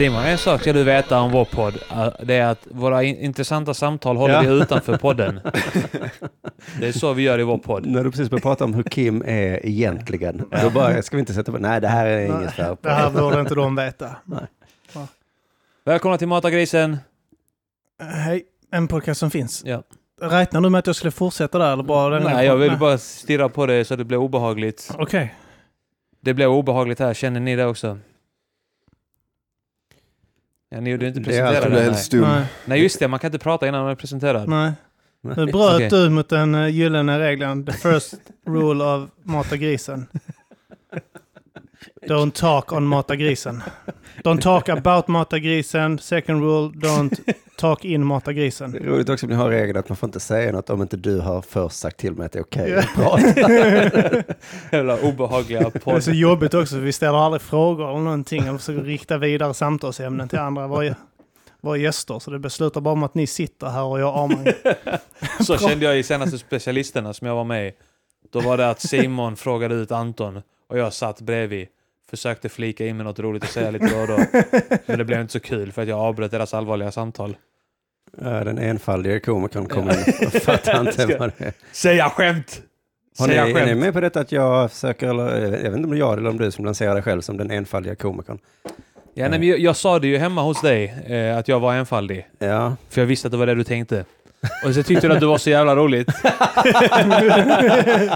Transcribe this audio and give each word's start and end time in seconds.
Simon, 0.00 0.24
en 0.24 0.38
sak 0.38 0.60
ska 0.60 0.72
du 0.72 0.84
veta 0.84 1.20
om 1.20 1.30
vår 1.32 1.44
podd. 1.44 1.74
eh, 1.90 2.08
Det 2.22 2.34
är 2.34 2.46
att 2.46 2.66
våra 2.70 3.02
in- 3.02 3.16
intressanta 3.16 3.74
samtal 3.74 4.16
håller 4.16 4.34
Ja. 4.34 4.40
vi 4.40 4.62
utanför 4.62 4.96
podden. 4.96 5.40
Det 6.80 6.88
är 6.88 6.92
så 6.92 7.12
vi 7.12 7.22
gör 7.22 7.38
i 7.38 7.42
vår 7.42 7.58
podd. 7.58 7.86
När 7.86 8.04
du 8.04 8.10
precis 8.10 8.30
började 8.30 8.42
prata 8.42 8.64
om 8.64 8.74
hur 8.74 8.82
Kim 8.82 9.22
är 9.22 9.66
egentligen, 9.66 10.44
då 10.62 10.70
bara, 10.70 11.02
ska 11.02 11.16
vi 11.16 11.20
inte 11.20 11.34
sätta 11.34 11.52
på, 11.52 11.58
nej 11.58 11.80
det 11.80 11.88
här 11.88 12.06
är 12.06 12.26
inget 12.26 12.52
för. 12.52 12.76
Det 12.80 12.90
här 12.90 13.10
borde 13.10 13.40
inte 13.40 13.54
de 13.54 13.76
veta. 13.76 14.16
Välkomna 15.84 16.18
till 16.18 16.28
Matagrisen. 16.28 16.96
Hej, 18.02 18.42
en 18.72 18.88
podcast 18.88 19.20
som 19.20 19.30
finns. 19.30 19.62
Ja. 19.66 19.82
Räknar 20.20 20.60
du 20.60 20.70
med 20.70 20.78
att 20.78 20.86
jag 20.86 20.96
skulle 20.96 21.10
fortsätta 21.10 21.58
där 21.58 21.72
eller 21.72 21.82
bara 21.82 22.14
den 22.20 22.22
Nej, 22.32 22.46
jag 22.46 22.56
vill 22.56 22.76
bara 22.78 22.98
stirra 22.98 23.48
på 23.48 23.66
det 23.66 23.84
så 23.84 23.96
det 23.96 24.04
blir 24.04 24.18
obehagligt. 24.18 24.90
Okej. 24.98 25.34
Det 26.20 26.34
blev 26.34 26.50
obehagligt 26.50 26.98
här, 26.98 27.14
känner 27.14 27.40
ni 27.40 27.56
det 27.56 27.66
också? 27.66 27.98
Ja, 30.70 30.80
ni 30.80 30.90
gjorde 30.90 31.06
inte 31.08 31.20
Det 31.20 31.36
är 31.38 31.44
alltid 31.44 31.62
den. 31.62 31.70
blev 31.70 31.82
Nej. 31.82 31.90
helt 31.90 32.04
stum. 32.04 32.20
Nej, 32.20 32.44
nej, 32.64 32.82
just 32.82 32.98
det, 32.98 33.08
man 33.08 33.20
kan 33.20 33.28
inte 33.28 33.38
prata 33.38 33.68
innan 33.68 33.82
man 33.82 33.90
är 33.90 33.94
presenterad. 33.94 34.48
nej. 34.48 34.72
Nu 35.22 35.34
bröt 35.46 35.74
Okej. 35.74 35.88
du 35.90 36.08
mot 36.10 36.28
den 36.28 36.54
uh, 36.54 36.68
gyllene 36.68 37.18
regeln. 37.18 37.66
The 37.66 37.72
first 37.72 38.14
rule 38.46 38.84
of 38.84 39.08
mata 39.22 39.56
grisen. 39.56 40.06
Don't 42.08 42.30
talk 42.32 42.72
on 42.72 42.86
mata 42.86 43.16
grisen. 43.16 43.62
Don't 44.24 44.40
talk 44.40 44.68
about 44.68 45.08
mata 45.08 45.38
grisen. 45.38 45.98
Second 45.98 46.42
rule, 46.42 46.68
don't 46.74 47.32
talk 47.56 47.84
in 47.84 48.04
mata 48.06 48.30
Det 48.30 48.34
grisen. 48.34 48.74
är 48.74 48.78
roligt 48.80 49.08
också 49.08 49.26
om 49.26 49.30
ni 49.30 49.36
har 49.36 49.48
regeln 49.50 49.78
att 49.78 49.88
man 49.88 49.96
får 49.96 50.06
inte 50.06 50.20
säga 50.20 50.52
något 50.52 50.70
om 50.70 50.82
inte 50.82 50.96
du 50.96 51.18
har 51.20 51.42
först 51.42 51.76
sagt 51.76 51.96
till 51.96 52.12
mig 52.12 52.26
att 52.26 52.32
det 52.32 52.38
är 52.38 52.42
okej 52.42 52.70
Ja. 52.70 52.78
att 52.78 52.94
prata. 52.94 54.22
Jävla 54.76 54.98
obehagliga 55.00 55.60
Det 55.60 55.66
är 55.76 55.78
podd. 55.80 56.04
så 56.04 56.10
jobbigt 56.10 56.54
också, 56.54 56.78
vi 56.78 56.92
ställer 56.92 57.18
aldrig 57.18 57.42
frågor 57.42 57.90
eller 57.90 58.00
någonting 58.00 58.50
och 58.50 58.60
försöker 58.60 58.82
rikta 58.82 59.18
vidare 59.18 59.54
samtalsämnen 59.54 60.28
till 60.28 60.38
andra 60.38 60.66
våra, 60.66 60.94
våra 61.60 61.76
gäster. 61.76 62.18
Så 62.18 62.30
det 62.30 62.38
beslutar 62.38 62.80
bara 62.80 62.92
om 62.92 63.02
att 63.02 63.14
ni 63.14 63.26
sitter 63.26 63.66
här 63.66 63.82
och 63.82 64.00
jag 64.00 64.16
Arman. 64.18 64.46
Så 65.46 65.58
kände 65.58 65.84
jag 65.84 65.98
i 65.98 66.02
senaste 66.02 66.38
specialisterna 66.38 67.12
som 67.14 67.26
jag 67.26 67.34
var 67.34 67.44
med 67.44 67.68
i. 67.68 67.72
Då 68.32 68.40
var 68.40 68.56
det 68.56 68.70
att 68.70 68.80
Simon 68.80 69.36
frågade 69.36 69.74
ut 69.74 69.92
Anton 69.92 70.42
och 70.68 70.78
jag 70.78 70.92
satt 70.92 71.20
bredvid. 71.20 71.66
Försökte 72.10 72.48
flika 72.48 72.86
in 72.86 72.96
med 72.96 73.06
något 73.06 73.18
roligt 73.18 73.44
att 73.44 73.50
säga 73.50 73.70
lite 73.70 73.86
då 73.86 74.00
och 74.00 74.08
då. 74.08 74.18
Men 74.86 74.98
det 74.98 75.04
blev 75.04 75.20
inte 75.20 75.32
så 75.32 75.40
kul 75.40 75.72
för 75.72 75.82
att 75.82 75.88
jag 75.88 75.98
avbröt 75.98 76.30
deras 76.30 76.54
allvarliga 76.54 76.90
samtal. 76.90 77.36
Ja, 78.22 78.44
Den 78.44 78.58
enfaldige 78.58 79.20
komikern 79.20 79.66
kommer 79.66 79.92
in 79.92 80.26
och 80.26 80.32
fattar 80.32 80.80
inte 80.88 81.06
vad 81.16 81.32
det 81.38 81.44
är. 81.44 81.52
Säga 81.72 82.10
skämt! 82.10 82.62
Har 83.18 83.28
ni, 83.28 83.34
är 83.34 83.66
ni 83.66 83.74
med 83.74 83.92
på 83.92 84.00
detta 84.00 84.20
att 84.20 84.32
jag 84.32 84.72
försöker, 84.72 85.08
eller 85.08 85.42
jag 85.42 85.50
vet 85.50 85.64
inte 85.64 85.84
om 85.84 85.90
det 85.90 85.96
är 85.96 85.98
jag 85.98 86.18
eller 86.18 86.30
om 86.30 86.38
du 86.38 86.50
som 86.50 86.64
lanserar 86.64 86.94
dig 86.94 87.02
själv 87.02 87.20
som 87.20 87.36
den 87.36 87.50
enfaldiga 87.50 87.94
komikern? 87.94 88.38
Ja, 89.14 89.28
nej, 89.28 89.38
men 89.38 89.48
jag, 89.48 89.58
jag 89.58 89.76
sa 89.76 89.98
det 89.98 90.06
ju 90.08 90.18
hemma 90.18 90.42
hos 90.42 90.60
dig, 90.60 90.94
eh, 91.06 91.38
att 91.38 91.48
jag 91.48 91.60
var 91.60 91.74
enfaldig. 91.74 92.28
Ja, 92.38 92.76
För 92.88 93.00
jag 93.00 93.06
visste 93.06 93.28
att 93.28 93.32
det 93.32 93.38
var 93.38 93.46
det 93.46 93.54
du 93.54 93.64
tänkte. 93.64 94.04
Och 94.64 94.74
så 94.74 94.82
tyckte 94.82 95.08
du 95.08 95.14
att 95.14 95.20
det 95.20 95.26
var 95.26 95.38
så 95.38 95.50
jävla 95.50 95.76
roligt. 95.76 96.12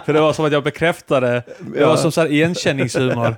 för 0.04 0.12
det 0.12 0.20
var 0.20 0.32
som 0.32 0.44
att 0.44 0.52
jag 0.52 0.64
bekräftade. 0.64 1.42
Det 1.74 1.84
var 1.84 1.96
som 1.96 2.12
så 2.12 2.20
här 2.20 2.28
igenkänningshumor. 2.28 3.34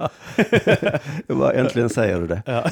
jag 1.26 1.36
bara, 1.36 1.52
äntligen 1.52 1.88
säger 1.88 2.20
du 2.20 2.26
det. 2.26 2.42
Ja. 2.46 2.64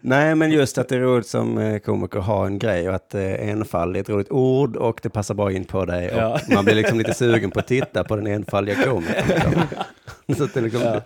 Nej, 0.00 0.34
men 0.34 0.50
just 0.50 0.78
att 0.78 0.88
det 0.88 0.96
är 0.96 1.00
roligt 1.00 1.26
som 1.26 1.58
eh, 1.58 1.78
komiker 1.78 2.18
att 2.18 2.24
ha 2.24 2.46
en 2.46 2.58
grej 2.58 2.88
och 2.88 2.94
att 2.94 3.14
eh, 3.14 3.48
enfald 3.50 3.96
är 3.96 4.00
ett 4.00 4.08
roligt 4.08 4.30
ord 4.30 4.76
och 4.76 5.00
det 5.02 5.10
passar 5.10 5.34
bra 5.34 5.52
in 5.52 5.64
på 5.64 5.84
dig. 5.84 6.10
Och 6.10 6.18
Ja. 6.18 6.40
Man 6.54 6.64
blir 6.64 6.74
liksom 6.74 6.98
lite 6.98 7.14
sugen 7.14 7.50
på 7.50 7.58
att 7.60 7.66
titta 7.66 8.04
på 8.04 8.16
den 8.16 8.26
enfaldiga 8.26 8.84
komikern. 8.84 9.24
Liksom. 9.28 10.34
Så 10.36 10.44
att 10.44 10.54
det 10.54 10.60
liksom, 10.60 10.80
Ja. 10.82 11.00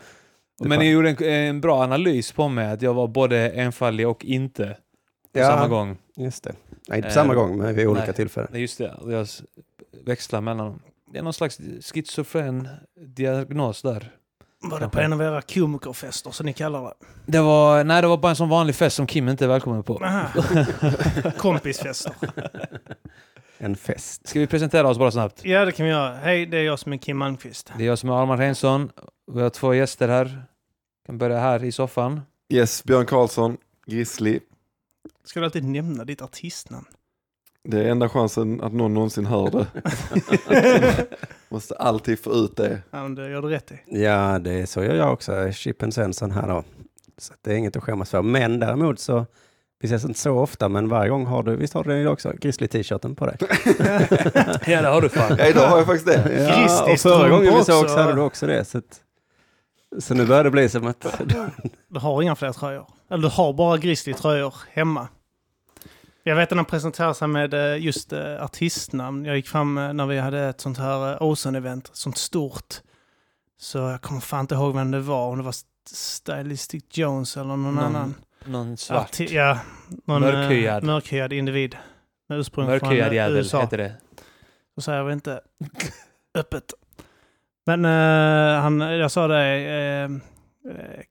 Men 0.63 0.79
ni 0.79 0.91
gjorde 0.91 1.09
en, 1.11 1.25
en 1.25 1.61
bra 1.61 1.83
analys 1.83 2.33
på 2.33 2.49
mig, 2.49 2.73
att 2.73 2.83
jag 2.83 2.95
var 2.95 3.07
både 3.09 3.51
enfaldig 3.51 4.09
och 4.09 4.25
inte 4.25 4.77
på 5.35 5.41
samma 5.41 5.69
gång. 5.69 5.97
Just 6.25 6.45
det. 6.45 6.53
Nej, 6.89 6.99
inte 6.99 7.07
på 7.07 7.11
Eh, 7.11 7.15
samma 7.15 7.35
gång, 7.35 7.59
men 7.59 7.75
vid 7.75 7.87
olika 7.87 8.05
nej. 8.07 8.15
tillfällen. 8.15 8.49
Nej, 8.53 8.61
just 8.61 8.79
det. 8.79 8.95
Jag 9.07 9.21
s- 9.21 9.43
växlar 10.05 10.41
mellan 10.41 10.67
dem. 10.67 10.81
Det 11.13 11.19
är 11.19 11.23
någon 11.23 11.33
slags 11.33 11.61
schizofren 11.93 12.69
diagnos 13.07 13.83
där. 13.83 14.13
Var 14.63 14.81
det 14.81 14.89
på 14.89 15.01
en 15.01 15.13
av 15.13 15.23
era 15.23 15.43
komikerfester 15.43 16.31
som 16.31 16.47
ni 16.47 16.53
kallar 16.53 16.83
det? 16.83 16.93
Det 17.27 17.41
var, 17.41 17.85
nej, 17.85 18.03
det 18.03 18.09
var 18.09 18.17
bara 18.19 18.31
en 18.31 18.37
sån 18.37 18.49
vanlig 18.49 18.75
fest 18.75 18.97
som 18.97 19.07
Kim 19.07 19.29
inte 19.29 19.45
är 19.45 19.49
välkommen 19.49 19.83
på. 19.83 19.99
Kompisfester. 21.39 22.13
En 23.59 23.77
fest. 23.77 24.29
Ska 24.29 24.41
vi 24.41 24.47
presentera 24.47 24.89
oss 24.89 24.99
bara 24.99 25.11
snabbt? 25.11 25.45
Ja, 25.45 25.65
det 25.65 25.73
kan 25.73 25.87
vi 25.87 25.93
göra. 25.93 26.15
Hej, 26.15 26.47
det 26.47 26.59
är 26.59 26.63
jag 26.63 26.79
som 26.79 26.93
är 26.93 26.97
Kim 26.97 27.17
Malmqvist. 27.19 27.73
Det 27.77 27.83
är 27.85 27.87
jag 27.87 27.99
som 27.99 28.11
är 28.11 28.23
Armand 28.23 28.41
Reinsson. 28.41 28.91
Vi 29.33 29.41
har 29.43 29.51
två 29.51 29.75
gäster 29.75 30.09
här. 30.09 30.43
kan 31.07 31.19
börja 31.19 31.39
här 31.41 31.65
i 31.65 31.73
soffan. 31.73 32.21
Yes, 32.53 32.85
Björn 32.85 33.07
Karlsson, 33.07 33.57
Grizzly. 33.87 34.41
Ska 35.25 35.41
du 35.41 35.47
alltid 35.47 35.65
nämna 35.65 36.05
ditt 36.05 36.23
artistnamn? 36.23 36.87
Det 37.65 37.85
är 37.85 37.89
enda 37.91 38.09
chansen 38.09 38.61
att 38.61 38.73
någon 38.73 38.95
någonsin 38.95 39.27
hör 39.27 39.51
det. 39.51 39.67
Måste 41.49 41.75
alltid 41.75 42.19
få 42.19 42.33
ut 42.33 42.57
det. 42.57 42.83
Ja, 42.91 43.03
men 43.03 43.15
det 43.15 43.31
gör 43.31 43.43
du 43.43 43.49
rätt 43.49 43.73
i. 43.73 43.81
Ja, 44.03 44.39
det 44.39 44.53
är 44.53 44.67
så 44.67 44.85
gör 44.85 44.95
jag 44.95 45.13
också. 45.13 45.53
Chippen 45.53 45.93
Svensson 45.93 46.31
här 46.31 46.49
då. 46.49 46.65
Så 47.19 47.35
det 47.43 47.53
är 47.53 47.57
inget 47.57 47.77
att 47.77 47.83
skämmas 47.83 48.11
för. 48.11 48.23
Men 48.23 48.61
däremot 48.61 49.01
så, 49.01 49.27
vi 49.81 49.87
ses 49.87 50.05
inte 50.05 50.19
så 50.19 50.33
ofta, 50.39 50.69
men 50.69 50.89
varje 50.89 51.11
gång 51.11 51.27
har 51.27 51.43
du, 51.43 51.57
visst 51.57 51.75
har 51.75 51.85
du 51.85 51.91
den 51.91 52.01
idag 52.01 52.13
också, 52.13 52.33
Grizzly-t-shirten 52.41 53.15
på 53.15 53.27
dig? 53.27 53.37
Ja, 54.67 54.83
det 54.83 54.89
har 54.89 55.01
du 55.01 55.09
fan. 55.09 55.37
Ja, 55.39 55.47
idag 55.47 55.69
har 55.69 55.77
jag 55.77 55.87
faktiskt 55.87 56.07
det. 56.07 56.45
Ja, 56.49 56.61
Grizzly 56.61 56.95
och 56.95 56.99
förra 57.01 57.29
gången 57.29 57.55
vi 57.59 57.65
sågs 57.65 57.95
hade 57.95 58.15
du 58.15 58.21
också 58.21 58.47
det. 58.47 58.65
Så, 58.65 58.79
att, 58.79 59.01
så 59.99 60.15
nu 60.15 60.27
börjar 60.27 60.45
det 60.45 60.51
bli 60.51 60.69
som 60.69 60.87
att, 60.87 61.07
Du 61.89 61.99
har 61.99 62.23
inga 62.23 62.35
fler 62.37 62.53
tröjor. 62.53 62.87
Eller 63.11 63.23
du 63.23 63.29
har 63.29 63.53
bara 63.53 63.77
Grizzly-tröjor 63.77 64.55
hemma. 64.73 65.09
Jag 66.23 66.37
vet 66.37 66.53
att 66.53 66.57
han 66.59 66.65
presenterade 66.65 67.15
sig 67.15 67.29
med 67.29 67.55
eh, 67.55 67.77
just 67.85 68.13
eh, 68.13 68.45
artistnamn. 68.45 69.25
Jag 69.25 69.37
gick 69.37 69.49
fram 69.49 69.79
eh, 69.79 69.93
när 69.93 70.07
vi 70.07 70.19
hade 70.19 70.41
ett 70.41 70.61
sånt 70.61 70.79
här 70.79 71.23
Ocean-event, 71.23 71.91
sånt 71.93 72.19
stort. 72.19 72.75
Så 73.59 73.79
jag 73.79 74.01
kommer 74.03 74.21
fan 74.21 74.41
inte 74.41 74.55
ihåg 74.55 74.75
vem 74.75 74.91
det 74.91 75.01
var. 75.01 75.29
Om 75.29 75.39
det 75.39 75.45
var 75.45 75.55
Stylistic 75.91 76.85
Jones 76.91 77.37
eller 77.37 77.47
någon 77.49 77.63
Någon 77.75 77.79
annan. 77.79 78.15
Någon 78.45 78.77
svart. 78.77 79.11
Arti- 79.13 79.33
ja, 79.33 79.59
någon 80.05 80.21
Mörkhyad. 80.21 80.85
mörkhyad 80.85 81.33
individ. 81.33 81.77
Med 82.29 82.39
ursprung 82.39 82.67
från 82.67 82.89
Mörkhyad 82.89 83.09
eh, 83.09 83.15
jävel 83.15 83.37
USA. 83.37 83.61
heter 83.61 83.79
det. 83.79 83.93
Så 84.75 84.81
säger 84.81 85.03
vi 85.03 85.13
inte 85.13 85.41
öppet. 86.35 86.75
Men 87.67 87.85
eh, 87.85 88.63
han, 88.63 88.81
jag 88.81 89.11
sa 89.11 89.29
det, 89.29 89.47
eh, 89.47 90.09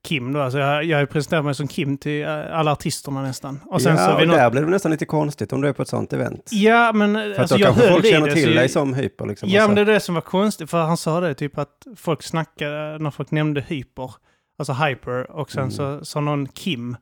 Kim 0.07 0.33
då, 0.33 0.41
alltså 0.41 0.59
jag, 0.59 0.83
jag 0.83 1.09
presenterat 1.09 1.45
mig 1.45 1.55
som 1.55 1.67
Kim 1.67 1.97
till 1.97 2.23
eh, 2.23 2.57
alla 2.59 2.71
artisterna 2.71 3.21
nästan. 3.21 3.59
Och 3.65 3.81
sen 3.81 3.95
ja, 3.95 4.05
så 4.07 4.13
och 4.21 4.27
något, 4.27 4.35
där 4.37 4.49
blir 4.51 4.61
det 4.61 4.67
nästan 4.67 4.91
lite 4.91 5.05
konstigt 5.05 5.53
om 5.53 5.61
du 5.61 5.67
är 5.67 5.73
på 5.73 5.81
ett 5.81 5.87
sånt 5.87 6.13
event. 6.13 6.49
Ja, 6.51 6.91
men 6.93 7.15
eh, 7.15 7.21
För 7.21 7.31
att 7.31 7.39
alltså 7.39 7.55
då 7.55 7.61
jag 7.61 7.67
kanske 7.75 7.91
folk 7.93 8.05
känner 8.05 8.27
det, 8.27 8.33
till 8.33 8.43
så 8.43 8.49
dig 8.49 8.61
jag- 8.61 8.71
som 8.71 8.93
hyper. 8.93 9.25
Liksom, 9.25 9.49
Ja, 9.49 9.63
och 9.63 9.69
men 9.69 9.75
det 9.75 9.81
är 9.81 9.93
det 9.93 9.99
som 9.99 10.15
var 10.15 10.21
konstigt, 10.21 10.69
för 10.69 10.81
han 10.81 10.97
sa 10.97 11.19
det 11.19 11.33
typ 11.33 11.57
att 11.57 11.87
folk 11.95 12.23
snackade, 12.23 12.97
när 12.99 13.11
folk 13.11 13.31
nämnde 13.31 13.61
hyper, 13.61 14.11
alltså 14.59 14.73
hyper, 14.73 15.31
och 15.31 15.51
sen 15.51 15.61
Mm. 15.63 15.71
så 15.71 16.05
sa 16.05 16.19
någon 16.21 16.47
Kim. 16.47 16.97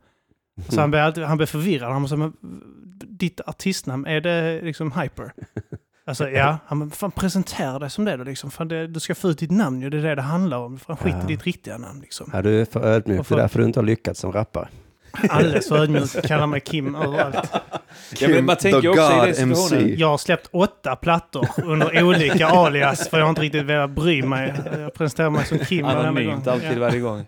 Så 0.70 0.80
han 0.82 0.92
blev, 0.92 1.04
alltid, 1.04 1.24
han 1.24 1.38
blev 1.38 1.48
förvirrad. 1.48 1.92
Han 1.94 2.08
sa, 2.08 2.16
men 2.16 2.34
ditt 3.10 3.42
artistnamn, 3.46 4.06
är 4.06 4.22
det 4.22 4.62
liksom 4.64 4.92
hyper? 4.92 5.32
Alltså 6.08 6.30
ja, 6.30 6.58
han 6.66 6.80
bara, 6.80 6.90
fan 6.90 7.12
presentera 7.12 7.80
dig 7.80 7.90
som 7.90 8.06
det 8.06 8.18
då 8.18 8.24
liksom. 8.24 8.52
Fan, 8.52 8.68
det, 8.68 8.88
du 8.88 9.00
ska 9.00 9.16
få 9.16 9.30
ut 9.30 9.38
ditt 9.40 9.52
namn 9.52 9.82
ju, 9.82 9.90
det 9.90 9.98
är 9.98 10.02
det 10.02 10.16
det 10.16 10.22
handlar 10.22 10.58
om. 10.58 10.80
Fan, 10.80 10.98
skit 10.98 11.16
Ja. 11.20 11.24
i 11.24 11.28
ditt 11.28 11.44
riktiga 11.44 11.78
namn 11.78 12.00
liksom. 12.02 12.30
Ja, 12.34 12.42
du 12.42 12.62
är 12.62 12.66
för 12.66 12.84
ödmjuk, 12.86 13.18
Varför? 13.20 13.36
det 13.36 13.40
är 13.40 13.44
därför 13.44 13.60
du 13.60 13.66
inte 13.66 13.80
har 13.80 13.86
lyckats 13.86 14.20
som 14.20 14.32
rappare. 14.32 14.68
Alldeles 15.30 15.68
för 15.68 15.78
ödmjuk, 15.78 16.28
kallar 16.28 16.48
mig 16.48 16.60
Kim 16.60 16.96
överallt. 16.96 17.50
Ja, 18.20 18.28
men 18.28 18.46
man 18.46 18.56
tänker 18.56 18.82
the 18.82 18.88
också 18.90 19.02
i 19.02 19.16
God 19.16 19.26
den 19.26 19.36
situationen. 19.36 19.82
MC. 19.84 19.96
Jag 20.00 20.08
har 20.08 20.18
släppt 20.18 20.50
åtta 20.52 20.96
plattor 20.96 21.48
under 21.64 22.04
olika 22.04 22.48
alias 22.48 23.10
för 23.10 23.18
jag 23.18 23.26
har 23.26 23.30
inte 23.30 23.42
riktigt 23.42 23.64
velat 23.66 23.90
bry 23.90 24.24
mig. 24.24 24.54
Jag 24.78 24.94
presenterar 24.94 25.30
mig 25.30 25.46
som 25.46 25.60
Kim. 25.60 25.86
Anonymt 25.86 26.48
alltid 26.48 26.72
Ja. 26.74 26.80
varje 26.80 27.00
gång. 27.00 27.26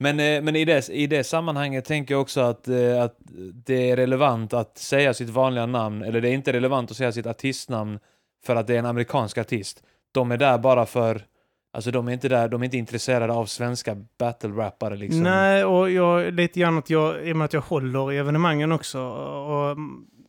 Men, 0.00 0.20
eh, 0.20 0.42
men 0.42 0.56
i, 0.56 0.64
det, 0.64 0.88
i 0.88 1.06
det 1.06 1.24
sammanhanget 1.24 1.84
tänker 1.84 2.14
jag 2.14 2.20
också 2.20 2.40
att, 2.40 2.68
eh, 2.68 3.02
att 3.02 3.16
det 3.66 3.90
är 3.90 3.96
relevant 3.96 4.52
att 4.52 4.78
säga 4.78 5.14
sitt 5.14 5.28
vanliga 5.28 5.66
namn, 5.66 6.02
eller 6.02 6.20
det 6.20 6.28
är 6.28 6.32
inte 6.32 6.52
relevant 6.52 6.90
att 6.90 6.96
säga 6.96 7.12
sitt 7.12 7.26
artistnamn 7.26 7.98
för 8.46 8.56
att 8.56 8.66
det 8.66 8.74
är 8.74 8.78
en 8.78 8.86
amerikansk 8.86 9.38
artist. 9.38 9.82
de 10.12 10.32
är 10.32 10.36
där 10.36 10.58
bara 10.58 10.86
för... 10.86 11.22
Alltså 11.72 11.90
de 11.90 12.08
är 12.08 12.12
inte 12.12 12.28
där, 12.28 12.48
de 12.48 12.60
är 12.62 12.64
inte 12.64 12.76
intresserade 12.76 13.32
av 13.32 13.46
svenska 13.46 13.96
battle-rappare 14.18 14.96
liksom. 14.96 15.22
Nej, 15.22 15.64
och 15.64 15.90
jag, 15.90 16.34
lite 16.34 16.60
grann 16.60 16.78
att 16.78 16.90
jag, 16.90 17.28
i 17.28 17.32
och 17.32 17.36
med 17.36 17.44
att 17.44 17.52
jag 17.52 17.60
håller 17.60 18.12
i 18.12 18.16
evenemangen 18.16 18.72
också, 18.72 19.00
och 19.00 19.76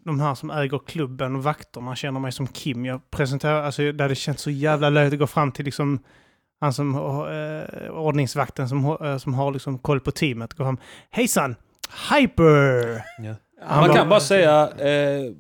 de 0.06 0.20
här 0.20 0.36
som 0.36 0.52
äger 0.52 0.80
klubben 0.80 1.36
och 1.36 1.44
vakterna 1.44 1.96
känner 1.96 2.20
mig 2.20 2.32
som 2.32 2.48
Kim. 2.48 2.86
Jag 2.86 3.12
presenterar, 3.12 3.64
alltså 3.64 3.92
det 3.92 4.04
hade 4.04 4.16
känts 4.16 4.44
så 4.44 4.52
jävla 4.52 4.90
löjligt 4.90 5.14
att 5.14 5.20
gå 5.20 5.28
fram 5.28 5.52
till 5.52 5.66
liksom 5.66 6.00
han 6.60 6.74
som, 6.74 6.96
eh, 6.96 7.90
ordningsvakten 7.92 8.70
som, 8.70 8.84
har- 8.84 9.12
eh, 9.12 9.18
som 9.18 9.34
har 9.34 9.52
liksom 9.52 9.78
koll 9.78 10.00
på 10.00 10.12
teamet. 10.12 10.54
Gå 10.54 10.64
fram, 10.64 10.78
hejsan! 11.10 11.56
Hyper! 12.12 13.04
Ja. 13.20 13.36
Han 13.62 13.80
Man 13.80 13.88
bara- 13.88 13.98
kan 13.98 14.10
bara 14.10 14.20
säga, 14.20 14.70
eh, 14.78 14.90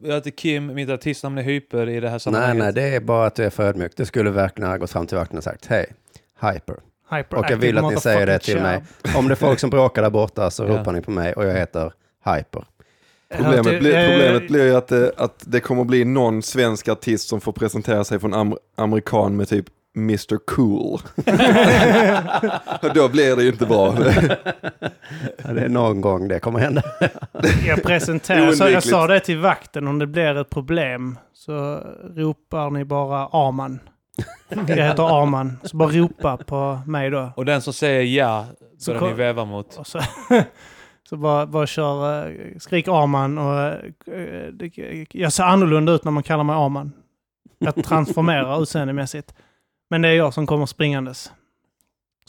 jag 0.03 0.13
heter 0.15 0.29
Kim, 0.31 0.73
mitt 0.73 0.89
artistnamn 0.89 1.37
är 1.37 1.41
Hyper 1.41 1.89
i 1.89 1.99
det 1.99 2.07
här 2.07 2.13
Nej, 2.13 2.19
sammanhanget. 2.19 2.63
nej, 2.63 2.73
det 2.73 2.95
är 2.95 2.99
bara 2.99 3.27
att 3.27 3.35
du 3.35 3.43
är 3.45 3.49
för 3.49 3.63
ödmjuk. 3.63 3.91
Du 3.95 4.05
skulle 4.05 4.29
verkligen 4.29 4.69
ha 4.69 4.77
gått 4.77 4.91
fram 4.91 5.07
till 5.07 5.17
vakten 5.17 5.37
och 5.37 5.43
sagt 5.43 5.65
hej, 5.65 5.85
hyper. 6.41 6.75
Hyper 7.11 7.37
Och 7.37 7.45
jag 7.49 7.57
vill 7.57 7.77
att 7.77 7.93
ni 7.93 7.97
säger 7.97 8.25
det 8.25 8.39
till 8.39 8.61
mig. 8.61 8.83
Om 9.17 9.27
det 9.27 9.33
är 9.33 9.35
folk 9.35 9.59
som 9.59 9.69
bråkar 9.69 10.01
där 10.01 10.09
borta 10.09 10.51
så 10.51 10.63
Ja. 10.67 10.69
ropar 10.77 10.91
ni 10.91 11.01
på 11.01 11.11
mig 11.11 11.33
och 11.33 11.45
jag 11.45 11.53
heter 11.53 11.91
Hyper. 12.25 12.63
Problemet, 13.37 13.79
blir, 13.79 13.95
eh, 13.95 14.09
problemet 14.09 14.47
blir 14.47 14.65
ju 14.65 14.75
att 14.75 14.87
det, 14.87 15.11
att 15.17 15.43
det 15.47 15.59
kommer 15.59 15.83
bli 15.83 16.05
någon 16.05 16.41
svensk 16.43 16.87
artist 16.87 17.27
som 17.29 17.41
får 17.41 17.51
presentera 17.51 18.03
sig 18.03 18.19
från 18.19 18.33
am 18.33 18.55
amerikan 18.77 19.35
med 19.35 19.47
typ 19.47 19.65
Mr 19.95 20.37
Cool. 20.45 20.99
Då 22.93 23.09
blir 23.09 23.35
det 23.35 23.43
ju 23.43 23.49
inte 23.49 23.65
bra. 23.65 23.95
Ja, 25.43 25.53
det 25.53 25.61
är 25.61 25.69
någon 25.69 26.01
gång 26.01 26.27
det 26.27 26.39
kommer 26.39 26.59
hända. 26.59 26.81
Jag 27.67 27.83
presenterar, 27.83 28.51
så 28.51 28.69
jag 28.69 28.83
sa 28.83 29.07
det 29.07 29.19
till 29.19 29.37
vakten, 29.37 29.87
om 29.87 29.99
det 29.99 30.07
blir 30.07 30.37
ett 30.37 30.49
problem 30.49 31.17
så 31.33 31.83
ropar 32.15 32.69
ni 32.69 32.85
bara 32.85 33.27
Arman. 33.27 33.79
Jag 34.49 34.77
heter 34.77 35.21
Arman, 35.21 35.57
så 35.63 35.77
bara 35.77 35.89
ropa 35.89 36.37
på 36.37 36.81
mig 36.85 37.09
då. 37.09 37.31
Och 37.35 37.45
den 37.45 37.61
som 37.61 37.73
säger 37.73 38.03
ja, 38.03 38.45
Så 38.77 39.07
ni 39.07 39.13
väva 39.13 39.45
mot. 39.45 39.75
Och 39.75 39.87
så, 39.87 39.99
så 41.09 41.17
bara, 41.17 41.45
bara 41.45 41.67
kör, 41.67 42.27
eh, 42.27 42.57
skrik 42.59 42.87
Arman 42.87 43.37
och 43.37 43.59
eh, 44.13 44.47
det, 44.53 44.71
jag 45.11 45.33
ser 45.33 45.43
annorlunda 45.43 45.91
ut 45.91 46.03
när 46.03 46.11
man 46.11 46.23
kallar 46.23 46.43
mig 46.43 46.55
Arman. 46.55 46.91
Jag 47.59 47.83
transformerar 47.83 48.61
utseendemässigt. 48.61 49.33
Men 49.89 50.01
det 50.01 50.07
är 50.07 50.13
jag 50.13 50.33
som 50.33 50.47
kommer 50.47 50.65
springandes. 50.65 51.31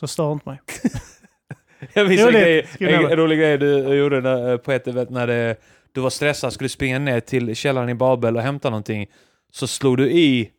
Så 0.00 0.08
stör 0.08 0.32
inte 0.32 0.48
mig. 0.48 0.60
Jag 1.92 2.08
minns 2.08 2.20
en, 2.20 2.32
grej, 2.32 2.66
en, 2.78 3.16
rolig 3.16 3.38
grej 3.38 3.58
du 3.58 3.94
gjorde 3.94 4.20
när, 4.20 4.56
på 4.56 4.72
ett 4.72 4.86
event 4.86 5.10
när 5.10 5.26
det, 5.26 5.56
du 5.92 6.00
var 6.00 6.10
stressad, 6.10 6.52
skulle 6.52 6.68
springa 6.68 6.98
ner 6.98 7.20
till 7.20 7.56
källaren 7.56 7.88
i 7.88 7.94
Babel 7.94 8.36
och 8.36 8.42
hämta 8.42 8.70
någonting. 8.70 9.06
Så 9.52 9.66
slog 9.66 9.96
du 9.96 10.10
i 10.10 10.50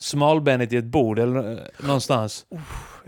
smalbenet 0.00 0.72
i 0.72 0.76
ett 0.76 0.84
bord 0.84 1.18
eller 1.18 1.52
eh, 1.52 1.58
någonstans. 1.86 2.46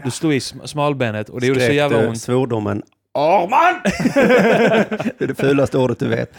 Du 0.05 0.11
slog 0.11 0.35
i 0.35 0.39
sm- 0.39 0.67
smalbenet 0.67 1.29
och 1.29 1.41
det 1.41 1.47
gjorde 1.47 1.61
så 1.61 1.67
Skrek 1.67 1.77
jävla 1.77 2.09
ont. 2.09 2.21
Svordomen 2.21 2.83
Arman! 3.17 3.81
det 5.19 5.25
är 5.25 5.27
det 5.27 5.35
fulaste 5.35 5.79
ordet 5.79 5.99
du 5.99 6.09
vet. 6.09 6.33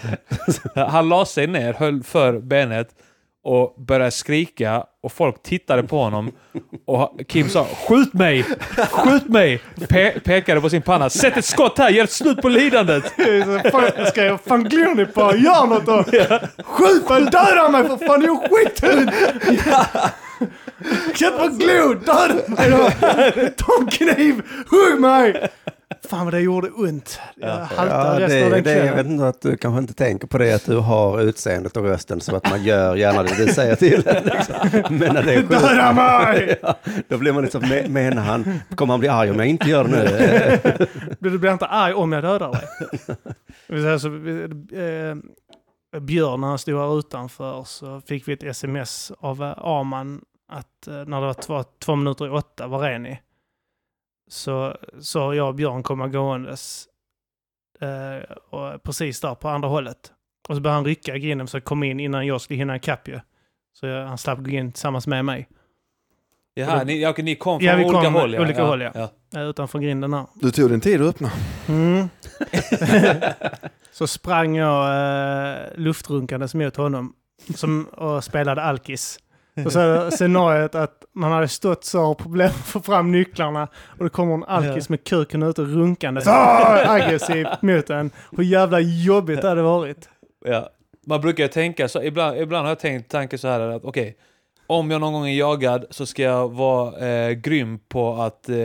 Han 0.75 1.09
la 1.09 1.25
sig 1.25 1.47
ner, 1.47 1.73
höll 1.73 2.03
för 2.03 2.39
benet 2.39 2.89
och 3.43 3.75
började 3.87 4.11
skrika 4.11 4.83
och 5.03 5.11
folk 5.11 5.43
tittade 5.43 5.83
på 5.83 5.97
honom. 5.97 6.31
Och 6.85 7.19
Kim 7.27 7.49
sa 7.49 7.65
“Skjut 7.87 8.13
mig! 8.13 8.43
Skjut 8.91 9.29
mig!” 9.29 9.61
Pe 9.89 10.19
pekade 10.19 10.61
på 10.61 10.69
sin 10.69 10.81
panna. 10.81 11.09
“Sätt 11.09 11.37
ett 11.37 11.45
skott 11.45 11.77
här! 11.77 11.89
Gör 11.89 12.03
ett 12.03 12.11
slut 12.11 12.41
på 12.41 12.49
lidandet!” 12.49 13.05
Skrev, 14.07 14.37
ni 14.95 15.05
på? 15.05 15.21
Gör 15.21 15.67
något 15.67 15.85
då! 15.85 16.03
Skjut! 16.63 17.07
Fan 17.07 17.25
döda 17.25 17.69
mig 17.69 17.87
för 17.87 17.97
fan, 18.07 18.19
det 18.21 18.27
är 18.27 18.49
skithund! 18.49 19.11
Sätt 21.15 21.37
på 21.37 21.47
glo! 21.47 21.93
Döda 21.93 22.33
mig 22.47 22.69
då! 22.69 22.89
Ta 23.57 23.73
en 23.79 23.87
kniv! 23.87 24.41
Hugg 24.69 24.99
mig! 25.01 25.49
Fan 26.09 26.25
vad 26.25 26.33
det 26.33 26.39
gjorde 26.39 26.69
ont. 26.69 27.19
Jag 27.35 27.49
haltade 27.49 28.21
Ja, 28.21 28.27
resten 28.27 28.43
av 28.43 28.49
det, 28.49 28.55
den 28.55 28.63
det, 28.63 28.85
jag 28.85 28.95
vet 28.95 29.05
inte 29.07 29.27
att 29.27 29.41
du 29.41 29.57
kanske 29.57 29.79
inte 29.79 29.93
tänker 29.93 30.27
på 30.27 30.37
det 30.37 30.53
att 30.53 30.65
du 30.65 30.77
har 30.77 31.21
utseendet 31.21 31.77
och 31.77 31.83
rösten 31.83 32.21
så 32.21 32.35
att 32.35 32.49
man 32.49 32.63
gör 32.63 32.95
gärna 32.95 33.23
det 33.23 33.35
du 33.45 33.47
säger 33.47 33.75
till 33.75 34.07
en, 34.07 34.23
liksom. 34.23 34.55
Men 34.97 35.13
när 35.13 35.23
det 35.23 35.33
är 35.33 35.37
sjukt, 35.37 35.49
Döda 35.49 35.93
mig! 35.93 36.59
ja, 36.61 36.75
då 37.07 37.17
blir 37.17 37.33
man 37.33 37.43
liksom, 37.43 37.61
"Me- 37.63 37.89
menar 37.89 38.21
han, 38.21 38.59
kommer 38.75 38.93
han 38.93 38.99
bli 38.99 39.09
arg 39.09 39.31
om 39.31 39.39
jag 39.39 39.47
inte 39.47 39.69
gör 39.69 39.83
det 39.83 39.89
nu? 39.89 40.85
Du 41.19 41.37
blir 41.37 41.51
inte 41.51 41.65
arg 41.65 41.93
om 41.93 42.11
jag 42.11 42.23
dödar 42.23 42.51
dig. 42.51 42.61
Det 43.67 43.73
vill 43.73 43.83
säga, 43.83 43.99
så, 43.99 44.07
eh, 44.07 45.15
Björn 46.01 46.41
när 46.41 46.47
han 46.47 46.57
stod 46.59 46.79
här 46.79 46.99
utanför 46.99 47.63
så 47.63 48.01
fick 48.07 48.27
vi 48.27 48.33
ett 48.33 48.43
sms 48.43 49.11
av 49.19 49.41
Arman 49.43 50.21
att 50.51 50.87
eh, 50.87 50.93
när 50.93 51.21
det 51.21 51.27
var 51.27 51.33
två, 51.33 51.63
två 51.85 51.95
minuter 51.95 52.25
i 52.25 52.29
åtta 52.29 52.67
var 52.67 52.79
Reni. 52.79 53.19
Så 54.27 54.77
så 54.99 55.33
jag 55.33 55.47
och 55.47 55.55
Björn 55.55 55.83
komma 55.83 56.07
gåendes 56.07 56.87
eh, 57.81 58.35
och 58.49 58.83
precis 58.83 59.21
där 59.21 59.35
på 59.35 59.49
andra 59.49 59.69
hållet. 59.69 60.11
Och 60.49 60.55
så 60.55 60.61
började 60.61 60.77
han 60.77 60.85
rycka 60.85 61.15
i 61.15 61.19
grinden 61.19 61.47
så 61.47 61.57
jag 61.57 61.63
kom 61.63 61.83
in 61.83 61.99
innan 61.99 62.27
jag 62.27 62.41
skulle 62.41 62.57
hinna 62.57 62.75
ikapp 62.75 63.07
ju. 63.07 63.19
Så 63.73 63.85
jag, 63.85 64.05
han 64.05 64.17
slapp 64.17 64.39
gå 64.39 64.49
in 64.49 64.71
tillsammans 64.71 65.07
med 65.07 65.25
mig. 65.25 65.47
Jaha, 66.53 66.83
ni, 66.83 67.01
ja, 67.01 67.13
ni 67.17 67.35
kom 67.35 67.59
från 67.59 67.67
Ja, 67.67 67.75
vi 67.75 67.85
olika 67.85 68.03
kom 68.03 68.13
håll? 68.13 68.35
olika 68.35 68.63
håll, 68.63 68.81
ja. 68.81 69.09
Eh, 69.35 69.41
utanför 69.41 69.79
grinden 69.79 70.13
här. 70.13 70.25
Du 70.33 70.51
tog 70.51 70.69
din 70.69 70.81
tid 70.81 71.01
att 71.01 71.07
öppna. 71.07 71.31
Mm. 71.67 72.09
så 73.91 74.07
sprang 74.07 74.55
jag 74.55 74.85
eh, 75.53 75.57
luftrunkandes 75.75 76.53
mot 76.55 76.75
honom 76.75 77.13
som, 77.55 77.85
och 77.85 78.23
spelade 78.23 78.61
alkis. 78.61 79.19
Och 79.65 79.71
så 79.71 80.11
scenariot 80.11 80.75
att 80.75 81.05
man 81.13 81.31
hade 81.31 81.47
stått 81.47 81.83
så 81.83 82.05
och 82.05 82.17
problem 82.17 82.49
att 82.49 82.67
få 82.67 82.79
fram 82.79 83.11
nycklarna 83.11 83.67
och 83.97 84.03
det 84.03 84.09
kommer 84.09 84.33
en 84.33 84.43
alkis 84.43 84.89
med 84.89 85.03
kuken 85.03 85.43
ute 85.43 85.61
och 85.61 85.67
runkande 85.67 86.21
så 86.21 86.29
aggressivt 86.85 87.61
mot 87.61 87.89
en. 87.89 88.11
Hur 88.31 88.43
jävla 88.43 88.79
jobbigt 88.79 89.41
det 89.41 89.49
hade 89.49 89.61
varit. 89.61 90.09
Ja. 90.45 90.69
Man 91.05 91.21
brukar 91.21 91.43
ju 91.43 91.49
tänka 91.49 91.87
så, 91.87 92.03
ibland, 92.03 92.37
ibland 92.37 92.65
har 92.65 92.71
jag 92.71 92.79
tänkt 92.79 93.11
tanken 93.11 93.39
så 93.39 93.47
här 93.47 93.59
att 93.59 93.83
okej, 93.85 94.17
om 94.67 94.91
jag 94.91 95.01
någon 95.01 95.13
gång 95.13 95.27
är 95.27 95.35
jagad 95.35 95.85
så 95.89 96.05
ska 96.05 96.23
jag 96.23 96.53
vara 96.53 97.07
eh, 97.07 97.31
grym 97.31 97.79
på 97.79 98.13
att 98.13 98.49
eh, 98.49 98.57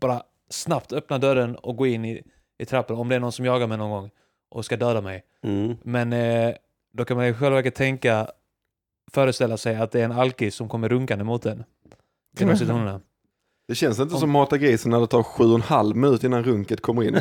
bara 0.00 0.22
snabbt 0.50 0.92
öppna 0.92 1.18
dörren 1.18 1.56
och 1.56 1.76
gå 1.76 1.86
in 1.86 2.04
i, 2.04 2.22
i 2.58 2.64
trappen 2.64 2.96
om 2.96 3.08
det 3.08 3.14
är 3.14 3.20
någon 3.20 3.32
som 3.32 3.44
jagar 3.44 3.66
mig 3.66 3.78
någon 3.78 3.90
gång 3.90 4.10
och 4.50 4.64
ska 4.64 4.76
döda 4.76 5.00
mig. 5.00 5.22
Mm. 5.42 5.76
Men 5.82 6.12
eh, 6.12 6.54
då 6.92 7.04
kan 7.04 7.16
man 7.16 7.26
i 7.26 7.34
själva 7.34 7.56
verket 7.56 7.74
tänka, 7.74 8.28
föreställa 9.12 9.56
sig 9.56 9.76
att 9.76 9.90
det 9.90 10.00
är 10.00 10.04
en 10.04 10.12
alkis 10.12 10.54
som 10.54 10.68
kommer 10.68 10.88
runkande 10.88 11.24
mot 11.24 11.46
en. 11.46 11.64
I 12.40 12.44
de 12.44 12.56
situationerna. 12.56 13.00
Det 13.68 13.74
känns 13.74 13.98
inte 14.00 14.16
som 14.16 14.30
mata 14.30 14.58
grisen 14.58 14.90
när 14.90 15.00
det 15.00 15.06
tar 15.06 15.22
sju 15.22 15.44
och 15.44 15.54
en 15.54 15.62
halv 15.62 15.96
minut 15.96 16.24
innan 16.24 16.44
runket 16.44 16.80
kommer 16.82 17.02
in. 17.02 17.14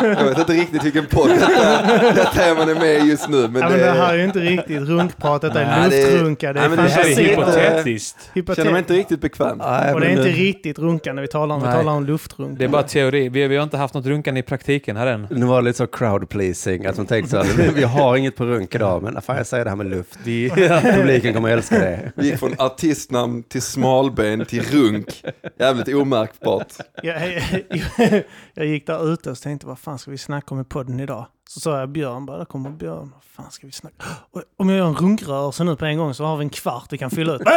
jag 0.00 0.24
vet 0.24 0.38
inte 0.38 0.52
riktigt 0.52 0.84
vilken 0.84 1.06
podd 1.06 1.28
detta, 1.30 1.82
detta 2.14 2.44
är 2.44 2.54
man 2.56 2.68
är 2.68 2.74
med 2.74 3.04
i 3.06 3.10
just 3.10 3.28
nu. 3.28 3.48
Men 3.48 3.62
ja, 3.62 3.68
det, 3.68 3.76
men 3.76 3.78
det 3.78 3.90
här 4.02 4.12
är 4.14 4.18
ju 4.18 4.24
inte 4.24 4.38
riktigt 4.38 4.80
runkprat, 4.80 5.40
detta 5.42 5.62
är 5.62 5.80
Nej, 5.80 5.90
det 5.90 6.02
är- 6.02 6.10
luftrunka, 6.12 6.52
det 6.52 6.60
är 6.60 6.68
men 6.68 6.78
det 6.78 6.88
här 6.90 7.04
är 7.10 7.16
hypotetiskt. 7.16 8.30
känner 8.56 8.70
mig 8.70 8.78
inte 8.78 8.94
riktigt 8.94 9.20
bekväm. 9.20 9.58
Nej, 9.58 9.94
Och 9.94 10.00
det 10.00 10.06
är 10.06 10.10
inte 10.10 10.28
eh, 10.28 10.34
riktigt 10.34 10.78
runkande 10.78 11.22
vi 11.22 11.28
talar 11.28 11.54
om, 11.54 11.60
vi 11.62 11.66
Nej. 11.68 11.76
talar 11.76 11.92
om 11.92 12.06
luftrunk. 12.06 12.58
Det 12.58 12.64
är 12.64 12.68
bara 12.68 12.82
teori. 12.82 13.28
Vi, 13.28 13.48
vi 13.48 13.56
har 13.56 13.64
inte 13.64 13.76
haft 13.76 13.94
något 13.94 14.06
runkande 14.06 14.40
i 14.40 14.42
praktiken 14.42 14.96
här 14.96 15.06
än. 15.06 15.26
Nu 15.30 15.46
var 15.46 15.62
det 15.62 15.64
lite 15.64 15.78
så 15.78 15.86
crowd 15.86 16.28
pleasing, 16.28 16.86
att 16.86 16.96
man 16.96 17.06
tänkte 17.06 17.30
så 17.30 17.36
här, 17.36 17.70
vi 17.74 17.82
har 17.82 18.16
inget 18.16 18.36
på 18.36 18.44
runk 18.44 18.74
idag, 18.74 19.02
men 19.02 19.22
fan 19.22 19.36
jag 19.36 19.46
säger 19.46 19.64
det 19.64 19.70
här 19.70 19.76
med 19.76 19.86
luft. 19.90 20.18
Vi, 20.24 20.50
Publiken 20.96 21.34
kommer 21.34 21.48
älska 21.48 21.78
det. 21.78 22.12
Vi 22.16 22.26
gick 22.26 22.38
från 22.38 22.54
artistnamn 22.58 23.42
till 23.42 23.62
smalben 23.62 24.44
till 24.44 24.61
runk. 24.62 25.24
Jävligt 25.58 25.88
omärkbart. 25.94 26.72
Jag, 27.02 27.32
jag, 27.68 28.22
jag 28.54 28.66
gick 28.66 28.86
där 28.86 29.12
ute 29.12 29.30
och 29.30 29.38
tänkte, 29.40 29.66
vad 29.66 29.78
fan 29.78 29.98
ska 29.98 30.10
vi 30.10 30.18
snacka 30.18 30.54
om 30.54 30.60
i 30.60 30.64
podden 30.64 31.00
idag? 31.00 31.26
Så 31.48 31.60
sa 31.60 31.78
jag 31.80 31.88
Björn, 31.88 32.26
bara, 32.26 32.38
där 32.38 32.44
kommer 32.44 32.70
Björn, 32.70 33.12
vad 33.14 33.24
fan 33.44 33.50
ska 33.50 33.66
vi 33.66 33.72
snacka 33.72 33.96
Och 34.30 34.42
Om 34.56 34.68
jag 34.68 34.78
gör 34.78 34.86
en 34.86 34.94
runkrörelse 34.94 35.64
nu 35.64 35.76
på 35.76 35.84
en 35.84 35.98
gång 35.98 36.14
så 36.14 36.24
har 36.24 36.36
vi 36.36 36.44
en 36.44 36.50
kvart 36.50 36.86
vi 36.90 36.98
kan 36.98 37.10
fylla 37.10 37.34
ut. 37.34 37.42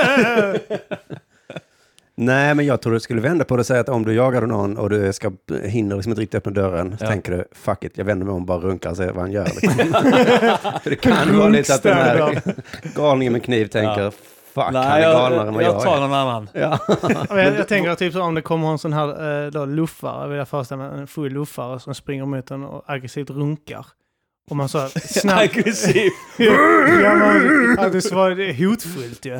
Nej, 2.17 2.55
men 2.55 2.65
jag 2.65 2.81
tror 2.81 2.93
du 2.93 2.99
skulle 2.99 3.21
vända 3.21 3.45
på 3.45 3.55
det 3.55 3.59
och 3.59 3.65
säga 3.65 3.79
att 3.79 3.89
om 3.89 4.03
du 4.05 4.13
jagar 4.13 4.41
någon 4.41 4.77
och 4.77 4.89
du 4.89 5.13
ska, 5.13 5.31
hinner 5.63 5.95
liksom 5.95 6.11
inte 6.11 6.21
riktigt 6.21 6.37
öppna 6.37 6.51
dörren, 6.51 6.97
så 6.97 7.03
Ja. 7.03 7.09
tänker 7.09 7.31
du, 7.31 7.45
fuck 7.51 7.83
it, 7.83 7.91
jag 7.97 8.05
vänder 8.05 8.25
mig 8.25 8.33
om 8.33 8.41
och 8.41 8.47
bara 8.47 8.59
runkar 8.59 8.89
och 8.89 8.97
ser 8.97 9.11
vad 9.11 9.21
han 9.21 9.31
gör. 9.31 9.45
Liksom. 9.45 9.69
För 10.83 10.89
det 10.89 10.95
kan 10.95 11.37
vara 11.37 11.49
lite 11.49 11.75
att 11.75 11.83
den 11.83 11.97
här 11.97 12.41
galningen 12.95 13.33
med 13.33 13.43
kniv 13.43 13.65
tänker, 13.67 14.01
Ja. 14.01 14.11
Fuck, 14.55 14.63
han 14.63 14.73
nej, 14.73 14.83
är 15.03 15.07
jag, 15.07 15.13
galnare 15.13 15.47
än 15.47 15.53
vad 15.53 15.63
jag 15.63 15.73
jag 15.75 15.83
tar 15.83 15.97
är. 15.97 16.01
någon 16.01 16.13
annan. 16.13 16.49
Ja. 16.53 16.79
Jag, 17.29 17.55
jag 17.55 17.67
tänker 17.67 17.95
typ 17.95 18.13
så 18.13 18.21
om 18.21 18.35
det 18.35 18.41
kommer 18.41 18.71
en 18.71 18.77
sån 18.77 18.93
här 18.93 19.45
eh, 19.45 19.51
då, 19.51 19.65
luffare, 19.65 20.27
vill 20.29 20.37
jag 20.37 20.47
föreställa 20.47 20.89
mig, 20.89 20.99
en 20.99 21.07
full 21.07 21.33
luffare 21.33 21.79
som 21.79 21.95
springer 21.95 22.25
mot 22.25 22.51
en 22.51 22.63
och 22.63 22.83
aggressivt 22.87 23.29
runkar. 23.29 23.85
Och 24.49 24.55
man 24.55 24.69
så 24.69 24.89
snabbt... 24.89 25.41
Aggressiv. 25.41 26.11
ja, 26.37 27.85
att 27.85 27.91
det 27.91 28.01
så 28.01 28.15
var 28.15 28.31
det 28.31 28.65
hotfullt 28.65 29.25
ju. 29.25 29.37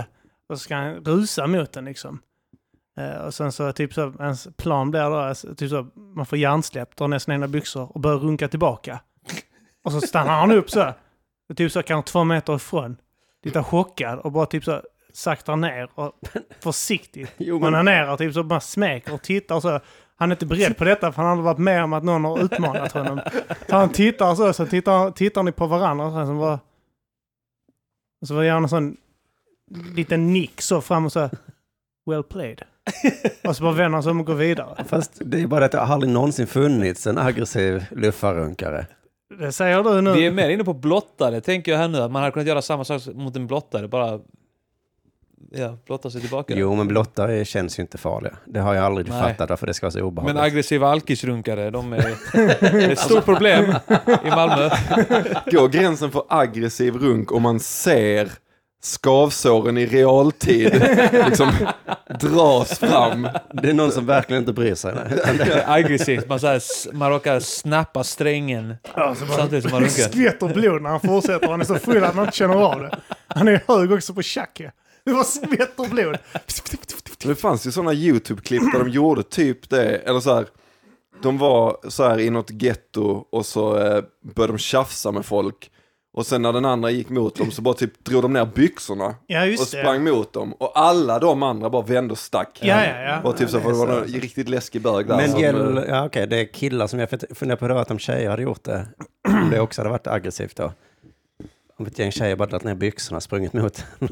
Och 0.50 0.58
så 0.58 0.64
ska 0.64 0.76
han 0.76 0.96
rusa 0.96 1.48
mot 1.48 1.74
den 1.74 1.86
liksom. 1.86 2.20
Eh, 3.00 3.26
och 3.26 3.34
sen 3.34 3.52
så 3.52 3.72
typ 3.72 3.94
så, 3.94 4.14
ens 4.20 4.48
plan 4.58 4.92
blir 4.92 5.02
då, 5.02 5.56
typ 5.56 5.70
så, 5.70 5.88
man 6.16 6.26
får 6.26 6.38
hjärnsläpp, 6.38 6.96
drar 6.96 7.08
ner 7.08 7.20
sina 7.20 7.36
egna 7.36 7.48
byxor 7.48 7.92
och 7.96 8.00
börjar 8.00 8.18
runka 8.18 8.48
tillbaka. 8.48 9.00
Och 9.84 9.92
så 9.92 10.02
stannar 10.02 10.40
han 10.40 10.52
upp 10.52 10.70
så. 10.70 10.94
Och 11.50 11.58
typ 11.58 11.72
så 11.72 11.84
kanske 11.84 12.12
två 12.12 12.24
meter 12.24 12.56
ifrån. 12.56 12.98
Lite 13.44 13.64
chockad 13.64 14.20
och 14.20 14.32
bara 14.32 14.46
typ 14.46 14.64
så 14.64 14.82
saktar 15.16 15.56
ner 15.56 15.90
och 15.96 16.14
försiktigt 16.60 17.32
Jo, 17.38 17.60
men- 17.60 17.68
onanerar. 17.68 18.18
Typ 18.18 18.34
så 18.34 18.44
bara 18.44 18.60
smeker 18.60 19.14
och 19.14 19.22
tittar 19.22 19.56
och 19.56 19.62
så. 19.62 19.80
Han 20.18 20.32
är 20.32 20.36
inte 20.36 20.46
beredd 20.46 20.78
på 20.78 20.84
detta 20.84 21.12
för 21.12 21.22
han 21.22 21.38
har 21.38 21.44
varit 21.44 21.58
med 21.58 21.84
om 21.84 21.94
att 21.94 22.04
någon 22.04 22.26
har 22.26 22.44
utmanat 22.44 22.92
honom. 22.92 23.20
Så 23.70 23.76
han 23.76 23.90
tittar 23.90 24.36
så, 24.36 24.54
så 24.54 24.66
tittar, 24.66 25.12
tittar 25.12 25.44
ni 25.44 25.52
på 25.52 25.68
varandra 25.68 26.06
och 26.06 26.12
så, 26.12 26.26
så 26.26 26.40
bara... 26.40 26.60
Och 28.22 28.28
så 28.28 28.36
var 28.36 28.44
jag 28.44 28.58
en 28.58 28.70
sån 28.70 28.98
liten 29.96 30.34
nick 30.34 30.62
så 30.62 30.82
fram 30.82 31.06
och 31.06 31.12
så... 31.12 31.30
Well 32.06 32.24
played. 32.24 32.62
och 33.48 33.56
så 33.56 33.64
bara 33.64 33.74
vänder 33.74 33.94
han 33.94 34.04
sig 34.04 34.12
om 34.12 34.20
och 34.20 34.26
går 34.26 34.36
vidare. 34.36 34.86
Fast 34.88 35.22
det 35.26 35.42
är 35.42 35.48
bara 35.48 35.60
det 35.60 35.66
att 35.66 35.72
det 35.72 35.78
har 35.80 35.94
aldrig 35.94 36.14
någonsin 36.14 36.48
funnits 36.48 37.08
en 37.08 37.18
aggressiv 37.18 37.86
luffarunkare. 37.92 38.86
Det 39.40 39.52
säger 39.52 39.84
du 39.84 40.02
nu. 40.02 40.14
Vi 40.14 40.26
är 40.26 40.32
mer 40.32 40.50
inne 40.50 40.64
på 40.64 40.74
blottare, 40.74 41.42
tänker 41.42 41.72
jag 41.72 41.80
här 41.80 41.88
nu. 41.88 41.98
Att 41.98 42.12
man 42.12 42.22
hade 42.22 42.32
kunnat 42.32 42.48
göra 42.48 42.62
samma 42.62 42.86
sak 42.86 43.02
mot 43.14 43.36
en 43.36 43.48
blottare. 43.48 43.88
Bara 43.88 44.20
ja, 45.52 45.78
blotta 45.86 46.10
sig 46.10 46.22
tillbaka. 46.22 46.54
Jo, 46.58 46.76
men 46.76 46.88
blottare 46.88 47.46
känns 47.46 47.80
ju 47.80 47.82
inte 47.82 47.98
farliga. 47.98 48.34
Det 48.46 48.60
har 48.60 48.74
jag 48.74 48.86
aldrig 48.86 49.10
Nej. 49.10 49.22
fattat 49.22 49.50
varför 49.50 49.68
det 49.68 49.74
ska 49.74 49.86
vara 49.86 49.92
så 49.92 50.02
obehagligt. 50.02 50.36
Men 50.36 50.44
aggressiva 50.44 50.88
alkisrunkare, 50.90 51.70
de 51.70 51.94
är, 51.94 52.16
det 52.62 52.68
är 52.86 52.90
ett 52.92 53.00
stort 53.00 53.26
problem 53.26 53.66
i 54.26 54.30
Malmö. 54.30 54.70
Går 55.52 55.68
gränsen 55.68 56.12
för 56.12 56.24
aggressiv 56.30 56.96
runk 56.96 57.32
om 57.32 57.42
man 57.42 57.60
ser 57.60 58.30
skavsåren 58.84 59.78
i 59.78 59.86
realtid 59.86 60.84
liksom 61.28 61.52
dras 62.20 62.80
fram. 62.80 63.28
Det 63.54 63.70
är 63.70 63.74
någon 63.74 63.92
som 63.92 64.06
verkligen 64.06 64.42
inte 64.44 64.54
bryr 64.54 64.76
sig. 64.76 64.94
Aggressivt, 65.66 66.28
man, 66.30 66.40
så 66.40 66.48
här, 66.48 66.56
s- 66.56 66.88
man 66.92 67.10
råkar 67.12 67.40
snappa 67.40 68.04
strängen 68.04 68.76
Ja, 68.96 69.16
så 69.16 69.26
bara 69.26 69.38
samtidigt 69.38 69.64
som 69.64 69.72
man 69.72 69.82
det 69.82 69.88
runkar. 69.88 70.04
skvätter 70.10 70.48
blod 70.54 70.82
när 70.82 70.90
han 70.90 71.00
fortsätter. 71.00 71.48
Han 71.48 71.62
är 71.62 71.66
så 71.66 71.76
full 71.76 72.04
att 72.04 72.16
man 72.16 72.26
inte 72.26 72.38
känner 72.38 72.56
av 72.56 72.80
det. 72.82 72.98
Han 73.28 73.48
är 73.48 73.62
hög 73.68 73.92
också 73.92 74.14
på 74.14 74.22
tjack. 74.22 74.62
Det 75.06 75.12
bara 75.12 75.24
skvätter 75.24 75.90
blod. 75.90 76.18
Det 77.24 77.36
fanns 77.36 77.68
ju 77.68 77.72
sådana 77.72 77.94
YouTube-klipp 77.94 78.62
där 78.74 78.80
de 78.80 78.90
gjorde 78.90 79.24
typ 79.24 79.70
det, 79.70 79.96
eller 79.96 80.20
så 80.20 80.36
här, 80.36 80.46
de 81.24 81.38
var 81.38 81.78
så 81.88 82.04
här 82.04 82.20
i 82.20 82.30
något 82.30 82.52
getto 82.62 83.26
och 83.32 83.46
så 83.46 83.78
eh, 83.78 84.04
började 84.36 84.54
de 84.54 84.58
tjafsa 84.58 85.12
med 85.12 85.26
folk. 85.26 85.72
Och 86.18 86.26
sen 86.26 86.42
när 86.42 86.54
den 86.54 86.66
andra 86.66 86.90
gick 86.92 87.10
mot 87.10 87.36
dem 87.36 87.52
så 87.52 87.62
bara 87.62 87.74
typ 87.74 88.06
drog 88.06 88.22
de 88.22 88.34
ner 88.34 88.46
byxorna 88.46 89.16
Ja, 89.28 89.42
och 89.42 89.48
just 89.48 89.72
det. 89.72 89.80
sprang 89.80 90.04
mot 90.04 90.34
dem. 90.34 90.54
Och 90.54 90.80
alla 90.80 91.20
de 91.20 91.44
andra 91.44 91.70
bara 91.70 91.82
vände 91.82 92.12
och 92.12 92.18
stack. 92.18 92.60
Ja, 92.62 92.86
ja, 92.86 93.02
ja. 93.02 93.22
Och 93.22 93.38
typ 93.38 93.50
så, 93.50 93.60
för 93.60 93.70
det 93.70 93.76
var 93.78 93.88
någon 93.88 94.04
riktigt 94.04 94.50
läskig 94.50 94.82
bög 94.82 95.08
där. 95.08 95.16
Men 95.18 95.32
som, 95.32 95.40
gäll, 95.40 95.78
eh, 95.78 95.84
ja, 95.88 96.06
okej, 96.06 96.28
det 96.28 96.38
är 96.38 96.54
killar 96.54 96.88
som 96.88 97.00
jag 97.00 97.10
funderar 97.10 97.56
på 97.58 97.68
då 97.68 97.78
att 97.78 97.92
om 97.92 98.00
tjejer 98.00 98.30
hade 98.30 98.42
gjort 98.44 98.64
det, 98.64 98.88
om 99.28 99.50
det 99.52 99.60
också 99.60 99.82
hade 99.82 99.90
varit 99.90 100.08
aggressivt 100.08 100.56
då. 100.56 100.72
Om 101.78 101.86
ett 101.86 102.00
gäng 102.00 102.12
tjejer 102.12 102.36
bara 102.36 102.50
dragit 102.50 102.64
ner 102.64 102.76
byxorna 102.76 103.18
och 103.18 103.24
sprungit 103.24 103.54
mot 103.54 103.86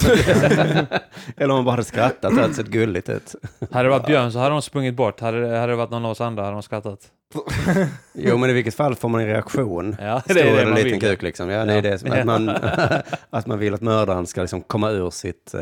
Eller 1.38 1.50
om 1.50 1.56
man 1.56 1.66
bara 1.66 1.72
hade 1.72 1.84
skrattat 1.84 2.32
och 2.32 2.38
hade 2.38 2.54
sett 2.54 2.68
gulligt 2.68 3.10
ut. 3.10 3.36
Hade 3.72 3.86
det 3.86 3.90
varit 3.90 4.06
Björn 4.06 4.32
så 4.32 4.40
hade 4.40 4.50
de 4.50 4.62
sprungit 4.62 4.96
bort. 4.96 5.20
Hade, 5.20 5.42
det- 5.50 5.58
hade 5.58 5.72
det 5.72 5.76
varit 5.76 5.92
någon 5.92 6.06
av 6.06 6.12
oss 6.12 6.22
andra 6.22 6.44
hade 6.44 6.56
de 6.56 6.64
skrattat. 6.64 7.00
Jo, 8.14 8.38
men 8.38 8.50
i 8.50 8.54
vilket 8.54 8.76
fall 8.76 8.96
får 8.96 9.10
man 9.10 9.22
en 9.22 9.28
reaktion. 9.28 9.96
Ja, 10.00 10.22
Stor 10.22 10.34
det 10.34 10.42
är 10.42 10.56
det 10.56 10.62
eller 10.62 10.76
liten 10.76 10.92
vill. 10.92 11.00
kuk 11.02 11.22
liksom. 11.22 11.50
Ja, 11.50 11.66
det 11.66 11.74
är 11.74 11.82
det. 11.82 11.94
Att, 12.20 12.26
man, 12.26 12.50
att 13.30 13.48
man 13.48 13.60
vill 13.60 13.74
att 13.74 13.82
mördaren 13.82 14.28
ska 14.28 14.42
liksom 14.42 14.62
komma 14.62 14.90
ur 14.92 15.10
sitt... 15.10 15.56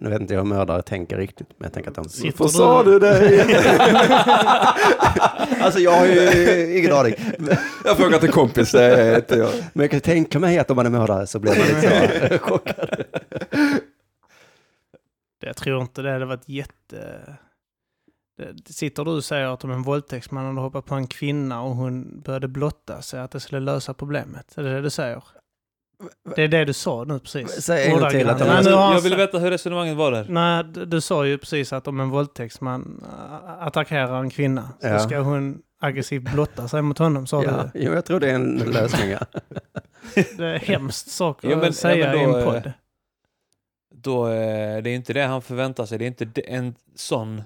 nu 0.00 0.10
vet 0.10 0.20
inte 0.20 0.34
jag 0.34 0.40
hur 0.40 0.48
mördare 0.48 0.82
tänker 0.82 1.16
riktigt, 1.16 1.48
men 1.58 1.64
jag 1.66 1.72
tänker 1.72 1.90
att 1.90 1.96
de... 1.96 2.04
Vad 2.36 2.50
sa 2.50 2.82
du 2.82 2.98
dig? 2.98 3.44
Alltså 5.60 5.80
jag 5.80 5.90
har 5.92 6.06
ju 6.06 6.78
ingen 6.78 6.92
aning. 6.92 7.14
Jag 7.84 7.96
frågar 7.96 8.18
till 8.18 8.30
kompis, 8.30 8.72
det 8.72 8.82
är 8.84 9.16
inte 9.16 9.34
jag. 9.36 9.50
Men 9.72 9.84
jag 9.84 9.90
kan 9.90 10.00
tänka 10.00 10.38
mig 10.38 10.58
att 10.58 10.70
om 10.70 10.76
man 10.76 10.86
är 10.86 10.90
mördare 10.90 11.26
så 11.26 11.38
blir 11.38 11.52
man 11.58 11.66
lite 11.66 12.28
så 12.28 12.38
chockad. 12.44 13.04
Det- 15.40 15.46
Jag 15.46 15.56
tror 15.56 15.82
inte 15.82 16.02
det 16.02 16.12
hade 16.12 16.24
varit 16.24 16.48
jätte... 16.48 17.20
Det- 18.38 18.72
Sitter 18.72 19.04
du 19.04 19.10
och 19.10 19.24
säger 19.24 19.46
att 19.46 19.64
om 19.64 19.70
en 19.70 19.82
våldtäktsman 19.82 20.46
hade 20.46 20.60
hoppat 20.60 20.84
på 20.86 20.94
en 20.94 21.06
kvinna 21.06 21.62
och 21.62 21.76
hon 21.76 22.20
började 22.20 22.48
blotta 22.48 23.02
sig, 23.02 23.20
att 23.20 23.30
det 23.30 23.40
skulle 23.40 23.60
lösa 23.60 23.94
problemet? 23.94 24.58
Är 24.58 24.62
det 24.62 24.74
det 24.74 24.80
du 24.82 24.90
säger? 24.90 25.22
Det 26.36 26.42
är 26.42 26.48
det 26.48 26.64
du 26.64 26.72
sa 26.72 27.04
nu 27.04 27.18
precis. 27.18 27.50
Säg 27.62 27.86
en 27.86 28.00
gång 28.00 28.10
till 28.10 28.28
att 28.28 28.38
Nej, 28.40 28.48
Alltså, 28.48 28.70
nu 28.70 28.76
har 28.76 28.94
jag 28.94 29.00
vill 29.00 29.12
sagt- 29.12 29.20
veta 29.22 29.38
hur 29.38 29.50
resonemanget 29.50 29.96
var 29.96 30.12
där. 30.12 30.26
Nej, 30.28 30.64
du, 30.64 30.84
du 30.84 31.00
sa 31.00 31.26
ju 31.26 31.38
precis 31.38 31.72
att 31.72 31.88
om 31.88 32.00
en 32.00 32.10
våldtäktsman 32.10 33.04
äh, 33.04 33.66
attackerar 33.66 34.20
en 34.20 34.30
kvinna 34.30 34.68
så 34.80 34.86
Ja. 34.86 34.98
ska 34.98 35.18
hon 35.18 35.58
aggressivt 35.80 36.22
blotta 36.22 36.68
sig 36.68 36.82
mot 36.82 36.98
honom, 36.98 37.26
sa 37.26 37.44
Ja, 37.44 37.70
du. 37.74 37.80
jo, 37.84 37.92
jag 37.92 38.04
tror 38.04 38.20
det 38.20 38.30
är 38.30 38.34
en 38.34 38.54
lösning. 38.56 39.10
Ja. 39.10 39.18
Det 40.36 40.44
är 40.44 40.58
hemskt 40.58 41.10
sak 41.10 41.38
Ja, 41.42 41.48
men- 41.56 41.68
att 41.68 41.74
säga 41.76 42.12
då, 42.12 42.18
i 42.18 42.22
en 42.22 42.34
eh, 42.34 42.44
podd. 42.44 42.72
Då, 43.94 44.26
eh, 44.28 44.82
det 44.82 44.90
är 44.90 44.94
inte 44.94 45.12
det 45.12 45.22
han 45.22 45.42
förväntar 45.42 45.86
sig. 45.86 45.98
Det 45.98 46.04
är 46.04 46.06
inte 46.06 46.40
en 46.40 46.74
sån 46.96 47.42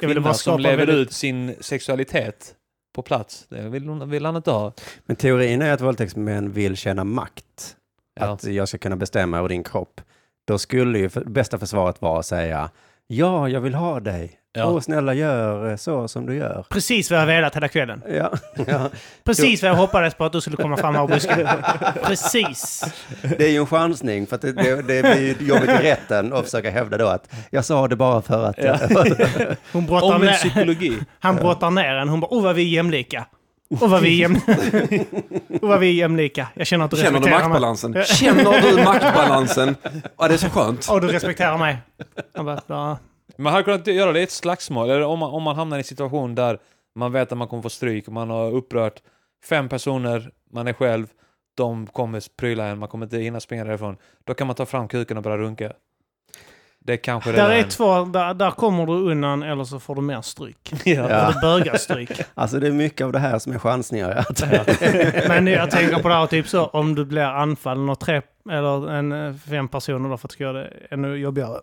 kvinna 0.00 0.20
bara 0.20 0.34
som 0.34 0.60
lever 0.60 0.76
väldigt- 0.76 0.96
ut 0.96 1.12
sin 1.12 1.54
sexualitet 1.60 2.54
på 2.96 3.02
plats. 3.02 3.46
Det 3.48 3.68
vill, 3.68 3.90
vill 3.90 4.24
han 4.24 4.36
inte 4.36 4.50
ha. 4.50 4.72
Men 5.06 5.16
teorin 5.16 5.62
är 5.62 5.72
att 5.72 5.80
våldtäktsmän 5.80 6.52
vill 6.52 6.76
känna 6.76 7.04
makt. 7.04 7.76
Ja. 8.20 8.26
Att 8.26 8.44
jag 8.44 8.68
ska 8.68 8.78
kunna 8.78 8.96
bestämma 8.96 9.38
över 9.38 9.48
din 9.48 9.64
kropp. 9.64 10.00
Då 10.44 10.58
skulle 10.58 10.98
ju 10.98 11.08
för, 11.08 11.24
bästa 11.24 11.58
försvaret 11.58 12.02
vara 12.02 12.18
att 12.18 12.26
säga 12.26 12.70
ja, 13.06 13.48
jag 13.48 13.60
vill 13.60 13.74
ha 13.74 14.00
dig. 14.00 14.40
Ja. 14.52 14.66
Åh, 14.66 14.80
snälla 14.80 15.14
gör 15.14 15.70
eh, 15.70 15.76
så 15.76 16.08
som 16.08 16.26
du 16.26 16.34
gör. 16.34 16.64
Precis 16.70 17.10
vad 17.10 17.20
jag 17.20 17.26
velat 17.26 17.56
hela 17.56 17.68
kvällen. 17.68 18.02
Ja, 18.08 18.32
ja. 18.66 18.90
Precis 19.24 19.62
vad 19.62 19.70
jag 19.70 19.76
hoppades 19.76 20.14
på 20.14 20.24
att 20.24 20.32
du 20.32 20.40
skulle 20.40 20.56
komma 20.56 20.76
fram 20.76 20.96
och 20.96 21.08
busken. 21.08 21.48
Precis. 22.04 22.84
Det 23.38 23.44
är 23.44 23.50
ju 23.50 23.56
en 23.58 23.66
chansning 23.66 24.26
för 24.26 24.38
det, 24.38 24.52
det, 24.52 24.82
det 24.82 25.02
blir 25.02 25.20
ju 25.40 25.46
jobbigt 25.48 25.70
i 25.70 25.82
rätten 25.82 26.32
att 26.32 26.44
försöka 26.44 26.70
hävda 26.70 26.98
då 26.98 27.06
att 27.06 27.34
jag 27.50 27.64
sa 27.64 27.88
det 27.88 27.96
bara 27.96 28.22
för 28.22 28.44
att... 28.44 28.58
Ja. 28.58 28.78
Hon 29.72 29.86
brottar 29.86 30.06
Om 30.06 30.22
en 30.22 30.26
ner, 30.26 30.32
psykologi. 30.34 30.98
han 31.18 31.36
brottar 31.36 31.70
ner 31.70 31.94
en. 31.94 32.08
Hon 32.08 32.20
bara, 32.20 32.28
oh 32.30 32.42
vad 32.42 32.54
vi 32.54 32.62
är 32.62 32.68
jämlika. 32.68 33.26
Oh 33.70 33.88
vad 33.90 34.02
vi 34.02 34.08
är, 34.08 34.28
jäm... 34.28 34.36
oh, 35.62 35.68
vad 35.68 35.80
vi 35.80 35.88
är 35.88 35.92
jämlika. 35.92 36.48
Jag 36.54 36.66
känner 36.66 36.84
att 36.84 36.90
du 36.90 36.96
Känner 36.96 37.10
du 37.10 37.16
respekterar 37.16 37.38
mig. 37.38 37.48
maktbalansen? 37.48 38.04
Känner 38.04 38.62
du 38.62 38.84
maktbalansen? 38.84 39.76
Ja, 40.18 40.28
det 40.28 40.34
är 40.34 40.38
så 40.38 40.48
skönt. 40.50 40.88
Och 40.90 41.00
du 41.00 41.08
respekterar 41.08 41.58
mig. 41.58 41.78
Han 42.34 42.44
bara, 42.44 42.60
ja. 42.66 42.98
Man 43.38 43.52
hade 43.52 43.64
kunnat 43.64 43.86
göra 43.86 44.12
det 44.12 44.20
i 44.20 44.22
ett 44.22 44.30
slagsmål, 44.30 44.90
eller 44.90 45.02
om 45.04 45.18
man, 45.18 45.30
om 45.30 45.42
man 45.42 45.56
hamnar 45.56 45.76
i 45.76 45.80
en 45.80 45.84
situation 45.84 46.34
där 46.34 46.58
man 46.94 47.12
vet 47.12 47.32
att 47.32 47.38
man 47.38 47.48
kommer 47.48 47.62
få 47.62 47.70
stryk, 47.70 48.08
man 48.08 48.30
har 48.30 48.50
upprört 48.52 49.02
fem 49.48 49.68
personer, 49.68 50.30
man 50.52 50.66
är 50.68 50.72
själv, 50.72 51.06
de 51.56 51.86
kommer 51.86 52.22
pryla 52.36 52.64
en, 52.66 52.78
man 52.78 52.88
kommer 52.88 53.06
inte 53.06 53.18
hinna 53.18 53.40
springa 53.40 53.64
därifrån. 53.64 53.96
Då 54.24 54.34
kan 54.34 54.46
man 54.46 54.56
ta 54.56 54.66
fram 54.66 54.88
kuken 54.88 55.16
och 55.16 55.22
börja 55.22 55.36
runka. 55.38 55.72
Det 56.86 56.92
är 56.92 56.96
kanske 56.96 57.32
Där 57.32 57.50
är 57.50 57.62
två, 57.62 58.04
där, 58.04 58.34
där 58.34 58.50
kommer 58.50 58.86
du 58.86 58.92
undan 58.92 59.42
eller 59.42 59.64
så 59.64 59.80
får 59.80 59.94
du 59.94 60.00
mer 60.00 60.20
stryk. 60.22 60.72
Ja. 60.72 60.78
Ja. 60.94 61.04
Eller 61.04 61.40
bögarstryk. 61.40 62.10
Alltså 62.34 62.60
det 62.60 62.66
är 62.66 62.72
mycket 62.72 63.04
av 63.04 63.12
det 63.12 63.18
här 63.18 63.38
som 63.38 63.52
är 63.52 63.58
chansningar. 63.58 64.10
Att, 64.10 64.40
Men 65.28 65.46
jag 65.46 65.70
tänker 65.70 66.02
på 66.02 66.08
det 66.08 66.14
här 66.14 66.26
typ 66.26 66.48
så, 66.48 66.66
om 66.66 66.94
du 66.94 67.04
blir 67.04 67.22
anfallen 67.22 67.88
av 67.88 67.94
tre 67.94 68.22
eller 68.50 68.90
en, 68.90 69.12
eh, 69.12 69.34
fem 69.34 69.68
personer 69.68 70.08
då 70.08 70.16
för 70.16 70.28
att 70.28 70.40
göra 70.40 70.52
det 70.52 70.70
ännu 70.90 71.16
jobbigare. 71.16 71.60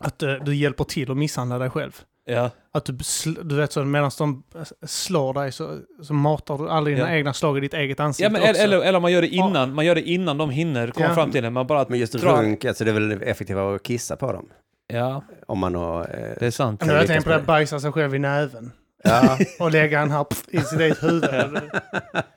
Att 0.00 0.22
eh, 0.22 0.32
du 0.32 0.54
hjälper 0.56 0.84
till 0.84 1.10
att 1.10 1.16
misshandla 1.16 1.58
dig 1.58 1.70
själv. 1.70 1.92
Ja. 2.28 2.50
Att 2.72 2.84
du, 2.84 2.94
du 3.42 3.56
vet 3.56 3.72
så, 3.72 3.84
medan 3.84 4.10
de 4.18 4.42
slår 4.86 5.34
dig 5.34 5.52
så, 5.52 5.78
så 6.02 6.14
matar 6.14 6.58
du 6.58 6.70
alla 6.70 6.84
dina 6.86 6.98
Ja. 6.98 7.10
egna 7.16 7.32
slag 7.32 7.58
i 7.58 7.60
ditt 7.60 7.74
eget 7.74 8.00
ansikte 8.00 8.24
ja 8.24 8.30
men, 8.30 8.40
eller, 8.42 8.50
också. 8.50 8.62
eller, 8.62 8.80
eller 8.80 9.00
man 9.00 9.12
gör 9.12 9.22
det 9.22 9.28
innan, 9.28 9.74
man 9.74 9.84
gör 9.86 9.94
det 9.94 10.02
innan 10.08 10.38
de 10.38 10.50
hinner 10.50 10.90
komma 10.90 11.06
Ja. 11.06 11.14
fram 11.14 11.30
till 11.30 11.42
det. 11.42 11.50
Man 11.50 11.66
bara 11.66 11.86
men 11.88 11.98
just 11.98 12.12
drar... 12.12 12.42
runk, 12.42 12.64
alltså 12.64 12.84
det 12.84 12.90
är 12.90 12.94
väl 12.94 13.22
effektivare 13.22 13.74
att 13.74 13.82
kissa 13.82 14.16
på 14.16 14.32
dem. 14.32 14.48
Ja, 14.92 15.22
Om 15.46 15.58
man 15.58 15.74
har... 15.74 16.00
Eh, 16.00 16.06
det 16.40 16.46
är 16.46 16.50
sant. 16.50 16.80
Men 16.86 16.94
jag 16.96 17.06
tänker 17.06 17.30
på 17.30 17.38
det, 17.38 17.42
bajsa 17.46 17.80
sig 17.80 17.92
själv 17.92 18.14
i 18.14 18.18
näven. 18.18 18.72
Ja, 19.04 19.38
Och 19.58 19.70
lägga 19.70 20.00
en 20.00 20.10
här 20.10 20.26
i 20.48 20.60
sitt 20.60 20.80
eget 20.80 21.02
huvud. 21.02 21.26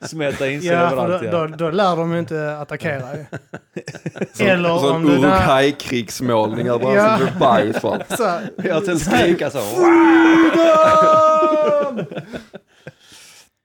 Smeta 0.00 0.46
in 0.48 0.60
sig 0.60 0.70
Ja, 0.70 0.78
överallt. 0.78 1.22
då, 1.22 1.26
Ja. 1.28 1.46
då, 1.46 1.56
då 1.56 1.70
lär 1.70 1.96
de 1.96 2.12
ju 2.12 2.18
inte 2.18 2.58
attackera 2.58 3.16
ju. 3.16 3.24
Eller 4.46 4.78
Sån 4.78 4.96
om 4.96 5.06
Uruguay-krigsmålning 5.06 6.68
över 6.68 6.96
Ja. 6.96 7.02
ansiktet. 7.08 7.38
Bajs 7.38 7.82
här, 8.24 8.50
jag 8.64 8.84
sen 8.84 8.98
skrika 8.98 9.50
så. 9.50 9.58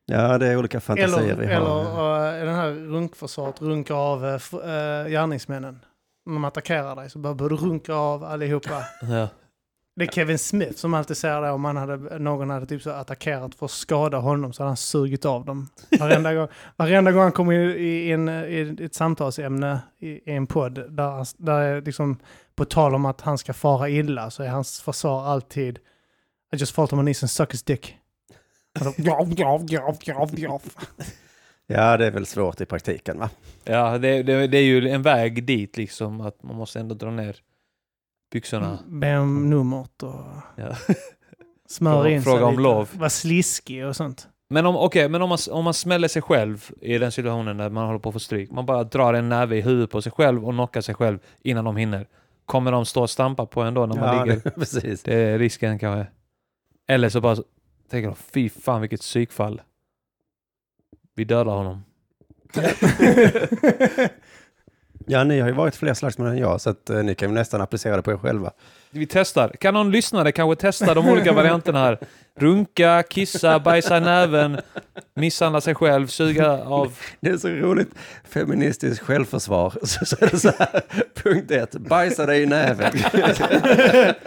Ja, 0.06 0.38
det 0.38 0.48
är 0.48 0.58
olika 0.58 0.80
fantasier 0.80 1.20
Eller, 1.20 1.36
vi 1.36 1.54
har. 1.54 1.62
eller 1.62 2.40
uh, 2.40 2.46
den 2.46 2.56
här 2.56 2.70
runkförsvaret, 2.72 3.62
runka 3.62 3.94
av 3.94 4.26
uh, 4.26 5.10
gärningsmännen. 5.10 5.80
När 6.26 6.34
de 6.34 6.46
attackerar 6.46 6.96
dig 6.96 7.10
så 7.10 7.20
bara 7.20 7.34
bör 7.34 7.50
du 7.50 7.56
runka 7.56 7.94
av 7.94 8.24
allihopa. 8.24 8.84
Ja. 9.02 9.28
Det 9.98 10.04
är 10.04 10.08
Kevin 10.08 10.38
Smith 10.40 10.74
som 10.74 10.94
alltid 10.94 11.18
säger 11.18 11.42
det 11.42 11.50
om 11.52 11.62
man 11.62 11.78
hade, 11.78 12.20
någon 12.20 12.50
hade 12.50 12.66
typ 12.66 12.82
så 12.82 12.90
attackerat 12.90 13.56
för 13.56 13.66
att 13.66 13.72
skada 13.72 14.18
honom 14.18 14.54
så 14.54 14.64
hade 14.64 14.70
han 14.70 14.78
sugit 14.78 15.26
av 15.26 15.46
dem. 15.46 15.70
Varenda 16.00 16.34
gång, 16.34 16.48
varenda 16.76 17.12
gång 17.12 17.22
han 17.22 17.32
kommer 17.32 17.54
i, 17.54 17.88
i, 17.88 18.12
en, 18.12 18.30
i 18.30 18.78
ett 18.80 18.96
samtalsämne 18.96 19.80
i, 20.00 20.08
i 20.10 20.22
en 20.36 20.48
podd 20.48 20.74
där, 20.90 21.04
han- 21.12 21.26
där 21.38 21.60
är 21.62 21.82
liksom 21.82 22.20
på 22.56 22.66
tal 22.66 22.96
om 22.96 23.06
att 23.06 23.22
han 23.22 23.38
ska 23.38 23.54
fara 23.54 23.90
illa 23.90 24.30
så 24.30 24.44
är 24.44 24.48
hans 24.48 24.82
försvar 24.82 25.26
alltid 25.26 25.80
I 26.54 26.56
just 26.58 26.76
fought 26.76 26.94
on 26.94 27.00
my 27.00 27.04
knees 27.04 27.24
and 27.24 27.30
suck 27.32 27.54
his 27.54 27.64
dick. 27.64 27.98
Alltså. 28.80 29.02
Ja, 31.68 31.98
det 31.98 32.06
är 32.06 32.12
väl 32.12 32.26
svårt 32.26 32.62
i 32.62 32.66
praktiken 32.66 33.20
va? 33.20 33.30
Ja, 33.64 33.98
det, 33.98 34.24
det, 34.24 34.48
det 34.48 34.58
är 34.58 34.64
ju 34.64 34.90
en 34.90 35.02
väg 35.02 35.44
dit 35.44 35.78
liksom, 35.78 36.22
att 36.22 36.44
man 36.44 36.56
måste 36.56 36.80
ändå 36.80 36.96
dra 36.96 37.12
ner 37.12 37.36
byxorna. 38.32 38.80
Be 38.88 39.18
om 39.18 39.50
numret 39.50 40.04
och 40.04 40.16
Ja. 40.56 40.76
smöra 41.70 42.10
in 42.10 42.22
sig 42.24 42.32
Fråga 42.32 42.46
om 42.46 42.52
lite. 42.52 42.62
lov. 42.62 42.90
Var 42.94 43.10
sliskig 43.10 43.86
och 43.86 43.96
sånt. 43.96 44.28
Men 44.50 44.66
om, 44.66 44.76
okej, 44.76 45.10
men 45.10 45.22
om 45.22 45.30
man, 45.30 45.38
om 45.52 45.64
man 45.64 45.74
smäller 45.74 46.08
sig 46.08 46.22
själv 46.22 46.70
i 46.82 46.98
den 46.98 47.12
situationen 47.12 47.58
när 47.58 47.70
man 47.70 47.86
håller 47.86 48.00
på 48.00 48.10
att 48.10 48.14
få 48.14 48.20
stryk. 48.20 48.52
Man 48.52 48.66
bara 48.66 48.84
drar 48.84 49.14
en 49.14 49.30
näve 49.30 49.58
i 49.58 49.62
huvudet 49.62 49.90
på 49.92 50.02
sig 50.02 50.12
själv 50.12 50.46
och 50.46 50.54
knockar 50.54 50.82
sig 50.82 50.96
själv 50.96 51.20
innan 51.42 51.66
de 51.66 51.78
hinner. 51.78 52.08
Kommer 52.46 52.72
de 52.72 52.86
stå 52.86 53.02
och 53.02 53.10
stampa 53.10 53.46
på 53.46 53.62
en 53.62 53.74
då 53.74 53.86
när 53.86 53.96
man 53.96 54.18
Ja, 54.18 54.24
ligger? 54.26 54.42
det, 54.44 54.52
precis. 54.56 55.04
Det 55.04 55.14
är 55.16 55.40
risken 55.40 55.80
kanske. 55.80 56.12
Eller 56.88 57.10
så 57.10 57.22
bara 57.22 57.36
så- 57.36 57.44
tänker 57.90 58.08
de, 58.08 58.16
fy 58.16 58.50
fan 58.50 58.82
vilket 58.82 59.02
psykfall. 59.02 59.62
Vi 61.16 61.24
dödar 61.24 61.56
honom. 61.56 61.84
Ja, 65.10 65.24
ni 65.24 65.40
har 65.40 65.48
ju 65.48 65.54
varit 65.54 65.76
fler 65.76 65.94
slagsmål 65.94 66.28
än 66.28 66.38
jag, 66.38 66.62
så 66.62 66.70
att, 66.70 66.90
eh, 66.90 66.98
ni 66.98 67.16
kan 67.16 67.30
ju 67.30 67.36
nästan 67.36 67.62
applicera 67.62 67.96
det 67.96 68.02
på 68.02 68.12
er 68.12 68.18
själva. 68.18 68.52
Vi 68.92 69.08
testar. 69.08 69.50
Kan 69.50 69.74
någon 69.74 69.92
lyssnare 69.92 70.32
kanske 70.32 70.62
testa 70.62 70.94
de 70.94 71.10
olika 71.10 71.34
varianterna 71.34 71.80
här? 71.80 72.00
Runka, 72.40 73.04
kissa, 73.10 73.60
bajsa 73.60 73.98
i 73.98 74.02
näven, 74.02 74.58
misshandla 75.14 75.62
sig 75.62 75.76
själv, 75.76 76.08
suga 76.08 76.52
av... 76.52 76.94
Det 77.20 77.30
är 77.30 77.38
så 77.38 77.48
roligt. 77.48 77.90
Feministiskt 78.30 79.04
självförsvar. 79.04 79.74
Så, 79.84 80.06
så 80.16 80.16
är 80.20 80.30
det 80.30 80.40
så 80.40 80.52
här. 80.60 80.82
Punkt 81.24 81.52
ett, 81.52 81.72
bajsa 81.72 82.26
dig 82.26 82.42
i 82.42 82.46
näven. 82.46 82.92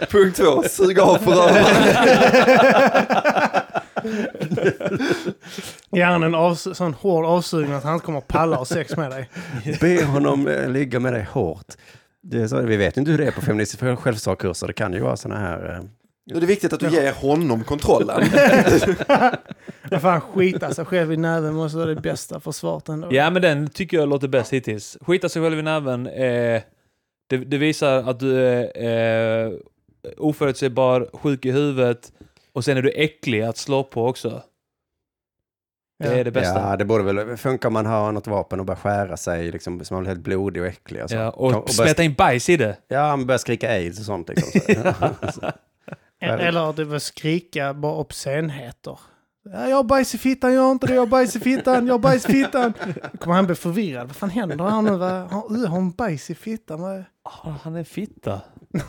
Punkt 0.09 0.37
två, 0.37 0.63
suga 0.63 1.03
av 1.03 1.17
förövaren. 1.17 1.75
Gärna 5.95 6.25
en 6.25 6.35
avs- 6.35 6.73
sån 6.73 6.93
hård 6.93 7.25
avsugning 7.25 7.73
att 7.73 7.83
han 7.83 7.93
inte 7.93 8.05
kommer 8.05 8.19
att 8.19 8.27
palla 8.27 8.55
ha 8.55 8.65
sex 8.65 8.97
med 8.97 9.11
dig. 9.11 9.29
Be 9.81 10.05
honom 10.05 10.47
eh, 10.47 10.69
ligga 10.69 10.99
med 10.99 11.13
dig 11.13 11.23
hårt. 11.31 11.65
Det 12.23 12.41
är 12.41 12.47
så, 12.47 12.61
vi 12.61 12.77
vet 12.77 12.97
inte 12.97 13.11
hur 13.11 13.17
det 13.17 13.27
är 13.27 13.31
på 13.31 13.41
feministiska 13.41 13.95
självförsvarskurser. 13.97 14.67
Det 14.67 14.73
kan 14.73 14.93
ju 14.93 14.99
vara 14.99 15.17
sådana 15.17 15.39
här... 15.39 15.75
eh, 15.75 15.83
Det 16.25 16.43
är 16.43 16.47
viktigt 16.47 16.73
att 16.73 16.79
du 16.79 16.89
ger 16.89 17.11
honom 17.13 17.63
kontrollen. 17.63 18.23
Vad 19.91 20.01
fan, 20.01 20.21
skita 20.21 20.73
sig 20.73 20.85
själv 20.85 21.13
i 21.13 21.17
näven 21.17 21.53
måste 21.53 21.77
vara 21.77 21.89
det 21.95 22.01
bästa 22.01 22.39
försvaret 22.39 22.89
ändå. 22.89 23.07
Ja, 23.11 23.29
men 23.29 23.41
den 23.41 23.67
tycker 23.67 23.97
jag 23.97 24.09
låter 24.09 24.27
bäst 24.27 24.53
hittills. 24.53 24.97
Skita 25.01 25.29
sig 25.29 25.41
själv 25.41 25.59
i 25.59 25.61
näven. 25.61 26.07
Eh, 26.07 26.61
det, 27.29 27.37
det 27.37 27.57
visar 27.57 28.09
att 28.09 28.19
du 28.19 28.37
är 28.41 29.45
eh, 29.45 29.51
oförutsägbar, 30.17 31.09
sjuk 31.13 31.45
i 31.45 31.51
huvudet 31.51 32.11
och 32.53 32.65
sen 32.65 32.77
är 32.77 32.81
du 32.81 32.91
äcklig 32.95 33.41
att 33.41 33.57
slå 33.57 33.83
på 33.83 34.07
också. 34.07 34.43
Det 35.99 36.07
Ja. 36.07 36.11
är 36.13 36.23
det 36.23 36.31
bästa. 36.31 36.59
Ja, 36.69 36.77
det 36.77 36.85
borde 36.85 37.03
väl 37.13 37.37
funka 37.37 37.67
om 37.67 37.73
man 37.73 37.85
har 37.85 38.11
något 38.11 38.27
vapen 38.27 38.59
och 38.59 38.65
börjar 38.65 38.79
skära 38.79 39.17
sig, 39.17 39.51
liksom, 39.51 39.85
så 39.85 39.93
man 39.93 40.03
blir 40.03 40.09
helt 40.11 40.23
blodig 40.23 40.61
och 40.63 40.67
äcklig. 40.67 40.99
Alltså. 41.01 41.17
Ja, 41.17 41.31
Kom- 41.31 41.45
och 41.45 41.51
börja, 41.51 41.67
smeta 41.67 42.03
in 42.03 42.13
bajs 42.13 42.49
i 42.49 42.57
det. 42.57 42.77
ja, 42.87 43.07
man 43.15 43.25
börjar 43.25 43.37
skrika 43.39 43.69
aids 43.71 43.99
och 43.99 44.05
sånt. 44.05 44.29
Liksom, 44.29 44.61
så. 45.33 45.51
Eller 46.25 46.73
det 46.73 46.83
var 46.85 46.99
skrika 46.99 47.73
bara 47.73 47.93
obscenheter. 47.93 48.99
Ja, 49.43 49.69
jag 49.69 49.75
har 49.75 49.83
bajs 49.83 50.15
i 50.15 50.17
fittan, 50.17 50.53
jag 50.53 50.61
har 50.61 50.71
inte 50.71 50.87
det, 50.87 50.93
jag 50.93 51.01
har 51.01 51.07
bajs 51.07 51.35
i 51.35 51.39
fittan, 51.39 51.87
jag 51.87 51.93
har 51.93 51.99
bajs 51.99 52.29
i 52.29 52.31
fittan. 52.31 52.73
Då 53.11 53.17
kommer 53.17 53.35
han 53.35 53.45
bli 53.45 53.55
förvirrad. 53.55 54.07
Vad 54.07 54.15
fan 54.15 54.29
händer 54.29 54.69
här 54.69 54.81
nu? 54.81 54.91
Vad- 54.97 55.11
Har 55.11 55.51
uh, 55.51 55.59
har 55.61 55.67
hon 55.67 55.91
bajs 55.91 56.29
i 56.29 56.35
fittan? 56.35 56.81
Vad 56.81 57.03
Ah, 57.23 57.49
han 57.63 57.75
är 57.75 57.83
fitta. 57.83 58.41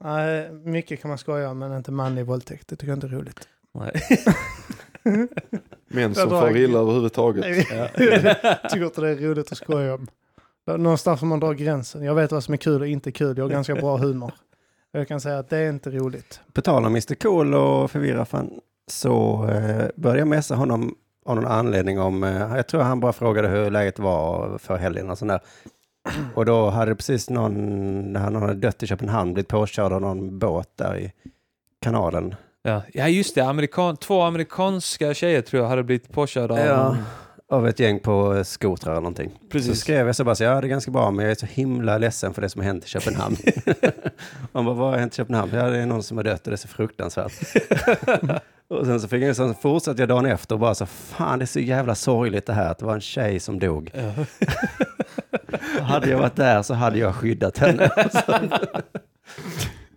Nej, 0.00 0.50
mycket 0.74 1.02
kan 1.02 1.08
man 1.08 1.18
skoja 1.18 1.50
om, 1.50 1.58
men 1.58 1.76
inte 1.76 1.92
manlig 1.92 2.26
våldtäkt. 2.26 2.68
Det 2.68 2.76
tycker 2.76 2.88
jag 2.88 2.96
inte 2.96 3.06
är 3.06 3.10
roligt. 3.10 3.48
Nej. 3.72 4.02
Män 5.88 6.14
som 6.14 6.30
får 6.30 6.56
illa 6.56 6.78
överhuvudtaget. 6.78 7.44
Tycker 8.70 8.84
inte 8.84 9.00
det 9.00 9.08
är 9.08 9.16
roligt 9.16 9.52
att 9.52 9.58
skoja 9.58 9.94
om. 9.94 10.06
Någonstans 10.66 11.20
får 11.20 11.26
man 11.26 11.40
dra 11.40 11.52
gränsen. 11.52 12.02
Jag 12.02 12.14
vet 12.14 12.32
vad 12.32 12.44
som 12.44 12.54
är 12.54 12.58
kul 12.58 12.80
och 12.80 12.88
inte 12.88 13.12
kul. 13.12 13.36
Jag 13.36 13.44
har 13.44 13.50
ganska 13.50 13.74
bra 13.74 13.96
humor. 13.96 14.32
Jag 14.92 15.08
kan 15.08 15.20
säga 15.20 15.38
att 15.38 15.50
det 15.50 15.58
är 15.58 15.68
inte 15.68 15.90
roligt. 15.90 16.40
På 16.52 16.62
tal 16.62 16.84
om 16.84 16.92
Mr 16.92 17.14
Cool 17.14 17.54
och 17.54 17.90
förvirra 17.90 18.24
fan, 18.24 18.50
så 18.90 19.46
eh, 19.50 19.86
började 19.96 20.18
jag 20.18 20.28
messa 20.28 20.54
honom 20.54 20.94
av 21.24 21.36
någon 21.36 21.46
anledning 21.46 22.00
om, 22.00 22.24
eh, 22.24 22.56
jag 22.56 22.66
tror 22.68 22.80
han 22.80 23.00
bara 23.00 23.12
frågade 23.12 23.48
hur 23.48 23.70
läget 23.70 23.98
var 23.98 24.58
för 24.58 24.76
helgen 24.76 25.10
och 25.10 25.18
sådär. 25.18 25.40
Och 26.34 26.46
då 26.46 26.70
hade 26.70 26.94
precis 26.94 27.30
någon, 27.30 28.12
när 28.12 28.20
han 28.20 28.36
hade 28.36 28.54
dött 28.54 28.82
i 28.82 28.86
Köpenhamn, 28.86 29.34
blivit 29.34 29.48
påkörd 29.48 29.92
av 29.92 30.00
någon 30.00 30.38
båt 30.38 30.68
där 30.76 30.96
i 30.96 31.12
kanalen. 31.80 32.34
Ja, 32.62 32.82
ja 32.92 33.08
just 33.08 33.34
det. 33.34 33.40
Amerikan 33.40 33.96
två 33.96 34.22
amerikanska 34.22 35.14
tjejer 35.14 35.42
tror 35.42 35.62
jag 35.62 35.70
hade 35.70 35.82
blivit 35.82 36.12
påkörda 36.12 36.54
av... 36.54 36.60
Ja, 36.60 36.96
av 37.48 37.68
ett 37.68 37.80
gäng 37.80 38.00
på 38.00 38.34
eh, 38.34 38.42
skotrar 38.42 38.92
eller 38.92 39.00
någonting. 39.00 39.30
Så 39.40 39.48
Precis. 39.48 39.80
skrev 39.80 40.06
jag 40.06 40.16
så 40.16 40.24
bara, 40.24 40.34
så, 40.34 40.44
ja 40.44 40.60
det 40.60 40.66
är 40.66 40.68
ganska 40.68 40.90
bra, 40.90 41.10
men 41.10 41.24
jag 41.24 41.30
är 41.30 41.34
så 41.34 41.46
himla 41.46 41.98
ledsen 41.98 42.34
för 42.34 42.42
det 42.42 42.48
som 42.48 42.60
har 42.60 42.66
hänt 42.66 42.84
i 42.84 42.88
Köpenhamn. 42.88 43.36
Han 44.52 44.64
bara, 44.64 44.74
vad 44.74 44.90
har 44.90 44.98
hänt 44.98 45.12
i 45.12 45.16
Köpenhamn? 45.16 45.52
Ja, 45.54 45.70
det 45.70 45.78
är 45.78 45.86
någon 45.86 46.02
som 46.02 46.16
har 46.16 46.24
dött 46.24 46.46
och 46.46 46.50
det 46.50 46.54
är 46.54 46.56
så 46.56 46.68
fruktansvärt. 46.68 47.32
och 48.68 48.86
sen 48.86 49.00
så 49.00 49.08
fick 49.08 49.22
jag, 49.22 49.36
så 49.36 49.54
fortsatte 49.54 50.02
jag 50.02 50.08
dagen 50.08 50.26
efter 50.26 50.54
och 50.54 50.60
bara 50.60 50.74
så, 50.74 50.86
fan 50.86 51.38
det 51.38 51.44
är 51.44 51.46
så 51.46 51.60
jävla 51.60 51.94
sorgligt 51.94 52.46
det 52.46 52.52
här, 52.52 52.70
att 52.70 52.78
det 52.78 52.84
var 52.84 52.94
en 52.94 53.00
tjej 53.00 53.40
som 53.40 53.58
dog. 53.58 53.90
Ja. 53.94 54.12
Hade 55.80 56.10
jag 56.10 56.18
varit 56.18 56.36
där 56.36 56.62
så 56.62 56.74
hade 56.74 56.98
jag 56.98 57.14
skyddat 57.14 57.58
henne. 57.58 57.90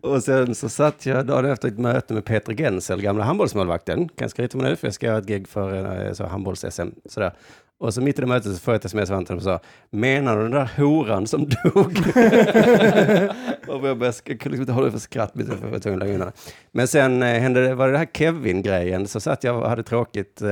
och 0.02 0.24
sen 0.24 0.56
så 0.56 0.70
satt 0.70 1.06
jag 1.06 1.26
dagen 1.26 1.46
efter 1.46 1.68
ett 1.68 1.78
möte 1.80 2.14
med 2.14 2.26
Peter 2.26 2.54
Gensel, 2.54 3.02
gamla 3.02 3.24
handbollsmålvakten. 3.24 4.10
Kan 4.10 4.30
skryta 4.30 4.58
med 4.58 4.70
nu, 4.70 4.76
för 4.76 4.88
jag 4.88 4.94
ska 4.94 5.06
göra 5.06 5.18
ett 5.18 5.28
gig 5.28 5.48
för 5.48 6.06
eh, 6.06 6.14
så 6.14 6.24
handbolls-SM. 6.26 6.92
Sådär. 7.06 7.34
Och 7.80 7.94
så 7.94 8.02
mitt 8.02 8.20
i 8.20 8.22
det 8.22 8.28
mötet 8.28 8.54
så 8.54 8.60
får 8.60 8.74
jag 8.74 8.80
ett 8.80 8.86
sms 8.86 9.10
av 9.10 9.16
honom 9.16 9.38
och 9.38 9.44
sa, 9.44 9.60
menar 9.90 10.38
du 10.38 10.42
den 10.42 10.52
där 10.52 10.72
horan 10.78 11.28
som 11.28 11.50
dog? 11.50 11.76
och 13.68 13.88
jag, 13.88 13.98
började, 13.98 14.06
jag 14.06 14.40
kunde 14.40 14.50
liksom 14.50 14.62
inte 14.62 14.72
hålla 14.72 14.92
för 14.92 15.00
skratt, 15.00 15.36
mitt 15.36 15.48
för 15.48 15.72
jag 15.72 15.82
tvungen 15.82 16.02
undan. 16.02 16.32
Men 16.72 16.88
sen 16.88 17.24
eh, 17.24 17.40
hände 17.40 17.68
det, 17.68 17.76
var 17.76 17.88
det 17.88 17.92
det 17.92 17.98
här 17.98 18.08
Kevin-grejen, 18.14 19.08
så 19.08 19.20
satt 19.20 19.44
jag 19.44 19.62
och 19.62 19.70
hade 19.70 19.84
tråkigt, 19.84 20.42
eh, 20.42 20.50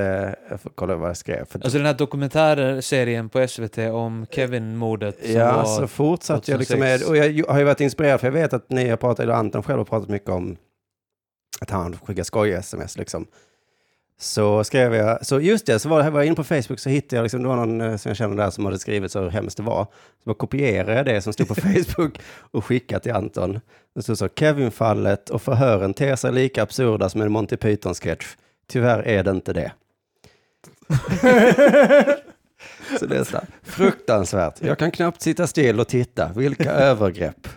jag 0.49 0.61
får 0.61 0.71
kolla 0.75 0.95
vad 0.95 1.09
jag 1.09 1.17
skrev. 1.17 1.45
För 1.45 1.59
Alltså 1.59 1.77
den 1.77 1.87
här 1.87 1.93
dokumentärserien 1.93 3.29
på 3.29 3.47
SVT 3.47 3.77
om 3.77 4.25
Kevin-mordet. 4.31 5.29
Ja, 5.29 5.65
så 5.65 5.87
fortsatte 5.87 6.51
jag 6.51 6.59
liksom 6.59 6.77
2006. 6.77 7.09
med, 7.09 7.09
och 7.09 7.17
jag 7.17 7.47
har 7.47 7.59
ju 7.59 7.65
varit 7.65 7.81
inspirerad, 7.81 8.19
för 8.19 8.27
jag 8.27 8.33
vet 8.33 8.53
att 8.53 8.69
ni 8.69 8.89
har 8.89 8.97
pratat, 8.97 9.19
eller 9.19 9.33
Anton 9.33 9.63
själv 9.63 9.77
har 9.77 9.85
pratat 9.85 10.09
mycket 10.09 10.29
om 10.29 10.57
att 11.61 11.69
han 11.69 11.97
skickar 12.05 12.23
skoj-sms 12.23 12.97
liksom. 12.97 13.27
Så 14.17 14.63
skrev 14.63 14.95
jag, 14.95 15.25
så 15.25 15.39
just 15.39 15.65
det, 15.65 15.79
så 15.79 15.89
var, 15.89 16.03
jag 16.03 16.11
var 16.11 16.19
jag 16.19 16.27
inne 16.27 16.35
på 16.35 16.43
Facebook 16.43 16.79
så 16.79 16.89
hittade 16.89 17.15
jag, 17.15 17.23
liksom, 17.23 17.41
det 17.41 17.47
var 17.47 17.55
någon 17.55 17.81
eh, 17.81 17.95
som 17.97 18.09
jag 18.09 18.17
känner 18.17 18.35
där 18.35 18.49
som 18.49 18.65
hade 18.65 18.79
skrivit 18.79 19.11
så 19.11 19.19
hur 19.19 19.29
hemskt 19.29 19.57
det 19.57 19.63
var. 19.63 19.85
Så 20.23 20.23
bara 20.23 20.35
kopierade 20.35 20.95
jag 20.95 21.05
det 21.05 21.21
som 21.21 21.33
stod 21.33 21.47
på 21.47 21.55
Facebook 21.61 22.19
och 22.51 22.65
skickade 22.65 22.99
till 22.99 23.11
Anton. 23.11 23.59
Det 23.95 24.03
stod 24.03 24.17
så, 24.17 24.29
Kevin-fallet 24.29 25.29
och 25.29 25.41
förhören 25.41 25.93
ter 25.93 26.15
sig 26.15 26.31
lika 26.33 26.63
absurda 26.63 27.09
som 27.09 27.21
en 27.21 27.31
Monty 27.31 27.57
Python-sketch. 27.57 28.25
Tyvärr 28.67 29.07
är 29.07 29.23
det 29.23 29.31
inte 29.31 29.53
det. 29.53 29.71
Så 32.99 33.05
det 33.05 33.17
är 33.17 33.23
så 33.23 33.37
här, 33.37 33.45
fruktansvärt. 33.63 34.61
Jag 34.61 34.79
kan 34.79 34.91
knappt 34.91 35.21
sitta 35.21 35.47
still 35.47 35.79
och 35.79 35.87
titta. 35.87 36.31
Vilka 36.35 36.71
övergrepp. 36.71 37.47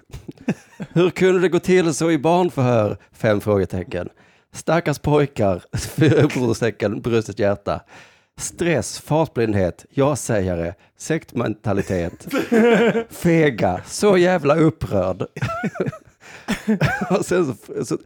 Hur 0.92 1.10
kunde 1.10 1.40
det 1.40 1.48
gå 1.48 1.58
till 1.58 1.94
så 1.94 2.10
i 2.10 2.18
barnförhör? 2.18 2.96
Fem 3.12 3.40
frågetecken. 3.40 4.08
Stackars 4.52 4.98
pojkar. 4.98 5.62
Utropstecken, 5.96 7.00
brustet 7.00 7.38
hjärta. 7.38 7.80
Stress, 8.36 8.98
fartblindhet, 9.00 9.86
ja-sägare, 9.90 10.74
sektmentalitet. 10.98 12.26
Fega, 13.10 13.80
så 13.86 14.16
jävla 14.16 14.56
upprörd. 14.56 15.22
och 17.10 17.24
sen 17.26 17.46
så, 17.46 17.84
så, 17.84 17.98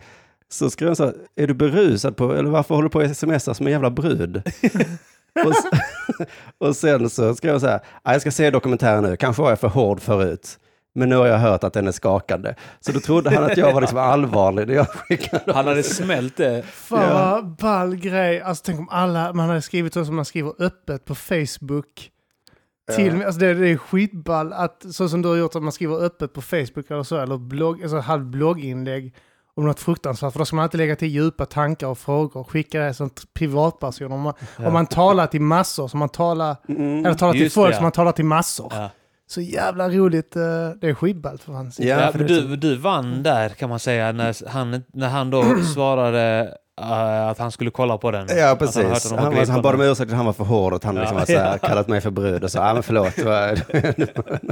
så 0.50 0.70
skrev 0.70 0.88
han 0.88 0.96
så 0.96 1.05
här, 1.05 1.14
är 1.37 1.46
du 1.46 1.55
berusad 1.55 2.16
på, 2.16 2.35
eller 2.35 2.50
varför 2.50 2.74
håller 2.74 2.88
du 2.88 2.92
på 2.92 3.00
att 3.00 3.16
smsa 3.16 3.55
som 3.55 3.66
en 3.66 3.72
jävla 3.72 3.90
brud? 3.90 4.42
och, 5.46 5.55
och 6.68 6.76
sen 6.76 7.11
så 7.11 7.35
skrev 7.35 7.52
jag 7.52 7.61
så 7.61 7.66
här, 7.66 7.81
"Ah, 8.02 8.12
jag 8.12 8.20
ska 8.20 8.31
se 8.31 8.50
dokumentären 8.50 9.05
nu, 9.05 9.16
kanske 9.16 9.42
var 9.42 9.50
jag 9.50 9.61
för 9.61 9.68
hård 9.68 10.00
förut. 10.00 10.59
Men 10.94 11.09
nu 11.09 11.16
har 11.16 11.26
jag 11.26 11.38
hört 11.38 11.64
att 11.64 11.72
den 11.72 11.88
är 11.88 11.92
skakande. 11.92 12.55
Så 12.81 12.92
då 12.92 13.00
trodde 13.00 13.31
han 13.31 13.44
att 13.44 13.57
jag 13.57 13.72
var 13.72 13.81
liksom 13.81 13.98
allvarlig 13.98 14.66
när 14.68 14.74
jag 14.74 14.88
skickade. 14.88 15.52
Han 15.52 15.66
hade 15.66 15.83
smält 15.83 16.37
det. 16.37 16.62
Fan 16.62 17.00
Ja. 17.02 17.14
vad 17.35 17.57
ball 17.57 17.96
grej. 17.96 18.40
Alltså 18.40 18.62
tänk 18.66 18.78
om 18.81 18.88
alla, 18.90 19.33
man 19.33 19.48
hade 19.48 19.62
skrivit 19.62 19.94
så 19.94 20.05
som 20.05 20.16
man 20.16 20.24
skriver 20.24 20.52
öppet 20.59 21.05
på 21.05 21.14
Facebook. 21.14 22.09
Till, 22.96 23.22
alltså 23.24 23.40
det, 23.40 23.55
det 23.55 23.68
är 23.68 23.76
skitball 23.76 24.52
att, 24.52 24.85
så 24.94 25.09
som 25.09 25.22
du 25.22 25.28
har 25.28 25.37
gjort, 25.37 25.57
att 25.57 25.62
man 25.62 25.72
skriver 25.72 26.05
öppet 26.05 26.33
på 26.33 26.42
Facebook 26.42 26.90
eller 26.90 27.02
så, 27.02 27.16
eller 27.18 27.38
blogg, 27.38 27.83
alltså 27.83 27.98
halv 27.98 28.24
blogginlägg 28.24 29.14
om 29.57 29.66
något 29.66 29.81
fruktansvärt. 29.81 30.33
För 30.33 30.38
då 30.38 30.44
ska 30.44 30.57
man 30.57 30.62
alltid 30.62 30.78
lägga 30.78 30.96
till 30.96 31.09
djupa 31.09 31.46
tankar 31.46 31.87
och 31.87 31.98
frågor 31.98 32.37
och 32.40 32.50
skicka 32.50 32.81
det 32.81 32.94
som 32.94 33.11
privatperson. 33.35 34.12
Om 34.12 34.20
man, 34.20 34.35
om 34.59 34.72
man 34.72 34.87
talar 34.87 35.26
till 35.26 35.40
massor, 35.40 35.88
som 35.88 35.98
man 35.98 36.09
talar, 36.09 36.57
Mm. 36.68 37.07
eller 37.07 37.14
talar 37.14 37.33
till 37.33 37.50
folk 37.50 37.68
det, 37.68 37.72
ja. 37.72 37.76
som 37.76 37.83
man 37.83 37.92
talar 37.92 38.12
till 38.12 38.24
massor. 38.24 38.72
Ja. 38.74 38.90
Så 39.32 39.40
jävla 39.40 39.88
roligt. 39.90 40.36
eh, 40.36 40.42
Det 40.80 40.88
är 40.88 40.94
skitballt 40.94 41.42
för 41.42 41.52
fan. 41.52 41.72
Ja, 41.78 42.00
Ja, 42.00 42.12
för 42.12 42.18
du, 42.18 42.56
du 42.56 42.76
vann 42.76 43.22
där 43.22 43.48
kan 43.48 43.68
man 43.68 43.78
säga 43.78 44.12
när 44.12 44.48
han, 44.48 44.82
när 44.92 45.08
han 45.08 45.30
då 45.30 45.44
svarade 45.74 46.54
eh, 46.80 47.26
att 47.28 47.38
han 47.38 47.52
skulle 47.52 47.70
kolla 47.70 47.98
på 47.98 48.10
den. 48.10 48.26
Ja, 48.36 48.46
han 48.46 48.58
precis. 48.58 48.76
att 49.06 49.10
Han, 49.10 49.18
han 49.24 49.34
gripat 49.34 49.62
bad 49.62 49.74
om 49.74 49.80
ursäkt 49.80 50.10
att 50.10 50.16
han 50.16 50.26
var 50.26 50.32
för 50.32 50.44
hård 50.44 50.72
och 50.72 50.84
han 50.84 50.94
liksom 50.94 51.24
Ja. 51.28 51.38
här, 51.40 51.58
kallat 51.68 51.88
mig 51.88 52.00
för 52.00 52.10
brud 52.10 52.44
och 52.44 52.50
så, 52.50 52.58
ja 52.58 52.74
men 52.74 52.82
förlåt. 52.82 53.14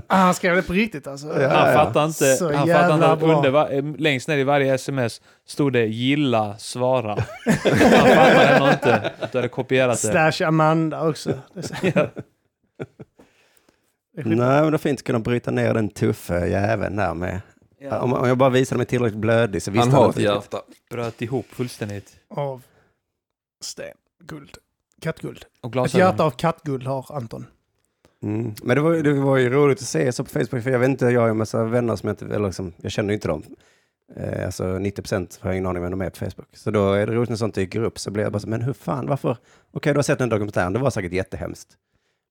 Ah, 0.06 0.16
han 0.16 0.34
skrev 0.34 0.56
det 0.56 0.62
på 0.62 0.72
riktigt 0.72 1.06
alltså. 1.06 1.26
Ja, 1.40 1.48
Han 1.48 1.68
ja. 1.72 1.84
fattar 1.84 2.04
inte, 2.04 2.34
Så 2.36 2.52
han 2.54 2.68
fattar 2.68 2.94
inte 2.94 3.06
att 3.12 3.22
under, 3.22 3.72
eh, 3.74 3.84
längst 3.98 4.28
ner 4.28 4.36
i 4.38 4.44
varje 4.44 4.74
sms 4.74 5.20
stod 5.48 5.72
det 5.72 5.86
gilla, 5.86 6.54
svara. 6.58 7.08
han 7.44 8.08
fattar 8.08 8.54
ändå 8.54 8.70
inte. 8.70 9.10
Du 9.32 9.38
hade 9.38 9.48
kopierat 9.48 10.02
det. 10.02 10.08
Slash 10.30 10.48
Amanda 10.48 11.08
också. 11.08 11.32
Ja. 11.94 12.06
Nej, 14.12 14.37
men 14.37 14.70
det 14.70 14.77
är 14.77 14.79
fint 14.79 14.99
att 15.01 15.05
kunna 15.05 15.18
bryta 15.18 15.51
ner 15.51 15.75
den 15.75 15.88
tuffa 15.88 16.46
jäveln 16.46 16.96
där 16.96 17.14
med. 17.14 17.40
Om, 17.90 18.12
om 18.12 18.29
jag 18.29 18.38
bara 18.38 18.51
visade 18.51 18.77
mig 18.77 18.87
tillräckligt 18.87 19.20
blödig 19.20 19.62
så 19.62 19.70
visste 19.70 19.90
Han 19.90 19.99
har 20.03 20.11
ett 20.11 20.16
hjärta. 20.16 20.62
Bröt 20.90 21.23
ihop 21.23 21.46
fullständigt. 21.46 22.16
Av 22.29 22.62
sten. 23.61 23.94
Guld. 24.25 24.51
Kattguld. 25.01 25.44
Och 25.61 25.68
Ett 25.68 25.73
glasögon. 25.73 26.07
hjärta 26.07 26.25
av 26.25 26.31
kattguld 26.31 26.87
har 26.87 27.07
Anton. 27.16 27.46
Mm. 28.23 28.55
Men 28.62 28.77
det 28.77 28.83
var, 28.83 28.94
det 28.94 29.12
var 29.12 29.37
ju 29.37 29.51
roligt 29.51 29.79
att 29.79 29.85
se 29.87 30.12
så 30.12 30.25
på 30.25 30.31
Facebook, 30.31 30.62
för 30.62 30.70
jag 30.70 30.79
vet 30.79 30.88
inte, 30.88 31.07
jag 31.07 31.20
har 31.20 31.27
ju 31.27 31.31
en 31.31 31.37
massa 31.37 31.64
vänner 31.64 31.96
som 31.96 32.07
jag 32.07 32.12
inte, 32.14 32.35
eller 32.35 32.46
liksom, 32.46 32.73
jag 32.77 32.92
känner 32.92 33.09
ju 33.09 33.14
inte 33.14 33.29
dem. 33.29 33.42
Eh, 34.16 34.46
alltså 34.46 34.64
90 34.79 35.03
procent 35.03 35.38
har 35.42 35.51
jag 35.51 35.57
ingen 35.57 35.66
aning 35.66 35.83
om 35.85 35.90
vem 35.90 35.99
de 35.99 36.05
är 36.07 36.11
på 36.11 36.16
Facebook. 36.16 36.57
Så 36.57 36.70
då 36.70 36.92
är 36.92 37.07
det 37.07 37.12
roligt 37.14 37.29
när 37.31 37.37
sånt 37.37 37.55
dyker 37.55 37.83
upp, 37.83 37.99
så 37.99 38.11
blir 38.11 38.23
jag 38.23 38.33
bara 38.33 38.38
så, 38.40 38.49
men 38.49 38.62
hur 38.62 38.73
fan, 38.73 39.07
varför? 39.07 39.37
Okej, 39.70 39.92
du 39.92 39.99
har 39.99 40.03
sett 40.03 40.18
den 40.18 40.29
dokumentären, 40.29 40.73
det 40.73 40.79
var 40.79 40.90
säkert 40.90 41.12
jättehemskt. 41.12 41.68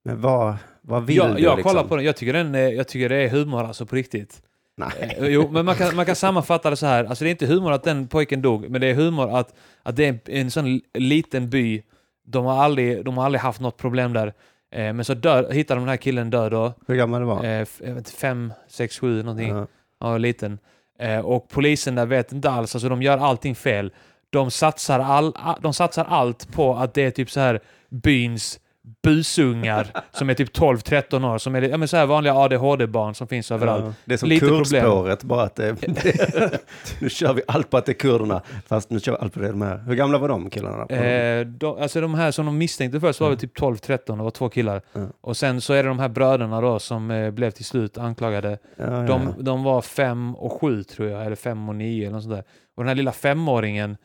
Men 0.03 0.21
vad, 0.21 0.55
vad 0.81 1.05
vill 1.05 1.15
Jag, 1.17 1.35
du 1.35 1.41
jag 1.41 1.55
liksom? 1.57 1.71
kollar 1.71 1.83
på 1.87 1.95
den, 1.95 2.05
jag 2.05 2.15
tycker, 2.15 2.33
den 2.33 2.55
är, 2.55 2.69
jag 2.69 2.87
tycker 2.87 3.09
det 3.09 3.15
är 3.15 3.29
humor 3.29 3.63
alltså 3.63 3.85
på 3.85 3.95
riktigt. 3.95 4.41
Nej. 4.77 5.15
Eh, 5.19 5.27
Jo, 5.27 5.49
men 5.51 5.65
man 5.65 5.75
kan, 5.75 5.95
man 5.95 6.05
kan 6.05 6.15
sammanfatta 6.15 6.69
det 6.69 6.75
så 6.75 6.85
här. 6.85 7.05
Alltså 7.05 7.23
det 7.23 7.29
är 7.29 7.31
inte 7.31 7.45
humor 7.45 7.71
att 7.71 7.83
den 7.83 8.07
pojken 8.07 8.41
dog, 8.41 8.69
men 8.69 8.81
det 8.81 8.87
är 8.87 8.93
humor 8.93 9.37
att, 9.37 9.55
att 9.83 9.95
det 9.95 10.05
är 10.05 10.09
en, 10.09 10.19
en 10.25 10.51
sån 10.51 10.65
li- 10.65 10.81
liten 10.93 11.49
by. 11.49 11.81
De 12.27 12.45
har 12.45 12.63
aldrig, 12.63 13.05
de 13.05 13.17
har 13.17 13.25
aldrig 13.25 13.41
haft 13.41 13.59
något 13.61 13.77
problem 13.77 14.13
där. 14.13 14.27
Eh, 14.71 14.93
men 14.93 15.05
så 15.05 15.13
dör, 15.13 15.51
hittar 15.51 15.75
de 15.75 15.79
den 15.81 15.89
här 15.89 15.97
killen 15.97 16.29
död 16.29 16.51
då. 16.51 16.73
Hur 16.87 16.95
gammal 16.95 17.23
var? 17.23 17.43
Eh, 17.43 17.59
vet 17.59 17.81
inte, 17.97 18.11
fem, 18.11 18.53
sex, 18.67 18.99
sju 18.99 19.23
någonting. 19.23 19.49
Ja. 19.49 19.67
Ja, 19.99 20.17
liten. 20.17 20.59
Eh, 20.99 21.19
och 21.19 21.49
polisen 21.49 21.95
där 21.95 22.05
vet 22.05 22.31
inte 22.31 22.49
alls, 22.49 22.75
alltså 22.75 22.89
de 22.89 23.01
gör 23.01 23.17
allting 23.17 23.55
fel. 23.55 23.91
De 24.29 24.51
satsar, 24.51 24.99
all, 24.99 25.33
de 25.61 25.73
satsar 25.73 26.05
allt 26.09 26.51
på 26.53 26.75
att 26.75 26.93
det 26.93 27.01
är 27.01 27.11
typ 27.11 27.31
så 27.31 27.39
här 27.39 27.59
byns 27.89 28.59
busungar 29.03 29.87
som 30.11 30.29
är 30.29 30.33
typ 30.33 30.57
12-13 30.57 31.33
år, 31.33 31.37
som 31.37 31.55
är 31.55 31.61
ja, 31.61 31.77
men 31.77 31.87
så 31.87 31.97
här 31.97 32.05
vanliga 32.05 32.33
ADHD-barn 32.33 33.15
som 33.15 33.27
finns 33.27 33.51
överallt. 33.51 33.85
Ja. 33.85 33.93
Det 34.05 34.13
är 34.13 34.17
som 34.17 34.29
Lite 34.29 34.45
kurdspåret, 34.45 35.23
bara 35.23 35.43
att 35.43 35.55
det, 35.55 35.75
nu 36.99 37.09
kör 37.09 37.33
vi 37.33 37.41
allt 37.47 37.69
på 37.69 37.77
att 37.77 37.85
det 37.85 37.91
är 37.91 37.93
kurderna, 37.93 38.41
fast 38.67 38.89
nu 38.89 38.99
kör 38.99 39.11
vi 39.11 39.17
allt 39.17 39.33
på 39.33 39.39
det 39.39 39.47
de 39.47 39.61
här. 39.61 39.77
Hur 39.77 39.95
gamla 39.95 40.17
var 40.17 40.27
de 40.27 40.49
killarna? 40.49 40.85
Eh, 40.85 41.45
de, 41.45 41.81
alltså 41.81 42.01
de 42.01 42.13
här 42.13 42.31
som 42.31 42.45
de 42.45 42.57
misstänkte 42.57 42.99
först 42.99 43.19
var 43.19 43.29
väl 43.29 43.37
typ 43.37 43.57
12-13, 43.57 44.17
det 44.17 44.23
var 44.23 44.31
två 44.31 44.49
killar. 44.49 44.81
Mm. 44.95 45.09
Och 45.21 45.37
sen 45.37 45.61
så 45.61 45.73
är 45.73 45.83
det 45.83 45.89
de 45.89 45.99
här 45.99 46.09
bröderna 46.09 46.61
då 46.61 46.79
som 46.79 47.11
eh, 47.11 47.31
blev 47.31 47.51
till 47.51 47.65
slut 47.65 47.97
anklagade. 47.97 48.57
ja, 48.75 49.05
ja, 49.07 49.33
De, 49.39 49.63
var 49.63 49.81
fem 49.81 50.35
och 50.35 50.61
sju 50.61 50.83
tror 50.83 51.09
jag, 51.09 51.25
eller 51.25 51.35
fem 51.35 51.69
och 51.69 51.75
nio 51.75 52.03
eller 52.03 52.11
något 52.11 52.23
sånt 52.23 52.35
där. 52.35 52.43
Och 52.75 52.83
den 52.83 52.87
här 52.87 52.95
lilla 52.95 53.11
femåringen 53.11 53.97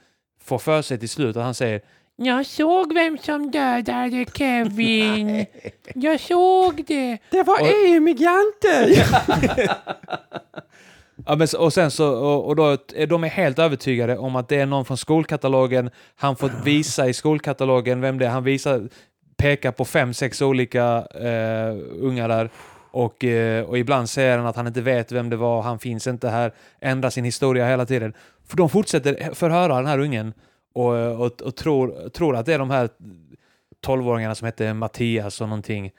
får 0.45 0.59
för 0.59 0.83
sig 0.83 0.99
till 0.99 1.09
slut 1.09 1.37
att 1.37 1.43
han 1.43 1.55
säger 1.55 1.81
Jag 2.17 2.47
såg 2.47 2.95
vem 2.95 3.19
som 3.19 3.51
dödade 3.51 4.25
Kevin. 4.35 5.47
Jag 5.95 6.21
såg 6.21 6.85
det. 6.87 7.19
Det 7.31 7.43
var 7.43 7.61
Och- 7.61 7.87
Emigante! 7.87 9.05
Ja, 11.27 11.37
men, 11.37 11.49
och 11.59 11.73
sen 11.73 11.91
så, 11.91 12.15
och, 12.15 12.47
och 12.47 12.57
då, 12.57 12.77
är 12.95 13.07
de 13.07 13.25
är 13.25 13.29
helt 13.29 13.59
övertygade 13.59 14.19
om 14.19 14.37
att 14.37 14.49
det 14.49 14.57
är 14.61 14.67
någon 14.67 14.85
från 14.85 14.97
skolkatalogen. 14.97 15.91
Han 16.17 16.37
får 16.37 16.51
visa 16.65 17.09
i 17.09 17.15
skolkatalogen 17.15 18.01
vem 18.01 18.19
det 18.19 18.27
är. 18.27 18.31
Han 18.31 18.45
visar, 18.45 18.89
pekar 19.37 19.73
på 19.73 19.85
fem, 19.85 20.15
sex 20.15 20.43
olika 20.43 21.07
eh, 21.15 21.77
ungar 22.01 22.29
där. 22.29 22.51
Och, 22.91 23.25
eh, 23.25 23.65
och 23.65 23.79
ibland 23.79 24.09
säger 24.11 24.39
han 24.39 24.47
att 24.47 24.57
han 24.57 24.67
inte 24.67 24.81
vet 24.81 25.13
vem 25.13 25.31
det 25.31 25.37
var, 25.37 25.63
han 25.63 25.79
finns 25.79 26.07
inte 26.07 26.29
här, 26.29 26.53
ändrar 26.81 27.11
sin 27.11 27.25
historia 27.25 27.67
hela 27.69 27.87
tiden. 27.87 28.13
För 28.49 28.57
de 28.57 28.69
fortsätter 28.71 29.35
förhöra 29.35 29.77
den 29.77 29.87
här 29.87 29.99
ungen 29.99 30.33
och, 30.75 31.21
och, 31.21 31.43
och 31.43 31.57
tror, 31.57 32.09
tror 32.09 32.37
att 32.37 32.47
det 32.47 32.55
är 32.55 32.59
de 32.59 32.71
här 32.71 32.89
12-åringarna 33.87 34.35
som 34.35 34.47
heter 34.47 34.75
Mattias 34.75 35.41
och 35.41 35.49
någonting. 35.49 35.91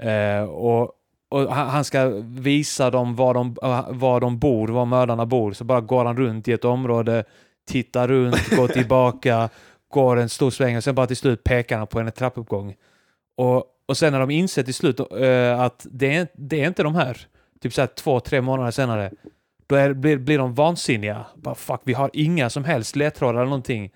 Eh, 0.00 0.42
och, 0.42 0.92
och 1.28 1.54
han 1.54 1.68
han 1.68 1.84
ska 1.84 2.06
visa 2.24 2.90
dem 2.90 3.16
var 3.16 3.34
de, 3.34 3.56
var 3.98 4.20
de 4.20 4.38
bor, 4.38 4.68
var 4.68 4.84
mördarna 4.84 5.26
bor. 5.26 5.52
Så 5.52 5.64
bara 5.64 5.80
går 5.80 6.04
han 6.04 6.16
runt 6.16 6.48
i 6.48 6.52
ett 6.52 6.64
område, 6.64 7.24
tittar 7.66 8.08
runt, 8.08 8.56
går 8.56 8.68
tillbaka, 8.72 9.48
går 9.88 10.16
en 10.16 10.28
stor 10.28 10.50
sväng 10.50 10.76
och 10.76 10.84
sen 10.84 10.94
bara 10.94 11.06
till 11.06 11.16
slut 11.16 11.44
pekar 11.44 11.78
han 11.78 11.86
på 11.86 12.00
en 12.00 12.12
trappuppgång. 12.12 12.74
Och, 13.36 13.64
och 13.86 13.96
sen 13.96 14.12
när 14.12 14.20
de 14.20 14.30
inser 14.30 14.62
till 14.62 14.74
slut 14.74 15.00
eh, 15.00 15.60
att 15.60 15.86
det 15.90 16.14
är, 16.14 16.28
det 16.34 16.62
är 16.62 16.66
inte 16.66 16.82
de 16.82 16.94
här, 16.94 17.20
typ 17.60 17.72
så 17.72 17.80
här 17.80 17.88
två, 17.88 18.20
tre 18.20 18.40
månader 18.40 18.70
senare, 18.70 19.10
då 19.66 19.76
är, 19.76 19.92
blir, 19.92 20.18
blir 20.18 20.38
de 20.38 20.54
vansinniga. 20.54 21.26
Bara 21.34 21.54
fuck, 21.54 21.80
vi 21.84 21.92
har 21.92 22.10
inga 22.12 22.50
som 22.50 22.64
helst 22.64 22.96
ledtrådar 22.96 23.34
eller 23.34 23.44
någonting. 23.44 23.90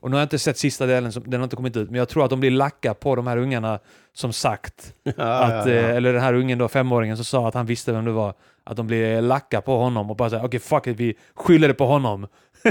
Och 0.00 0.10
nu 0.10 0.16
har 0.16 0.20
jag 0.20 0.24
inte 0.24 0.38
sett 0.38 0.58
sista 0.58 0.86
delen, 0.86 1.12
som, 1.12 1.22
den 1.26 1.40
har 1.40 1.44
inte 1.44 1.56
kommit 1.56 1.76
ut, 1.76 1.90
men 1.90 1.98
jag 1.98 2.08
tror 2.08 2.24
att 2.24 2.30
de 2.30 2.40
blir 2.40 2.50
lacka 2.50 2.94
på 2.94 3.16
de 3.16 3.26
här 3.26 3.36
ungarna 3.36 3.78
som 4.12 4.32
sagt 4.32 4.94
ja, 5.02 5.12
att, 5.12 5.66
ja, 5.66 5.72
ja. 5.72 5.78
eh, 5.78 5.96
eller 5.96 6.12
den 6.12 6.22
här 6.22 6.34
ungen 6.34 6.58
då, 6.58 6.68
femåringen 6.68 7.16
som 7.16 7.24
sa 7.24 7.48
att 7.48 7.54
han 7.54 7.66
visste 7.66 7.92
vem 7.92 8.04
det 8.04 8.12
var, 8.12 8.34
att 8.64 8.76
de 8.76 8.86
blir 8.86 9.22
lacka 9.22 9.60
på 9.60 9.76
honom 9.76 10.10
och 10.10 10.16
bara 10.16 10.30
säger 10.30 10.44
okej 10.44 10.60
fuck 10.60 10.86
it, 10.86 10.96
vi 10.96 11.14
skyller 11.34 11.68
det 11.68 11.74
på 11.74 11.86
honom. 11.86 12.26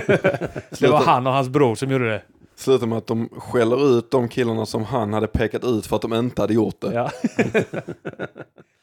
det 0.80 0.88
var 0.88 1.04
han 1.04 1.28
och 1.28 1.34
hans 1.34 1.50
bror 1.50 1.76
som 1.76 1.92
gjorde 1.92 2.10
det. 2.10 2.22
Slutar 2.56 2.88
med 2.88 2.98
att 2.98 3.08
de 3.08 3.30
skäller 3.30 3.98
ut 3.98 4.12
de 4.12 4.30
killarna 4.30 4.66
som 4.66 4.84
han 4.84 5.14
hade 5.14 5.28
pekat 5.28 5.64
ut 5.64 5.86
för 5.86 5.96
att 5.96 6.02
de 6.02 6.14
inte 6.14 6.42
hade 6.42 6.54
gjort 6.54 6.82
det. 6.82 7.12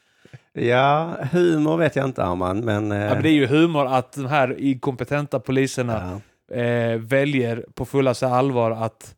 Ja. 0.53 1.17
Humor 1.31 1.77
vet 1.77 1.95
jag 1.95 2.05
inte 2.05 2.23
Arman, 2.23 2.59
men... 2.59 2.91
eh, 2.91 2.97
Ja, 2.97 3.13
men 3.13 3.23
det 3.23 3.29
är 3.29 3.33
ju 3.33 3.47
humor 3.47 3.85
att 3.85 4.13
de 4.13 4.25
här 4.25 4.59
inkompetenta 4.59 5.39
poliserna 5.39 6.21
ja. 6.51 6.55
eh, 6.55 6.97
väljer 6.99 7.65
på 7.73 7.85
fullaste 7.85 8.27
allvar 8.27 8.71
att 8.71 9.15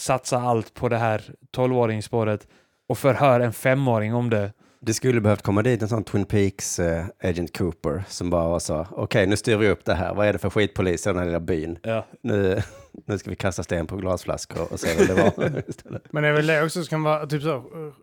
satsa 0.00 0.38
allt 0.38 0.74
på 0.74 0.88
det 0.88 0.96
här 0.96 1.22
12-åringsspåret 1.56 2.46
och 2.88 2.98
förhör 2.98 3.40
en 3.40 3.52
femåring 3.52 4.14
om 4.14 4.30
det. 4.30 4.52
Det 4.80 4.94
skulle 4.94 5.20
behövt 5.20 5.42
komma 5.42 5.62
dit 5.62 5.82
en 5.82 5.88
sån 5.88 6.04
Twin 6.04 6.24
Peaks 6.24 6.78
eh, 6.78 7.04
Agent 7.22 7.58
Cooper 7.58 8.04
som 8.08 8.30
bara 8.30 8.60
sa, 8.60 8.86
okej 8.90 9.26
nu 9.26 9.36
styr 9.36 9.56
vi 9.56 9.68
upp 9.68 9.84
det 9.84 9.94
här, 9.94 10.14
vad 10.14 10.26
är 10.26 10.32
det 10.32 10.38
för 10.38 10.50
skitpolis 10.50 11.06
i 11.06 11.10
den 11.10 11.18
här 11.18 11.26
lilla 11.26 11.40
byn? 11.40 11.78
Ja. 11.82 12.06
Nu, 12.22 12.62
nu 13.06 13.18
ska 13.18 13.30
vi 13.30 13.36
kasta 13.36 13.62
sten 13.62 13.86
på 13.86 13.96
glasflaskor 13.96 14.72
och 14.72 14.80
se 14.80 14.94
vem 15.06 15.16
det 15.16 15.22
var 15.22 15.62
istället. 15.68 16.12
Men 16.12 16.22
det 16.22 16.28
är 16.28 16.32
väl 16.32 16.46
det 16.46 16.62
också 16.64 16.82
som 16.82 16.88
kan 16.90 17.02
vara 17.02 17.26
typ 17.26 17.42
så, 17.42 17.56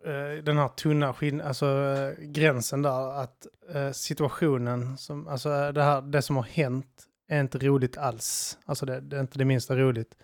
eh, 0.06 0.44
den 0.44 0.58
här 0.58 0.68
tunna 0.68 1.14
skinn, 1.14 1.42
alltså 1.42 1.66
eh, 1.66 2.24
gränsen 2.26 2.82
där, 2.82 3.22
att 3.22 3.48
eh, 3.74 3.92
situationen, 3.92 4.98
som, 4.98 5.28
alltså 5.28 5.72
det, 5.72 5.84
här, 5.84 6.02
det 6.02 6.22
som 6.22 6.36
har 6.36 6.44
hänt 6.44 7.04
är 7.28 7.40
inte 7.42 7.58
roligt 7.58 7.98
alls. 7.98 8.58
Alltså 8.66 8.86
det, 8.86 9.02
det 9.02 9.16
är 9.16 9.22
inte 9.22 9.38
det 9.38 9.46
minsta 9.46 9.76
roligt. 9.76 10.16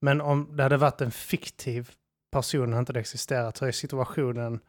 Men 0.00 0.20
om 0.20 0.56
det 0.56 0.62
hade 0.62 0.76
varit 0.76 1.00
en 1.00 1.10
fiktiv 1.10 1.90
person 2.32 2.72
och 2.72 2.78
inte 2.78 2.92
det 2.92 3.00
existerat 3.00 3.56
så 3.56 3.66
är 3.66 3.72
situationen 3.72 4.60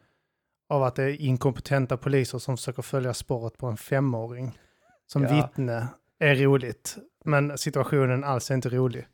av 0.70 0.84
att 0.84 0.96
det 0.96 1.04
är 1.04 1.22
inkompetenta 1.22 1.98
poliser 1.98 2.38
som 2.40 2.58
försöker 2.58 2.82
följa 2.82 3.14
spåret 3.14 3.58
på 3.58 3.68
en 3.68 3.78
femåring 3.78 4.60
som 5.08 5.24
Ja. 5.24 5.30
vittne 5.36 5.88
är 6.20 6.36
roligt. 6.36 6.98
Men 7.26 7.58
situationen 7.58 8.24
alls 8.24 8.52
är 8.52 8.56
inte 8.56 8.70
rolig. 8.70 9.08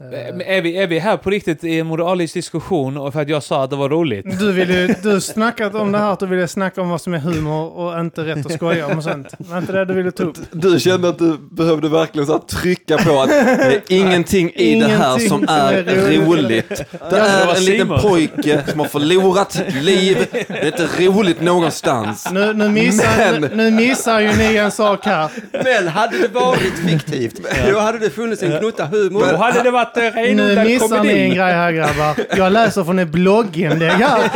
Eh, 0.00 0.08
Men 0.34 0.40
Är 0.40 0.62
vi, 0.62 0.76
är 0.76 0.86
vi 0.86 0.98
här 0.98 1.16
på 1.16 1.30
riktigt 1.30 1.64
i 1.64 1.78
en 1.80 1.86
moralisk 1.86 2.34
diskussion 2.34 2.96
och 2.96 3.12
för 3.12 3.20
att 3.20 3.28
jag 3.28 3.42
sa 3.42 3.64
att 3.64 3.70
det 3.70 3.76
var 3.76 3.88
roligt? 3.88 4.38
Du 4.38 4.52
ville 4.52 4.86
du 5.02 5.20
snackat 5.20 5.74
om 5.74 5.92
det 5.92 5.98
här 5.98 6.12
att 6.12 6.20
du 6.20 6.26
ville 6.26 6.48
snacka 6.48 6.80
om 6.82 6.88
vad 6.88 7.00
som 7.00 7.14
är 7.14 7.18
humor 7.18 7.72
och 7.72 8.00
inte 8.00 8.24
rätt 8.24 8.46
att 8.46 8.52
skoja 8.52 8.86
om 8.86 8.98
och 8.98 9.04
sånt. 9.04 9.26
Var 9.38 9.58
inte 9.58 9.72
det 9.72 9.84
du 9.84 9.94
ville 9.94 10.10
ta 10.12 10.22
upp? 10.22 10.36
Du 10.52 10.80
kände 10.80 11.08
att 11.08 11.18
du 11.18 11.38
behövde 11.50 11.88
verkligen 11.88 12.26
så 12.26 12.38
trycka 12.38 12.98
på 12.98 13.20
att 13.22 13.28
det 13.28 13.82
är 13.88 13.92
ingenting 13.96 14.50
i 14.54 14.80
det 14.80 14.86
här 14.86 15.06
Ingenting 15.08 15.28
som 15.28 15.38
som 15.46 15.48
är 15.56 15.72
är 15.74 16.20
roligt. 16.26 16.84
Det 17.10 17.16
är 17.16 17.56
en 17.56 17.64
liten 17.64 17.88
pojke 17.88 18.62
som 18.70 18.80
har 18.80 18.86
förlorat 18.86 19.52
sitt 19.52 19.74
liv. 19.74 20.26
Det 20.32 20.50
är 20.50 20.66
inte 20.66 20.86
roligt 21.06 21.40
någonstans. 21.40 22.28
Nu, 22.32 22.52
nu, 22.52 22.68
missar, 22.68 23.08
Men- 23.40 23.40
nu, 23.40 23.56
nu 23.56 23.70
missar 23.70 24.20
ju 24.20 24.32
ni 24.36 24.56
en 24.56 24.70
sak 24.70 25.04
här. 25.06 25.30
Men 25.64 25.88
hade 25.88 26.18
det 26.18 26.28
varit 26.28 26.78
fiktivt, 26.86 27.40
då 27.72 27.78
hade 27.78 27.98
det 27.98 28.10
funnits 28.10 28.42
en 28.42 28.50
gnutta 28.60 28.84
humor. 28.86 29.26
Då 29.30 29.36
hade 29.36 29.62
det 29.62 29.70
varit 29.70 29.85
eh, 29.94 30.02
Nu 30.02 30.10
renodlad 30.10 30.66
missar 30.66 30.88
ni 30.88 30.94
en 30.96 31.02
komedi. 31.02 31.28
grej 31.28 31.52
här 31.52 31.72
grabbar. 31.72 32.16
Jag 32.36 32.52
läser 32.52 32.84
från 32.84 32.98
ett 32.98 33.08
blogginlägg 33.08 33.90
här. 33.90 34.30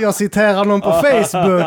Jag 0.00 0.14
citerar 0.14 0.64
någon 0.64 0.80
på 0.80 0.90
Facebook. 1.02 1.62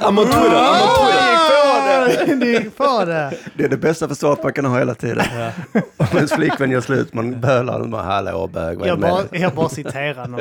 I'm 0.00 0.18
on 0.20 0.26
Twitter, 0.26 0.56
I'm 0.56 0.82
on 0.82 2.08
Twitter. 2.08 2.36
Ni 2.36 2.46
gick 2.46 2.76
på 2.76 3.04
det. 3.04 3.32
Det 3.54 3.64
är 3.64 3.68
det 3.68 3.76
bästa 3.76 4.08
försvaret 4.08 4.42
man 4.42 4.52
kan 4.52 4.64
ha 4.64 4.78
hela 4.78 4.94
tiden. 4.94 5.24
Om 5.96 6.06
ens 6.16 6.32
flickvän 6.32 6.70
gör 6.70 6.80
slut, 6.80 7.14
man 7.14 7.40
bölar 7.40 7.80
och 7.80 7.88
bara 7.88 8.02
hallå 8.02 8.46
bög, 8.52 8.78
vad 8.78 8.86
är 8.86 8.88
Jag 8.90 8.98
det 8.98 9.00
med 9.00 9.10
bara, 9.10 9.22
dig?" 9.22 9.40
jag 9.40 9.54
bara 9.54 9.68
citerar 9.68 10.26
någon. 10.28 10.40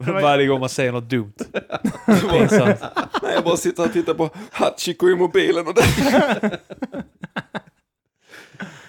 för 0.00 0.12
fan. 0.12 0.22
Varje 0.22 0.46
gång 0.46 0.60
man 0.60 0.68
säger 0.68 0.92
något 0.92 1.10
dumt. 1.10 1.32
Pinsamt. 2.30 2.80
Nej, 3.22 3.32
jag 3.34 3.44
bara 3.44 3.56
sitter 3.56 3.82
och 3.84 3.92
tittar 3.92 4.14
på 4.14 4.30
Hachiko 4.52 5.08
i 5.08 5.14
mobilen 5.16 5.66
och 5.66 5.74
det. 5.74 5.82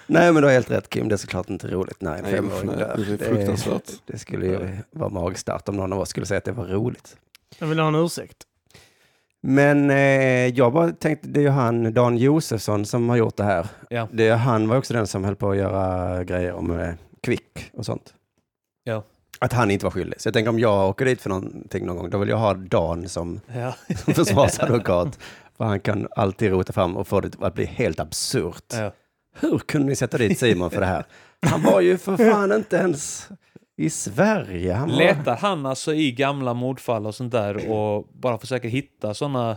Nej, 0.06 0.32
men 0.32 0.42
du 0.42 0.48
har 0.48 0.52
helt 0.54 0.70
rätt 0.70 0.90
Kim. 0.90 1.08
Det 1.08 1.14
är 1.14 1.16
såklart 1.16 1.50
inte 1.50 1.68
roligt 1.68 2.00
när 2.00 2.16
en 2.16 2.22
Nej, 2.22 2.32
femåring 2.32 2.66
dör. 2.66 2.96
det 2.96 3.12
är 3.12 3.28
fruktansvärt. 3.28 3.90
det 4.06 4.18
skulle 4.18 4.46
ju 4.46 4.68
vara 4.90 5.08
magstarkt 5.10 5.68
om 5.68 5.76
någon 5.76 5.92
av 5.92 5.98
oss 6.00 6.08
skulle 6.08 6.26
säga 6.26 6.38
att 6.38 6.44
det 6.44 6.52
var 6.52 6.64
roligt. 6.66 7.16
Jag 7.58 7.66
vill 7.66 7.78
ha 7.78 7.88
en 7.88 7.94
ursäkt. 7.94 8.36
Men 9.40 9.90
eh, 9.90 9.96
jag 10.46 10.72
bara 10.72 10.90
tänkte, 10.92 11.28
det 11.28 11.40
är 11.40 11.42
ju 11.42 11.48
han, 11.48 11.94
Dan 11.94 12.16
Josefsson, 12.16 12.86
som 12.86 13.08
har 13.08 13.16
gjort 13.16 13.36
det 13.36 13.44
här. 13.44 13.66
Ja. 13.90 14.08
Det, 14.12 14.30
han 14.30 14.68
var 14.68 14.76
också 14.76 14.94
den 14.94 15.06
som 15.06 15.24
höll 15.24 15.36
på 15.36 15.50
att 15.50 15.56
göra 15.56 16.24
grejer 16.24 16.52
om 16.52 16.80
eh, 16.80 16.94
Kvick 17.22 17.70
och 17.72 17.86
sånt. 17.86 18.14
Ja. 18.84 19.02
Att 19.38 19.52
han 19.52 19.70
inte 19.70 19.84
var 19.86 19.90
skyldig. 19.90 20.20
Så 20.20 20.26
jag 20.26 20.34
tänker 20.34 20.48
om 20.48 20.58
jag 20.58 20.88
åker 20.88 21.04
dit 21.04 21.20
för 21.20 21.28
någonting 21.30 21.86
någon 21.86 21.96
gång, 21.96 22.10
då 22.10 22.18
vill 22.18 22.28
jag 22.28 22.36
ha 22.36 22.54
Dan 22.54 23.08
som 23.08 23.40
Ja. 23.54 23.74
försvarsadvokat. 24.14 25.18
för 25.56 25.64
han 25.64 25.80
kan 25.80 26.08
alltid 26.16 26.50
rota 26.50 26.72
fram 26.72 26.96
och 26.96 27.08
få 27.08 27.20
det 27.20 27.30
att 27.40 27.54
bli 27.54 27.64
helt 27.64 28.00
absurt. 28.00 28.64
Ja. 28.72 28.92
Hur 29.40 29.58
kunde 29.58 29.88
ni 29.88 29.96
sätta 29.96 30.18
dit 30.18 30.38
Simon 30.38 30.70
för 30.70 30.80
det 30.80 30.86
här? 30.86 31.04
Han 31.40 31.62
var 31.62 31.80
ju 31.80 31.98
för 31.98 32.16
fan 32.16 32.52
inte 32.52 32.76
ens 32.76 33.28
i 33.76 33.90
Sverige. 33.90 34.72
Han 34.72 34.90
var... 34.90 34.96
Letar 34.96 35.36
han 35.36 35.66
alltså 35.66 35.94
i 35.94 36.12
gamla 36.12 36.54
mordfall 36.54 37.06
och 37.06 37.14
sånt 37.14 37.32
där 37.32 37.70
och 37.70 38.08
bara 38.12 38.38
försöker 38.38 38.68
hitta 38.68 39.14
sådana 39.14 39.56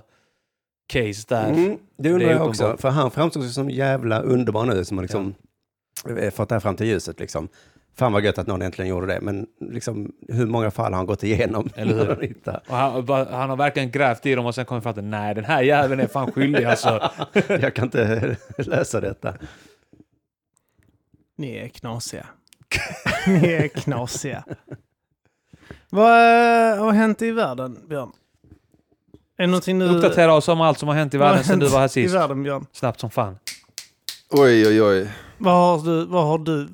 case 0.88 1.26
där? 1.28 1.50
Mm, 1.50 1.78
det 1.98 2.10
undrar 2.10 2.28
Det 2.28 2.34
jag 2.34 2.48
också. 2.48 2.78
För 2.80 2.90
han 2.90 3.12
framstår 3.12 3.44
ju 3.44 3.50
som 3.50 3.70
jävla 3.70 4.22
underbar 4.22 4.66
nu 4.66 4.86
som 4.86 4.98
har 4.98 5.04
liksom 5.04 5.34
eh, 6.20 6.32
fått 6.32 6.50
det 6.50 6.56
här 6.56 6.60
fram 6.60 6.76
till 6.76 6.88
ljuset. 6.88 7.20
Liksom. 7.20 7.48
Fan 7.98 8.14
vad 8.14 8.24
gött 8.24 8.38
att 8.38 8.48
någon 8.48 8.62
äntligen 8.62 8.90
gjorde 8.90 9.08
det. 9.08 9.22
Men 9.22 9.48
liksom, 9.60 10.12
hur 10.28 10.46
många 10.46 10.72
fall 10.72 10.92
har 10.92 10.98
han 10.98 11.06
gått 11.06 11.24
igenom? 11.24 11.70
Eller 11.76 11.96
hur? 11.96 12.36
Han 12.68 13.08
han, 13.32 13.50
har 13.50 13.58
verkligen 13.58 13.92
grävt 13.92 14.26
i 14.26 14.36
dem 14.36 14.46
och 14.46 14.56
sen 14.56 14.66
kommit 14.66 14.84
fram 14.84 14.94
till 14.94 15.04
nej 15.04 15.36
den 15.36 15.46
här 15.46 15.62
jäveln 15.62 16.02
är 16.02 16.08
fan 16.08 16.32
skyldig 16.32 16.64
alltså. 16.64 17.12
jag 17.48 17.74
kan 17.74 17.86
inte 17.86 18.36
läsa 18.58 19.02
detta. 19.02 19.34
Ni 21.40 21.56
är 21.58 21.68
knasiga. 21.68 22.26
Ni 23.28 23.48
är 23.52 23.68
knasiga. 23.68 24.44
Vad 25.90 26.12
eh, 26.12 26.84
har 26.84 26.92
hänt 26.92 27.22
i 27.22 27.32
världen, 27.32 27.80
Björn? 27.90 28.12
Är 29.38 29.44
det 29.44 29.48
någonting 29.48 29.80
du... 29.80 29.86
Uppdatera 29.86 30.34
oss 30.34 30.48
om 30.48 30.62
allt 30.62 30.80
som 30.80 30.88
har 30.88 30.96
hänt 30.96 31.14
i 31.14 31.18
världen 31.18 31.44
sedan 31.44 31.60
du 31.60 31.68
var 31.68 31.80
här 31.80 31.86
I 31.86 31.90
sist. 31.90 32.16
världen, 32.16 32.44
Björn. 32.44 32.66
Snabbt 32.72 33.00
som 33.00 33.10
fan. 33.10 33.38
Oj, 34.30 34.68
oj, 34.68 34.82
oj. 34.84 35.10
Vad 35.38 35.54
har 35.54 35.86
du... 35.86 36.06
Vad 36.06 36.24
har 36.28 36.38
du... 36.38 36.70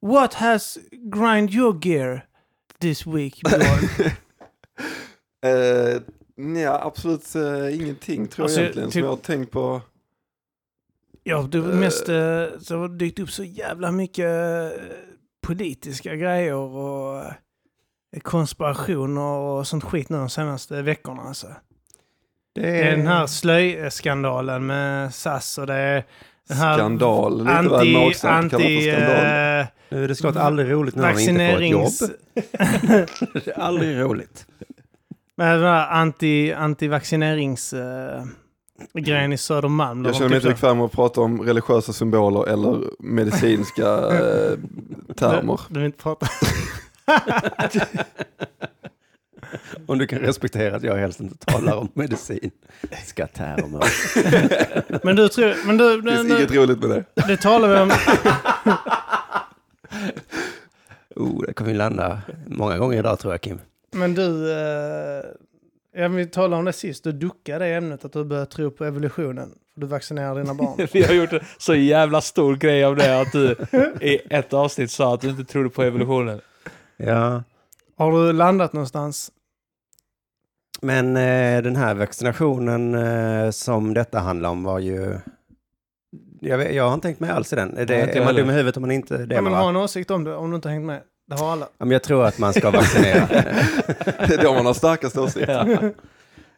What 0.00 0.34
has 0.34 0.78
grind 0.92 1.50
your 1.54 1.86
gear 1.86 2.26
this 2.80 3.06
week, 3.06 3.40
Björn? 3.42 4.10
Eh, 5.44 6.00
nej, 6.36 6.66
absolut 6.66 7.34
eh, 7.34 7.74
ingenting 7.80 8.26
tror 8.28 8.44
Alltså, 8.44 8.60
jag 8.60 8.64
egentligen 8.64 8.88
typ- 8.88 8.92
som 8.92 9.02
jag 9.02 9.08
har 9.08 9.16
tänkt 9.16 9.50
på. 9.50 9.80
Ja, 11.24 11.48
det 11.50 11.60
var 11.60 11.72
mest... 11.72 12.08
eh, 12.08 12.44
Så 12.60 12.78
har 12.78 12.88
dykt 12.88 13.18
upp 13.18 13.30
så 13.30 13.44
jävla 13.44 13.92
mycket 13.92 14.26
eh, 14.26 14.68
politiska 15.46 16.16
grejer 16.16 16.54
och 16.54 17.18
eh, 18.16 18.20
konspirationer 18.22 19.20
och 19.22 19.66
sånt 19.66 19.84
skit 19.84 20.08
nu 20.08 20.16
de 20.16 20.28
senaste 20.30 20.82
veckorna. 20.82 21.22
Alltså. 21.22 21.46
Det 22.54 22.60
Det 22.60 22.82
är 22.82 22.96
den 22.96 23.06
här 23.06 23.26
slöjskandalen 23.26 24.66
med 24.66 25.14
SAS 25.14 25.58
och 25.58 25.66
det 25.66 25.74
är 25.74 26.04
den 26.48 26.56
här 26.56 26.74
Skandal, 26.78 27.38
lite 27.38 27.52
väl 27.52 27.74
anti, 27.74 27.92
magstarkt 27.92 28.44
att 28.44 28.50
kalla 28.50 28.64
anti 28.64 28.80
för 28.90 28.96
skandal. 28.96 29.60
eh, 29.60 29.66
Nu 29.88 30.04
är 30.04 30.08
det 30.08 30.14
såklart 30.14 30.36
aldrig 30.36 30.70
roligt 30.72 30.94
när 30.94 31.02
man 31.12 31.20
inte 31.20 31.52
får 31.52 31.62
ett 31.62 31.70
jobb. 31.70 32.10
Det 33.44 33.46
är 33.46 33.60
aldrig 33.60 34.00
roligt. 34.00 34.46
med 35.36 35.54
den 35.54 35.62
här 35.64 35.88
anti, 35.88 36.52
anti-vaccinerings... 36.54 37.72
eh, 37.74 38.24
grejen 38.94 39.32
i 39.32 39.38
Södermalm. 39.38 40.04
Jag 40.04 40.14
känner 40.14 40.28
mig 40.28 40.40
typ 40.40 40.44
inte 40.50 40.54
bekväm 40.54 40.76
med 40.76 40.86
att 40.86 40.92
prata 40.92 41.20
om 41.20 41.42
religiösa 41.42 41.92
symboler 41.92 42.48
eller 42.48 42.80
medicinska 42.98 43.88
eh, 43.88 44.58
termer. 45.16 45.60
Du, 45.68 45.74
du 45.74 45.80
vill 45.80 45.86
inte 45.86 46.02
prata? 46.02 46.26
Om 49.86 49.98
du 49.98 50.06
kan 50.06 50.18
respektera 50.18 50.76
att 50.76 50.82
jag 50.82 50.96
helst 50.96 51.20
inte 51.20 51.46
talar 51.46 51.76
om 51.76 51.88
medicin. 51.94 52.50
Ska 53.04 53.26
termer. 53.26 53.84
Men 55.06 55.16
du 55.16 55.28
tror... 55.28 55.66
Men 55.66 55.76
du, 55.76 56.00
Det 56.02 56.16
finns 56.16 56.38
inget 56.38 56.54
roligt 56.54 56.78
med 56.78 56.90
det. 56.90 57.04
det 57.26 57.36
talar 57.36 57.68
vi 57.68 57.80
om... 57.80 57.90
Oh, 61.16 61.42
det 61.46 61.52
kommer 61.52 61.70
vi 61.70 61.76
landa 61.76 62.22
många 62.46 62.78
gånger 62.78 62.98
idag 62.98 63.18
tror 63.18 63.32
jag 63.32 63.40
Kim. 63.40 63.60
Men 63.92 64.14
du... 64.14 64.54
Ja, 65.96 66.08
vi 66.08 66.26
talade 66.26 66.56
om 66.56 66.64
det 66.64 66.72
sist. 66.72 67.04
Du 67.04 67.12
duckade 67.12 67.64
det 67.64 67.74
ämnet 67.74 68.04
att 68.04 68.12
du 68.12 68.24
börjar 68.24 68.44
tro 68.44 68.70
på 68.70 68.84
evolutionen. 68.84 69.50
För 69.74 69.80
du 69.80 69.86
vaccinerar 69.86 70.34
dina 70.34 70.54
barn. 70.54 70.88
Vi 70.92 71.02
har 71.02 71.14
gjort 71.14 71.32
en 71.32 71.40
så 71.58 71.74
jävla 71.74 72.20
stor 72.20 72.56
grej 72.56 72.84
av 72.84 72.96
det 72.96 73.20
att 73.20 73.32
du 73.32 73.56
i 74.00 74.20
ett 74.30 74.52
avsnitt 74.52 74.90
sa 74.90 75.14
att 75.14 75.20
du 75.20 75.28
inte 75.30 75.44
trodde 75.44 75.70
på 75.70 75.82
evolutionen. 75.82 76.40
Ja, 76.96 77.42
Har 77.96 78.12
du 78.12 78.32
landat 78.32 78.72
någonstans? 78.72 79.30
men 80.84 81.16
eh, 81.16 81.62
den 81.62 81.76
här 81.76 81.94
vaccinationen 81.94 82.94
eh, 82.94 83.50
som 83.50 83.94
detta 83.94 84.18
handlar 84.18 84.50
om 84.50 84.62
var 84.62 84.78
ju... 84.78 85.18
Jag, 86.40 86.58
vet, 86.58 86.74
jag 86.74 86.84
har 86.84 86.94
inte 86.94 87.08
tänkt 87.08 87.20
med 87.20 87.30
alls 87.30 87.52
i 87.52 87.56
den. 87.56 87.78
Är, 87.78 87.86
det, 87.86 87.94
är 87.94 88.18
man 88.18 88.26
heller. 88.26 88.40
dum 88.40 88.50
i 88.50 88.52
huvudet 88.52 88.76
om 88.76 88.80
man 88.80 88.90
inte 88.90 89.26
det? 89.26 89.34
Ja, 89.34 89.40
men 89.40 89.52
va? 89.52 89.58
ha 89.58 89.68
en 89.68 89.76
åsikt 89.76 90.10
om 90.10 90.24
det 90.24 90.34
om 90.34 90.50
du 90.50 90.56
inte 90.56 90.68
har 90.68 90.72
hängt 90.72 90.86
med. 90.86 91.02
Det 91.26 91.34
har 91.34 91.52
alla. 91.52 91.68
Ja, 91.78 91.84
men 91.84 91.90
jag 91.90 92.02
tror 92.02 92.24
att 92.26 92.38
man 92.38 92.52
ska 92.52 92.70
vaccinera. 92.70 93.26
Det 94.28 94.34
är 94.34 94.42
då 94.42 94.54
man 94.54 94.66
har 94.66 94.74
starkast 94.74 95.16
åsikt. 95.18 95.48
Ja. 95.48 95.66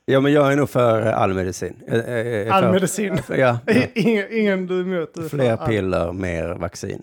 ja, 0.04 0.20
men 0.20 0.32
jag 0.32 0.52
är 0.52 0.56
nog 0.56 0.70
för 0.70 1.02
all 1.02 1.34
medicin. 1.34 1.82
För- 1.88 2.72
medicin. 2.72 3.22
för- 3.22 3.36
Ja, 3.36 3.58
ja. 3.66 3.82
ingen, 3.94 4.26
ingen 4.32 4.66
du 4.66 5.06
för 5.14 5.28
Fler 5.28 5.56
piller, 5.56 6.12
mer 6.12 6.48
vaccin. 6.48 7.02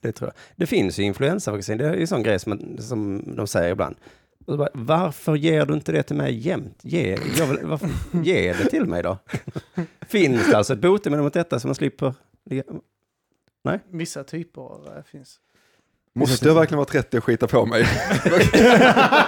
Det 0.00 0.12
tror 0.12 0.28
jag. 0.30 0.34
Det 0.56 0.66
finns 0.66 0.98
ju 0.98 1.02
influensavaccin. 1.02 1.78
Det 1.78 1.86
är 1.88 1.94
ju 1.94 2.00
en 2.00 2.06
sån 2.06 2.22
grej 2.22 2.38
som, 2.38 2.76
som 2.78 3.22
de 3.36 3.46
säger 3.46 3.72
ibland. 3.72 3.96
Bara, 4.46 4.68
varför 4.72 5.34
ger 5.36 5.66
du 5.66 5.74
inte 5.74 5.92
det 5.92 6.02
till 6.02 6.16
mig 6.16 6.34
jämt? 6.48 6.78
Ge, 6.82 7.18
jag 7.38 7.46
vill, 7.46 7.58
varför, 7.62 7.88
ge 8.24 8.52
det 8.52 8.64
till 8.70 8.84
mig 8.84 9.02
då. 9.02 9.18
finns 10.08 10.50
det 10.50 10.56
alltså 10.56 10.72
ett 10.72 10.80
botemedel 10.80 11.22
mot 11.24 11.32
detta 11.32 11.60
så 11.60 11.68
man 11.68 11.74
slipper... 11.74 12.14
ligga- 12.50 12.64
Vissa 13.90 14.24
typer 14.24 14.96
eh, 14.96 15.02
finns. 15.04 15.38
Måste 16.14 16.48
jag 16.48 16.54
verkligen 16.54 16.76
vara 16.76 16.88
30 16.88 17.18
och 17.18 17.24
skita 17.24 17.46
på 17.46 17.66
mig? 17.66 17.82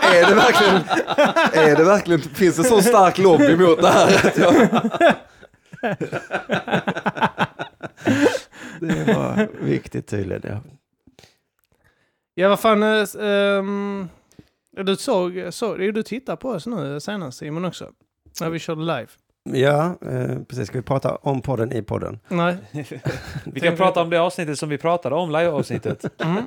är 0.02 0.28
det 0.28 0.34
verkligen, 0.34 0.76
är 1.52 1.76
det 1.76 1.84
verkligen, 1.84 2.20
finns 2.20 2.56
det 2.56 2.64
så 2.64 2.82
stark 2.82 3.18
lobby 3.18 3.56
mot 3.56 3.80
det 3.80 3.88
här? 3.88 5.16
Det 8.80 9.14
var 9.14 9.48
viktigt 9.64 10.06
tydligen. 10.06 10.42
Ja. 10.44 10.60
Ja, 12.34 12.48
vad 12.48 12.60
fan. 12.60 12.82
ehm, 12.82 14.08
du 14.76 14.96
såg, 14.96 15.48
såg 15.50 15.78
du 15.78 16.02
tittar 16.02 16.36
på 16.36 16.48
oss 16.48 16.66
nu 16.66 17.00
senast 17.00 17.38
Simon 17.38 17.64
också. 17.64 17.90
När 18.40 18.50
vi 18.50 18.58
körde 18.58 18.80
live. 18.80 19.08
Ja, 19.44 19.96
eh, 20.10 20.38
precis. 20.48 20.68
Ska 20.68 20.78
vi 20.78 20.82
prata 20.82 21.14
om 21.16 21.40
podden 21.42 21.72
i 21.72 21.82
podden? 21.82 22.18
Nej. 22.28 22.56
Vi 23.44 23.60
kan 23.60 23.76
prata 23.76 24.02
om 24.02 24.10
det 24.10 24.16
avsnittet 24.20 24.58
som 24.58 24.68
vi 24.68 24.78
pratade 24.78 25.14
om, 25.14 25.30
live-avsnittet. 25.30 26.04
Mm. 26.22 26.42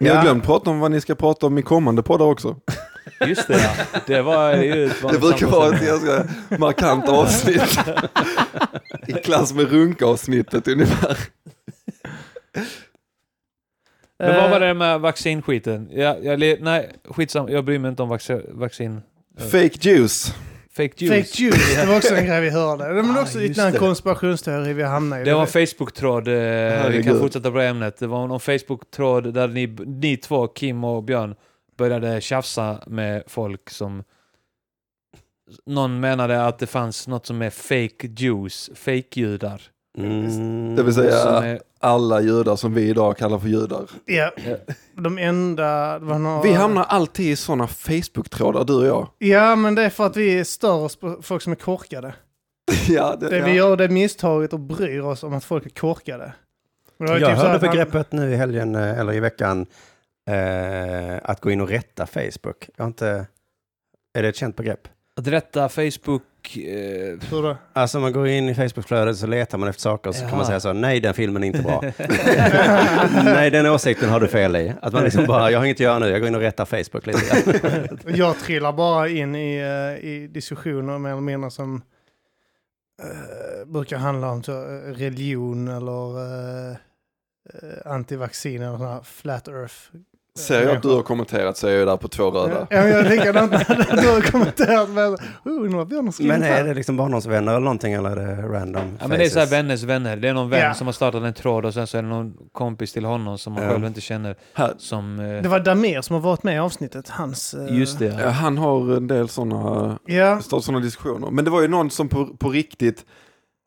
Ni 0.00 0.08
har 0.08 0.16
Ja. 0.16 0.22
glömt 0.22 0.44
prata 0.44 0.70
om 0.70 0.80
vad 0.80 0.90
ni 0.90 1.00
ska 1.00 1.14
prata 1.14 1.46
om 1.46 1.58
i 1.58 1.62
kommande 1.62 2.02
poddar 2.02 2.24
också. 2.26 2.56
Just 3.26 3.48
det, 3.48 3.58
ja. 3.58 4.00
Det 4.06 4.22
var 4.22 4.54
ju 4.56 4.90
Det 5.12 5.18
brukar 5.20 5.46
vara 5.46 5.76
ett 5.76 5.86
ganska 5.86 6.24
markant 6.58 7.08
avsnitt. 7.08 7.78
I 9.06 9.12
klass 9.12 9.54
med 9.54 9.70
runkavsnittet 9.70 10.68
ungefär. 10.68 11.18
Men 14.18 14.34
vad 14.36 14.50
var 14.50 14.60
Eh, 14.60 14.66
det 14.68 14.74
med 14.74 15.00
vaccinskiten? 15.00 15.88
Jag, 15.92 16.24
jag, 16.24 16.60
nej, 16.60 16.92
skitsam. 17.04 17.48
Jag 17.48 17.64
bryr 17.64 17.78
mig 17.78 17.88
inte 17.88 18.02
om 18.02 18.18
vaccin. 18.52 19.02
Fake 19.38 19.78
juice. 19.80 20.34
Fake 20.78 21.04
juice. 21.04 21.30
Fake 21.30 21.42
juice, 21.42 21.76
det 21.80 21.86
var 21.86 21.96
också 21.96 22.14
en 22.14 22.26
grej 22.26 22.40
vi 22.40 22.50
hörde. 22.50 22.84
Men 23.02 23.16
Ah, 23.16 23.22
också 23.22 23.42
ytterligare 23.42 23.66
en 23.68 23.72
det. 23.72 23.78
konspirationsteori 23.78 24.72
vi 24.72 24.82
hamnade 24.82 25.22
i. 25.22 25.24
Det 25.24 25.34
var 25.34 25.40
en 25.40 25.46
Facebook-tråd. 25.46 26.28
Eh, 26.28 26.88
vi 26.88 27.02
kan 27.04 27.18
fortsätta 27.18 27.50
på 27.50 27.58
det 27.58 27.66
ämnet. 27.68 27.96
Det 27.98 28.06
var 28.06 28.26
någon 28.26 28.40
Facebook-tråd 28.40 29.34
där 29.34 29.48
ni, 29.48 29.66
ni 29.86 30.16
två, 30.16 30.46
Kim 30.46 30.84
och 30.84 31.02
Björn, 31.04 31.34
började 31.78 32.20
tjafsa 32.20 32.82
med 32.86 33.22
folk 33.26 33.70
som... 33.70 34.04
Någon 35.66 36.00
menade 36.00 36.46
att 36.46 36.58
det 36.58 36.66
fanns 36.66 37.08
något 37.08 37.26
som 37.26 37.42
är 37.42 37.50
fake 37.50 38.06
Jews, 38.16 38.70
fake-judar. 38.74 39.60
Mm. 39.98 40.76
Det 40.76 40.82
vill 40.82 40.94
säga 40.94 41.14
är, 41.16 41.60
alla 41.80 42.20
judar 42.20 42.56
som 42.56 42.74
vi 42.74 42.88
idag 42.88 43.16
kallar 43.16 43.38
för 43.38 43.48
judar. 43.48 43.90
Ja, 44.04 44.30
de 44.94 45.18
enda... 45.18 45.98
Det 45.98 46.04
var 46.04 46.18
några... 46.18 46.42
Vi 46.42 46.52
hamnar 46.52 46.84
alltid 46.84 47.26
i 47.26 47.36
sådana 47.36 47.66
Facebook-trådar 47.66 48.64
du 48.64 48.74
och 48.74 48.86
jag. 48.86 49.08
Ja, 49.18 49.56
men 49.56 49.74
det 49.74 49.82
är 49.82 49.90
för 49.90 50.06
att 50.06 50.16
vi 50.16 50.44
stör 50.44 50.74
oss 50.74 50.96
på 50.96 51.18
folk 51.22 51.42
som 51.42 51.52
är 51.52 51.56
korkade. 51.56 52.14
Ja, 52.88 53.16
det, 53.20 53.28
Det, 53.28 53.38
ja. 53.38 53.44
Vi 53.44 53.52
gör 53.52 53.76
det 53.76 53.88
misstaget 53.88 54.52
och 54.52 54.60
bryr 54.60 55.00
oss 55.00 55.22
om 55.22 55.34
att 55.34 55.44
folk 55.44 55.66
är 55.66 55.70
korkade. 55.70 56.32
Jag 56.98 57.08
typ 57.08 57.26
hörde 57.28 57.32
att 57.54 57.62
han- 57.62 57.70
begreppet 57.70 58.12
nu 58.12 58.32
i 58.32 58.36
helgen, 58.36 58.74
eh, 58.74 58.98
eller 58.98 59.12
i 59.12 59.20
veckan, 59.20 59.66
eh, 60.30 61.16
att 61.22 61.40
gå 61.40 61.50
in 61.50 61.60
och 61.60 61.68
rätta 61.68 62.06
Facebook. 62.06 62.68
Jag 62.76 62.84
har 62.84 62.88
inte... 62.88 63.26
Är 64.18 64.22
det 64.22 64.28
ett 64.28 64.36
känt 64.36 64.56
begrepp? 64.56 64.88
att 65.16 65.26
rätta 65.26 65.68
Facebook... 65.68 66.22
Facebook... 66.48 66.64
Eh, 66.66 67.30
Hur 67.30 67.42
då? 67.42 67.56
Alltså 67.72 68.00
man 68.00 68.12
går 68.12 68.28
in 68.28 68.48
i 68.48 68.54
Facebookflödet 68.54 69.16
så 69.16 69.26
letar 69.26 69.58
man 69.58 69.68
efter 69.68 69.80
saker 69.82 70.10
och 70.10 70.16
så 70.16 70.20
kan 70.20 70.30
man 70.30 70.38
Ja. 70.40 70.46
säga 70.46 70.60
så, 70.60 70.72
nej 70.72 71.00
den 71.00 71.14
filmen 71.14 71.42
är 71.42 71.46
inte 71.46 71.62
bra. 71.62 71.82
nej 73.24 73.50
den 73.50 73.66
åsikten 73.66 74.08
har 74.08 74.20
du 74.20 74.28
fel 74.28 74.56
i. 74.56 74.72
Att 74.82 74.92
man 74.92 75.04
liksom 75.04 75.26
bara, 75.26 75.50
jag 75.50 75.58
har 75.58 75.64
inget 75.64 75.76
att 75.76 75.80
göra 75.80 75.98
nu, 75.98 76.08
jag 76.08 76.20
går 76.20 76.28
in 76.28 76.34
och 76.34 76.40
rättar 76.40 76.64
Facebook 76.64 77.06
lite 77.06 77.20
grann. 77.20 77.98
Jag 78.16 78.38
trillar 78.38 78.72
bara 78.72 79.08
in 79.08 79.34
i, 79.34 79.56
eh, 79.58 80.08
i 80.08 80.26
diskussioner 80.30 80.98
mer 80.98 81.10
eller 81.10 81.20
mindre 81.20 81.50
som 81.50 81.82
eh, 83.02 83.66
brukar 83.66 83.96
handla 83.98 84.30
om 84.30 84.42
så, 84.42 84.52
eh, 84.52 84.92
religion 84.94 85.68
eller 85.68 86.18
uh, 86.18 86.76
antivaccin 87.84 88.62
eller 88.62 88.78
sådana 88.78 89.02
flat 89.02 89.48
earth. 89.48 89.74
Ser 90.38 90.62
jag 90.62 90.76
att 90.76 90.82
du 90.82 90.88
har 90.88 91.02
kommenterat 91.02 91.56
så 91.56 91.66
är 91.66 91.72
jag 91.72 91.86
där 91.88 91.96
på 91.96 92.08
två 92.08 92.30
röda. 92.30 92.66
Ja, 92.70 92.76
jag 92.76 92.88
är 92.88 93.10
likadant 93.10 93.52
när 93.52 94.02
du 94.02 94.08
har 94.08 94.20
kommenterat 94.20 94.90
med 94.90 95.08
oh, 95.08 95.16
undrar 95.44 95.78
har 95.78 96.22
Men 96.26 96.42
är 96.42 96.64
det 96.64 96.74
liksom 96.74 96.96
barndomsvänner 96.96 97.52
eller 97.52 97.60
någonting 97.60 97.92
eller 97.92 98.10
är 98.10 98.16
det 98.36 98.42
random 98.42 98.96
ja, 99.00 99.08
men 99.08 99.18
det 99.18 99.24
är 99.24 99.28
så 99.28 99.38
här 99.38 99.46
faces? 99.46 99.52
vänners 99.58 99.82
vänner. 99.82 100.16
Det 100.16 100.28
är 100.28 100.34
någon 100.34 100.50
vän 100.50 100.60
Ja. 100.60 100.74
som 100.74 100.86
har 100.86 100.92
startat 100.92 101.22
en 101.22 101.34
tråd 101.34 101.64
och 101.64 101.74
sen 101.74 101.86
så 101.86 101.98
är 101.98 102.02
det 102.02 102.08
någon 102.08 102.34
kompis 102.52 102.92
till 102.92 103.04
honom 103.04 103.38
som 103.38 103.52
man 103.52 103.62
Ja. 103.62 103.70
själv 103.70 103.86
inte 103.86 104.00
känner. 104.00 104.36
Som... 104.78 105.20
Eh, 105.20 105.42
Det 105.42 105.48
var 105.48 105.60
Damir 105.60 106.00
som 106.00 106.14
har 106.14 106.20
varit 106.20 106.42
med 106.42 106.54
i 106.54 106.58
avsnittet. 106.58 107.08
Hans... 107.08 107.54
eh, 107.54 107.78
just 107.78 107.98
det. 107.98 108.18
ja, 108.22 108.28
han 108.28 108.58
har 108.58 108.96
en 108.96 109.06
del 109.06 109.28
sådana 109.28 109.98
Ja, 110.06 110.40
såna 110.40 110.80
diskussioner. 110.80 111.30
Men 111.30 111.44
det 111.44 111.50
var 111.50 111.62
ju 111.62 111.68
någon 111.68 111.90
som 111.90 112.08
på, 112.08 112.26
på 112.26 112.48
riktigt, 112.50 113.04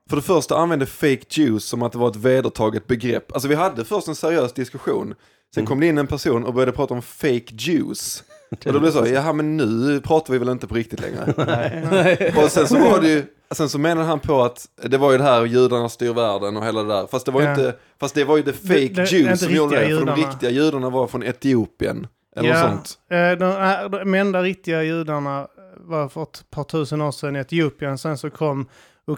för 0.10 0.16
det 0.16 0.22
första 0.22 0.56
använde 0.58 0.86
fake 0.86 1.22
juice 1.30 1.64
som 1.66 1.82
att 1.84 1.92
det 1.92 1.98
var 1.98 2.10
ett 2.10 2.16
vedertaget 2.16 2.88
begrepp. 2.88 3.32
Alltså 3.32 3.48
vi 3.48 3.56
hade 3.56 3.86
först 3.86 4.08
en 4.08 4.16
seriös 4.16 4.54
diskussion, 4.54 5.14
sen 5.54 5.62
Mm. 5.62 5.68
kom 5.68 5.80
det 5.80 5.88
in 5.88 5.98
en 5.98 6.08
person 6.08 6.46
och 6.46 6.54
började 6.54 6.72
prata 6.72 6.94
om 6.94 7.02
fake 7.02 7.54
juice. 7.58 8.24
Och 8.66 8.74
då 8.74 8.80
blev 8.80 8.84
det 8.84 8.92
så, 8.92 9.08
jaha 9.14 9.34
men 9.34 9.58
nu 9.58 10.02
pratar 10.02 10.34
vi 10.34 10.40
väl 10.40 10.50
inte 10.50 10.68
på 10.68 10.76
riktigt 10.76 11.00
längre. 11.00 11.34
Nej. 11.92 12.34
Och 12.44 12.52
sen 12.52 12.68
så 12.68 12.80
var 12.80 13.02
det 13.02 13.08
ju, 13.10 13.24
sen 13.52 13.70
så 13.70 13.80
menade 13.80 14.08
han 14.08 14.20
på 14.20 14.42
att 14.42 14.66
det 14.84 14.98
var 14.98 15.12
ju 15.12 15.18
det 15.18 15.24
här 15.24 15.46
judarna 15.46 15.90
styr 15.90 16.14
världen 16.14 16.58
och 16.58 16.66
hela 16.66 16.84
det 16.84 16.90
där. 16.94 17.08
Fast 17.08 17.26
det 17.26 17.32
var 17.32 17.42
ju 17.42 17.48
Ja. 17.48 17.52
inte, 17.54 17.76
fast 18.00 18.16
det 18.16 18.24
var 18.24 18.38
ju 18.38 18.44
the 18.44 18.54
fake 18.54 18.74
Det- 18.80 18.88
det- 18.94 19.12
Jews 19.12 19.14
inte 19.32 19.38
som 19.38 19.54
gjorde 19.56 19.80
det. 19.80 19.98
För 20.00 20.06
de 20.06 20.16
riktiga 20.16 20.50
judarna 20.50 20.90
var 20.90 21.08
från 21.08 21.24
Etiopien. 21.24 22.08
Eller 22.36 22.50
Ja. 22.50 22.62
sånt. 22.62 22.98
eh, 23.12 23.32
de, 23.32 23.92
de 23.92 24.14
enda 24.14 24.42
riktiga 24.42 24.84
judarna 24.84 25.48
var 25.78 26.10
för 26.10 26.24
ett 26.24 26.44
par 26.50 26.64
tusen 26.64 27.02
år 27.02 27.12
sedan 27.12 27.36
i 27.36 27.40
Etiopien. 27.40 27.98
Sen 27.98 28.18
så 28.18 28.30
kom 28.30 28.68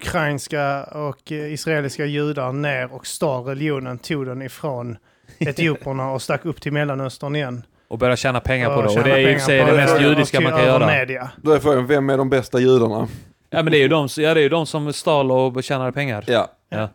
ukrainska 0.03 0.83
och 0.83 1.31
eh, 1.31 1.53
israeliska 1.53 2.05
judar 2.05 2.53
ner 2.53 2.93
och 2.93 3.07
stal 3.07 3.43
religionen, 3.45 3.97
tog 3.97 4.25
den 4.25 4.41
ifrån 4.41 4.97
etioperna 5.49 6.11
och 6.11 6.21
stack 6.21 6.45
upp 6.45 6.61
till 6.61 6.73
Mellanöstern 6.73 7.35
igen. 7.35 7.65
Och 7.87 7.97
börja 7.97 8.15
tjäna 8.15 8.39
pengar 8.39 8.75
på 8.75 8.81
det. 8.81 8.87
Och 8.87 9.03
det 9.03 9.11
är 9.11 9.17
i 9.31 9.35
och 9.35 9.39
för 9.39 9.45
sig 9.45 9.61
på 9.61 9.67
det 9.71 9.77
mest 9.77 10.01
judiska 10.01 10.41
man 10.41 10.51
kan 10.51 10.63
göra. 10.63 10.87
Media. 10.87 11.31
Då 11.41 11.51
är 11.51 11.59
frågan, 11.59 11.87
vem 11.87 12.09
är 12.09 12.17
de 12.17 12.29
bästa 12.29 12.59
judarna? 12.59 13.07
Ja 13.49 13.63
men 13.63 13.71
det 13.71 13.77
är 13.77 13.81
ju 13.81 13.87
de, 13.87 14.07
ja, 14.17 14.33
det 14.33 14.39
är 14.39 14.43
ju 14.43 14.49
de 14.49 14.65
som 14.65 14.93
stal 14.93 15.31
och 15.31 15.63
tjänade 15.63 15.91
pengar. 15.91 16.23
Ja. 16.27 16.47
Ja. 16.69 16.89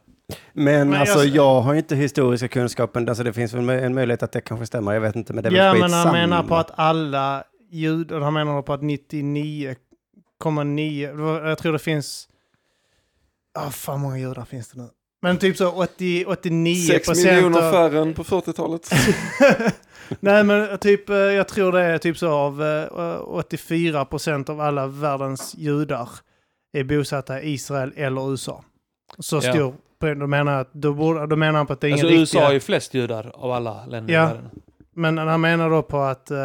Men, 0.53 0.91
Men 0.91 1.01
alltså 1.01 1.19
jag- 1.25 1.37
jag 1.37 1.61
har 1.61 1.75
inte 1.75 1.97
historiska 1.97 2.49
kunskapen, 2.49 3.09
alltså 3.09 3.25
det 3.25 3.33
finns 3.33 3.53
väl 3.53 3.69
en 3.71 3.95
möjlighet 3.95 4.23
att 4.23 4.33
det 4.33 4.41
kanske 4.41 4.67
stämmer, 4.67 4.93
jag 4.93 5.01
vet 5.01 5.17
inte, 5.17 5.33
men 5.33 5.43
det 5.43 5.49
är 5.49 5.51
väl 5.51 5.59
Ja, 5.61 5.75
men 5.75 5.93
han 5.93 6.13
menar 6.13 6.43
på 6.43 6.57
att 6.57 6.71
alla 6.79 7.45
judar, 7.71 8.21
han 8.21 8.35
menar 8.35 8.63
på 8.63 8.73
att 8.73 8.83
99,9, 8.83 11.07
det 11.07 11.13
var- 11.23 11.49
jag 11.49 11.59
tror 11.59 11.73
det 11.73 11.79
finns, 11.79 12.29
ah 13.59 13.71
fan 13.71 13.95
hur 14.01 14.03
många 14.03 14.19
judar 14.19 14.45
finns 14.45 14.69
det 14.71 14.79
nu? 14.81 14.89
Men 15.23 15.39
typ 15.39 15.57
så 15.57 15.69
80, 15.71 16.25
89 16.27 16.75
Sex 16.87 17.09
miljoner 17.09 17.73
färre 17.73 18.01
än 18.01 18.15
på 18.15 18.25
40-talet. 18.25 18.91
Nej 20.21 20.45
men 20.45 20.79
typ, 20.79 21.11
eh, 21.11 21.17
jag 21.17 21.49
tror 21.49 21.73
det 21.73 21.81
är 21.83 21.99
typ 21.99 22.19
så 22.19 22.29
av 22.31 22.63
eh, 22.63 23.21
84 23.29 24.05
procent 24.05 24.49
av 24.49 24.61
alla 24.61 24.87
världens 24.87 25.55
judar 25.59 26.09
är 26.73 26.85
bosatta 26.85 27.43
i 27.43 27.53
Israel 27.53 27.93
eller 27.97 28.31
USA. 28.31 28.65
Så 29.19 29.37
Ja. 29.37 29.41
stor, 29.53 29.75
på- 29.99 30.15
då 30.15 30.27
menar, 30.27 30.61
att, 30.61 30.73
då, 30.73 30.93
borde, 30.95 31.27
då 31.27 31.37
menar 31.37 31.57
han 31.59 31.67
på 31.67 31.73
att 31.73 31.81
det 31.81 31.87
är 31.87 31.89
ingen 31.89 32.07
Alltså 32.07 32.21
USA 32.21 32.39
riktiga... 32.39 32.49
är 32.49 32.53
ju 32.53 32.61
flest 32.61 32.95
judar 32.95 33.31
av 33.35 33.53
alla 33.53 33.87
länder 33.87 34.15
Ja. 34.15 34.23
i 34.25 34.27
världen. 34.27 34.51
Men 34.99 35.19
han 35.19 35.41
menar 35.41 35.71
då 35.71 35.83
på 35.83 35.99
att 36.01 36.31
eh, 36.31 36.39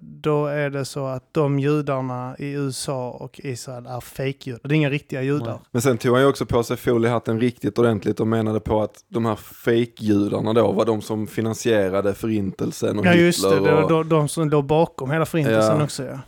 då 0.00 0.46
är 0.46 0.70
det 0.70 0.84
så 0.84 1.06
att 1.06 1.34
de 1.34 1.58
judarna 1.58 2.36
i 2.38 2.50
USA 2.50 3.10
och 3.10 3.40
Israel 3.44 3.86
är 3.86 4.00
fejkjudar. 4.00 4.60
Det 4.64 4.74
är 4.74 4.76
inga 4.76 4.90
riktiga 4.90 5.22
judar. 5.22 5.46
Nej. 5.46 5.58
Men 5.70 5.82
sen 5.82 5.98
tog 5.98 6.12
han 6.12 6.22
ju 6.22 6.28
också 6.28 6.46
på 6.46 6.62
sig 6.62 6.76
foliehatten 6.76 7.40
riktigt 7.40 7.78
ordentligt 7.78 8.20
och 8.20 8.26
menade 8.26 8.60
på 8.60 8.82
att 8.82 9.04
de 9.08 9.26
här 9.26 9.36
fake-judarna 9.36 10.52
då 10.52 10.72
var 10.72 10.84
de 10.84 11.02
som 11.02 11.26
finansierade 11.26 12.14
förintelsen 12.14 12.98
och 12.98 13.06
Ja 13.06 13.14
just 13.14 13.42
det, 13.42 13.48
Hitler. 13.54 13.68
det 13.70 13.74
var 13.74 13.82
och, 13.82 13.88
de, 13.88 14.08
de 14.08 14.28
som 14.28 14.48
låg 14.50 14.64
bakom 14.64 15.10
hela 15.10 15.26
förintelsen 15.26 15.78
Ja. 15.78 15.84
också 15.84 16.04
ja. 16.04 16.18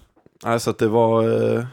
Alltså 0.42 0.70
att 0.70 0.78
det 0.78 0.88
var, 0.88 1.22
eh, 1.56 1.64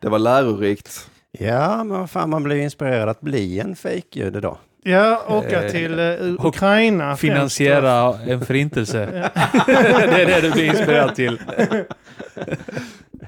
det 0.00 0.08
var 0.08 0.18
lärorikt. 0.18 1.10
Ja, 1.38 1.76
men 1.84 1.98
vad 1.98 2.10
fan, 2.10 2.30
man 2.30 2.50
ju 2.50 2.62
inspirerad 2.62 3.08
att 3.08 3.20
bli 3.20 3.60
en 3.60 3.76
fejkjude 3.76 4.40
då. 4.40 4.58
Ja, 4.86 5.24
åka 5.28 5.62
Eh, 5.64 5.70
till 5.70 5.98
och 6.38 6.44
Ukraina. 6.48 7.04
främst. 7.04 7.20
Finansiera 7.20 8.18
en 8.26 8.40
förintelse. 8.46 9.06
det 9.66 10.22
är 10.22 10.26
det 10.26 10.40
du 10.40 10.50
blir 10.50 10.64
inspirerad 10.64 11.14
till. 11.14 11.40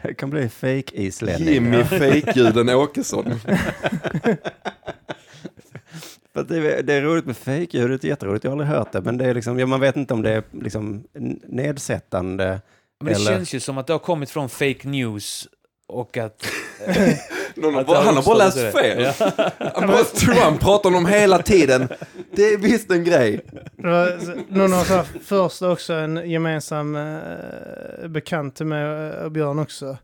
Jag 0.02 0.16
kan 0.16 0.30
bli 0.30 0.48
fake-islänning. 0.48 1.48
Jimmy 1.48 1.84
fake-juden 1.84 2.68
Åkesson. 2.70 3.40
Det, 6.48 6.56
är, 6.56 6.82
det 6.82 6.92
är 6.94 7.02
roligt 7.02 7.26
med 7.26 7.36
fejkljudet, 7.36 8.04
jätteroligt, 8.04 8.44
jag 8.44 8.50
har 8.50 8.52
aldrig 8.60 8.68
hört 8.78 8.92
det, 8.92 9.00
men 9.00 9.18
det 9.18 9.24
är 9.24 9.34
liksom, 9.34 9.58
ja, 9.58 9.66
man 9.66 9.80
vet 9.80 9.96
inte 9.96 10.14
om 10.14 10.22
det 10.22 10.30
är 10.30 10.42
liksom 10.62 11.04
nedsättande. 11.48 12.60
Men 13.00 13.12
det 13.12 13.18
Eller- 13.20 13.30
känns 13.30 13.54
ju 13.54 13.60
som 13.60 13.78
att 13.78 13.86
det 13.86 13.92
har 13.92 13.98
kommit 13.98 14.30
från 14.30 14.48
fake 14.48 14.88
news 14.88 15.48
och 15.86 16.16
att... 16.16 16.46
Någon 17.54 17.74
har 17.74 17.84
bara, 17.84 18.00
han 18.00 18.16
har 18.16 18.22
bara 18.22 18.36
läst 18.36 18.72
fel. 18.72 19.02
Ja. 19.02 20.04
Trump 20.14 20.60
pratar 20.60 20.88
om 20.88 20.94
dem 20.94 21.06
hela 21.06 21.42
tiden. 21.42 21.88
Det 22.32 22.42
är 22.42 22.58
visst 22.58 22.90
en 22.90 23.04
grej. 23.04 23.40
Någon 24.48 24.74
av 24.74 24.84
så 24.84 25.02
först 25.24 25.62
också 25.62 25.92
en 25.92 26.30
gemensam 26.30 26.96
eh, 26.96 28.08
bekant 28.08 28.56
till 28.56 28.66
mig 28.66 28.84
och 29.12 29.32
Björn 29.32 29.58
också. 29.58 29.96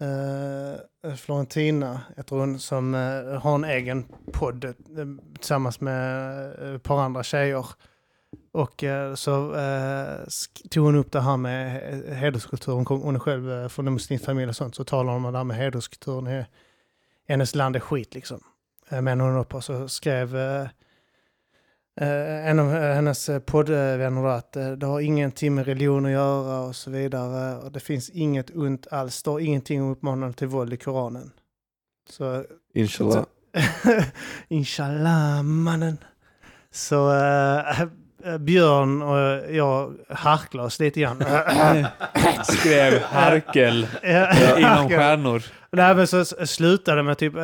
Eh, 0.00 1.14
Florentina, 1.16 2.00
jag 2.16 2.26
tror 2.26 2.38
hon, 2.38 2.58
som 2.58 2.94
eh, 2.94 3.40
har 3.40 3.54
en 3.54 3.64
egen 3.64 4.04
podd 4.32 4.64
eh, 4.64 4.72
tillsammans 5.34 5.80
med 5.80 6.34
eh, 6.62 6.74
ett 6.74 6.82
par 6.82 7.00
andra 7.00 7.22
tjejer. 7.22 7.66
Och 8.52 8.84
eh, 8.84 9.14
så 9.14 9.54
eh, 9.54 10.26
tog 10.70 10.84
hon 10.84 10.94
upp 10.96 11.12
det 11.12 11.20
här 11.20 11.36
med 11.36 11.82
he- 11.82 12.14
hederskultur. 12.14 12.72
Hon, 12.72 12.84
kom, 12.84 13.00
hon 13.00 13.14
är 13.14 13.18
själv 13.18 13.52
eh, 13.52 13.68
från 13.68 13.86
en 13.86 13.92
muslimsk 13.92 14.24
familj 14.24 14.48
och 14.48 14.56
sånt. 14.56 14.74
Så 14.74 14.84
talar 14.84 15.12
hon 15.12 15.24
om 15.24 15.32
det 15.32 15.38
här 15.38 15.44
med 15.44 15.56
hederskulturen. 15.56 16.44
Hennes 17.28 17.54
land 17.54 17.76
är 17.76 17.80
skit 17.80 18.14
liksom. 18.14 18.40
Men 19.02 19.20
hon 19.20 19.36
upp 19.36 19.54
och 19.54 19.64
så 19.64 19.88
skrev 19.88 20.36
en 21.96 22.58
av 22.58 22.70
hennes 22.70 23.30
poddvänner 23.46 24.26
att 24.26 24.52
det 24.52 24.86
har 24.86 25.00
ingenting 25.00 25.54
med 25.54 25.66
religion 25.66 26.06
att 26.06 26.12
göra 26.12 26.60
och 26.60 26.76
så 26.76 26.90
vidare. 26.90 27.56
Och 27.58 27.72
det 27.72 27.80
finns 27.80 28.10
inget 28.10 28.56
ont 28.56 28.86
alls. 28.90 29.14
Det 29.14 29.18
står 29.18 29.40
ingenting 29.40 29.82
om 29.82 29.90
uppmanande 29.90 30.36
till 30.36 30.46
våld 30.48 30.72
i 30.72 30.76
Koranen. 30.76 31.30
Så 32.10 32.44
Inshallah. 32.74 33.24
inshallah 34.48 35.42
mannen. 35.42 35.98
Så 36.70 37.10
Björn 38.40 39.02
och 39.02 39.50
jag 39.54 39.94
harklade 40.08 40.66
oss 40.66 40.80
lite 40.80 41.00
grann. 41.00 41.16
Skrev 42.44 43.02
Harkel 43.02 43.86
Ja, 44.02 44.58
inom 44.58 44.88
stjärnor. 44.88 45.42
Nej, 45.72 45.94
men 45.94 46.06
så 46.06 46.24
slutade 46.24 47.02
med 47.02 47.18
typ, 47.18 47.34
eh, 47.36 47.40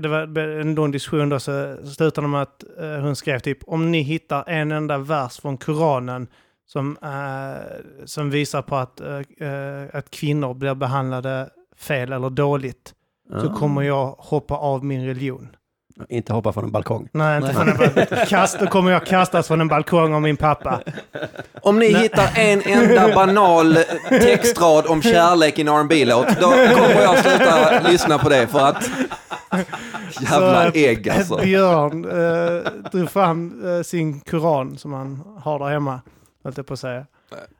det 0.00 0.08
var 0.08 0.38
en 0.38 0.74
lång 0.74 0.90
diskussion 0.90 1.28
då, 1.28 1.40
så 1.40 1.76
slutade 1.96 2.28
med 2.28 2.42
att 2.42 2.64
eh, 2.80 2.88
hon 3.00 3.16
skrev 3.16 3.38
typ 3.38 3.58
om 3.66 3.90
ni 3.90 4.00
hittar 4.02 4.44
en 4.48 4.72
enda 4.72 4.98
vers 4.98 5.40
från 5.40 5.56
Koranen 5.58 6.26
som, 6.66 6.96
eh, 7.02 7.80
som 8.04 8.30
visar 8.30 8.62
på 8.62 8.76
att, 8.76 9.00
eh, 9.00 9.48
eh, 9.48 9.86
att 9.92 10.10
kvinnor 10.10 10.54
blir 10.54 10.74
behandlade 10.74 11.48
fel 11.76 12.12
eller 12.12 12.30
dåligt 12.30 12.94
så 13.40 13.46
Ja. 13.46 13.54
kommer 13.54 13.82
jag 13.82 14.06
hoppa 14.18 14.54
av 14.54 14.84
min 14.84 15.06
religion. 15.06 15.48
Inte 16.08 16.32
hoppa 16.32 16.52
från 16.52 16.64
en 16.64 16.70
balkong. 16.70 17.08
Nej, 17.12 17.36
inte 17.36 17.46
Nej. 17.52 17.56
från 17.56 17.68
en 17.68 17.76
bal- 17.76 18.26
kast, 18.28 18.60
då 18.60 18.66
kommer 18.66 18.90
jag 18.92 19.06
kastas 19.06 19.48
från 19.48 19.60
en 19.60 19.68
balkong 19.68 20.14
av 20.14 20.22
min 20.22 20.36
pappa. 20.36 20.80
Om 21.62 21.78
ni 21.78 21.94
hittar 21.94 22.30
en 22.38 22.62
enda 22.62 23.14
banal 23.14 23.74
textrad 24.08 24.86
om 24.86 25.02
kärlek 25.02 25.58
i 25.58 25.62
en 25.62 25.68
rb 25.68 25.92
låt 26.06 26.40
då 26.40 26.46
kommer 26.50 27.00
jag 27.02 27.18
sluta 27.18 27.80
lyssna 27.90 28.18
på 28.18 28.28
det 28.28 28.46
för 28.46 28.58
att... 28.60 28.90
Jävla 30.20 30.70
Så, 30.72 30.78
ägg 30.78 31.08
alltså. 31.10 31.36
Björn 31.42 32.04
eh, 32.04 32.90
drog 32.92 33.10
fram 33.10 33.62
eh, 33.76 33.82
sin 33.82 34.20
koran 34.20 34.78
som 34.78 34.92
han 34.92 35.22
har 35.42 35.58
där 35.58 35.66
hemma, 35.66 36.00
höll 36.44 36.52
jag 36.56 36.66
på 36.66 36.72
att 36.72 36.80
säga. 36.80 37.06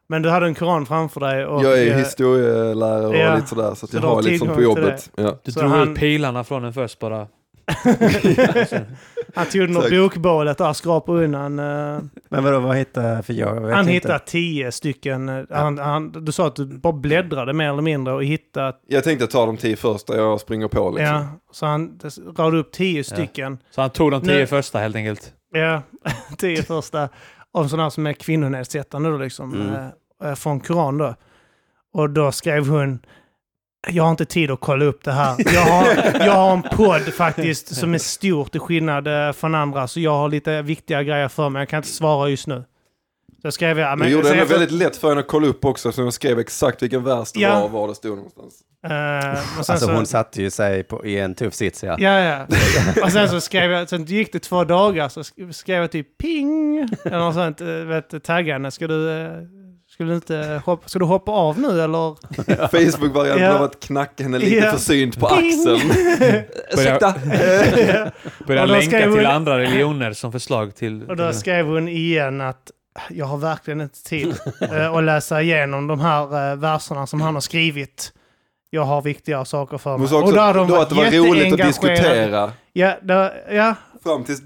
Men 0.08 0.22
du 0.22 0.30
hade 0.30 0.46
en 0.46 0.54
koran 0.54 0.86
framför 0.86 1.20
dig 1.20 1.46
och... 1.46 1.64
Jag 1.64 1.78
är 1.82 1.90
eh, 1.90 1.96
historielärare 1.96 3.06
och 3.06 3.16
Ja. 3.16 3.34
lite 3.34 3.46
sådär 3.46 3.74
så 3.74 3.86
att 3.86 3.90
Så 3.90 3.96
jag 3.96 4.00
har 4.02 4.38
sånt 4.38 4.54
på 4.54 4.62
jobbet. 4.62 5.10
Ja. 5.16 5.36
Du 5.44 5.52
Så 5.52 5.60
drog 5.60 5.70
han- 5.72 5.92
ut 5.92 5.98
pilarna 5.98 6.44
från 6.44 6.62
den 6.62 6.72
först 6.72 6.98
bara. 6.98 7.26
Han 9.34 9.46
tog 9.46 9.74
Tack. 9.74 9.90
bokbålet 9.90 10.58
där, 10.58 10.72
skrapade 10.72 11.24
undan. 11.24 11.58
eh, 11.58 11.98
Men 12.28 12.44
vadå, 12.44 12.60
vad 12.60 12.76
hittade 12.76 13.22
för 13.22 13.32
jag 13.32 13.60
vet 13.60 13.70
han 13.74 13.80
inte. 13.80 13.92
hittade 13.92 14.18
tio 14.18 14.72
stycken. 14.72 15.28
eh, 15.28 15.44
Han, 15.50 15.78
han, 15.78 16.12
du 16.24 16.32
sa 16.32 16.46
att 16.46 16.56
du 16.56 16.66
bara 16.66 16.92
bläddrade 16.92 17.52
mer 17.52 17.68
eller 17.72 17.82
mindre 17.82 18.14
och 18.14 18.24
hittade... 18.24 18.72
Jag 18.86 19.04
tänkte 19.04 19.26
ta 19.26 19.46
de 19.46 19.56
tio 19.56 19.76
första 19.76 20.16
jag 20.16 20.40
springer 20.40 20.68
på 20.68 20.90
liksom. 20.90 21.14
Ja, 21.16 21.26
så 21.52 21.66
han 21.66 22.00
radade 22.36 22.58
upp 22.58 22.72
tio 22.72 23.04
stycken. 23.04 23.58
Så 23.70 23.80
han 23.80 23.90
tog 23.90 24.10
de 24.10 24.20
tio 24.20 24.34
Nej. 24.34 24.46
första 24.46 24.78
helt 24.78 24.96
enkelt. 24.96 25.32
Ja, 25.52 25.82
tio 26.38 26.62
första 26.62 27.08
av 27.54 27.68
sådana 27.68 27.82
här 27.82 27.90
som 27.90 28.06
är 28.06 28.12
kvinnonedsättande 28.12 29.10
då 29.10 29.16
liksom. 29.16 29.54
Mm. 29.54 29.74
eh, 30.24 30.34
från 30.34 30.60
Koran 30.60 30.98
då. 30.98 31.14
Och 31.92 32.10
då 32.10 32.32
skrev 32.32 32.68
hon 32.68 32.98
jag 33.88 34.02
har 34.04 34.10
inte 34.10 34.24
tid 34.24 34.50
att 34.50 34.60
kolla 34.60 34.84
upp 34.84 35.04
det 35.04 35.12
här. 35.12 35.36
Jag 35.54 35.60
har, 35.60 35.86
jag 36.26 36.32
har 36.32 36.52
en 36.52 36.62
podd 36.62 37.02
faktiskt 37.14 37.74
som 37.76 37.94
är 37.94 37.98
stor 37.98 38.44
till 38.44 38.60
skillnad 38.60 39.06
eh, 39.28 39.32
från 39.32 39.54
andra. 39.54 39.88
Så 39.88 40.00
jag 40.00 40.10
har 40.16 40.28
lite 40.28 40.62
viktiga 40.62 41.02
grejer 41.02 41.28
för 41.28 41.48
mig. 41.48 41.60
Jag 41.60 41.68
kan 41.68 41.76
inte 41.76 41.88
svara 41.88 42.28
just 42.28 42.46
nu. 42.46 42.64
Så 43.42 43.50
skrev 43.52 43.78
jag... 43.78 43.98
Du 43.98 44.08
gjorde 44.08 44.34
det 44.34 44.44
väldigt 44.44 44.70
lätt 44.72 44.96
för 44.96 45.08
henne 45.08 45.20
att 45.20 45.28
kolla 45.28 45.46
upp 45.46 45.64
också, 45.64 45.92
så 45.92 46.02
jag 46.02 46.12
skrev 46.12 46.38
exakt 46.38 46.82
vilken 46.82 47.04
vers 47.04 47.32
det 47.32 47.40
Ja. 47.40 47.54
var 47.54 47.64
och 47.64 47.70
var 47.70 47.88
det 47.88 47.94
stod 47.94 48.16
någonstans. 48.16 48.54
och 49.58 49.64
sen 49.66 49.74
Alltså 49.74 49.86
så- 49.86 49.92
hon 49.92 50.06
satte 50.06 50.42
ju 50.42 50.50
sig 50.50 50.82
på, 50.82 51.06
i 51.06 51.18
en 51.18 51.34
tuff 51.34 51.54
sits 51.54 51.82
ja. 51.84 51.96
Ja, 51.98 52.18
ja. 52.20 52.46
Och 53.04 53.12
sen 53.12 53.28
så 53.28 53.40
skrev 53.40 53.70
jag, 53.70 53.88
sen 53.88 54.04
gick 54.04 54.32
det 54.32 54.38
två 54.38 54.64
dagar 54.64 55.08
så 55.08 55.20
sk- 55.22 55.52
skrev 55.52 55.80
jag 55.80 55.90
typ 55.90 56.18
ping. 56.18 56.78
Eller 57.04 57.18
något 57.18 57.34
sånt, 57.34 57.60
eh, 57.60 57.66
vet, 57.66 58.24
taggande. 58.24 58.70
Ska 58.70 58.86
du, 58.86 59.18
ska 60.00 60.04
du 60.04 60.14
inte 60.14 60.62
hoppa, 60.64 60.88
ska 60.88 60.98
du 60.98 61.04
hoppa 61.04 61.32
av 61.32 61.58
nu 61.60 61.80
eller? 61.82 62.14
Facebook-varianten 62.68 63.44
Ja. 63.46 63.54
av 63.54 63.62
att 63.62 63.80
knacka 63.80 64.22
henne 64.22 64.38
lite 64.38 64.56
Ja. 64.56 64.70
för 64.72 64.78
synt 64.78 65.20
på 65.20 65.26
axeln. 65.26 65.80
Ursäkta? 66.72 67.14
Då 68.46 68.54
länka 68.54 68.80
skrev 68.86 69.00
till 69.02 69.10
hon- 69.10 69.26
andra 69.26 69.58
religioner 69.58 70.12
som 70.12 70.32
förslag 70.32 70.74
till... 70.76 71.02
Och 71.10 71.16
då 71.16 71.32
skrev 71.32 71.66
hon 71.66 71.88
igen 71.88 72.40
att 72.40 72.70
jag 73.10 73.26
har 73.26 73.36
verkligen 73.36 73.80
inte 73.80 74.02
tid 74.04 74.34
eh, 74.72 74.94
att 74.94 75.04
läsa 75.04 75.42
igenom 75.42 75.86
de 75.86 76.00
här 76.00 76.50
eh, 76.52 76.56
verserna 76.56 77.06
som 77.06 77.20
han 77.20 77.34
har 77.34 77.40
skrivit. 77.40 78.12
Jag 78.70 78.82
har 78.84 79.02
viktigare 79.02 79.44
saker 79.44 79.78
för 79.78 79.90
mig. 79.90 79.98
Hon 79.98 80.08
sa 80.08 80.16
Och 80.16 80.22
också 80.22 80.34
då 80.36 80.52
de 80.52 80.68
då 80.68 80.76
att 80.80 80.88
det 80.88 80.94
var 80.94 81.28
roligt 81.28 81.52
att 81.60 81.66
diskutera. 81.66 82.52
Ja, 82.72 82.94
då, 83.02 83.30
ja, 83.50 83.74
Fram 84.02 84.24
till, 84.24 84.36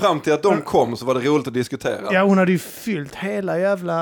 fram 0.00 0.20
till 0.20 0.32
att 0.32 0.42
de 0.42 0.62
kom 0.62 0.96
så 0.96 1.06
var 1.06 1.14
det 1.14 1.20
roligt 1.20 1.46
att 1.46 1.54
diskutera. 1.54 2.12
Ja, 2.12 2.22
hon 2.22 2.38
hade 2.38 2.52
ju 2.52 2.58
fyllt 2.58 3.14
hela 3.14 3.58
jävla 3.58 3.94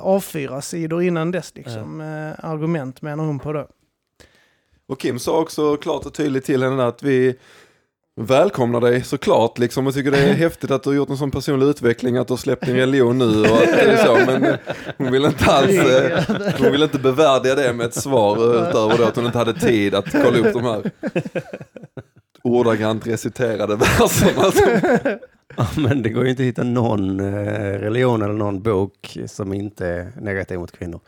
A4-sidor 0.00 1.02
innan 1.02 1.30
dess 1.30 1.52
liksom. 1.54 2.00
Eh, 2.00 2.50
argument 2.50 3.02
menar 3.02 3.24
hon 3.24 3.38
på 3.38 3.52
det. 3.52 3.66
Och 4.88 5.00
Kim 5.00 5.18
sa 5.18 5.38
också 5.40 5.76
klart 5.76 6.06
och 6.06 6.14
tydligt 6.14 6.44
till 6.44 6.62
henne 6.62 6.86
att 6.86 7.02
vi 7.02 7.34
välkomnar 8.20 8.80
dig 8.80 9.02
såklart 9.04 9.58
liksom 9.58 9.86
och 9.86 9.94
tycker 9.94 10.10
det 10.10 10.18
är 10.18 10.34
häftigt 10.34 10.70
att 10.70 10.82
du 10.82 10.90
har 10.90 10.94
gjort 10.94 11.08
en 11.08 11.16
sån 11.16 11.30
personlig 11.30 11.66
utveckling 11.66 12.16
att 12.16 12.28
du 12.28 12.32
har 12.32 12.38
släppt 12.38 12.66
din 12.66 12.76
religion 12.76 13.18
nu 13.18 13.40
och 13.40 13.56
att 13.56 14.06
så 14.06 14.14
men 14.26 14.44
eh, 14.44 14.54
hon 14.98 15.12
vill 15.12 15.24
inte 15.24 15.44
alls 15.44 15.70
eh, 15.70 16.22
hon 16.58 16.72
vill 16.72 16.82
inte 16.82 16.98
bevärdiga 16.98 17.54
det 17.54 17.72
med 17.72 17.86
ett 17.86 17.94
svar 17.94 18.68
utöver 18.68 18.98
det 18.98 19.06
att 19.06 19.16
hon 19.16 19.26
inte 19.26 19.38
hade 19.38 19.54
tid 19.54 19.94
att 19.94 20.12
kolla 20.12 20.38
upp 20.38 20.52
de 20.52 20.64
här 20.64 20.90
ordagrant 22.44 23.06
reciterade 23.06 23.76
verserna. 23.76 25.18
Ja, 25.56 25.66
Men 25.76 26.02
det 26.02 26.08
går 26.08 26.24
ju 26.24 26.30
inte 26.30 26.42
att 26.42 26.46
hitta 26.46 26.62
någon 26.62 27.20
eh, 27.20 27.24
religion 27.78 28.22
eller 28.22 28.34
någon 28.34 28.62
bok 28.62 29.18
som 29.26 29.52
inte 29.54 29.86
är 29.86 30.12
negativ 30.20 30.58
mot 30.58 30.72
kvinnor. 30.78 31.00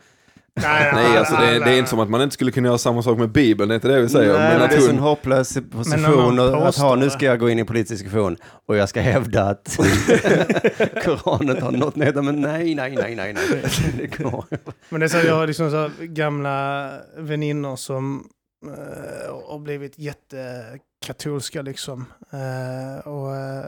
Nej, 0.61 1.17
alltså 1.17 1.35
det, 1.35 1.47
är- 1.47 1.59
det 1.59 1.71
är 1.71 1.77
inte 1.77 1.89
som 1.89 1.99
att 1.99 2.09
man 2.09 2.21
inte 2.21 2.33
skulle 2.33 2.51
kunna 2.51 2.67
göra 2.67 2.77
samma 2.77 3.01
sak 3.03 3.17
med 3.17 3.29
Bibeln, 3.31 3.69
det 3.69 3.73
är 3.73 3.75
inte 3.75 3.87
det 3.87 4.01
vi 4.01 4.09
säger. 4.09 4.33
Nej, 4.33 4.59
men 4.59 4.69
det 4.69 4.75
är 4.75 4.89
en 4.89 4.99
hopplös 4.99 5.57
position 5.71 6.39
att 6.39 6.75
ha, 6.77 6.95
nu 6.95 7.09
ska 7.09 7.25
jag 7.25 7.39
gå 7.39 7.49
in 7.49 7.57
i 7.57 7.61
en 7.61 7.67
politisk 7.67 8.03
diskussion 8.03 8.37
och 8.67 8.77
jag 8.77 8.89
ska 8.89 9.01
hävda 9.01 9.43
att 9.43 9.77
Koranen 11.03 11.61
har 11.61 11.71
något 11.71 11.95
nej, 11.95 12.13
men 12.15 12.41
nej, 12.41 12.75
nej, 12.75 12.95
nej, 12.95 13.15
nej, 13.15 13.33
nej. 13.33 13.63
Det 13.97 14.23
går. 14.23 14.45
Men 14.89 14.99
det 14.99 15.05
är 15.05 15.07
så 15.07 15.27
jag 15.27 15.35
har 15.35 15.47
liksom 15.47 15.71
så 15.71 15.89
gamla 15.99 16.89
väninnor 17.17 17.75
som 17.75 18.27
eh, 18.67 19.49
har 19.49 19.59
blivit 19.59 19.99
jättekatolska 19.99 21.61
liksom. 21.61 22.05
Eh, 22.31 23.07
och, 23.07 23.35
eh, 23.35 23.65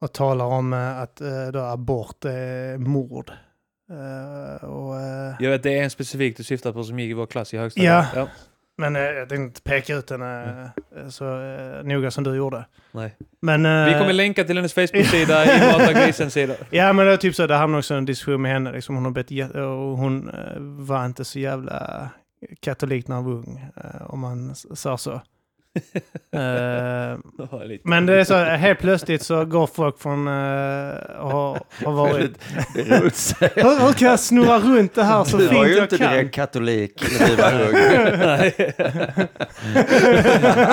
och 0.00 0.12
talar 0.12 0.44
om 0.44 0.72
att 0.72 1.20
då 1.52 1.58
abort 1.60 2.24
är 2.24 2.78
mord. 2.78 3.32
Och, 4.60 4.94
Jag 5.38 5.50
vet, 5.50 5.62
det 5.62 5.78
är 5.78 5.82
en 5.82 5.90
specifik 5.90 6.36
du 6.36 6.42
syftar 6.44 6.72
på 6.72 6.84
som 6.84 6.98
gick 6.98 7.10
i 7.10 7.14
vår 7.14 7.26
klass 7.26 7.54
i 7.54 7.58
högstadiet. 7.58 8.06
Ja. 8.14 8.28
Men 8.78 8.96
eh, 8.96 9.02
jag 9.02 9.28
tänkte 9.28 9.36
inte 9.44 9.62
peka 9.62 9.94
ut 9.94 10.10
henne 10.10 10.70
eh, 10.96 11.08
så 11.08 11.24
noga 11.84 12.10
som 12.10 12.24
du 12.24 12.34
gjorde. 12.36 12.64
Nej. 12.92 13.16
Men, 13.42 13.62
Vi 13.62 13.92
kommer 13.98 14.12
länka 14.12 14.44
till 14.44 14.56
hennes 14.56 14.74
Facebook-sida 14.74 15.44
i 15.44 15.72
Mata 15.72 15.92
Grisens 16.06 16.32
sida. 16.34 16.54
Ja 16.70 16.92
men 16.92 17.06
det 17.06 17.12
är 17.12 17.16
typ 17.16 17.34
så, 17.34 17.46
det 17.46 17.54
hamnade 17.54 17.78
också 17.78 17.94
en 17.94 18.04
diskussion 18.04 18.42
med 18.42 18.52
henne. 18.52 18.72
Liksom, 18.72 18.94
hon, 18.94 19.04
har 19.04 19.12
jä- 19.12 19.56
och 19.56 19.98
hon 19.98 20.30
var 20.86 21.06
inte 21.06 21.24
så 21.24 21.38
jävla 21.38 22.08
katolik 22.60 23.08
när 23.08 23.16
han 23.16 23.24
var 23.24 23.32
ung, 23.32 23.70
eh, 23.76 24.02
om 24.02 24.20
man 24.20 24.54
säger 24.54 24.96
så. 24.96 25.20
Eh, 26.32 27.18
men 27.84 28.06
det 28.06 28.20
är 28.20 28.24
så, 28.24 28.34
helt 28.34 28.78
plötsligt 28.78 29.22
så 29.22 29.44
går 29.44 29.66
folk 29.74 30.00
från 30.00 30.28
uh, 30.28 30.32
har, 31.18 31.60
har 31.84 31.92
varit... 31.92 32.30
Det 32.74 32.80
är 32.80 32.84
roligt 33.00 33.12
att 33.12 33.16
säga. 33.16 33.50
Hur, 33.54 33.80
hur 33.86 33.92
kan 33.92 34.08
jag 34.08 34.20
snurra 34.20 34.58
runt 34.58 34.94
det 34.94 35.04
här 35.04 35.24
så 35.24 35.36
Du 35.36 35.46
var 35.46 35.52
fint 35.54 35.66
ju 35.68 35.72
jag 35.74 35.84
inte 35.84 35.98
kan? 35.98 36.12
direkt 36.12 36.34
katolik 36.34 37.04
när 37.20 37.28
du 37.28 37.36
var 37.36 37.52
ung. 37.52 37.72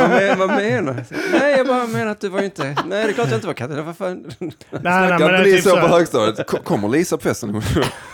Men, 0.09 0.39
vad 0.39 0.49
menar 0.49 0.93
du? 0.93 1.03
Nej, 1.39 1.57
jag 1.57 1.67
bara 1.67 1.87
menar 1.87 2.11
att 2.11 2.21
du 2.21 2.29
var 2.29 2.39
ju 2.39 2.45
inte... 2.45 2.63
Nej, 2.63 2.75
det 2.87 2.95
är 3.09 3.13
klart 3.13 3.27
jag 3.29 3.37
inte 3.37 3.47
var 3.47 3.53
katolik. 3.53 3.85
Vad 3.85 3.97
fan? 3.97 4.25
Nej, 4.39 4.51
nej, 4.81 5.09
men 5.09 5.19
kan 5.19 5.19
det 5.19 5.25
inte 5.25 5.35
är 5.35 5.41
bli 5.43 5.61
typ 5.61 5.73
på 5.81 5.87
högstadiet. 5.87 6.47
Ko- 6.47 6.57
Kommer 6.63 6.89
Lisa 6.89 7.17
på 7.17 7.23
festen? 7.23 7.61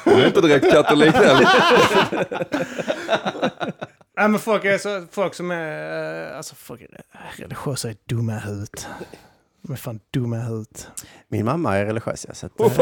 Hon 0.04 0.14
är 0.14 0.28
inte 0.28 0.42
direkt 0.42 0.72
katolik 0.72 1.14
heller. 1.16 1.48
Nej, 4.18 4.30
men 4.30 4.40
folk 4.40 4.66
är 4.66 4.78
så, 4.78 5.06
folk 5.12 5.34
som 5.34 5.52
är, 5.52 6.32
eh, 6.32 6.38
alltså 6.38 6.56
folk 6.56 6.82
är 6.82 6.88
religiösa 7.36 7.90
är 7.90 7.96
dumma 8.06 8.36
i 8.36 8.40
huvudet. 8.40 8.88
De 9.62 9.72
är 9.74 9.78
fan 9.78 10.00
dumma 10.14 10.38
i 10.38 10.42
huvudet. 10.42 10.88
Min 11.28 11.46
mamma 11.46 11.78
är 11.78 11.86
religiös, 11.86 12.26
ja, 12.30 12.34
så 12.36 12.46
att, 12.46 12.60
eh, 12.60 12.68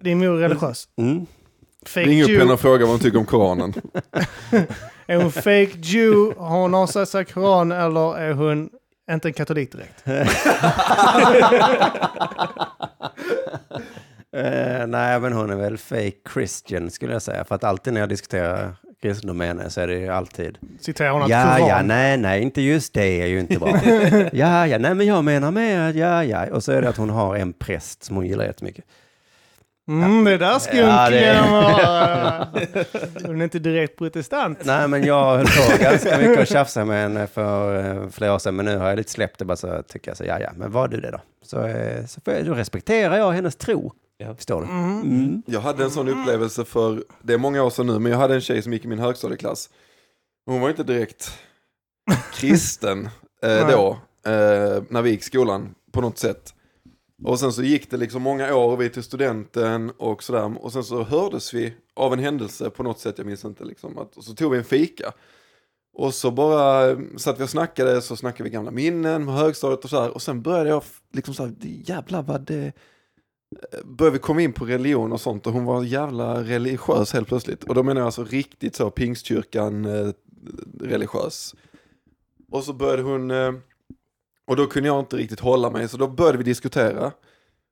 Din 0.00 0.18
mor 0.18 0.36
är 0.36 0.40
religiös. 0.48 0.88
mm. 0.96 1.26
Fake 1.86 2.06
Ring 2.06 2.22
upp 2.22 2.28
Jew. 2.28 2.40
henne 2.40 2.52
och 2.52 2.60
fråga 2.60 2.78
vad 2.84 2.90
hon 2.90 2.98
tycker 3.00 3.18
om 3.18 3.26
Koranen. 3.26 3.74
Är 5.06 5.16
hon 5.16 5.32
fake 5.32 5.70
Jew? 5.82 6.34
Har 6.40 6.48
hon 6.60 6.74
avsagt 6.74 7.10
sig 7.10 7.24
koran 7.24 7.72
eller 7.72 8.18
är 8.18 8.32
hon 8.32 8.70
inte 9.10 9.28
en 9.28 9.32
katolik 9.34 9.72
direkt? 9.72 10.04
Eh, 14.36 14.86
nej, 14.86 15.20
men 15.20 15.32
hon 15.32 15.50
är 15.50 15.56
väl 15.56 15.78
fake 15.78 16.12
Christian 16.32 16.90
skulle 16.90 17.12
jag 17.12 17.22
säga. 17.22 17.44
För 17.44 17.54
att 17.54 17.64
alltid 17.64 17.92
när 17.92 18.00
jag 18.00 18.08
diskuterar 18.08 18.74
kristendom 19.02 19.36
med 19.36 19.48
henne 19.48 19.70
så 19.70 19.80
är 19.80 19.86
det 19.86 19.94
ju 19.94 20.08
alltid 20.08 20.58
Citerar 20.80 21.10
hon 21.10 21.22
att 21.22 21.28
Ja, 21.28 21.58
ja, 21.58 21.82
nej, 21.82 22.16
nej, 22.16 22.42
inte 22.42 22.60
just 22.62 22.94
det 22.94 23.22
är 23.22 23.26
ju 23.26 23.40
inte 23.40 23.58
bra. 23.58 23.68
ja, 24.32 24.66
ja, 24.66 24.78
nej, 24.78 24.94
men 24.94 25.06
jag 25.06 25.24
menar 25.24 25.50
med 25.50 25.88
att 25.88 25.96
ja, 25.96 26.24
ja. 26.24 26.46
Och 26.52 26.64
så 26.64 26.72
är 26.72 26.82
det 26.82 26.88
att 26.88 26.96
hon 26.96 27.10
har 27.10 27.36
en 27.36 27.52
präst 27.52 28.04
som 28.04 28.16
hon 28.16 28.26
gillar 28.26 28.44
jättemycket. 28.44 28.84
Mm, 29.88 30.24
det 30.24 30.36
där 30.36 30.58
skunken 30.58 30.88
Ja, 30.88 31.10
det-. 31.10 32.86
Hon 33.26 33.40
är 33.40 33.44
inte 33.44 33.58
direkt 33.58 33.98
protestant. 33.98 34.64
Nej, 34.64 34.88
men 34.88 35.04
jag 35.04 35.36
höll 35.36 35.46
på 35.46 35.82
ganska 35.82 36.18
mycket 36.18 36.38
att 36.38 36.48
tjafsa 36.48 36.84
med 36.84 37.02
henne 37.02 37.26
för 37.26 37.78
eh, 37.78 38.08
flera 38.10 38.34
år 38.34 38.38
sedan, 38.38 38.56
men 38.56 38.66
nu 38.66 38.76
har 38.76 38.88
jag 38.88 38.96
lite 38.96 39.10
släppt 39.10 39.38
det 39.38 39.44
bara 39.44 39.56
så 39.56 39.82
tycker 39.88 40.10
jag 40.10 40.16
så, 40.16 40.24
ja, 40.24 40.40
ja, 40.40 40.50
men 40.56 40.72
var 40.72 40.88
du 40.88 41.00
det 41.00 41.10
då? 41.10 41.20
Så, 41.42 41.66
eh, 41.66 42.06
så 42.06 42.20
jag, 42.24 42.44
då 42.46 42.54
respekterar 42.54 43.16
jag 43.16 43.32
hennes 43.32 43.56
tro, 43.56 43.92
Ja. 44.20 44.34
förstår 44.34 44.60
du? 44.60 44.66
Mm. 44.66 45.00
Mm. 45.00 45.42
Jag 45.46 45.60
hade 45.60 45.84
en 45.84 45.90
sån 45.90 46.08
upplevelse 46.08 46.64
för, 46.64 47.04
det 47.22 47.34
är 47.34 47.38
många 47.38 47.62
år 47.62 47.70
sedan 47.70 47.86
nu, 47.86 47.98
men 47.98 48.12
jag 48.12 48.18
hade 48.18 48.34
en 48.34 48.40
tjej 48.40 48.62
som 48.62 48.72
gick 48.72 48.84
i 48.84 48.88
min 48.88 48.98
högstadieklass. 48.98 49.70
Hon 50.46 50.60
var 50.60 50.68
inte 50.68 50.82
direkt 50.82 51.32
kristen 52.34 53.08
eh, 53.42 53.68
då, 53.68 53.98
eh, 54.30 54.82
när 54.88 55.02
vi 55.02 55.10
gick 55.10 55.22
skolan 55.22 55.74
på 55.92 56.00
något 56.00 56.18
sätt. 56.18 56.54
Och 57.24 57.40
sen 57.40 57.52
så 57.52 57.62
gick 57.62 57.90
det 57.90 57.96
liksom 57.96 58.22
många 58.22 58.54
år, 58.54 58.76
vi 58.76 58.90
till 58.90 59.02
studenten 59.02 59.90
och 59.98 60.22
sådär. 60.22 60.64
Och 60.64 60.72
sen 60.72 60.84
så 60.84 61.02
hördes 61.02 61.54
vi 61.54 61.74
av 61.94 62.12
en 62.12 62.18
händelse 62.18 62.70
på 62.70 62.82
något 62.82 62.98
sätt, 62.98 63.18
jag 63.18 63.26
minns 63.26 63.44
inte 63.44 63.64
liksom. 63.64 63.98
Att, 63.98 64.16
och 64.16 64.24
så 64.24 64.34
tog 64.34 64.52
vi 64.52 64.58
en 64.58 64.64
fika. 64.64 65.12
Och 65.92 66.14
så 66.14 66.30
bara 66.30 66.90
eh, 66.90 66.98
satt 67.16 67.40
vi 67.40 67.44
och 67.44 67.50
snackade, 67.50 68.02
så 68.02 68.16
snackade 68.16 68.44
vi 68.44 68.50
gamla 68.50 68.70
minnen 68.70 69.24
med 69.24 69.34
högstadiet 69.34 69.84
och 69.84 69.90
så 69.90 70.00
här. 70.00 70.10
Och 70.10 70.22
sen 70.22 70.42
började 70.42 70.70
jag 70.70 70.82
liksom 71.12 71.34
så 71.34 71.44
här, 71.44 71.54
jävlar 71.62 72.22
vad 72.22 72.40
det... 72.40 72.72
Började 73.84 74.16
vi 74.16 74.18
komma 74.18 74.42
in 74.42 74.52
på 74.52 74.64
religion 74.64 75.12
och 75.12 75.20
sånt 75.20 75.46
och 75.46 75.52
hon 75.52 75.64
var 75.64 75.84
jävla 75.84 76.42
religiös 76.42 77.12
helt 77.12 77.28
plötsligt. 77.28 77.64
Och 77.64 77.74
då 77.74 77.82
menar 77.82 78.00
jag 78.00 78.06
alltså 78.06 78.24
riktigt 78.24 78.76
så 78.76 78.90
pingstkyrkan 78.90 79.84
eh, 79.84 80.12
religiös. 80.80 81.54
Och 82.50 82.64
så 82.64 82.72
började 82.72 83.02
hon, 83.02 83.30
eh, 83.30 83.52
och 84.46 84.56
då 84.56 84.66
kunde 84.66 84.88
jag 84.88 85.00
inte 85.00 85.16
riktigt 85.16 85.40
hålla 85.40 85.70
mig 85.70 85.88
så 85.88 85.96
då 85.96 86.08
började 86.08 86.38
vi 86.38 86.44
diskutera. 86.44 87.12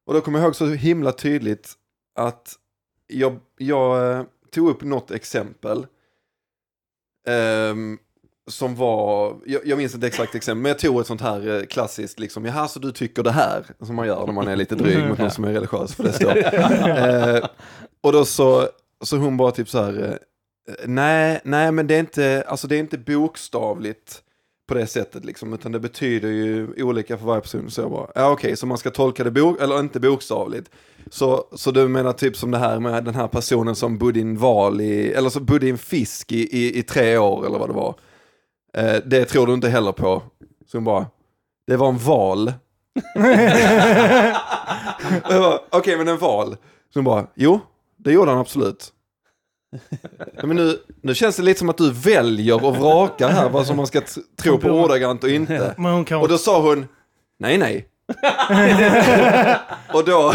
Och 0.07 0.15
då 0.15 0.21
kommer 0.21 0.39
jag 0.39 0.47
ihåg 0.47 0.57
så 0.57 0.67
himla 0.67 1.13
tydligt 1.13 1.75
att 2.15 2.55
jag, 3.07 3.41
jag 3.59 4.13
eh, 4.13 4.25
tog 4.51 4.69
upp 4.69 4.83
något 4.83 5.11
exempel. 5.11 5.87
ehm, 7.29 7.99
som 8.49 8.75
var, 8.75 9.37
jag, 9.47 9.61
jag 9.65 9.79
minns 9.79 9.95
inte 9.95 10.07
exakt 10.07 10.35
exempel, 10.35 10.63
men 10.63 10.69
jag 10.69 10.79
tog 10.79 11.01
ett 11.01 11.07
sånt 11.07 11.21
här 11.21 11.57
eh, 11.57 11.63
klassiskt, 11.67 12.19
liksom, 12.19 12.45
jaha 12.45 12.69
så 12.69 12.79
du 12.79 12.93
tycker 12.93 13.23
det 13.23 13.31
här, 13.31 13.65
som 13.81 13.97
man 13.97 14.07
gör 14.07 14.27
när 14.27 14.33
man 14.33 14.49
är 14.49 14.57
lite 14.57 14.75
dryg 14.75 15.09
mot 15.09 15.19
någon 15.19 15.31
som 15.31 15.45
är 15.45 15.53
religiös, 15.53 15.95
för 15.95 16.05
det 16.05 16.13
står. 16.13 16.37
eh, 17.37 17.45
och 18.01 18.13
då 18.13 18.25
så, 18.25 18.69
så 19.05 19.17
hon 19.17 19.37
bara 19.37 19.51
typ 19.51 19.69
så 19.69 19.83
här, 19.83 20.19
eh, 20.69 20.75
nej, 20.85 21.41
nej 21.45 21.73
men 21.73 21.87
det 21.87 21.95
är 21.95 22.01
inte, 22.01 22.45
alltså 22.49 22.67
det 22.67 22.77
är 22.77 22.81
inte 22.81 22.99
bokstavligt 22.99 24.23
på 24.69 24.75
det 24.75 24.87
sättet 24.87 25.25
liksom, 25.25 25.53
utan 25.53 25.73
det 25.73 25.81
betyder 25.81 26.29
ju 26.29 26.83
olika 26.83 27.19
för 27.19 27.27
varje 27.27 27.41
person. 27.41 27.71
Så 27.71 27.81
jag 27.81 27.91
bara, 27.91 28.11
ja 28.15 28.31
okej, 28.31 28.57
så 28.57 28.67
man 28.67 28.79
ska 28.79 28.91
tolka 28.91 29.25
det 29.25 29.31
bok, 29.31 29.63
eller 29.63 29.81
inte 29.81 30.01
bokstavligt. 30.01 30.71
Så, 31.11 31.45
så 31.53 31.71
du 31.71 31.89
menar 31.89 32.13
typ 32.13 32.37
som 32.37 32.51
det 32.51 32.59
här 32.59 32.81
med 32.81 33.05
den 33.05 33.15
här 33.15 33.29
personen 33.29 33.75
som 33.75 33.99
bodde 33.99 34.19
i 34.19 34.23
en 34.23 34.39
val 34.39 34.81
i, 34.81 35.13
eller 35.13 35.31
så 35.31 35.41
bodde 35.41 35.67
i 35.67 35.71
en 35.71 35.79
fisk 35.79 36.33
i, 36.33 36.59
i, 36.59 36.79
i 36.79 36.83
tre 36.83 37.19
år 37.19 37.47
eller 37.47 37.59
vad 37.59 37.69
det 37.69 37.75
var. 37.75 37.95
Eh, 38.77 38.97
det 39.07 39.25
tror 39.25 39.47
du 39.47 39.55
inte 39.55 39.69
heller 39.69 39.93
på. 39.93 40.23
Så 40.67 40.77
hon 40.77 40.85
bara, 40.85 41.07
det 41.67 41.77
var 41.77 41.89
en 41.89 41.99
val. 41.99 42.53
Okej, 45.71 45.97
men 45.97 46.09
en 46.09 46.19
val. 46.19 46.57
Så 46.93 46.99
hon 46.99 47.05
bara, 47.05 47.27
jo, 47.35 47.61
det 47.97 48.13
gjorde 48.13 48.31
han 48.31 48.41
absolut. 48.41 48.93
Men 50.43 50.57
nu, 50.57 50.79
nu 51.03 51.15
känns 51.15 51.37
det 51.37 51.43
lite 51.43 51.59
som 51.59 51.69
att 51.69 51.79
du 51.79 51.93
väljer 51.93 52.65
och 52.65 52.77
vrakar 52.77 53.29
här 53.29 53.49
vad 53.49 53.67
som 53.67 53.77
man 53.77 53.87
ska 53.87 54.01
tro 54.43 54.59
på 54.59 54.69
ordagrant 54.69 55.25
och 55.25 55.31
inte. 55.31 55.57
Kan 55.57 55.75
Och 56.23 56.29
då 56.29 56.39
sa 56.39 56.63
hon, 56.63 56.87
nej 57.39 57.59
nej. 57.59 57.89
och 59.93 60.05
då, 60.05 60.33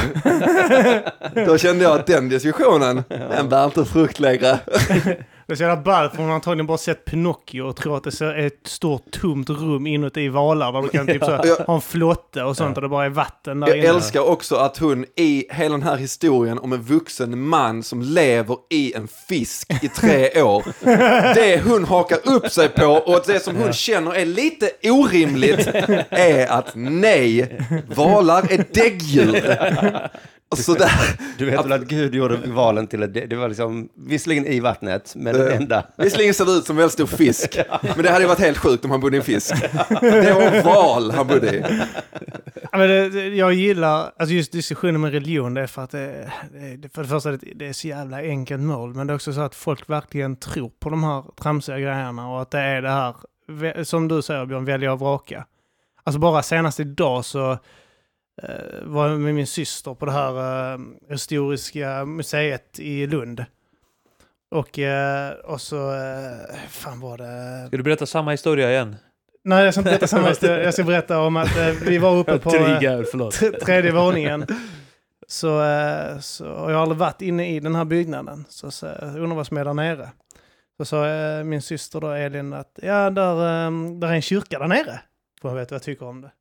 då 1.46 1.58
kände 1.58 1.84
jag 1.84 2.00
att 2.00 2.08
den 2.08 2.30
diskussionen, 2.30 3.04
den 3.08 3.50
bär 3.50 3.66
inte 3.66 3.86
frukt 3.86 4.20
längre. 4.20 4.60
Det 5.54 5.56
är 5.56 5.58
så 5.58 5.64
jävla 5.64 5.84
ballt 5.84 6.12
för 6.12 6.18
hon 6.18 6.28
har 6.28 6.36
antagligen 6.36 6.68
bara 6.68 6.78
sett 6.78 7.06
Pinocchio 7.06 7.62
och 7.62 7.76
tror 7.76 7.98
att 7.98 8.04
det 8.04 8.22
är 8.22 8.38
ett 8.48 8.68
stort 8.68 9.12
tomt 9.12 9.50
rum 9.50 9.88
inuti 9.88 10.30
valar 10.30 10.72
där 10.72 10.82
du 10.82 10.88
kan 10.90 11.08
typ 11.08 11.24
så 11.24 11.32
här, 11.32 11.66
ha 11.66 11.76
en 11.76 11.82
flotte 11.82 12.44
och 12.44 12.58
sånt 12.58 12.78
och 12.78 12.82
det 12.84 12.90
bara 12.90 13.06
är 13.06 13.10
vatten 13.10 13.60
där 13.60 13.68
Jag 13.68 13.78
inne. 13.78 13.88
älskar 13.88 14.30
också 14.30 14.56
att 14.56 14.78
hon 14.78 15.06
i 15.16 15.46
hela 15.50 15.72
den 15.72 15.84
här 15.84 15.98
historien 15.98 16.60
om 16.60 16.74
en 16.74 16.82
vuxen 16.82 17.40
man 17.48 17.84
som 17.84 18.02
lever 18.02 18.58
i 18.70 18.94
en 18.94 19.08
fisk 19.28 19.84
i 19.84 19.88
tre 19.88 20.42
år. 20.42 20.64
Det 21.36 21.62
hon 21.66 21.86
hakar 21.86 22.20
upp 22.24 22.52
sig 22.52 22.70
på 22.70 22.86
och 22.86 23.24
det 23.28 23.40
som 23.40 23.56
hon 23.56 23.74
känner 23.74 24.16
är 24.16 24.26
lite 24.26 24.70
orimligt 24.84 25.68
är 26.10 26.52
att 26.52 26.72
nej, 26.76 27.60
valar 27.96 28.52
är 28.52 28.66
däggdjur. 28.74 29.58
Och 30.54 30.60
sådär. 30.60 31.20
Du 31.38 31.46
vet 31.46 31.66
väl 31.66 31.72
att 31.72 31.88
Gud 31.88 32.16
gjorde 32.16 32.36
valen 32.36 32.88
till 32.88 33.04
ett, 33.04 33.14
det 33.14 33.26
det 33.26 33.36
var 33.36 33.50
liksom, 33.50 33.90
visserligen 33.96 34.46
i 34.46 34.60
vattnet, 34.60 35.14
men 35.16 35.34
den 35.34 35.48
Eh, 35.48 35.58
enda. 35.58 35.84
Visserligen 35.98 36.34
ser 36.34 36.46
det 36.46 36.52
ut 36.52 36.66
som 36.66 36.74
en 36.74 36.78
väldigt 36.78 36.94
stor 36.94 37.08
fisk, 37.08 37.60
men 37.82 38.04
det 38.04 38.10
hade 38.10 38.22
ju 38.22 38.28
varit 38.28 38.40
helt 38.40 38.58
sjukt 38.58 38.86
om 38.86 38.92
han 38.92 39.00
bodde 39.00 39.16
i 39.16 39.20
en 39.20 39.26
fisk. 39.26 39.56
Det 40.02 40.34
var 40.34 40.42
en 40.42 40.64
val 40.64 41.12
han 41.12 41.28
bodde 41.28 41.58
i. 41.58 41.64
Men 42.72 42.90
det, 42.90 43.10
det, 43.10 43.28
jag 43.28 43.54
gillar 43.54 44.12
alltså 44.18 44.34
just 44.36 44.52
diskussionen 44.52 45.02
med 45.02 45.12
religion, 45.12 45.54
det 45.54 45.62
är 45.62 45.68
för 45.68 45.84
att 45.84 45.92
det, 45.92 46.32
det, 46.78 46.94
för 46.94 47.02
det 47.02 47.08
första 47.08 47.32
det, 47.32 47.38
det 47.56 47.68
är 47.68 47.74
så 47.74 47.88
jävla 47.88 48.18
enkelt 48.18 48.62
mål, 48.62 48.94
men 48.94 49.08
det 49.08 49.14
är 49.14 49.16
också 49.16 49.34
så 49.34 49.42
att 49.42 49.56
folk 49.56 49.90
verkligen 49.90 50.36
tror 50.36 50.72
på 50.80 50.90
de 50.90 51.04
här 51.04 51.24
tramsiga 51.42 51.80
grejerna 51.80 52.30
och 52.30 52.42
att 52.42 52.52
det 52.52 52.60
är 52.60 52.82
det 52.82 52.90
här, 52.90 53.84
som 53.84 54.08
du 54.08 54.22
säger 54.22 54.46
Björn, 54.46 54.66
välja 54.66 54.94
och 54.94 55.00
vraka. 55.00 55.46
Alltså 56.04 56.20
bara 56.20 56.44
senast 56.44 56.80
idag 56.80 57.26
så 57.26 57.58
var 58.84 59.08
jag 59.10 59.20
med 59.20 59.36
min 59.36 59.48
syster 59.48 59.94
på 59.94 60.06
det 60.06 60.12
här 60.12 60.74
eh, 60.74 60.80
historiska 61.10 62.06
museet 62.06 62.80
i 62.80 63.08
Lund. 63.08 63.46
Och, 64.52 64.80
eh, 64.80 65.32
och 65.32 65.62
så, 65.62 65.92
eh, 65.94 66.56
fan 66.70 67.00
var 67.00 67.18
det... 67.18 67.68
Ska 67.68 67.78
du 67.78 67.84
berätta 67.84 68.06
samma 68.06 68.32
historia 68.32 68.72
igen? 68.72 68.96
Nej, 69.44 69.66
jag 69.66 69.74
ska 69.74 69.80
inte 69.82 69.90
berätta 69.92 70.08
samma 70.08 70.28
historia. 70.30 70.64
Jag 70.64 70.74
ska 70.74 70.84
berätta 70.84 71.20
om 71.20 71.38
att 71.38 71.58
eh, 71.58 71.68
vi 71.86 71.98
var 71.98 72.16
uppe 72.18 72.38
på... 72.40 72.56
eh, 72.56 72.64
Dryga, 72.80 73.04
förlåt. 73.12 73.34
t- 73.34 73.52
tredje 73.52 73.92
våningen. 73.92 74.46
Så, 75.28 75.64
eh, 75.64 76.20
så 76.20 76.50
och 76.50 76.72
jag 76.72 76.76
har 76.76 76.82
aldrig 76.82 76.98
varit 77.00 77.22
inne 77.22 77.56
i 77.56 77.60
den 77.60 77.76
här 77.76 77.86
byggnaden. 77.86 78.46
Så, 78.50 78.72
så 78.72 78.86
jag 78.86 79.16
undrar 79.18 79.36
vad 79.36 79.48
som 79.48 79.58
är 79.58 79.66
där 79.66 79.74
nere. 79.74 80.10
Så 80.78 80.86
sa 80.86 81.08
eh, 81.08 81.44
min 81.44 81.62
syster 81.62 82.00
då, 82.02 82.08
Elin, 82.12 82.54
att 82.54 82.80
ja, 82.82 83.10
där, 83.10 83.66
eh, 83.66 83.72
där 84.00 84.08
är 84.08 84.14
en 84.14 84.22
kyrka 84.22 84.60
där 84.60 84.68
nere. 84.68 85.00
För 85.42 85.50
hon 85.50 85.58
vet 85.58 85.72
vad 85.72 85.76
jag 85.76 85.84
tycker 85.84 86.06
om 86.06 86.22
det. 86.22 86.32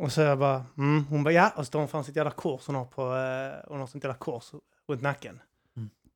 Och 0.00 0.12
så 0.12 0.20
jag 0.20 0.38
bara, 0.38 0.64
mm. 0.78 1.04
hon 1.04 1.24
bara, 1.24 1.32
ja. 1.34 1.52
Och 1.56 1.66
så 1.66 1.70
tar 1.70 1.78
hon 1.78 1.88
fram 1.88 2.04
sitt 2.04 2.16
jävla 2.16 2.30
kors 2.30 2.66
hon 2.66 2.76
har 2.76 2.84
på, 2.84 3.02
eh, 3.02 3.70
hon 3.70 3.80
har 3.80 3.86
sitt 3.86 4.04
jävla 4.04 4.18
kors 4.18 4.52
runt 4.88 5.02
nacken. 5.02 5.40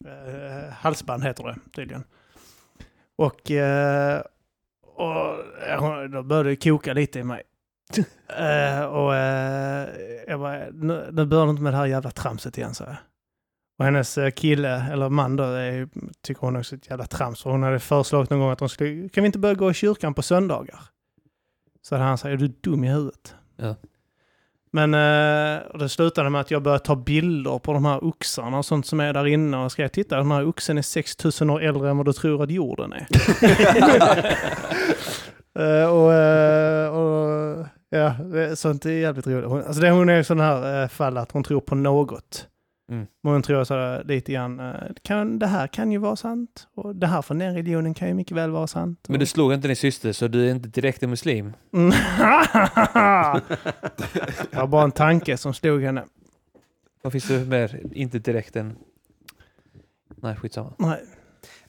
Eh, 0.05 0.72
halsband 0.72 1.24
heter 1.24 1.45
det 1.45 1.57
tydligen. 1.74 2.05
Och, 3.16 3.51
eh, 3.51 4.22
och 4.82 5.37
hon- 5.78 6.11
då 6.11 6.22
började 6.22 6.49
det 6.49 6.57
koka 6.57 6.93
lite 6.93 7.18
i 7.18 7.22
mig. 7.24 7.43
Eh, 8.39 8.85
och 8.85 9.14
eh, 9.14 9.89
jag 10.28 10.41
bara, 10.41 10.64
nu, 10.72 11.09
nu 11.12 11.26
börjar 11.26 11.45
du 11.45 11.51
inte 11.51 11.62
med 11.62 11.72
det 11.72 11.76
här 11.76 11.87
jävla 11.87 12.11
tramset 12.11 12.59
igen, 12.59 12.74
så 12.74 12.85
jag. 12.85 12.97
Och 13.78 13.85
hennes 13.85 14.18
kille, 14.37 14.93
eller 14.93 15.09
man 15.09 15.37
då, 15.37 15.45
är, 15.45 15.89
tycker 16.22 16.41
hon 16.41 16.57
också 16.57 16.74
är 16.74 16.78
ett 16.78 16.91
jävla 16.91 17.07
trams. 17.07 17.43
För 17.43 17.51
hon 17.51 17.62
hade 17.62 17.78
föreslagit 17.80 18.30
någon 18.30 18.41
gång 18.41 18.51
att 18.51 18.59
de 18.59 18.68
skulle, 18.68 19.09
kan 19.09 19.22
vi 19.22 19.26
inte 19.26 19.39
börja 19.39 19.55
gå 19.55 19.70
i 19.70 19.74
kyrkan 19.74 20.14
på 20.14 20.22
söndagar? 20.22 20.80
Så 21.82 21.95
hade 21.95 22.05
han 22.05 22.18
sagt, 22.18 22.32
är 22.32 22.37
du 22.37 22.49
dum 22.49 22.85
i 22.85 22.89
huvudet? 22.89 23.35
Ja. 23.57 23.74
Men 24.70 24.94
eh, 24.94 25.62
det 25.78 25.88
slutade 25.88 26.30
med 26.30 26.40
att 26.40 26.50
jag 26.50 26.62
började 26.62 26.84
ta 26.84 26.96
bilder 26.96 27.59
på 27.59 27.72
de 27.72 27.84
här 27.84 28.05
oxarna 28.05 28.59
och 28.59 28.64
sånt 28.64 28.86
som 28.86 29.00
är 29.00 29.12
där 29.12 29.26
inne 29.26 29.57
och 29.57 29.72
skrev, 29.72 29.88
titta 29.88 30.16
den 30.16 30.30
här 30.30 30.48
oxen 30.48 30.78
är 30.78 30.82
6000 30.82 31.50
år 31.50 31.62
äldre 31.62 31.90
än 31.90 31.96
vad 31.96 32.07
du 32.07 32.12
tror 32.12 32.42
att 32.42 32.50
jorden 32.50 32.92
är. 32.92 33.07
Eh, 35.59 35.90
och, 35.90 36.12
eh, 36.12 36.88
och 36.88 37.66
ja, 37.90 38.09
det- 38.32 38.57
sånt 38.57 38.86
är 38.86 38.90
jävligt 38.90 39.26
roligt. 39.26 39.48
Hon, 39.48 39.62
alltså 39.62 39.80
det, 39.80 39.90
hon 39.90 40.09
är 40.09 40.20
i 40.20 40.24
sån 40.24 40.40
här 40.40 40.82
uh, 40.82 40.88
fall 40.88 41.18
att 41.18 41.32
hon 41.32 41.44
tror 41.44 41.61
på 41.61 41.74
något. 41.74 42.46
Mm. 42.91 43.07
Hon 43.22 43.43
tror 43.43 43.64
sådär 43.64 44.05
lite 44.05 44.32
grann, 44.32 44.61
eh, 44.61 44.74
kan, 45.03 45.39
det 45.39 45.47
här 45.47 45.66
kan 45.66 45.93
ju 45.93 45.99
vara 45.99 46.16
sant. 46.16 46.68
Och 46.74 46.97
det 46.97 47.07
här 47.07 47.22
från 47.22 47.39
den 47.39 47.55
religionen 47.55 47.95
kan 47.95 48.09
ju 48.09 48.14
mycket 48.14 48.37
väl 48.37 48.51
vara 48.51 48.66
sant. 48.66 49.05
Men 49.09 49.20
du 49.20 49.26
slog 49.26 49.53
inte 49.53 49.68
din 49.68 49.76
syster, 49.76 50.12
så 50.12 50.28
du 50.28 50.47
är 50.49 50.55
inte 50.55 50.68
direkt 50.68 51.03
en 51.03 51.11
muslim? 51.11 51.53
Mm. 51.72 51.91
det 54.51 54.57
var 54.57 54.66
bara 54.66 54.85
en 54.85 54.93
tanke 54.93 55.37
som 55.37 55.55
slog 55.55 55.82
henne. 55.82 56.05
Vad 57.03 57.12
finns 57.12 57.28
det 57.28 57.45
mer? 57.45 57.80
Inte 57.93 58.18
direkt 58.18 58.57
en... 58.57 58.76
Nej, 60.16 60.37
skitsamma. 60.37 60.72
Nej. 60.78 61.05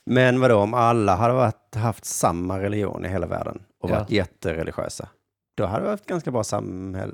Men 0.05 0.39
vadå, 0.39 0.57
om 0.57 0.73
alla 0.73 1.15
hade 1.15 1.33
varit, 1.33 1.75
haft 1.75 2.05
samma 2.05 2.59
religion 2.61 3.05
i 3.05 3.07
hela 3.07 3.27
världen 3.27 3.61
och 3.81 3.89
Ja. 3.89 3.95
varit 3.99 4.11
jättereligiösa, 4.11 5.09
då 5.57 5.65
hade 5.65 5.83
det 5.83 5.87
varit 5.89 6.01
ett 6.01 6.07
ganska 6.07 6.31
bra 6.31 6.43
samhälle? 6.43 7.13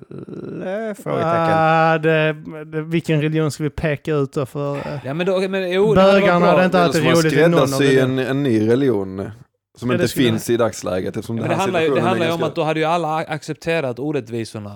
Frågetecken. 1.03 1.53
Ah, 1.57 1.97
det, 1.97 2.33
det, 2.65 2.81
vilken 2.81 3.21
religion 3.21 3.51
ska 3.51 3.63
vi 3.63 3.69
peka 3.69 4.13
ut 4.15 4.33
då 4.33 4.45
för? 4.45 4.75
eh, 4.77 4.81
Ja, 5.05 5.13
men 5.13 5.25
då, 5.25 5.39
men, 5.49 5.71
jo, 5.71 5.93
Bögarna 5.95 6.45
hade 6.45 6.65
inte 6.65 6.81
alltid 6.81 7.03
roligt 7.03 7.33
i 7.33 7.47
någon 7.47 7.73
av 7.73 7.81
en, 7.81 8.19
en 8.19 8.43
ny 8.43 8.67
religion 8.69 9.31
som 9.77 9.89
Ja, 9.89 9.95
inte 9.95 10.07
finns 10.07 10.49
i 10.49 10.57
dagsläget. 10.57 11.17
Eftersom 11.17 11.37
Ja, 11.37 11.41
den 11.41 11.49
det 11.49 11.55
här 11.55 11.61
handlar 11.61 11.81
ju 11.81 11.89
det 11.95 12.01
handlar 12.01 12.27
ju 12.27 12.33
om 12.33 12.43
att 12.43 12.55
då 12.55 12.63
hade 12.63 12.79
ju 12.79 12.85
alla 12.85 13.15
accepterat 13.15 13.99
orättvisorna. 13.99 14.75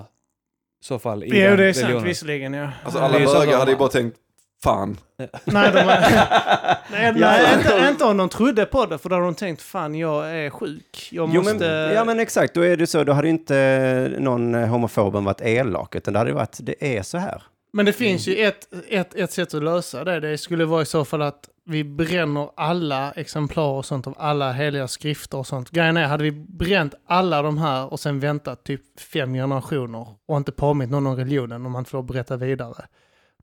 I 0.84 0.86
så 0.88 1.00
fall. 1.00 1.24
I 1.24 1.28
Jo, 1.44 1.48
den 1.50 1.58
det 1.58 1.66
är 1.66 1.74
sant 1.74 2.06
visserligen 2.06 2.54
ja. 2.54 2.70
Alltså 2.84 3.00
alla 3.00 3.20
bögar 3.20 3.46
de- 3.46 3.54
hade 3.54 3.72
ju 3.72 3.78
bara 3.78 3.90
tänkt, 3.90 4.18
fan. 4.64 4.98
Nej, 5.18 5.72
de 5.72 5.86
nej, 6.92 7.14
nej 7.16 7.54
inte, 7.58 7.88
inte 7.90 8.04
om 8.06 8.18
de 8.18 8.30
trodde 8.30 8.66
på 8.66 8.86
det, 8.86 8.98
för 8.98 9.10
då 9.10 9.16
hade 9.16 9.26
de 9.28 9.36
tänkt 9.36 9.62
fan 9.62 9.96
jag 9.96 10.32
är 10.36 10.50
sjuk. 10.50 11.10
Jag 11.12 11.30
Jo, 11.34 11.42
måste... 11.42 11.54
men, 11.54 11.94
ja 11.94 12.06
men 12.06 12.20
exakt, 12.20 12.54
då 12.54 12.62
är 12.62 12.78
det 12.78 12.88
så, 12.88 13.04
då 13.04 13.14
hade 13.14 13.30
inte 13.30 14.16
någon 14.20 14.56
eh, 14.56 14.68
homofoben 14.68 15.24
varit 15.24 15.42
elak, 15.42 15.96
utan 15.96 16.14
det 16.14 16.20
hade 16.20 16.34
varit, 16.34 16.58
det 16.60 16.98
är 16.98 17.02
så 17.02 17.18
här. 17.18 17.44
Men 17.74 17.86
det 17.86 17.94
finns 17.94 18.28
ju 18.28 18.36
ett, 18.36 18.68
ett, 18.90 19.16
ett 19.16 19.32
sätt 19.32 19.54
att 19.54 19.64
lösa 19.64 20.04
det. 20.04 20.20
Det 20.20 20.38
skulle 20.38 20.66
vara 20.66 20.82
i 20.82 20.86
så 20.86 21.06
fall 21.06 21.22
att 21.22 21.50
vi 21.66 21.84
bränner 21.84 22.50
alla 22.56 23.12
exemplar 23.12 23.68
och 23.72 23.86
sånt 23.86 24.08
av 24.08 24.16
alla 24.18 24.52
heliga 24.52 24.88
skrifter 24.88 25.38
och 25.38 25.48
sånt. 25.48 25.72
Grejen 25.72 25.98
är, 25.98 26.08
hade 26.08 26.24
vi 26.24 26.32
bränt 26.32 26.94
alla 27.08 27.42
de 27.42 27.58
här 27.58 27.94
och 27.94 28.00
sen 28.00 28.20
väntat 28.20 28.64
typ 28.64 29.00
fem 29.00 29.34
generationer 29.34 30.08
och 30.28 30.38
inte 30.38 30.52
påmint 30.52 30.92
någon 30.92 31.08
om 31.08 31.16
religionen 31.16 31.66
om 31.66 31.72
man 31.72 31.86
får 31.86 32.04
berätta 32.04 32.38
vidare. 32.38 32.86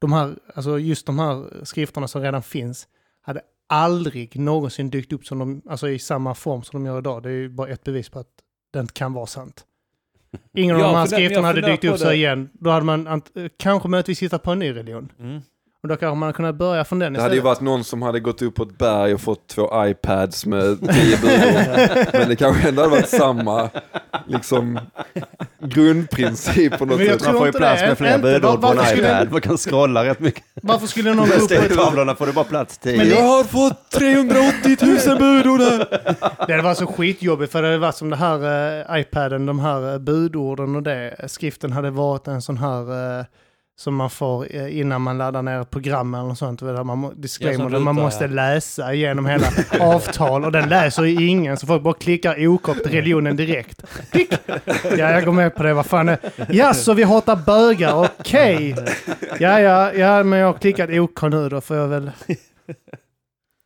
De 0.03 0.13
här, 0.13 0.37
alltså 0.55 0.79
just 0.79 1.07
de 1.07 1.19
här 1.19 1.65
skrifterna 1.65 2.09
som 2.09 2.23
redan 2.23 2.43
finns 2.43 2.89
hade 3.21 3.41
aldrig 3.67 4.39
någonsin 4.39 4.91
dykt 4.91 5.13
upp 5.13 5.27
som 5.27 5.39
de, 5.39 5.63
alltså 5.69 5.89
i 5.89 5.99
samma 5.99 6.35
form 6.35 6.63
som 6.63 6.83
de 6.85 6.87
gör 6.87 6.99
idag. 6.99 7.23
Det 7.23 7.29
är 7.29 7.33
ju 7.33 7.49
bara 7.49 7.69
ett 7.69 7.85
bevis 7.85 8.09
på 8.09 8.19
att 8.19 8.29
det 8.73 8.81
inte 8.81 8.93
kan 8.93 9.13
vara 9.13 9.27
sant. 9.27 9.65
Ingen 10.55 10.79
Ja, 10.79 10.87
av 10.87 10.93
de 10.93 10.99
här 10.99 11.07
skrifterna 11.07 11.47
hade 11.47 11.61
dykt 11.61 11.85
upp 11.85 11.99
så 11.99 12.13
igen. 12.13 12.51
Då 12.53 12.71
hade 12.71 12.87
man 12.87 13.23
kanske 13.57 13.89
möjligtvis 13.89 14.23
hittat 14.23 14.43
på 14.43 14.51
en 14.51 14.59
ny 14.59 14.73
religion. 14.75 15.13
Mm. 15.19 15.41
Och 15.83 15.89
då 15.89 15.97
kanske 15.97 16.15
man 16.19 16.23
hade 16.27 16.37
kunnat 16.37 16.55
börja 16.55 16.85
från 16.85 16.99
den 16.99 17.13
Det 17.13 17.21
hade 17.23 17.35
ju 17.35 17.39
istället. 17.39 17.45
varit 17.45 17.61
någon 17.61 17.85
som 17.85 18.03
hade 18.03 18.21
gått 18.21 18.43
upp 18.43 18.55
på 18.55 18.63
ett 18.63 18.79
berg 18.79 19.15
och 19.15 19.21
fått 19.21 19.47
två 19.49 19.87
iPads 19.87 20.47
med 20.47 20.81
tio 20.93 21.17
budord. 21.17 22.07
Men 22.13 22.29
det 22.29 22.37
kanske 22.37 22.69
ändå 22.69 22.83
hade 22.83 22.91
varit 22.95 23.09
samma, 23.09 23.71
liksom, 24.27 24.79
grundprincip 25.61 26.79
på 26.79 26.85
något 26.85 26.99
Men 26.99 27.07
jag 27.07 27.15
sätt. 27.15 27.23
tror 27.23 27.33
Man 27.33 27.39
får 27.41 27.47
ju 27.47 27.49
inte 27.49 27.59
plats 27.59 27.81
det. 27.83 27.89
med 27.89 27.99
fler 27.99 28.15
Inte. 28.15 28.23
budord 28.23 28.61
på 28.61 28.67
en 28.67 28.77
Varför 28.77 28.85
skulle- 28.93 29.09
iPad. 29.23 29.33
Man 29.33 29.41
kan 29.41 29.57
scrolla 29.57 30.05
rätt 30.05 30.21
mycket. 30.21 30.43
Varför 30.63 30.87
skulle 30.87 31.15
någon 31.15 31.29
gå 31.29 31.35
upp 31.35 31.49
på 31.49 31.55
ett... 31.55 31.75
tavlorna 31.75 32.15
får 32.15 32.27
du 32.27 32.33
bara 32.33 32.45
plats 32.45 32.79
till. 32.79 32.97
Men 32.97 33.09
det- 33.09 33.15
Jag 33.15 33.23
har 33.23 33.45
fått 33.45 33.91
380 33.91 34.77
000 35.09 35.19
budord 35.19 35.61
här. 35.61 35.87
Det 36.47 36.53
hade 36.53 36.63
varit 36.63 36.79
så 36.79 36.87
skitjobbigt 36.87 37.53
för 37.53 37.63
det 37.63 37.69
hade 37.69 37.79
varit 37.79 37.95
som 37.97 38.11
det 38.11 38.17
här 38.17 38.91
eh, 38.95 39.01
iPaden, 39.01 39.47
de 39.47 39.59
här 39.61 39.93
eh, 39.93 39.99
budorden 39.99 40.77
och 40.77 40.83
det. 40.83 41.15
Skriften 41.29 41.73
hade 41.73 41.91
varit 41.91 42.29
en 42.29 42.43
sån 42.43 42.59
här 42.59 43.19
eh, 43.21 43.25
som 43.83 43.95
man 43.95 44.11
får 44.11 44.57
eh, 44.57 44.79
innan 44.79 45.03
man 45.03 45.19
laddar 45.19 45.43
ner 45.43 45.61
ett 45.61 45.71
program 45.71 46.15
eller 46.15 46.25
något 46.25 46.39
sånt. 46.39 46.61
Där 46.61 46.85
man, 46.85 47.21
disclaimer, 47.21 47.71
där 47.71 47.79
man 47.79 47.95
måste 47.95 48.25
ja. 48.25 48.31
läsa 48.31 48.95
igenom 48.95 49.27
hela 49.27 49.47
avtal 49.81 50.45
och 50.45 50.53
den 50.53 50.69
läser 50.69 51.03
ju 51.03 51.27
ingen 51.27 51.57
så 51.57 51.67
folk 51.67 51.83
bara 51.83 51.95
klickar 51.95 52.47
OK 52.47 52.63
på 52.63 52.73
religionen 52.73 53.37
direkt. 53.37 53.83
Klick! 54.11 54.33
Ja, 54.85 55.11
jag 55.11 55.25
går 55.25 55.33
med 55.33 55.55
på 55.55 55.63
det. 55.63 55.75
Vad 55.75 55.87
fan 55.87 56.09
är 56.09 56.19
Ja, 56.51 56.75
så 56.75 56.95
vi 56.95 57.03
hatar 57.03 57.37
bögar, 57.37 57.95
okej. 57.95 58.77
Ja, 59.41 59.61
ja, 59.61 59.93
ja, 59.93 60.23
men 60.23 60.39
jag 60.39 60.47
har 60.47 60.59
klickat 60.59 60.91
OK 60.91 61.23
nu 61.23 61.49
då 61.49 61.61
får 61.61 61.77
jag 61.77 61.89
väl... 61.89 62.11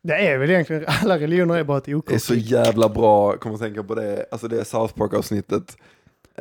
Det 0.03 0.13
är 0.13 0.37
väl 0.37 0.49
egentligen, 0.49 0.85
alla 0.87 1.19
religioner 1.19 1.57
är 1.57 1.63
bara 1.63 1.77
ett 1.77 1.87
OK. 1.87 2.07
Det 2.07 2.15
är 2.15 2.19
så 2.19 2.35
jävla 2.35 2.89
bra, 2.89 3.37
kommer 3.37 3.55
att 3.55 3.61
tänka 3.61 3.83
på 3.83 3.95
det, 3.95 4.25
alltså 4.31 4.47
det 4.47 4.65
South 4.65 4.93
Park-avsnittet. 4.93 5.77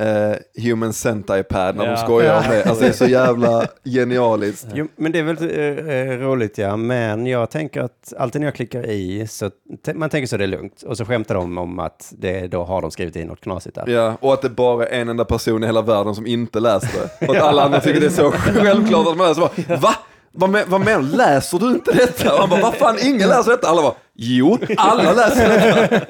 Eh, 0.01 0.63
Human 0.65 0.93
Centipad 0.93 1.77
när 1.77 1.85
Ja. 1.85 1.91
de 1.91 1.97
skojar 1.97 2.37
om 2.37 2.43
det. 2.51 2.65
Alltså 2.65 2.83
det 2.85 2.89
är 2.89 2.93
så 2.93 3.07
jävla 3.07 3.67
genialiskt. 3.85 4.67
Jo, 4.75 4.89
men 4.97 5.13
det 5.13 5.19
är 5.19 5.23
väl 5.23 5.37
eh, 5.59 5.95
eh, 5.95 6.19
roligt 6.19 6.59
ja, 6.59 6.77
men 6.77 7.27
jag 7.27 7.51
tänker 7.51 7.81
att 7.81 8.13
alltid 8.19 8.41
när 8.41 8.47
jag 8.49 8.55
klickar 8.55 8.87
i 8.87 9.27
så 9.29 9.51
man 9.95 10.11
tänker 10.11 10.27
så 10.27 10.37
det 10.37 10.45
är 10.45 10.49
lugnt 10.49 10.83
och 10.83 10.97
så 10.97 11.05
skämtar 11.05 11.35
de 11.35 11.59
om 11.59 11.79
att 11.79 12.13
det, 12.19 12.47
då 12.47 12.65
har 12.65 12.83
de 12.83 12.91
skrivit 12.91 13.17
in 13.17 13.27
något 13.29 13.41
knasigt 13.41 13.75
där. 13.75 13.89
Ja, 13.89 14.17
och 14.21 14.33
att 14.33 14.43
det 14.43 14.49
bara 14.51 14.87
är 14.87 15.01
en 15.01 15.09
enda 15.09 15.25
person 15.25 15.63
i 15.63 15.67
hela 15.67 15.83
världen 15.83 16.15
som 16.15 16.27
inte 16.27 16.61
läste 16.61 16.89
det. 17.21 17.27
Och 17.29 17.37
att 17.37 17.43
alla 17.43 17.63
andra 17.63 17.81
tycker 17.81 18.01
det 18.01 18.07
är 18.07 18.11
så 18.11 18.31
självklart 18.37 19.07
att 19.09 19.17
man 19.17 19.29
läser. 19.29 19.41
Bara, 19.69 19.77
Va? 19.77 19.95
Vad, 20.39 20.51
men, 20.51 20.71
vad 20.71 20.81
menar 20.81 21.03
du? 21.03 21.17
Läser 21.17 21.59
du 21.59 21.71
inte 21.71 21.93
detta? 21.93 22.39
Han 22.39 22.49
bara, 22.51 22.61
vad 22.61 22.75
fan, 22.75 22.97
ingen 23.03 23.29
läser 23.29 23.51
detta? 23.51 23.69
Alla 23.69 23.83
bara, 23.83 23.95
jo, 24.15 24.59
alla 24.77 25.13
läser 25.13 25.49
detta. 25.49 26.07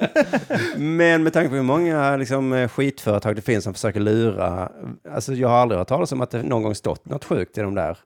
Men 0.77 1.23
med 1.23 1.33
tanke 1.33 1.49
på 1.49 1.55
hur 1.55 1.63
många 1.63 2.17
liksom, 2.17 2.53
eh, 2.53 2.67
skitföretag 2.69 3.35
det 3.35 3.41
finns 3.41 3.63
som 3.63 3.73
försöker 3.73 3.99
lura, 3.99 4.71
alltså 5.11 5.33
jag 5.33 5.47
har 5.49 5.57
aldrig 5.57 5.79
hört 5.79 5.87
talas 5.87 6.11
om 6.11 6.21
att 6.21 6.31
det 6.31 6.43
någon 6.43 6.63
gång 6.63 6.75
stått 6.75 7.05
något 7.05 7.25
sjukt 7.25 7.57
i 7.57 7.61
de 7.61 7.75
där 7.75 7.97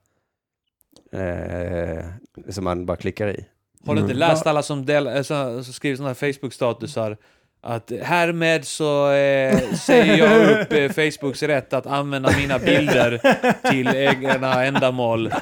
eh, 1.12 2.04
som 2.50 2.64
man 2.64 2.86
bara 2.86 2.96
klickar 2.96 3.28
i. 3.28 3.44
Har 3.86 3.94
du 3.94 4.00
inte 4.00 4.12
Mm. 4.14 4.18
läst 4.28 4.46
alla 4.46 4.62
som, 4.62 4.86
del, 4.86 5.06
äh, 5.06 5.22
så, 5.22 5.62
som 5.64 5.72
skriver 5.72 5.96
sådana 5.96 6.08
här 6.08 6.14
Facebook-statusar? 6.14 7.16
Att 7.64 7.92
härmed 8.02 8.64
så 8.64 9.10
eh, 9.10 9.72
säger 9.72 10.16
jag 10.16 10.60
upp 10.60 10.72
eh, 10.72 10.88
Facebooks 10.88 11.42
rätt 11.42 11.72
att 11.72 11.86
använda 11.86 12.36
mina 12.36 12.58
bilder 12.58 13.20
till 13.70 13.88
egna 13.88 14.64
ändamål. 14.64 15.26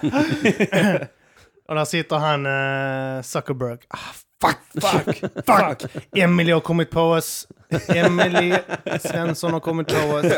Och 1.68 1.74
där 1.74 1.84
sitter 1.84 2.16
han 2.16 2.46
uh, 2.46 3.22
Zuckerberg. 3.22 3.78
Ah, 3.88 3.98
fuck, 4.42 4.84
fuck, 4.84 5.18
fuck! 5.46 6.04
Emily 6.16 6.52
har 6.52 6.60
kommit 6.60 6.90
på 6.90 7.00
oss. 7.00 7.48
Emily 7.88 8.54
Svensson 9.00 9.52
har 9.52 9.60
kommit 9.60 9.88
på 9.88 10.14
oss. 10.14 10.32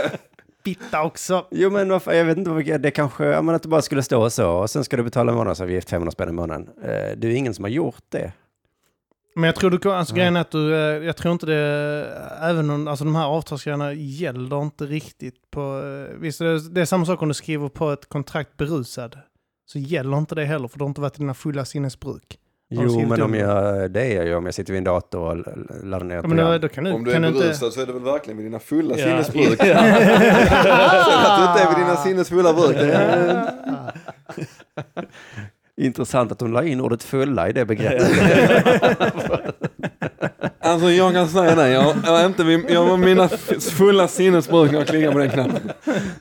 Fitta 0.64 1.02
också. 1.02 1.46
Jo 1.50 1.70
men 1.70 1.88
vad 1.88 2.02
fan, 2.02 2.16
jag 2.16 2.24
vet 2.24 2.38
inte, 2.38 2.78
det 2.78 2.90
kanske, 2.90 3.24
ja, 3.24 3.42
men 3.42 3.54
att 3.54 3.62
det 3.62 3.68
bara 3.68 3.82
skulle 3.82 4.02
stå 4.02 4.30
så 4.30 4.50
och 4.50 4.70
sen 4.70 4.84
ska 4.84 4.96
du 4.96 5.02
betala 5.02 5.32
en 5.32 5.38
månadsavgift 5.38 5.90
500 5.90 6.12
spänn 6.12 6.28
i 6.28 6.32
månaden. 6.32 6.68
Eh, 6.82 7.16
det 7.16 7.26
är 7.26 7.30
ingen 7.30 7.54
som 7.54 7.64
har 7.64 7.70
gjort 7.70 8.04
det. 8.08 8.32
Men 9.34 9.44
jag 9.44 9.56
tror 9.56 9.70
du 9.70 9.78
kan, 9.78 9.92
alltså 9.92 10.14
grejen 10.14 10.36
är 10.36 10.40
att 10.40 10.50
du, 10.50 10.74
eh, 10.74 11.04
jag 11.06 11.16
tror 11.16 11.32
inte 11.32 11.46
det, 11.46 11.58
även 12.42 12.70
om, 12.70 12.88
alltså 12.88 13.04
de 13.04 13.16
här 13.16 13.26
avtalsgrejerna 13.26 13.92
gäller 13.92 14.62
inte 14.62 14.84
riktigt 14.86 15.34
på, 15.50 15.60
eh, 15.60 16.16
visst 16.20 16.40
är 16.40 16.44
det, 16.44 16.70
det 16.74 16.80
är 16.80 16.84
samma 16.84 17.06
sak 17.06 17.22
om 17.22 17.28
du 17.28 17.34
skriver 17.34 17.68
på 17.68 17.90
ett 17.92 18.08
kontrakt 18.08 18.56
berusad. 18.56 19.18
Så 19.66 19.78
gäller 19.78 20.18
inte 20.18 20.34
det 20.34 20.44
heller 20.44 20.68
för 20.68 20.78
du 20.78 20.84
har 20.84 20.88
inte 20.88 21.00
varit 21.00 21.16
i 21.16 21.18
dina 21.18 21.34
fulla 21.34 21.64
sinnesbruk. 21.64 22.38
Jo 22.74 23.06
men 23.08 23.22
om 23.22 23.34
jag, 23.34 23.90
det 23.90 24.00
är 24.02 24.16
jag 24.16 24.26
ju 24.26 24.34
om 24.34 24.44
jag 24.44 24.54
sitter 24.54 24.72
vid 24.72 24.78
en 24.78 24.84
dator 24.84 25.20
och 25.20 25.36
laddar 25.84 26.06
ner 26.06 26.16
ett 26.18 26.24
Ja, 26.24 26.28
men 26.28 26.36
då, 26.36 26.42
program. 26.44 26.60
då 26.60 26.68
kan 26.68 26.84
du, 26.84 26.92
Om 26.92 27.04
du 27.04 27.12
kan 27.12 27.24
är 27.24 27.28
du 27.28 27.34
inte... 27.34 27.46
berusad 27.46 27.72
så 27.72 27.80
är 27.80 27.86
det 27.86 27.92
väl 27.92 28.02
verkligen 28.02 28.36
vid 28.36 28.46
dina 28.46 28.58
fulla 28.58 28.94
Ja. 28.98 29.04
sinnesbruk. 29.04 29.60
Ja. 29.60 29.64
Sen 29.64 29.76
att 31.18 31.38
du 31.38 31.44
inte 31.48 31.62
är 31.62 31.68
vid 31.76 31.86
dina 31.86 31.96
sinnesfulla 31.96 32.52
bruk. 32.52 32.76
Intressant 35.80 36.32
att 36.32 36.40
hon 36.40 36.52
la 36.52 36.64
in 36.64 36.80
ordet 36.80 37.02
fulla 37.02 37.48
i 37.48 37.52
det 37.52 37.64
begreppet. 37.64 38.08
Alltså 40.64 40.90
jag 40.90 41.12
kan 41.12 41.28
säga 41.28 41.54
det, 41.54 41.68
jag, 41.68 41.96
jag, 42.04 42.20
är 42.20 42.26
inte 42.26 42.72
jag 42.72 42.86
var 42.86 42.96
mina 42.96 43.28
fulla 43.78 44.08
sinnesbruk 44.08 44.72
när 44.72 44.78
jag 44.78 44.88
klickade 44.88 45.12
på 45.12 45.18
den 45.18 45.30
knappen. 45.30 45.70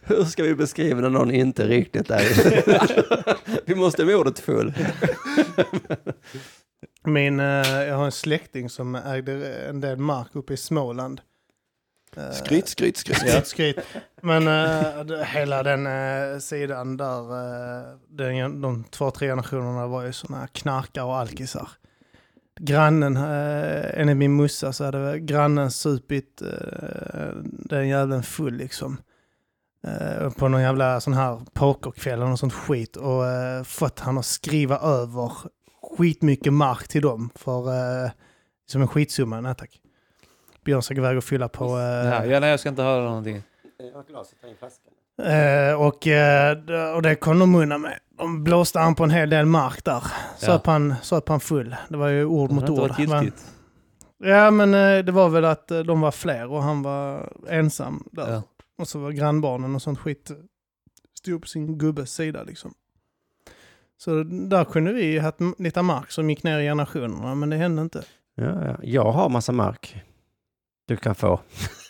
Hur 0.03 0.23
ska 0.23 0.43
vi 0.43 0.55
beskriva 0.55 1.01
när 1.01 1.09
någon 1.09 1.31
inte 1.31 1.67
riktigt 1.67 2.09
är 2.09 2.23
Vi 3.65 3.75
måste 3.75 4.05
med 4.05 4.15
ordet 4.15 4.39
full. 4.39 4.73
Min, 7.03 7.39
eh, 7.39 7.45
jag 7.87 7.95
har 7.95 8.05
en 8.05 8.11
släkting 8.11 8.69
som 8.69 8.95
ägde 8.95 9.53
en 9.69 9.81
del 9.81 9.97
mark 9.97 10.27
uppe 10.33 10.53
i 10.53 10.57
Småland. 10.57 11.21
Eh, 12.17 12.31
Skryt, 12.31 12.67
skryt, 12.67 12.97
skryt. 12.97 13.17
Skryt, 13.17 13.47
skryt. 13.47 13.75
Men 14.21 14.45
det- 15.07 15.25
hela 15.25 15.63
den 15.63 15.87
eh, 15.87 16.39
sidan 16.39 16.97
där, 16.97 17.21
uh, 17.21 17.97
den, 18.09 18.61
de 18.61 18.83
två, 18.83 19.11
tre 19.11 19.27
generationerna 19.27 19.87
var 19.87 20.03
ju 20.03 20.13
sådana 20.13 20.47
knarkare 20.47 21.05
och 21.05 21.17
alkisar. 21.17 21.69
Grannen, 22.59 23.17
uh, 23.17 23.99
enligt 23.99 24.17
min 24.17 24.35
mussa 24.35 24.73
så 24.73 24.83
hade 24.85 25.19
grannen 25.19 25.71
supit 25.71 26.41
uh, 26.45 26.49
den 27.43 27.87
jäveln 27.87 28.23
full 28.23 28.53
liksom. 28.53 28.97
På 30.37 30.47
någon 30.47 30.61
jävla 30.61 31.01
sån 31.01 31.13
här 31.13 31.41
pokerkväll 31.53 32.13
eller 32.13 32.25
något 32.29 32.39
sånt 32.39 32.53
skit 32.53 32.95
och 32.95 33.23
fått 33.65 33.99
han 33.99 34.17
att 34.17 34.25
skriva 34.25 34.77
över 34.77 35.31
skitmycket 35.97 36.53
mark 36.53 36.87
till 36.87 37.01
dem 37.01 37.29
för 37.35 37.69
uh, 38.05 38.09
som 38.65 38.81
en 38.81 38.87
skitsumma. 38.87 39.41
Nej 39.41 39.55
tack. 39.55 39.80
Björn 40.65 40.81
ska 40.81 40.93
gå 40.93 40.99
iväg 41.01 41.17
och 41.17 41.23
fylla 41.23 41.47
på... 41.49 41.63
eh, 41.65 41.83
Ja, 41.83 42.25
ja, 42.25 42.39
nej, 42.39 42.49
jag 42.49 42.59
ska 42.59 42.69
inte 42.69 42.81
höra 42.83 43.03
någonting. 43.03 43.43
Eh, 45.23 45.81
och, 45.81 46.07
eh, 46.07 46.95
och 46.95 47.01
det 47.01 47.15
kom 47.15 47.39
de 47.39 47.55
undan 47.55 47.81
med. 47.81 47.99
De 48.17 48.43
blåste 48.43 48.79
han 48.79 48.95
på 48.95 49.03
en 49.03 49.09
hel 49.09 49.29
del 49.29 49.45
mark 49.45 49.83
där. 49.85 50.03
Söp, 50.37 50.65
han, 50.65 50.95
söp 51.01 51.29
han 51.29 51.39
full. 51.39 51.75
Det 51.89 51.97
var 51.97 52.07
ju 52.07 52.25
ord 52.25 52.49
Det 52.49 52.55
mot 52.55 52.69
ord. 52.69 52.91
giltigt. 52.99 53.51
Ja, 54.23 54.51
men 54.51 54.73
eh, 54.73 55.03
det 55.05 55.11
var 55.11 55.29
väl 55.29 55.45
att 55.45 55.71
eh, 55.71 55.79
de 55.79 56.01
var 56.01 56.11
fler 56.11 56.51
och 56.51 56.63
han 56.63 56.81
var 56.83 57.33
ensam 57.49 58.03
där. 58.11 58.31
Ja. 58.33 58.43
Och 58.77 58.87
så 58.87 58.99
var 58.99 59.11
grannbarnen 59.11 59.75
och 59.75 59.81
sånt 59.81 59.99
skit 59.99 60.29
eh, 60.31 60.35
stod 61.17 61.41
på 61.41 61.47
sin 61.47 61.77
gubbes 61.77 62.13
sida 62.13 62.43
liksom. 62.43 62.73
Så 63.97 64.23
där 64.23 64.63
kunde 64.63 64.93
vi 64.93 65.17
ha 65.19 65.23
haft 65.25 65.37
lite 65.59 65.81
mark 65.81 66.11
som 66.11 66.29
gick 66.29 66.43
ner 66.43 66.59
i 66.59 66.63
generationerna, 66.63 67.35
men 67.35 67.49
det 67.49 67.55
hände 67.55 67.81
inte. 67.81 68.03
Ja, 68.35 68.65
ja. 68.67 68.75
Jag 68.83 69.11
har 69.11 69.29
massa 69.29 69.51
mark. 69.51 70.01
Du 70.91 70.97
kan 70.97 71.15
få. 71.15 71.39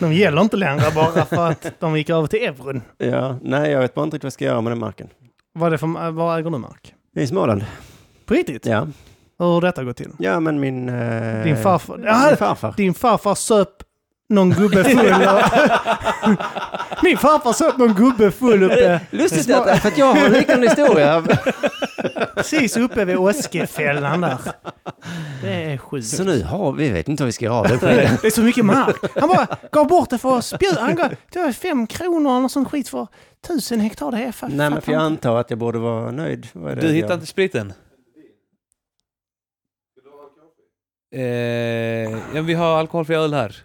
de 0.00 0.12
gäller 0.12 0.40
inte 0.42 0.56
längre 0.56 0.82
bara 0.94 1.24
för 1.24 1.50
att 1.50 1.66
de 1.80 1.96
gick 1.96 2.10
över 2.10 2.26
till 2.26 2.38
euron. 2.42 2.82
Ja, 2.98 3.38
nej, 3.42 3.70
jag 3.70 3.80
vet 3.80 3.94
bara 3.94 4.04
inte 4.04 4.14
riktigt 4.16 4.24
vad 4.24 4.26
jag 4.26 4.32
ska 4.32 4.44
göra 4.44 4.60
med 4.60 4.70
den 4.72 4.78
marken. 4.78 5.08
Vad 5.54 5.66
är 5.66 5.70
det 5.70 5.78
för, 5.78 6.10
var 6.10 6.38
äger 6.38 6.50
du 6.50 6.58
mark? 6.58 6.94
I 7.16 7.26
Småland. 7.26 7.64
På 8.26 8.34
riktigt? 8.34 8.66
Ja, 8.66 8.86
Hur 9.38 9.46
har 9.46 9.60
detta 9.60 9.84
gått 9.84 9.96
till? 9.96 10.10
ja 10.18 10.40
men 10.40 10.60
min... 10.60 10.88
Eh, 10.88 11.44
Din 11.44 11.56
farfar? 11.56 12.00
Ja, 12.04 12.36
farfar. 12.38 12.74
din 12.76 12.94
farfar 12.94 13.34
söp 13.34 13.68
någon 14.28 14.50
gubbe 14.50 14.84
full. 14.84 15.06
Och... 15.06 15.40
Min 17.02 17.18
farfar 17.18 17.52
söp 17.52 17.76
någon 17.78 17.94
gubbe 17.94 18.30
full 18.30 18.62
uppe, 18.62 19.00
Lustigt 19.10 19.54
att, 19.54 19.78
för 19.82 19.88
att 19.88 19.98
jag 19.98 20.06
har 20.14 20.26
en 20.26 20.32
liknande 20.32 20.68
historia. 20.68 21.24
precis 22.34 22.76
uppe 22.76 23.04
vid 23.04 23.16
Åskefällan 23.16 24.20
där. 24.20 24.38
Det 25.42 25.52
är 25.52 25.76
sjukt. 25.78 26.06
Så 26.06 26.24
nu 26.24 26.42
har 26.42 26.72
vi, 26.72 26.90
vet 26.90 27.08
inte 27.08 27.22
vad 27.22 27.26
vi 27.26 27.32
ska 27.32 27.44
göra 27.44 27.54
av 27.54 27.68
det. 27.68 27.76
Det 28.22 28.26
är 28.26 28.30
så 28.30 28.42
mycket 28.42 28.64
mark. 28.64 28.96
Han 29.20 29.28
bara 29.28 29.46
gav 29.72 29.86
bort 29.88 30.10
det 30.10 30.18
för 30.18 30.40
spjut. 30.40 30.78
Han 30.78 30.94
gav 30.94 31.08
det 31.32 31.38
var 31.38 31.52
fem 31.52 31.86
kronor 31.86 32.30
eller 32.30 32.40
något 32.40 32.52
sånt 32.52 32.68
skit 32.70 32.88
för 32.88 33.06
tusen 33.46 33.80
hektar. 33.80 34.10
Det 34.10 34.18
är 34.18 34.32
fa- 34.32 34.48
Nej 34.54 34.70
men 34.70 34.82
för 34.82 34.92
jag 34.92 35.02
antar 35.02 35.36
att 35.36 35.50
jag 35.50 35.58
borde 35.58 35.78
vara 35.78 36.10
nöjd. 36.10 36.46
Vad 36.52 36.72
är 36.72 36.76
det 36.76 36.80
Du 36.82 36.86
jag- 36.88 36.94
hittar 36.94 37.14
inte 37.14 37.26
spriten? 37.26 37.72
Eh, 41.14 41.22
ja, 42.34 42.42
vi 42.44 42.54
har 42.54 42.78
alkoholfri 42.78 43.16
öl 43.16 43.34
här. 43.34 43.56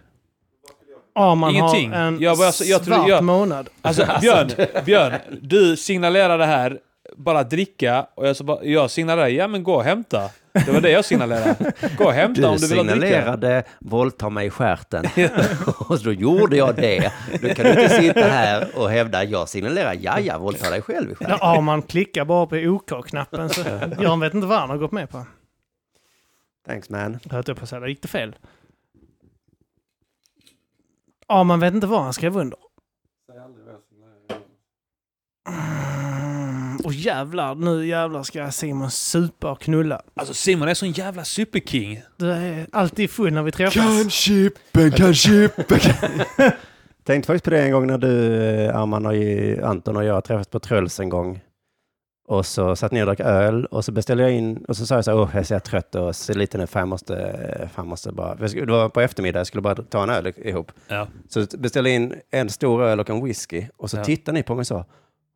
Ja, 1.14 1.34
man 1.34 1.50
Ingenting. 1.50 1.90
har 1.92 1.98
en 2.00 2.20
Jag 2.20 2.38
bara- 2.38 2.64
jag 2.64 2.84
tror- 2.84 2.94
svart 2.96 3.08
jag- 3.08 3.24
månad. 3.24 3.68
Alltså 3.82 4.06
Björn, 4.20 4.50
Björn, 4.84 5.12
du 5.42 5.76
signalerade 5.76 6.46
här, 6.46 6.78
bara 7.16 7.42
dricka, 7.44 8.06
och 8.14 8.28
jag, 8.28 8.36
så 8.36 8.44
bara, 8.44 8.64
jag 8.64 8.90
signalerade, 8.90 9.30
ja 9.30 9.48
men 9.48 9.62
gå 9.62 9.74
och 9.74 9.84
hämta. 9.84 10.30
Det 10.52 10.72
var 10.72 10.80
det 10.80 10.90
jag 10.90 11.04
signalerade. 11.04 11.72
Gå 11.98 12.04
och 12.04 12.12
hämta 12.12 12.40
Du 12.40 12.46
om 12.46 12.56
du 12.56 12.68
vill 12.68 12.78
ha 12.78 12.84
dricka. 12.84 13.06
signalerade 13.06 13.62
våldta 13.80 14.28
mig 14.30 14.46
i 14.46 14.50
stjärten. 14.50 15.04
och 15.88 15.98
då 16.04 16.12
gjorde 16.12 16.56
jag 16.56 16.74
det. 16.76 17.12
Då 17.42 17.48
kan 17.48 17.64
du 17.64 17.70
inte 17.70 17.88
sitta 17.88 18.20
här 18.20 18.68
och 18.74 18.90
hävda 18.90 19.24
jag 19.24 19.48
signalerar 19.48 19.96
ja, 20.00 20.18
ja, 20.20 20.38
våldta 20.38 20.70
dig 20.70 20.82
själv 20.82 21.10
i 21.12 21.14
stjärten. 21.14 21.38
Ja, 21.40 21.60
man 21.60 21.82
klickar 21.82 22.24
bara 22.24 22.46
på 22.46 22.56
OK-knappen 22.56 23.48
så 23.50 23.62
Björn 23.98 24.20
vet 24.20 24.34
inte 24.34 24.46
vad 24.46 24.58
han 24.58 24.70
har 24.70 24.76
gått 24.76 24.92
med 24.92 25.10
på. 25.10 25.26
Thanks 26.66 26.90
man. 26.90 27.18
Jag 27.24 27.32
höll 27.32 27.42
på 27.44 27.52
att 27.62 27.68
säga, 27.68 27.80
där 27.80 27.86
gick 27.88 28.02
det 28.02 28.08
fel. 28.08 28.34
Ja, 31.32 31.44
man 31.44 31.60
vet 31.60 31.74
inte 31.74 31.86
vad 31.86 32.02
han 32.02 32.12
skrev 32.12 32.36
under. 32.36 32.58
Mm, 35.48 36.76
och 36.84 36.92
jävlar, 36.92 37.54
nu 37.54 37.86
jävlar 37.86 38.22
ska 38.22 38.50
Simon 38.50 38.90
supa 38.90 39.50
och 39.50 39.60
knulla. 39.60 40.02
Alltså 40.14 40.34
Simon 40.34 40.68
är 40.68 40.74
sån 40.74 40.90
jävla 40.90 41.24
superking. 41.24 42.02
Du 42.16 42.30
är 42.32 42.66
alltid 42.72 43.10
full 43.10 43.32
när 43.32 43.42
vi 43.42 43.52
träffas. 43.52 43.74
Kan 43.74 44.10
chippen, 44.10 44.92
kan 44.92 45.14
chippen. 45.14 45.78
Tänkte 47.04 47.26
faktiskt 47.26 47.44
på 47.44 47.50
det 47.50 47.62
en 47.62 47.72
gång 47.72 47.86
när 47.86 47.98
du, 47.98 48.34
eh, 48.44 48.76
Arman 48.76 49.06
och 49.06 49.68
Anton 49.68 49.96
och 49.96 50.04
jag 50.04 50.24
träffades 50.24 50.48
på 50.48 50.60
Tröls 50.60 51.00
en 51.00 51.08
gång. 51.08 51.40
Och 52.28 52.46
så 52.46 52.76
satt 52.76 52.92
ner 52.92 53.00
och 53.00 53.06
drack 53.06 53.20
öl 53.20 53.64
och 53.66 53.84
så 53.84 53.92
beställde 53.92 54.22
jag 54.22 54.32
in 54.32 54.56
och 54.68 54.76
så 54.76 54.86
sa 54.86 54.94
jag 54.94 55.04
så 55.04 55.10
här, 55.10 55.18
åh 55.18 55.30
jag 55.34 55.46
så 55.46 55.60
trött 55.60 55.94
och 55.94 56.16
ser 56.16 56.34
lite 56.34 56.58
nu, 56.58 56.66
fan 56.66 56.80
jag 56.80 56.88
måste, 56.88 57.68
fan 57.74 57.86
måste 57.88 58.12
bara, 58.12 58.34
det 58.34 58.66
var 58.66 58.88
på 58.88 59.00
eftermiddag, 59.00 59.40
jag 59.40 59.46
skulle 59.46 59.62
bara 59.62 59.74
ta 59.74 60.02
en 60.02 60.10
öl 60.10 60.32
ihop. 60.36 60.72
Ja. 60.88 61.06
Så 61.28 61.46
beställde 61.58 61.90
jag 61.90 61.96
in 61.96 62.14
en 62.30 62.50
stor 62.50 62.82
öl 62.82 63.00
och 63.00 63.10
en 63.10 63.24
whisky 63.24 63.66
och 63.76 63.90
så 63.90 63.96
Ja. 63.96 64.04
tittade 64.04 64.34
ni 64.38 64.42
på 64.42 64.54
mig 64.54 64.60
och 64.60 64.66
sa, 64.66 64.84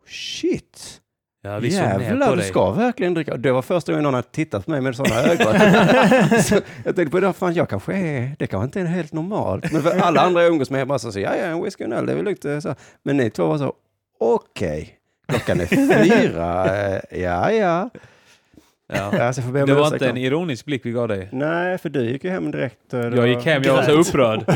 shit, 0.08 1.00
Ja, 1.42 1.58
vi 1.58 1.68
jävlar 1.68 2.36
du 2.36 2.42
ska 2.42 2.70
verkligen 2.70 3.14
dricka. 3.14 3.36
Det 3.36 3.52
var 3.52 3.62
första 3.62 3.92
gången 3.92 4.02
någon 4.02 4.14
hade 4.14 4.28
tittat 4.28 4.64
på 4.64 4.70
mig 4.70 4.80
med 4.80 4.96
sådana 4.96 5.22
ögon. 5.32 5.54
så 6.42 6.54
jag 6.84 6.96
tänkte 6.96 7.06
på 7.10 7.20
det, 7.20 7.32
fan 7.32 7.54
jag 7.54 7.68
kanske 7.68 7.92
är, 7.94 8.36
det 8.38 8.46
kanske 8.46 8.64
inte 8.64 8.80
är 8.80 8.84
helt 8.84 9.12
normalt. 9.12 9.72
Men 9.72 9.82
för 9.82 9.98
alla 9.98 10.20
andra 10.20 10.42
jag 10.42 10.50
umgås 10.50 10.70
med 10.70 10.86
bara 10.88 10.98
så, 10.98 11.08
ja 11.20 11.36
ja, 11.36 11.44
en 11.44 11.62
whisky 11.62 11.84
och 11.84 11.90
en 11.90 11.96
öl, 11.96 12.06
det 12.06 12.12
är 12.12 12.16
väl 12.16 12.24
lugnt. 12.24 12.44
eh. 12.44 12.74
Men 13.02 13.16
ni 13.16 13.30
två 13.30 13.46
var 13.46 13.58
så, 13.58 13.72
okej, 14.20 14.95
klockan 15.28 15.60
är 15.60 15.66
fyra, 15.66 16.76
eh, 16.86 17.20
ja 17.22 17.52
ja. 17.52 17.90
Ja. 18.88 18.98
Alltså, 18.98 19.40
jag 19.40 19.44
får 19.44 19.52
be 19.52 19.62
om 19.62 19.68
Det 19.68 19.74
var 19.74 19.92
inte 19.92 20.08
en 20.08 20.16
ironisk 20.16 20.64
blick 20.64 20.86
vi 20.86 20.90
gav 20.90 21.08
dig. 21.08 21.28
Nej, 21.32 21.78
för 21.78 21.88
du 21.88 22.10
gick 22.10 22.24
ju 22.24 22.30
hem 22.30 22.50
direkt. 22.50 22.94
och 22.94 23.10
det 23.10 23.16
Jag 23.16 23.28
gick 23.28 23.44
hem, 23.44 23.62
jag 23.62 23.74
var 23.74 23.82
så 23.82 23.90
upprörd. 23.90 24.44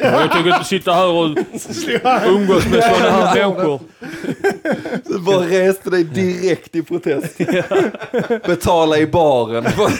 jag 0.00 0.32
tänker 0.32 0.52
inte 0.52 0.64
sitta 0.64 0.92
här 0.92 1.08
och 1.08 1.24
umgås 2.26 2.66
med 2.66 2.84
sådana 2.84 3.10
här 3.10 3.34
människor. 3.34 3.80
Du 5.04 5.18
bara 5.18 5.46
reste 5.46 5.90
dig 5.90 6.04
direkt 6.04 6.76
i 6.76 6.82
protest. 6.82 7.38
Betala 8.46 8.98
i 8.98 9.06
baren. 9.06 9.66
Och 9.66 9.90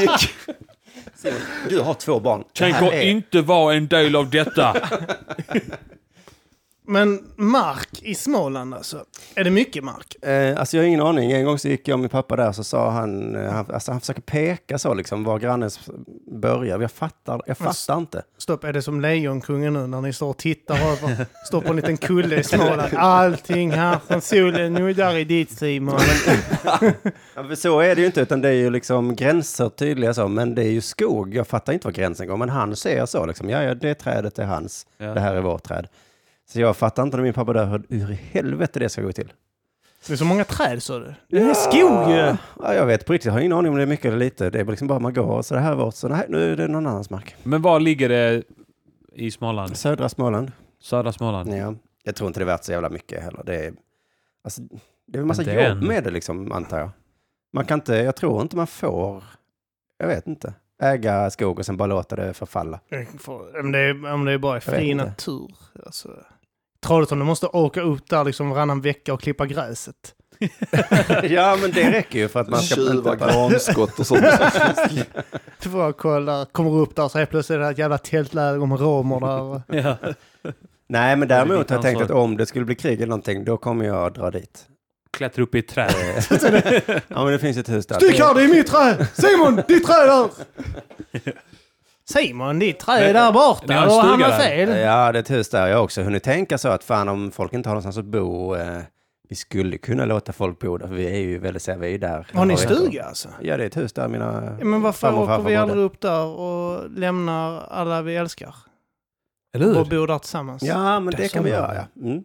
gick. 0.00 0.30
Du 1.68 1.80
har 1.80 1.94
två 1.94 2.20
barn. 2.20 2.44
Tänker 2.58 3.02
inte 3.02 3.40
vara 3.40 3.74
en 3.74 3.88
del 3.88 4.16
av 4.16 4.30
detta. 4.30 4.76
Men 6.90 7.24
mark 7.36 8.02
i 8.02 8.14
Småland 8.14 8.74
alltså. 8.74 9.04
Är 9.34 9.44
det 9.44 9.50
mycket 9.50 9.84
mark? 9.84 10.24
Eh, 10.24 10.58
alltså 10.60 10.76
jag 10.76 10.84
har 10.84 10.88
ingen 10.88 11.00
aning. 11.00 11.32
En 11.32 11.44
gång 11.44 11.58
så 11.58 11.68
gick 11.68 11.88
jag 11.88 11.94
och 11.94 12.00
min 12.00 12.08
pappa 12.08 12.36
där 12.36 12.52
så 12.52 12.64
sa 12.64 12.90
han, 12.90 13.36
eh, 13.36 13.50
han, 13.50 13.66
alltså 13.72 13.92
han 13.92 14.00
försöker 14.00 14.22
peka 14.22 14.78
så 14.78 14.94
liksom 14.94 15.24
var 15.24 15.38
grannen 15.38 15.70
börjar. 16.32 16.80
Jag 16.80 16.90
fattar, 16.90 17.42
jag 17.46 17.58
fattar 17.58 17.98
inte. 17.98 18.22
Stopp, 18.38 18.64
är 18.64 18.72
det 18.72 18.82
som 18.82 19.00
Lejonkungen 19.00 19.72
nu 19.72 19.86
när 19.86 20.00
ni 20.00 20.12
står 20.12 20.28
och 20.30 20.36
tittar 20.36 20.74
över, 20.74 21.26
står 21.46 21.60
på 21.60 21.70
en 21.70 21.76
liten 21.76 21.96
kulle 21.96 22.40
i 22.40 22.44
Småland. 22.44 22.94
Allting 22.96 23.70
här 23.70 23.98
från 24.06 24.20
solen 24.20 24.72
nuddar 24.72 25.16
i 25.16 25.24
ditt 25.24 25.50
Simon. 25.50 26.00
Ja, 26.64 26.82
så 27.56 27.80
är 27.80 27.94
det 27.94 28.00
ju 28.00 28.06
inte, 28.06 28.20
utan 28.20 28.40
det 28.40 28.48
är 28.48 28.52
ju 28.52 28.70
liksom 28.70 29.16
gränser 29.16 29.68
tydliga 29.68 30.14
så, 30.14 30.28
men 30.28 30.54
det 30.54 30.62
är 30.62 30.70
ju 30.70 30.80
skog. 30.80 31.34
Jag 31.34 31.46
fattar 31.46 31.72
inte 31.72 31.86
var 31.86 31.92
gränsen 31.92 32.26
går, 32.28 32.36
men 32.36 32.48
han 32.48 32.76
ser 32.76 33.06
så 33.06 33.26
liksom, 33.26 33.50
ja, 33.50 33.62
ja, 33.62 33.74
det 33.74 33.94
trädet 33.94 34.38
är 34.38 34.44
hans, 34.44 34.86
Ja. 34.98 35.14
det 35.14 35.20
här 35.20 35.34
är 35.34 35.40
vårt 35.40 35.62
träd. 35.62 35.88
Så 36.48 36.60
jag 36.60 36.76
fattar 36.76 37.02
inte 37.02 37.16
när 37.16 37.24
min 37.24 37.32
pappa 37.32 37.52
dör 37.52 37.66
hur, 37.66 37.98
hur 37.98 38.10
i 38.10 38.14
helvete 38.14 38.78
det 38.78 38.88
ska 38.88 39.02
gå 39.02 39.12
till. 39.12 39.32
Det 40.06 40.12
är 40.12 40.16
så 40.16 40.24
många 40.24 40.44
träd 40.44 40.82
så 40.82 40.98
du. 40.98 41.14
Det 41.28 41.38
är 41.38 41.54
skog 41.54 42.10
ju. 42.10 42.36
Ja, 42.62 42.74
jag 42.74 42.86
vet 42.86 43.06
på 43.06 43.12
riktigt, 43.12 43.26
jag 43.26 43.32
har 43.32 43.40
ingen 43.40 43.52
aning 43.52 43.70
om 43.70 43.76
det 43.76 43.82
är 43.82 43.86
mycket 43.86 44.04
eller 44.06 44.16
lite. 44.18 44.50
Det 44.50 44.60
är 44.60 44.64
liksom 44.64 44.88
bara 44.88 44.98
man 44.98 45.14
går 45.14 45.24
och 45.24 45.44
så 45.46 45.54
det 45.54 45.60
här 45.60 45.72
är 45.72 45.76
vårt, 45.76 45.94
så 45.94 46.08
nej, 46.08 46.26
nu 46.28 46.52
är 46.52 46.56
det 46.56 46.68
någon 46.68 46.86
annans 46.86 47.10
mark. 47.10 47.34
Men 47.42 47.62
var 47.62 47.80
ligger 47.80 48.08
det 48.08 48.42
i 49.12 49.30
Småland? 49.30 49.76
Södra 49.76 50.08
Småland. 50.08 50.52
Södra 50.80 51.12
Småland? 51.12 51.54
Ja, 51.54 51.74
jag 52.02 52.14
tror 52.14 52.28
inte 52.28 52.40
det 52.40 52.44
är 52.44 52.46
värt 52.46 52.64
så 52.64 52.72
jävla 52.72 52.88
mycket 52.88 53.22
heller. 53.22 53.42
Det 53.46 53.64
är, 53.66 53.72
alltså, 54.44 54.62
det 55.06 55.18
är 55.18 55.22
en 55.22 55.28
massa 55.28 55.42
Inte 55.42 55.54
jobb 55.54 55.64
än. 55.64 55.86
med 55.86 56.04
det 56.04 56.10
liksom, 56.10 56.52
antar 56.52 56.78
jag. 56.78 56.90
Man 57.52 57.64
kan 57.64 57.78
inte, 57.78 57.94
jag 57.94 58.16
tror 58.16 58.42
inte 58.42 58.56
man 58.56 58.66
får, 58.66 59.24
jag 59.98 60.06
vet 60.06 60.26
inte, 60.26 60.54
äga 60.82 61.30
skog 61.30 61.58
och 61.58 61.66
sen 61.66 61.76
bara 61.76 61.86
låta 61.86 62.16
det 62.16 62.34
förfalla. 62.34 62.80
Om 63.62 63.72
det 63.72 63.78
är, 63.78 64.12
om 64.12 64.24
det 64.24 64.32
är 64.32 64.38
bara 64.38 64.54
vet 64.56 64.60
fri 64.60 64.94
natur. 64.94 65.50
Alltså. 65.86 66.10
Trollhättan, 66.86 67.18
du 67.18 67.24
måste 67.24 67.46
åka 67.46 67.80
upp 67.80 68.08
där 68.08 68.24
liksom 68.24 68.50
varannan 68.50 68.80
vecka 68.80 69.14
och 69.14 69.20
klippa 69.20 69.46
gräset. 69.46 70.14
ja, 71.22 71.58
men 71.60 71.70
det 71.70 71.90
räcker 71.90 72.18
ju 72.18 72.28
för 72.28 72.40
att 72.40 72.48
man 72.48 72.62
ska... 72.62 72.74
Tjuva 72.74 73.16
granskott 73.16 73.98
och 73.98 74.06
sånt. 74.06 74.24
Du 75.62 75.70
får 75.70 75.92
kolla, 75.92 76.46
kommer 76.52 76.70
upp 76.70 76.96
där 76.96 77.08
så 77.08 77.18
helt 77.18 77.30
plötsligt 77.30 77.56
är 77.56 77.60
det 77.60 77.68
ett 77.68 77.78
jävla 77.78 77.98
tältläger 77.98 78.66
med 78.66 78.80
romer 78.80 79.20
där. 79.20 79.62
Ja. 79.82 79.96
Nej, 80.88 81.16
men 81.16 81.28
däremot 81.28 81.70
har 81.70 81.76
jag 81.76 81.82
tänkt 81.82 82.02
att 82.02 82.10
om 82.10 82.36
det 82.36 82.46
skulle 82.46 82.64
bli 82.64 82.74
krig 82.74 82.96
eller 82.96 83.06
någonting, 83.06 83.44
då 83.44 83.56
kommer 83.56 83.84
jag 83.84 84.14
dra 84.14 84.30
dit. 84.30 84.66
Klättra 85.10 85.42
upp 85.42 85.54
i 85.54 85.58
ett 85.58 85.68
träd. 85.68 85.92
ja, 87.08 87.24
men 87.24 87.32
det 87.32 87.38
finns 87.38 87.56
ett 87.56 87.68
hus 87.68 87.86
där. 87.86 87.96
Stick 87.96 88.20
här, 88.20 88.34
det 88.34 88.42
är 88.42 88.48
mitt 88.48 88.66
träd! 88.66 89.06
Simon, 89.14 89.62
ditt 89.68 89.86
träd 89.86 90.08
där! 90.08 90.28
Simon, 92.12 92.58
ditt 92.58 92.78
träd 92.80 93.02
är 93.02 93.14
där 93.14 93.32
borta. 93.32 93.64
Ni 93.66 93.74
har 93.74 94.02
hamnat 94.02 94.42
fel. 94.42 94.68
Ja, 94.78 95.12
det 95.12 95.18
är 95.18 95.22
ett 95.22 95.30
hus 95.30 95.48
där. 95.48 95.66
Jag 95.66 95.76
har 95.76 95.84
också 95.84 96.02
hunnit 96.02 96.22
tänka 96.22 96.58
så 96.58 96.68
att 96.68 96.84
fan 96.84 97.08
om 97.08 97.30
folk 97.30 97.52
inte 97.52 97.68
har 97.68 97.74
någonstans 97.74 97.98
att 97.98 98.04
bo, 98.04 98.56
eh, 98.56 98.78
vi 99.28 99.36
skulle 99.36 99.78
kunna 99.78 100.04
låta 100.04 100.32
folk 100.32 100.58
bo 100.58 100.78
där, 100.78 100.86
för 100.86 100.94
vi 100.94 101.06
är 101.06 101.18
ju 101.18 101.38
väldigt, 101.38 101.62
så 101.62 101.70
här, 101.70 101.78
vi 101.78 101.94
är 101.94 101.98
där. 101.98 102.26
Har 102.34 102.44
ni 102.44 102.56
stuga 102.56 103.04
alltså? 103.04 103.28
Ja, 103.40 103.56
det 103.56 103.62
är 103.62 103.66
ett 103.66 103.76
hus 103.76 103.92
där 103.92 104.08
mina 104.08 104.56
Ja, 104.58 104.64
men 104.64 104.82
varför 104.82 104.98
farmor 104.98 105.18
och 105.18 105.24
åker 105.24 105.32
farfar 105.36 105.50
vi 105.50 105.56
bodde. 105.56 105.60
aldrig 105.62 105.84
upp 105.84 106.00
där 106.00 106.24
och 106.24 106.90
lämnar 106.90 107.60
alla 107.70 108.02
vi 108.02 108.16
älskar? 108.16 108.54
Eller 109.54 109.80
Och 109.80 109.86
bor 109.88 110.06
där 110.06 110.18
tillsammans? 110.18 110.62
Ja, 110.62 111.00
men 111.00 111.14
Det 111.16 111.28
kan 111.32 111.44
vi 111.44 111.50
göra, 111.50 111.74
ja. 111.74 112.02
Mm. 112.02 112.24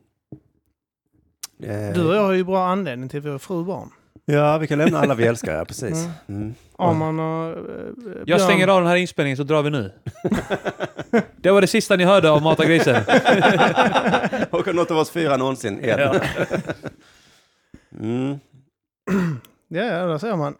Eh, 1.63 1.93
Du 1.93 2.07
och 2.07 2.15
jag 2.15 2.23
har 2.23 2.34
ju 2.34 2.43
bra 2.43 2.65
anledning 2.67 3.09
till 3.09 3.19
att 3.19 3.25
vi 3.25 3.29
har 3.29 3.38
fru 3.39 3.55
och 3.57 3.65
barn. 3.65 3.89
Ja, 4.26 4.57
vi 4.57 4.67
kan 4.67 4.78
lämna 4.78 4.99
alla 4.99 5.15
vi 5.15 5.26
älskar, 5.28 5.55
ja, 5.55 5.65
precis. 5.65 6.05
Mm. 6.05 6.11
Mm. 6.41 6.53
Arman 6.78 7.19
och 7.19 7.49
eh, 7.49 7.55
Jag 8.17 8.26
Björn. 8.26 8.39
stänger 8.39 8.67
av 8.67 8.82
den 8.82 8.89
här 8.89 8.95
inspelningen 8.95 9.38
så 9.38 9.43
drar 9.43 9.61
vi 9.63 9.69
nu. 9.69 9.91
Det 11.38 11.51
var 11.51 11.61
det 11.61 11.67
sista 11.67 11.95
ni 11.95 12.03
hörde 12.03 12.30
av 12.32 12.41
Mata 12.41 12.65
grisen. 12.65 13.03
Och 14.51 14.76
något 14.76 14.91
av 14.91 14.97
oss 14.97 15.09
fyra 15.11 15.38
någonsin. 15.38 15.84
igen. 15.84 15.99
Ja. 15.99 16.15
Mm. 17.99 18.39
Ja, 19.67 19.82
ja, 19.84 20.05
där 20.05 20.17
ser 20.17 20.36
man. 20.36 20.55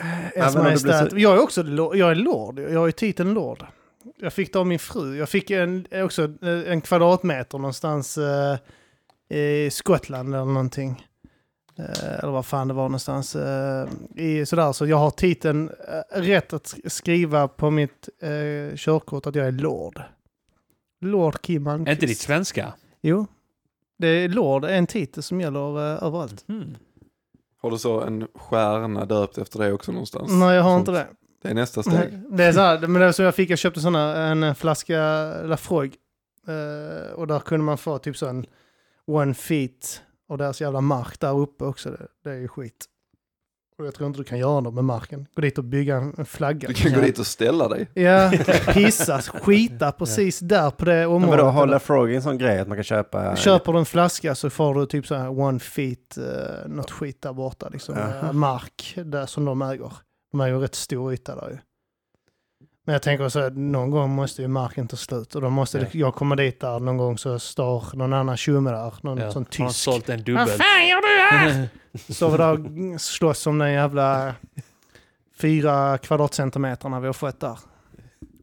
Ers 0.00 0.34
men 0.34 0.44
om 0.44 0.52
det 0.54 0.60
blir 0.60 0.62
Majestät. 0.62 1.10
så- 1.10 1.18
Jag 1.18 1.34
är 1.34 1.42
också 1.42 1.62
lo- 1.62 1.94
jag 1.94 2.10
är 2.10 2.14
lord. 2.14 2.58
Jag 2.58 2.80
har 2.80 2.86
ju 2.86 2.92
titeln 2.92 3.34
lord. 3.34 3.66
Jag 4.20 4.32
fick 4.32 4.52
det 4.52 4.58
av 4.58 4.66
min 4.66 4.78
fru. 4.78 5.16
Jag 5.16 5.28
fick 5.28 5.50
en, 5.50 5.86
också 5.92 6.22
eh, 6.22 6.72
en 6.72 6.80
kvadratmeter 6.80 7.58
någonstans 7.58 8.18
eh, 8.18 8.56
i 9.38 9.70
Skottland 9.70 10.34
eller 10.34 10.44
någonting. 10.44 11.06
Eh, 11.78 12.18
eller 12.18 12.32
vad 12.32 12.46
fan 12.46 12.68
det 12.68 12.74
var 12.74 12.82
någonstans. 12.82 13.36
Eh, 13.36 13.88
i, 14.16 14.46
sådär, 14.46 14.72
så 14.72 14.86
jag 14.86 14.96
har 14.96 15.10
titeln 15.10 15.70
eh, 16.14 16.20
rätt 16.20 16.52
att 16.52 16.64
sk- 16.64 16.88
skriva 16.88 17.48
på 17.48 17.70
mitt 17.70 18.08
eh, 18.22 18.76
körkort 18.76 19.26
att 19.26 19.34
jag 19.34 19.46
är 19.46 19.52
lord. 19.52 20.02
Lord 21.00 21.40
Kim 21.42 21.66
Är 21.66 21.70
Almqvist. 21.70 21.92
inte 21.96 22.06
ditt 22.06 22.18
svenska? 22.18 22.72
Jo. 23.00 23.26
Det 23.98 24.06
är 24.08 24.28
lord, 24.28 24.64
är 24.64 24.68
en 24.68 24.86
titel 24.86 25.22
som 25.22 25.40
gäller 25.40 25.78
eh, 25.78 26.02
överallt. 26.04 26.44
Mm. 26.48 26.76
Har 27.62 27.70
du 27.70 27.78
så 27.78 28.00
en 28.00 28.28
stjärna 28.34 29.04
döpt 29.04 29.38
efter 29.38 29.58
det 29.58 29.72
också 29.72 29.92
någonstans? 29.92 30.30
Nej, 30.32 30.54
jag 30.56 30.62
har 30.62 30.70
Sånt. 30.76 30.88
inte 30.88 31.00
det. 31.00 31.06
Det 31.42 31.48
är 31.48 31.54
nästa 31.54 31.82
steg. 31.82 32.22
Det 32.30 32.44
är 32.44 32.52
så 32.52 32.60
här, 32.60 32.80
men 32.80 33.00
det 33.00 33.06
är 33.06 33.12
som 33.12 33.24
jag 33.24 33.34
fick, 33.34 33.50
jag 33.50 33.58
köpte 33.58 33.80
såna, 33.80 34.16
en 34.26 34.54
flaska 34.54 34.98
Lafroig. 35.42 35.94
Eh, 36.48 37.12
och 37.12 37.26
där 37.26 37.38
kunde 37.40 37.64
man 37.64 37.78
få 37.78 37.98
typ 37.98 38.16
så 38.16 38.26
en 38.26 38.46
one 39.06 39.34
feet 39.34 40.02
och 40.32 40.38
deras 40.38 40.60
jävla 40.60 40.80
mark 40.80 41.20
där 41.20 41.38
uppe 41.38 41.64
också. 41.64 41.90
Det, 41.90 42.06
det 42.24 42.30
är 42.30 42.38
ju 42.38 42.48
skit. 42.48 42.86
Och 43.78 43.86
jag 43.86 43.94
tror 43.94 44.06
inte 44.06 44.20
du 44.20 44.24
kan 44.24 44.38
göra 44.38 44.60
något 44.60 44.74
med 44.74 44.84
marken. 44.84 45.26
Gå 45.34 45.42
dit 45.42 45.58
och 45.58 45.64
bygga 45.64 45.96
en, 45.96 46.14
en 46.18 46.24
flagga. 46.24 46.68
Du 46.68 46.74
kan 46.74 46.92
gå 46.92 47.00
dit 47.00 47.18
och 47.18 47.26
ställa 47.26 47.68
dig. 47.68 47.88
Ja, 47.94 48.32
pissa, 48.72 49.22
skita 49.22 49.92
precis 49.92 50.38
där 50.38 50.70
på 50.70 50.84
det 50.84 50.92
Men 50.92 51.06
området. 51.06 51.40
vadå, 51.40 51.50
håller 51.50 51.78
Frog 51.78 52.14
en 52.14 52.22
sån 52.22 52.38
grej 52.38 52.58
att 52.58 52.68
man 52.68 52.76
kan 52.76 52.84
köpa? 52.84 53.36
Köper 53.36 53.72
du 53.72 53.78
en 53.78 53.84
flaska 53.84 54.34
så 54.34 54.50
får 54.50 54.74
du 54.74 54.86
typ 54.86 55.06
så 55.06 55.14
här 55.14 55.40
one 55.40 55.58
feet, 55.58 56.18
uh, 56.18 56.24
något 56.68 56.90
skit 56.90 57.22
där 57.22 57.32
borta. 57.32 57.68
Liksom, 57.68 57.94
eh, 57.98 58.32
mark 58.32 58.94
där 59.04 59.26
som 59.26 59.44
de 59.44 59.62
äger. 59.62 59.92
De 60.30 60.40
äger 60.40 60.58
rätt 60.58 60.74
stor 60.74 61.12
yta 61.12 61.34
där 61.34 61.50
ju. 61.50 61.58
Men 62.84 62.92
jag 62.92 63.02
tänker 63.02 63.28
så 63.28 63.40
att 63.40 63.56
någon 63.56 63.90
gång 63.90 64.10
måste 64.10 64.42
ju 64.42 64.48
marken 64.48 64.88
ta 64.88 64.96
slut 64.96 65.34
och 65.34 65.40
då 65.40 65.50
måste 65.50 65.78
Ja. 65.78 65.86
jag 65.92 66.14
komma 66.14 66.36
dit 66.36 66.60
där 66.60 66.80
någon 66.80 66.96
gång 66.96 67.18
så 67.18 67.38
står 67.38 67.84
någon 67.96 68.12
annan 68.12 68.36
tjomme 68.36 68.70
där, 68.70 68.94
någon 69.02 69.18
Ja. 69.18 69.32
sån 69.32 69.46
Har 69.58 69.58
han 69.64 69.68
tysk. 69.68 69.80
sålt 69.80 70.08
en 70.08 70.16
Vad 70.18 70.24
dubbel? 70.24 70.46
fan 70.48 70.88
gör 70.88 71.00
du 71.00 71.36
här? 71.36 71.68
Står 72.12 72.30
vi 72.30 72.36
där 72.36 72.52
och 72.94 73.00
slåss 73.00 73.46
om 73.46 73.58
den 73.58 73.72
jävla 73.72 74.34
fyra 75.40 75.98
kvadratcentimeterna 75.98 77.00
vi 77.00 77.06
har 77.06 77.12
fått 77.12 77.40
där. 77.40 77.58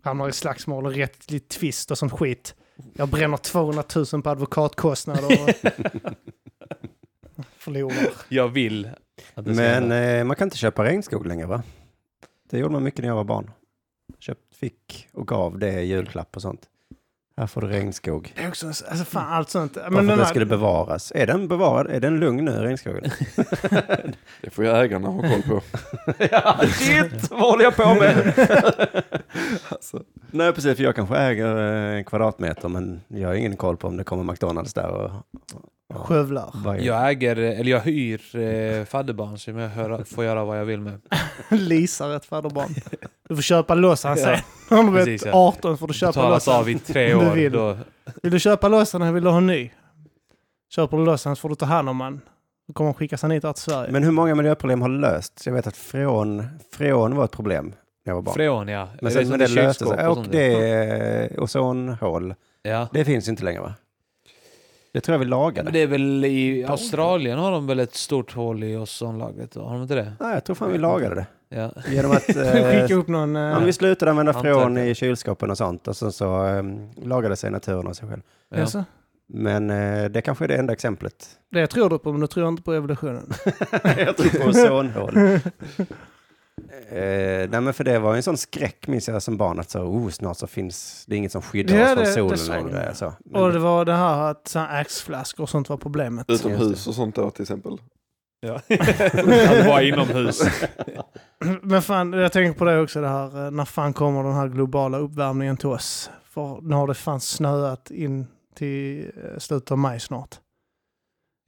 Hamnar 0.04 0.30
i 0.30 0.32
slagsmål 0.32 0.86
och 0.86 0.94
rättlig 0.94 1.48
tvist 1.48 1.92
och 1.92 1.98
sånt 1.98 2.12
skit. 2.14 2.56
Jag 2.94 3.10
bränner 3.10 3.38
200 3.38 3.84
000 4.14 4.22
på 4.24 4.30
advokatkostnader 4.30 5.26
och 5.26 5.50
förlorar. 7.58 7.98
Jag 8.30 8.48
vill 8.48 8.90
Men 9.36 9.58
hända. 9.60 10.04
eh, 10.04 10.24
man 10.24 10.36
kan 10.36 10.46
inte 10.48 10.58
köpa 10.58 10.84
regnskog 10.84 11.26
längre 11.28 11.46
va? 11.48 11.64
Det 12.50 12.58
gjorde 12.58 12.74
man 12.74 12.84
mycket 12.84 13.00
när 13.00 13.08
jag 13.08 13.16
var 13.16 13.24
barn. 13.24 13.52
Fick 14.60 15.08
och 15.14 15.28
gav 15.28 15.60
det 15.60 15.82
julklapp 15.82 16.36
och 16.36 16.42
sånt. 16.42 16.62
Här 17.38 17.48
får 17.48 17.62
du 17.62 17.68
regnskog. 17.68 18.34
Det 18.36 18.44
är 18.44 18.48
också, 18.48 18.68
alltså 18.68 19.06
fan 19.06 19.34
allt 19.34 19.50
sånt. 19.50 19.76
Men 19.76 19.84
för 19.84 20.00
att 20.00 20.08
den 20.08 20.18
det 20.18 20.24
här, 20.24 20.30
skulle 20.30 20.46
bevaras. 20.46 21.12
Är 21.16 21.28
den 21.28 21.48
bevarad? 21.48 21.88
Är 21.92 22.00
den 22.00 22.20
lugn 22.20 22.46
nu, 22.46 22.52
regnskogen? 22.52 23.04
Det 24.42 24.50
får 24.50 24.66
ju 24.66 24.72
ägarna 24.72 25.08
ha 25.08 25.22
koll 25.22 25.42
på. 25.42 25.62
ja, 26.32 26.60
shit! 26.68 27.32
Vad 27.32 27.40
håller 27.40 27.64
jag 27.64 27.76
på 27.76 27.94
med? 27.94 28.34
alltså. 29.70 30.04
Nej, 30.32 30.54
precis. 30.54 30.78
För 30.78 30.84
jag 30.84 30.96
kanske 30.96 31.18
äger 31.18 31.58
eh, 31.58 31.98
en 31.98 32.04
kvadratmeter, 32.04 32.70
men 32.70 33.02
jag 33.08 33.28
har 33.28 33.36
ingen 33.36 33.58
koll 33.58 33.78
på 33.78 33.88
om 33.88 33.98
det 33.98 34.04
kommer 34.04 34.24
McDonalds 34.24 34.74
där. 34.74 34.90
Och, 34.90 35.12
skövlar. 35.94 36.74
är- 36.76 36.82
Jag 36.82 37.10
äger, 37.10 37.36
eller 37.36 37.72
jag 37.72 37.80
hyr 37.80 38.36
eh, 38.36 38.86
fadderbarn 38.86 39.38
som 39.38 39.58
jag 39.58 39.70
hör, 39.70 40.04
får 40.04 40.24
göra 40.26 40.46
vad 40.46 40.60
jag 40.60 40.66
vill 40.66 40.80
med. 40.82 41.02
Leasar 41.50 42.16
ett 42.16 42.26
fadderbarn. 42.26 42.76
Du 43.30 43.36
får 43.36 43.42
köpa 43.42 43.76
loss 43.76 44.04
han 44.04 44.18
säger. 44.18 44.44
Om 44.70 44.86
du 44.86 44.98
precis, 44.98 45.26
ja. 45.26 45.32
18 45.34 45.78
får 45.78 45.88
du 45.88 45.94
köpa 45.94 46.12
Betalas 46.12 46.48
loss 46.48 46.54
han. 46.56 46.62
av 46.64 46.70
i 46.70 46.80
tre 46.80 47.14
Om 47.14 47.20
du 47.26 47.30
år. 47.32 47.36
vill. 47.36 47.52
Då, 47.52 47.78
Vill 48.24 48.32
du 48.32 48.40
köpa 48.40 48.68
loss 48.68 48.94
han 48.94 49.02
eller 49.02 49.12
vill 49.12 49.24
du 49.24 49.30
ha 49.30 49.38
en 49.38 49.48
ny? 49.48 49.72
Köper 50.76 50.98
du 50.98 51.06
loss 51.06 51.26
han 51.26 51.36
så 51.36 51.40
får 51.40 51.50
du 51.50 51.56
ta 51.56 51.66
hand 51.66 51.90
om 51.90 52.02
han. 52.02 52.22
Då 52.68 52.74
kommer 52.74 52.88
han 52.88 52.94
skickas 52.94 53.22
han 53.22 53.32
hit 53.32 53.44
här 53.44 53.54
till 53.54 53.62
Sverige. 53.64 53.92
Men 53.92 54.04
hur 54.04 54.12
många 54.12 54.36
miljöproblem 54.36 54.82
har 54.82 54.90
lösts? 54.90 55.46
Jag 55.48 55.54
vet 55.54 55.68
att 55.68 55.78
freon, 55.78 56.44
freon 56.74 57.16
var 57.16 57.26
ett 57.26 57.32
problem 57.32 57.66
när 58.06 58.12
jag 58.12 58.16
var 58.16 58.22
barn. 58.22 58.36
freon 58.36 58.68
ja. 58.68 58.88
men 59.02 59.12
Är 59.12 59.14
sen 59.16 59.22
som 59.24 59.30
men 59.30 59.40
det 59.40 59.48
löste 59.48 59.86
sig. 59.86 60.08
och 60.08 60.26
det 60.32 60.54
är 60.54 61.40
ozonhål. 61.40 62.36
Ja. 62.62 62.88
Det 62.94 63.06
finns 63.06 63.28
inte 63.30 63.44
längre 63.44 63.62
va? 63.62 63.74
Det 64.92 65.02
tror 65.02 65.14
jag 65.14 65.20
vi 65.20 65.26
lagade. 65.26 65.64
Men 65.64 65.74
det 65.74 65.80
är 65.80 65.88
väl 65.88 66.26
i 66.26 66.66
Australien 66.70 67.40
har 67.40 67.52
de 67.52 67.68
väl 67.68 67.80
ett 67.80 67.96
stort 67.96 68.34
hål 68.34 68.64
i 68.64 68.78
ozonlagret? 68.78 69.56
Har 69.56 69.74
de 69.74 69.82
inte 69.82 69.96
det? 69.96 70.14
Nej, 70.20 70.34
jag 70.34 70.44
tror 70.44 70.56
fan 70.56 70.72
vi 70.72 70.78
lagade 70.78 71.16
det. 71.16 71.26
Ja. 71.50 71.72
Genom 71.88 72.12
att... 72.12 72.30
eh, 72.36 72.52
Skicka 72.82 72.96
upp 72.96 73.08
någon... 73.08 73.36
eh, 73.36 73.42
Ja, 73.42 73.60
vi 73.60 73.74
slutade 73.74 74.12
använda 74.12 74.34
freon 74.34 74.78
i 74.78 74.96
kylskåpen 74.96 75.52
och 75.52 75.58
sånt 75.58 75.88
och 75.88 75.98
sen 75.98 76.12
så 76.12 76.44
um, 76.46 76.90
lagade 77.04 77.36
sig 77.36 77.52
naturen 77.52 77.88
av 77.88 77.94
sig 77.94 78.10
själv. 78.10 78.22
Ja. 78.50 78.62
alltså, 78.62 78.84
Men 79.28 79.70
eh, 79.70 80.10
det 80.10 80.22
kanske 80.22 80.44
är 80.46 80.48
det 80.48 80.56
enda 80.56 80.74
exemplet. 80.74 81.28
det 81.52 81.68
tror 81.68 81.90
du 81.90 82.00
på, 82.00 82.12
men 82.12 82.22
du 82.22 82.28
tror 82.28 82.48
inte 82.48 82.64
på 82.64 82.74
evolutionen. 82.74 83.32
jag 83.84 84.18
tror 84.18 84.40
på 84.44 84.50
ozonhål. 84.50 85.14
eh, 86.90 87.50
nej 87.50 87.62
men 87.62 87.74
för 87.74 87.84
det 87.84 88.00
var 88.00 88.14
ju 88.14 88.18
en 88.18 88.24
sån 88.24 88.38
skräck 88.38 88.88
minns 88.88 89.08
jag 89.08 89.22
som 89.24 89.38
barn 89.38 89.60
att 89.60 89.70
så, 89.70 89.80
oh, 89.80 90.10
snart 90.10 90.38
så 90.38 90.48
finns 90.48 91.06
det 91.08 91.16
inget 91.16 91.32
som 91.32 91.42
skyddar 91.42 91.76
Ja, 91.76 92.02
oss 92.02 92.14
från 92.16 92.30
det- 92.30 92.38
solen 92.38 92.66
längre. 92.68 92.96
Så. 92.96 93.14
Men, 93.26 93.42
Och 93.44 93.54
det 93.54 93.60
var 93.60 93.86
det 93.86 93.94
här 93.96 94.32
att 94.32 94.56
axflaskor 94.56 95.44
och 95.44 95.50
sånt 95.50 95.70
var 95.70 95.78
problemet. 95.78 96.30
Utomhus 96.30 96.88
och 96.88 96.96
sånt 96.96 97.16
då 97.16 97.30
till 97.32 97.42
exempel. 97.42 97.78
Ja. 98.42 98.62
det 98.68 99.66
var 99.68 99.82
inomhus. 99.82 100.42
Men 101.62 101.82
fan, 101.82 102.14
jag 102.14 102.32
tänker 102.32 102.60
på 102.60 102.66
det 102.66 102.80
också 102.82 103.02
det 103.02 103.08
här, 103.08 103.46
eh, 103.46 103.52
när 103.52 103.66
fan 103.66 103.94
kommer 103.94 104.24
den 104.24 104.34
här 104.34 104.48
globala 104.48 104.98
uppvärmningen 104.98 105.58
till 105.58 105.68
oss? 105.70 106.10
För 106.24 106.60
nu 106.62 106.76
har 106.76 106.88
det 106.88 106.94
fan 106.94 107.20
snöat 107.20 107.92
in 107.92 108.28
till 108.56 109.00
eh, 109.24 109.38
slutet 109.40 109.72
av 109.72 109.78
maj 109.78 110.00
snart. 110.00 110.36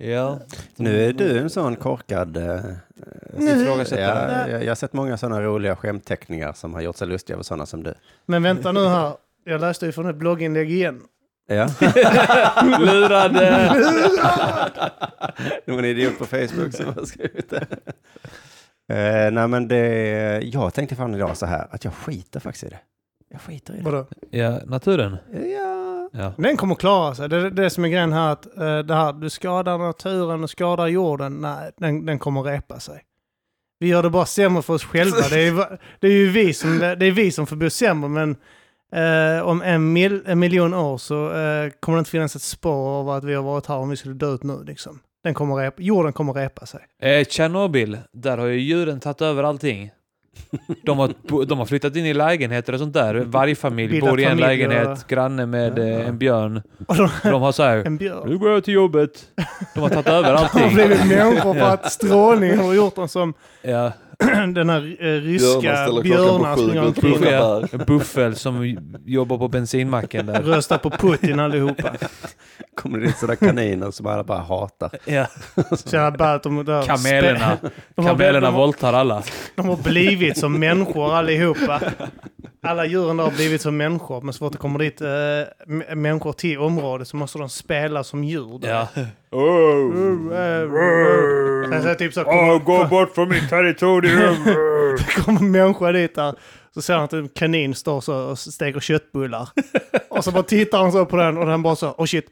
Ja. 0.03 0.39
nu 0.75 1.05
är 1.05 1.13
du 1.13 1.39
en 1.39 1.49
sån 1.49 1.75
korkad... 1.75 2.37
Eh, 2.37 2.59
Ifrågasättare. 3.37 4.31
ja, 4.31 4.49
jag, 4.49 4.63
jag 4.63 4.69
har 4.69 4.75
sett 4.75 4.93
många 4.93 5.17
sådana 5.17 5.41
roliga 5.41 5.75
skämtteckningar 5.75 6.53
som 6.53 6.73
har 6.73 6.81
gjort 6.81 6.97
sig 6.97 7.07
lustiga 7.07 7.35
över 7.35 7.43
sådana 7.43 7.65
som 7.65 7.83
du. 7.83 7.93
Men 8.25 8.43
vänta 8.43 8.71
nu 8.71 8.87
här, 8.87 9.13
jag 9.43 9.61
läste 9.61 9.85
ju 9.85 9.91
från 9.91 10.09
ett 10.09 10.15
blogginlägg 10.15 10.71
igen. 10.71 11.01
Ja. 11.47 11.67
Lurade! 12.79 13.39
Det 15.65 15.71
var 15.71 15.79
en 15.79 15.85
idiot 15.85 16.17
på 16.19 16.25
Facebook 16.25 16.73
som 16.73 16.85
har 16.85 17.05
skrivit 17.05 17.49
det. 17.49 17.67
Eh, 18.93 19.31
nej 19.31 19.47
men 19.47 19.67
det, 19.67 20.41
jag 20.43 20.73
tänkte 20.73 20.95
fan 20.95 21.15
idag 21.15 21.37
så 21.37 21.45
här 21.45 21.67
att 21.71 21.83
jag 21.85 21.93
skiter 21.93 22.39
faktiskt 22.39 22.63
i 22.63 22.69
det. 22.69 22.79
Jag 23.31 23.41
skiter 23.41 23.73
i 23.73 23.77
det. 23.77 23.83
Vadå? 23.83 24.05
Ja, 24.29 24.59
naturen. 24.65 25.17
Ja. 25.33 26.09
Ja. 26.13 26.33
Den 26.37 26.57
kommer 26.57 26.75
klara 26.75 27.15
sig. 27.15 27.29
Det 27.29 27.35
är 27.37 27.49
det 27.49 27.69
som 27.69 27.85
är 27.85 27.89
grejen 27.89 28.13
här. 28.13 28.31
Att, 28.31 28.57
eh, 28.57 28.79
det 28.79 28.95
här 28.95 29.13
du 29.13 29.29
skadar 29.29 29.77
naturen 29.77 30.43
och 30.43 30.49
skadar 30.49 30.87
jorden. 30.87 31.41
Nej, 31.41 31.71
den, 31.77 32.05
den 32.05 32.19
kommer 32.19 32.41
repa 32.43 32.79
sig. 32.79 33.01
Vi 33.79 33.87
gör 33.87 34.03
det 34.03 34.09
bara 34.09 34.25
sämre 34.25 34.61
för 34.61 34.73
oss 34.73 34.83
själva. 34.83 35.17
Det 35.29 35.47
är, 35.47 35.79
det 35.99 36.07
är 36.07 36.11
ju 36.11 36.29
vi 36.29 36.53
som, 36.53 36.79
det 36.79 37.05
är 37.05 37.11
vi 37.11 37.31
som 37.31 37.47
får 37.47 37.55
bo 37.55 37.69
sämre. 37.69 38.09
Men 38.09 38.35
eh, 38.95 39.47
om 39.47 39.61
en, 39.61 39.93
mil, 39.93 40.21
en 40.25 40.39
miljon 40.39 40.73
år 40.73 40.97
så 40.97 41.25
eh, 41.33 41.71
kommer 41.79 41.95
det 41.95 41.99
inte 41.99 42.11
finnas 42.11 42.35
ett 42.35 42.41
spår 42.41 42.89
av 42.99 43.09
att 43.09 43.23
vi 43.23 43.33
har 43.33 43.43
varit 43.43 43.65
här 43.65 43.75
om 43.77 43.89
vi 43.89 43.97
skulle 43.97 44.15
dö 44.15 44.33
ut 44.33 44.43
nu. 44.43 44.63
Liksom. 44.63 44.99
Den 45.23 45.33
kommer 45.33 45.55
repa, 45.55 45.81
jorden 45.81 46.13
kommer 46.13 46.33
repa 46.33 46.65
sig. 46.65 46.79
Eh, 47.01 47.25
Tjernobyl, 47.25 47.97
där 48.13 48.37
har 48.37 48.45
ju 48.45 48.59
djuren 48.59 48.99
tagit 48.99 49.21
över 49.21 49.43
allting. 49.43 49.91
De 50.85 50.97
har, 50.99 51.45
de 51.45 51.59
har 51.59 51.65
flyttat 51.65 51.95
in 51.95 52.05
i 52.05 52.13
lägenheter 52.13 52.73
och 52.73 52.79
sånt 52.79 52.93
där. 52.93 53.15
Varje 53.15 53.55
familj 53.55 53.91
Bildat 53.91 54.09
bor 54.09 54.19
i 54.19 54.23
en 54.23 54.29
familj 54.29 54.43
och- 54.43 54.49
lägenhet, 54.71 55.07
granne 55.07 55.45
med 55.45 55.79
eh, 55.79 56.07
en 56.07 56.17
björn. 56.17 56.61
Och 56.87 56.95
de, 56.95 57.09
De 57.23 57.41
har 57.41 57.51
så 57.51 57.63
här, 57.63 57.77
en 57.85 57.97
björn. 57.97 58.29
nu 58.29 58.37
går 58.37 58.51
jag 58.51 58.63
till 58.63 58.73
jobbet. 58.73 59.25
De 59.75 59.79
har 59.79 59.89
tagit 59.89 60.07
över 60.07 60.23
De 60.33 60.37
har 60.37 60.43
allting. 60.43 60.73
blivit 60.73 61.05
människor 61.09 61.53
för 61.53 61.61
att 61.73 61.91
strålningen 61.91 62.59
har 62.59 62.73
gjort 62.73 62.95
dem 62.95 63.07
som 63.07 63.33
Ja, 63.61 63.91
den 64.53 64.69
här 64.69 64.97
eh, 64.99 65.05
ryska 65.05 66.01
björnar 66.03 66.55
går 66.55 66.85
omkring 66.87 67.79
en 67.79 67.85
buffel 67.85 68.35
som 68.35 68.77
jobbar 69.05 69.37
på 69.37 69.47
bensinmacken 69.47 70.25
där. 70.25 70.41
röstar 70.41 70.77
på 70.77 70.89
Putin 70.89 71.39
allihopa. 71.39 71.93
Kommer 72.75 72.99
det 72.99 73.05
dit 73.05 73.17
sådana 73.17 73.35
kaniner 73.35 73.91
som 73.91 74.05
alla 74.05 74.23
bara 74.23 74.39
hatar. 74.39 74.91
Ja. 75.05 75.27
Jävla 75.85 76.17
ballt 76.17 76.35
att 76.35 76.43
de 76.43 76.65
där 76.65 76.83
Kamelerna, 76.83 77.57
de, 77.95 78.05
har, 78.05 78.11
kamelerna 78.11 78.39
de, 78.47 78.53
har, 78.53 78.61
våldtar 78.61 78.93
alla. 78.93 79.23
de 79.55 79.69
har 79.69 79.77
blivit 79.77 80.37
som 80.37 80.59
människor 80.59 81.13
allihopa. 81.13 81.81
Alla 82.63 82.85
djuren 82.85 83.17
där 83.17 83.23
har 83.23 83.31
blivit 83.31 83.61
som 83.61 83.77
människor. 83.77 84.21
Men 84.21 84.33
så 84.33 84.39
fort 84.39 84.51
det 84.51 84.57
kommer 84.57 84.79
dit 84.79 85.01
äh, 85.01 85.95
människor 85.95 86.33
till 86.33 86.57
området 86.59 87.07
så 87.07 87.17
måste 87.17 87.39
de 87.39 87.49
spela 87.49 88.03
som 88.03 88.23
djur. 88.23 88.59
där. 88.59 88.69
Ja. 88.69 88.87
Sen 89.31 89.39
så 91.81 91.87
är 91.87 91.89
det 91.89 91.95
typ 91.95 92.13
så 92.13 92.23
kommer, 92.23 92.59
gå 92.59 92.85
bort 92.85 93.15
från 93.15 93.29
mitt 93.29 93.49
territorium! 93.49 94.35
kommer 95.25 95.39
en 95.39 95.51
människa 95.51 95.91
dit 95.91 96.15
där. 96.15 96.35
Så 96.73 96.81
ser 96.81 96.93
han 96.93 97.03
att 97.03 97.13
en 97.13 97.29
kanin 97.29 97.75
står 97.75 98.01
så 98.01 98.15
och 98.15 98.39
steker 98.39 98.79
köttbullar. 98.79 99.49
Och 100.09 100.23
så 100.23 100.31
bara 100.31 100.43
tittar 100.43 100.77
han 100.77 100.91
så 100.91 101.05
på 101.05 101.17
den 101.17 101.37
och 101.37 101.45
den 101.45 101.61
bara 101.61 101.75
så, 101.75 101.91
oh 101.91 102.05
shit. 102.05 102.25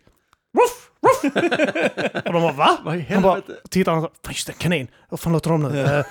Ruff, 0.58 0.90
ruff. 1.02 1.34
Och 2.26 2.34
de 2.34 2.42
bara 2.42 2.54
va? 2.54 2.78
Vad 2.84 2.98
i 2.98 3.06
Han 3.10 3.22
bara 3.22 3.42
tittar 3.70 3.92
han 3.92 4.02
så, 4.02 4.08
fan 4.08 4.34
just 4.34 4.48
det, 4.48 4.54
kanin. 4.54 4.88
Vad 5.10 5.20
fan 5.20 5.34
låter 5.34 5.50
de 5.50 5.64
nu? 5.64 5.80
Eh. 5.80 6.06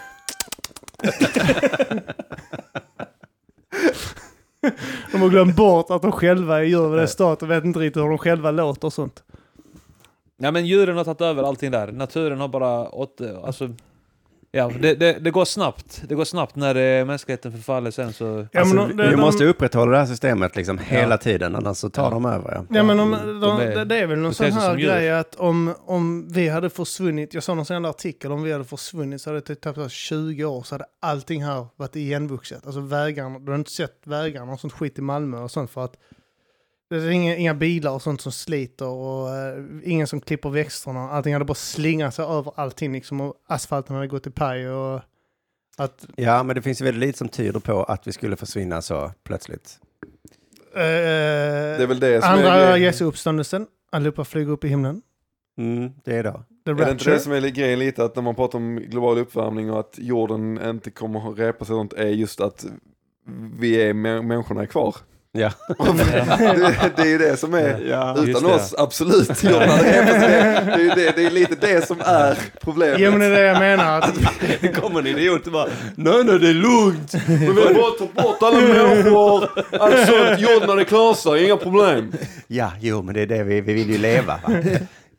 de 5.12 5.20
har 5.20 5.28
glömt 5.28 5.56
bort 5.56 5.90
att 5.90 6.02
de 6.02 6.12
själva 6.12 6.58
är 6.58 6.62
djur 6.62 6.88
vid 6.88 6.98
det 6.98 7.08
stadiet 7.08 7.42
och 7.42 7.50
vet 7.50 7.64
inte 7.64 7.78
riktigt 7.78 8.02
hur 8.02 8.08
de 8.08 8.18
själva 8.18 8.50
låter 8.50 8.86
och 8.86 8.92
sånt. 8.92 9.22
Ja 10.38 10.50
men 10.50 10.66
djuren 10.66 10.96
har 10.96 11.04
tagit 11.04 11.20
över 11.20 11.42
allting 11.42 11.70
där. 11.70 11.92
Naturen 11.92 12.40
har 12.40 12.48
bara 12.48 12.88
åt, 12.90 13.20
alltså, 13.44 13.68
Ja, 14.50 14.70
det, 14.80 14.94
det, 14.94 15.12
det 15.12 15.30
går 15.30 15.44
snabbt. 15.44 16.02
Det 16.08 16.14
går 16.14 16.24
snabbt 16.24 16.56
när 16.56 16.74
eh, 17.00 17.04
mänskligheten 17.04 17.52
förfaller 17.52 17.90
sen 17.90 18.12
så... 18.12 18.46
Ja, 18.52 18.60
Alltså, 18.60 18.74
men 18.76 18.88
vi, 18.88 18.94
de- 18.94 19.02
vi 19.02 19.10
de- 19.10 19.20
måste 19.20 19.44
upprätthålla 19.44 19.92
det 19.92 19.98
här 19.98 20.06
systemet 20.06 20.56
liksom 20.56 20.78
hela 20.78 21.14
Ja. 21.14 21.18
tiden, 21.18 21.54
annars 21.56 21.76
så 21.76 21.90
tar 21.90 22.02
Ja. 22.04 22.10
de 22.10 22.24
över. 22.26 22.52
Ja. 22.54 22.64
Ja 22.76 22.82
men 22.82 23.00
om, 23.00 23.10
de 23.10 23.40
de, 23.40 23.60
är- 23.60 23.76
det, 23.76 23.84
det 23.84 23.96
är 23.98 24.06
väl 24.06 24.18
någon 24.18 24.34
sån 24.34 24.44
sig 24.46 24.52
här 24.54 24.70
som 24.70 24.78
djur. 24.78 24.88
grej 24.88 25.10
att 25.10 25.34
om, 25.34 25.74
om 25.86 26.28
vi 26.32 26.48
hade 26.48 26.70
försvunnit, 26.70 27.34
jag 27.34 27.42
såg 27.42 27.56
någon 27.56 27.64
sån 27.66 27.82
där 27.82 27.90
artikel, 27.90 28.32
om 28.32 28.42
vi 28.42 28.52
hade 28.52 28.64
försvunnit 28.64 29.20
så 29.20 29.30
hade 29.30 29.40
det 29.40 29.54
tagit 29.54 29.90
20 29.90 30.44
år 30.44 30.62
så 30.62 30.74
hade 30.74 30.84
allting 31.00 31.44
här 31.44 31.66
varit 31.76 31.96
igenvuxet. 31.96 32.66
Alltså 32.66 32.80
vägarna, 32.80 33.38
du 33.38 33.50
har 33.52 33.58
inte 33.58 33.70
sett 33.70 34.00
vägarna 34.04 34.52
och 34.52 34.60
sånt 34.60 34.72
skit 34.72 34.98
i 34.98 35.02
Malmö 35.02 35.38
och 35.38 35.50
sånt 35.50 35.70
för 35.70 35.84
att 35.84 35.94
det 36.90 36.96
är 36.96 37.10
inga, 37.10 37.36
inga 37.36 37.54
bilar 37.54 37.90
och 37.92 38.02
sånt 38.02 38.20
som 38.20 38.32
sliter 38.32 38.86
och 38.88 39.28
eh, 39.36 39.64
ingen 39.84 40.06
som 40.06 40.20
klipper 40.20 40.50
växterna. 40.50 41.10
Allting 41.10 41.32
hade 41.32 41.44
bara 41.44 41.54
slingat 41.54 42.14
sig 42.14 42.24
över 42.24 42.52
allting 42.56 42.92
liksom 42.92 43.20
och 43.20 43.34
asfalten 43.46 43.96
hade 43.96 44.08
gått 44.08 44.26
i 44.26 44.30
paj 44.30 44.68
och 44.70 45.00
att... 45.76 46.06
ja, 46.16 46.42
men 46.42 46.56
det 46.56 46.62
finns 46.62 46.80
ju 46.80 46.84
väldigt 46.84 47.00
lite 47.08 47.18
som 47.18 47.28
tyder 47.28 47.60
på 47.60 47.82
att 47.84 48.06
vi 48.06 48.12
skulle 48.12 48.36
försvinna 48.36 48.82
så 48.82 49.12
plötsligt. 49.24 49.78
Eh, 50.74 50.80
Det 50.80 51.82
är 51.82 51.86
väl 51.86 52.00
det 52.00 52.20
som 52.22 52.30
andra 52.30 52.52
är. 52.52 52.76
Jesu 52.76 53.04
uppståndelsen, 53.04 53.66
allihopa 53.92 54.24
flyger 54.24 54.52
upp 54.52 54.64
i 54.64 54.68
himlen. 54.68 55.02
Mm, 55.58 55.92
det 56.04 56.16
är 56.16 56.24
då. 56.24 56.42
The 56.64 56.70
Är 56.70 56.74
det 56.74 56.90
inte 56.90 57.10
det 57.10 57.18
som 57.20 57.32
är 57.32 57.40
grejen 57.40 57.78
lite 57.78 58.04
att 58.04 58.16
när 58.16 58.22
man 58.22 58.34
pratar 58.34 58.58
om 58.58 58.76
global 58.76 59.18
uppvärmning 59.18 59.70
och 59.70 59.80
att 59.80 59.94
jorden 59.98 60.60
inte 60.64 60.90
kommer 60.90 61.32
att 61.32 61.38
repa 61.38 61.64
sig 61.64 61.72
sånt 61.74 61.92
är 61.92 62.06
just 62.08 62.40
att 62.40 62.66
vi 63.60 63.74
är, 63.82 63.92
mä- 63.92 64.22
människorna 64.22 64.62
är 64.62 64.66
kvar. 64.66 64.96
Ja. 65.32 65.50
det, 65.78 66.92
det 66.96 67.02
är 67.02 67.06
ju 67.06 67.18
det 67.18 67.36
som 67.36 67.54
är, 67.54 67.80
ja. 67.90 68.16
Utan 68.18 68.42
det. 68.42 68.54
oss, 68.54 68.74
absolut, 68.78 69.42
hade 69.42 69.60
repat 69.60 70.20
sig. 70.20 70.30
Det 70.76 70.90
är, 70.90 70.96
det, 70.96 71.16
det 71.16 71.26
är 71.26 71.30
lite 71.30 71.54
det 71.54 71.86
som 71.86 71.96
är 72.04 72.38
problemet. 72.60 73.00
Jo 73.00 73.10
men 73.10 73.20
det 73.20 73.26
är 73.26 73.30
det 73.30 73.46
jag 73.46 73.58
menar. 73.58 73.98
Att, 73.98 74.14
Det 74.60 74.68
kommer 74.68 75.00
en 75.00 75.06
idiot 75.06 75.46
och 75.46 75.52
bara, 75.52 75.68
nej 75.94 76.24
nej 76.24 76.38
det 76.38 76.48
är 76.48 76.54
lugnt. 76.54 77.14
Men 77.26 77.38
vi 77.38 77.54
bara 77.54 77.90
tar 77.90 78.22
bort 78.22 78.42
alla 78.42 78.60
människor, 78.60 79.48
alltså 79.80 80.14
att 80.16 80.40
jorden 80.40 80.68
hade 80.68 80.84
klarat 80.84 81.18
sig, 81.18 81.44
inga 81.44 81.56
problem. 81.56 82.12
Ja, 82.46 82.72
jo 82.80 83.02
men 83.02 83.14
det 83.14 83.20
är 83.20 83.26
det 83.26 83.44
vi, 83.44 83.60
vi 83.60 83.72
vill 83.72 83.90
ju 83.90 83.98
leva. 83.98 84.38
Va? 84.46 84.62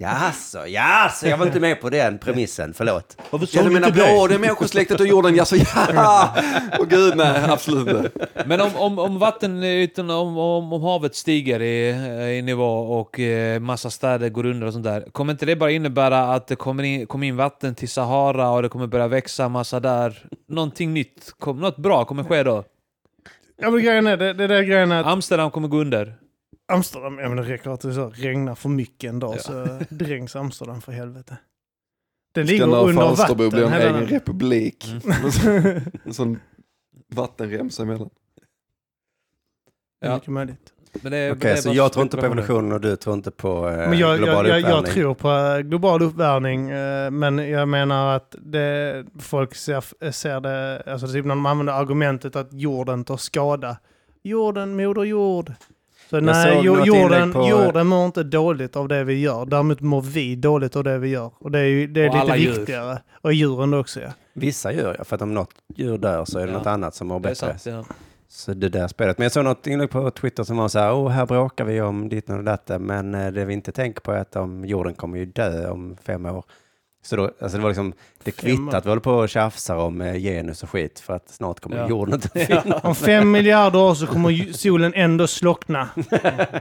Jaså, 0.01 0.67
jaså, 0.67 1.27
jag 1.27 1.37
var 1.37 1.45
inte 1.45 1.59
med 1.59 1.81
på 1.81 1.89
den 1.89 2.17
premissen, 2.17 2.73
förlåt. 2.73 3.17
Varför 3.29 3.45
sa 3.45 3.63
du 3.63 3.69
menar 3.69 3.87
inte 3.87 4.07
det? 4.07 4.15
både 4.15 4.39
människosläktet 4.39 4.99
och 4.99 5.07
jorden? 5.07 5.35
Ja, 5.35 5.45
så 5.45 5.55
ja! 5.95 6.35
Åh 6.79 6.85
gud, 6.89 7.17
nej, 7.17 7.43
absolut 7.49 7.87
inte. 7.87 8.27
Men 8.45 8.61
om, 8.61 8.75
om, 8.75 8.99
om 8.99 9.19
vattenytan, 9.19 10.09
om, 10.09 10.37
om, 10.37 10.73
om 10.73 10.81
havet 10.81 11.15
stiger 11.15 11.61
i, 11.61 11.89
i 12.37 12.41
nivå 12.41 12.99
och 12.99 13.19
eh, 13.19 13.59
massa 13.59 13.89
städer 13.89 14.29
går 14.29 14.45
under 14.45 14.67
och 14.67 14.73
sånt 14.73 14.85
där. 14.85 15.01
Kommer 15.11 15.33
inte 15.33 15.45
det 15.45 15.55
bara 15.55 15.71
innebära 15.71 16.33
att 16.33 16.47
det 16.47 16.55
kommer 16.55 16.83
in, 16.83 17.07
kommer 17.07 17.27
in 17.27 17.37
vatten 17.37 17.75
till 17.75 17.89
Sahara 17.89 18.49
och 18.49 18.61
det 18.61 18.69
kommer 18.69 18.87
börja 18.87 19.07
växa 19.07 19.49
massa 19.49 19.79
där? 19.79 20.25
Någonting 20.49 20.93
nytt, 20.93 21.33
kom, 21.39 21.59
något 21.59 21.77
bra 21.77 22.05
kommer 22.05 22.23
ske 22.23 22.43
då? 22.43 22.63
Ja 23.61 23.69
men 23.69 23.83
grejen 23.83 24.07
är, 24.07 24.17
det, 24.17 24.33
det 24.33 24.47
där 24.47 24.63
grejen 24.63 24.91
är 24.91 24.99
att 24.99 25.05
Amsterdam 25.05 25.51
kommer 25.51 25.67
gå 25.67 25.77
under. 25.77 26.15
Amsterdam, 26.69 27.19
ja 27.19 27.27
men 27.29 27.37
det 27.37 27.43
räcker 27.43 27.69
att 27.69 27.81
det 27.81 27.93
så 27.93 28.09
regnar 28.09 28.55
för 28.55 28.69
mycket 28.69 29.09
en 29.09 29.19
dag 29.19 29.41
så 29.41 29.79
dränks 29.89 30.35
Amsterdam 30.35 30.81
för 30.81 30.91
helvete. 30.91 31.37
Den 32.33 32.47
Ska 32.47 32.51
ligger 32.53 32.65
under 32.65 32.93
Falsterbo 32.93 33.43
vatten. 33.43 33.49
blir 33.59 33.67
en 33.67 33.73
egen 33.81 33.93
den. 33.93 34.05
republik. 34.07 34.85
Mm. 34.87 35.81
En 36.03 36.13
sån 36.13 36.39
vattenremsa 37.15 37.83
emellan. 37.83 38.09
Ja. 39.99 40.15
Mycket 40.15 40.29
möjligt. 40.29 40.73
Men 41.01 41.11
det, 41.11 41.17
är- 41.17 41.31
Okej, 41.35 41.57
så 41.57 41.73
jag 41.73 41.93
tror 41.93 42.03
inte 42.03 42.17
på 42.17 42.25
evolutionen 42.25 42.71
och 42.71 42.81
du 42.81 42.95
tror 42.95 43.15
inte 43.15 43.31
på 43.31 43.69
eh, 43.69 43.75
Men 43.89 43.97
jag, 43.97 44.17
global 44.17 44.47
jag, 44.47 44.59
jag, 44.61 44.71
jag 44.71 44.85
tror 44.85 45.13
på 45.13 45.29
eh, 45.31 45.59
global 45.59 46.01
uppvärmning, 46.01 46.69
eh, 46.69 47.11
men 47.11 47.37
jag 47.49 47.67
menar 47.67 48.15
att 48.15 48.35
det, 48.39 49.05
folk 49.19 49.55
ser, 49.55 50.11
ser 50.11 50.39
det, 50.39 50.83
alltså 50.87 51.07
typ 51.07 51.25
när 51.25 51.29
de 51.35 51.45
använder 51.45 51.73
argumentet 51.73 52.35
att 52.35 52.53
jorden 52.53 53.03
tar 53.03 53.17
skada. 53.17 53.77
Jorden, 54.23 54.75
moder 54.75 55.03
jord. 55.03 55.53
Så 56.09 56.15
Jag 56.15 56.23
nej, 56.23 56.65
jorden, 56.65 57.33
på- 57.33 57.47
jorden 57.49 57.87
mår 57.87 58.05
inte 58.05 58.23
dåligt 58.23 58.75
av 58.75 58.87
det 58.87 59.03
vi 59.03 59.19
gör. 59.21 59.45
Däremot 59.45 59.81
mår 59.81 60.01
vi 60.01 60.35
dåligt 60.35 60.75
av 60.75 60.83
det 60.83 60.97
vi 60.97 61.07
gör. 61.09 61.31
Och 61.39 61.51
det 61.51 61.59
är, 61.59 61.63
ju, 61.65 61.87
det 61.87 62.01
är 62.01 62.07
Och 62.09 62.13
lite 62.15 62.21
alla 62.21 62.35
djur. 62.37 62.53
viktigare. 62.53 62.97
Och 63.21 63.33
djuren 63.33 63.73
också 63.73 63.99
ja. 64.01 64.09
Vissa 64.33 64.71
gör 64.73 64.95
ja, 64.97 65.03
för 65.03 65.15
att 65.15 65.21
om 65.21 65.33
något 65.33 65.51
djur 65.75 65.97
dör 65.97 66.25
så 66.25 66.39
är 66.39 66.45
det 66.45 66.51
Ja. 66.51 66.57
något 66.57 66.67
annat 66.67 66.95
som 66.95 67.07
mår 67.07 67.19
bättre. 67.19 67.35
sant, 67.59 67.65
ja. 67.65 67.95
Så 68.27 68.53
det 68.53 68.69
där 68.69 68.87
spelet. 68.87 69.17
Men 69.17 69.23
jag 69.25 69.31
såg 69.31 69.43
något 69.43 69.67
inlägg 69.67 69.89
på 69.89 70.11
Twitter 70.11 70.43
som 70.43 70.57
var 70.57 70.67
så 70.67 70.79
här, 70.79 70.93
oh, 70.93 71.09
här 71.09 71.25
bråkar 71.25 71.65
vi 71.65 71.81
om 71.81 72.09
ditt 72.09 72.29
och 72.29 72.43
detta, 72.43 72.79
men 72.79 73.15
eh, 73.15 73.31
det 73.31 73.45
vi 73.45 73.53
inte 73.53 73.71
tänker 73.71 74.01
på 74.01 74.11
är 74.11 74.17
att 74.19 74.35
om 74.35 74.65
jorden 74.65 74.93
kommer 74.93 75.17
ju 75.17 75.25
dö 75.25 75.69
om 75.69 75.97
fem 76.03 76.25
år. 76.25 76.43
Så 77.01 77.15
då, 77.15 77.23
alltså 77.41 77.57
det 77.57 77.63
var 77.63 77.69
liksom, 77.69 77.93
det 78.23 78.31
Fem 78.31 78.69
år. 78.69 78.75
att 78.75 78.85
vi 78.85 78.89
håller 78.89 79.01
på 79.01 79.11
och 79.13 79.29
tjafsar 79.29 79.75
om 79.75 80.01
eh, 80.01 80.13
genus 80.15 80.63
och 80.63 80.69
skit, 80.69 80.99
för 80.99 81.13
att 81.15 81.29
snart 81.29 81.59
kommer 81.59 81.77
Ja. 81.77 81.89
jorden 81.89 82.13
inte 82.13 82.29
finnas. 82.45 82.63
Ja. 82.65 82.79
Om 82.83 82.95
fem 82.95 83.31
miljarder 83.31 83.79
år 83.79 83.93
så 83.93 84.07
kommer 84.07 84.53
solen 84.53 84.93
ändå 84.95 85.27
slockna. 85.27 85.89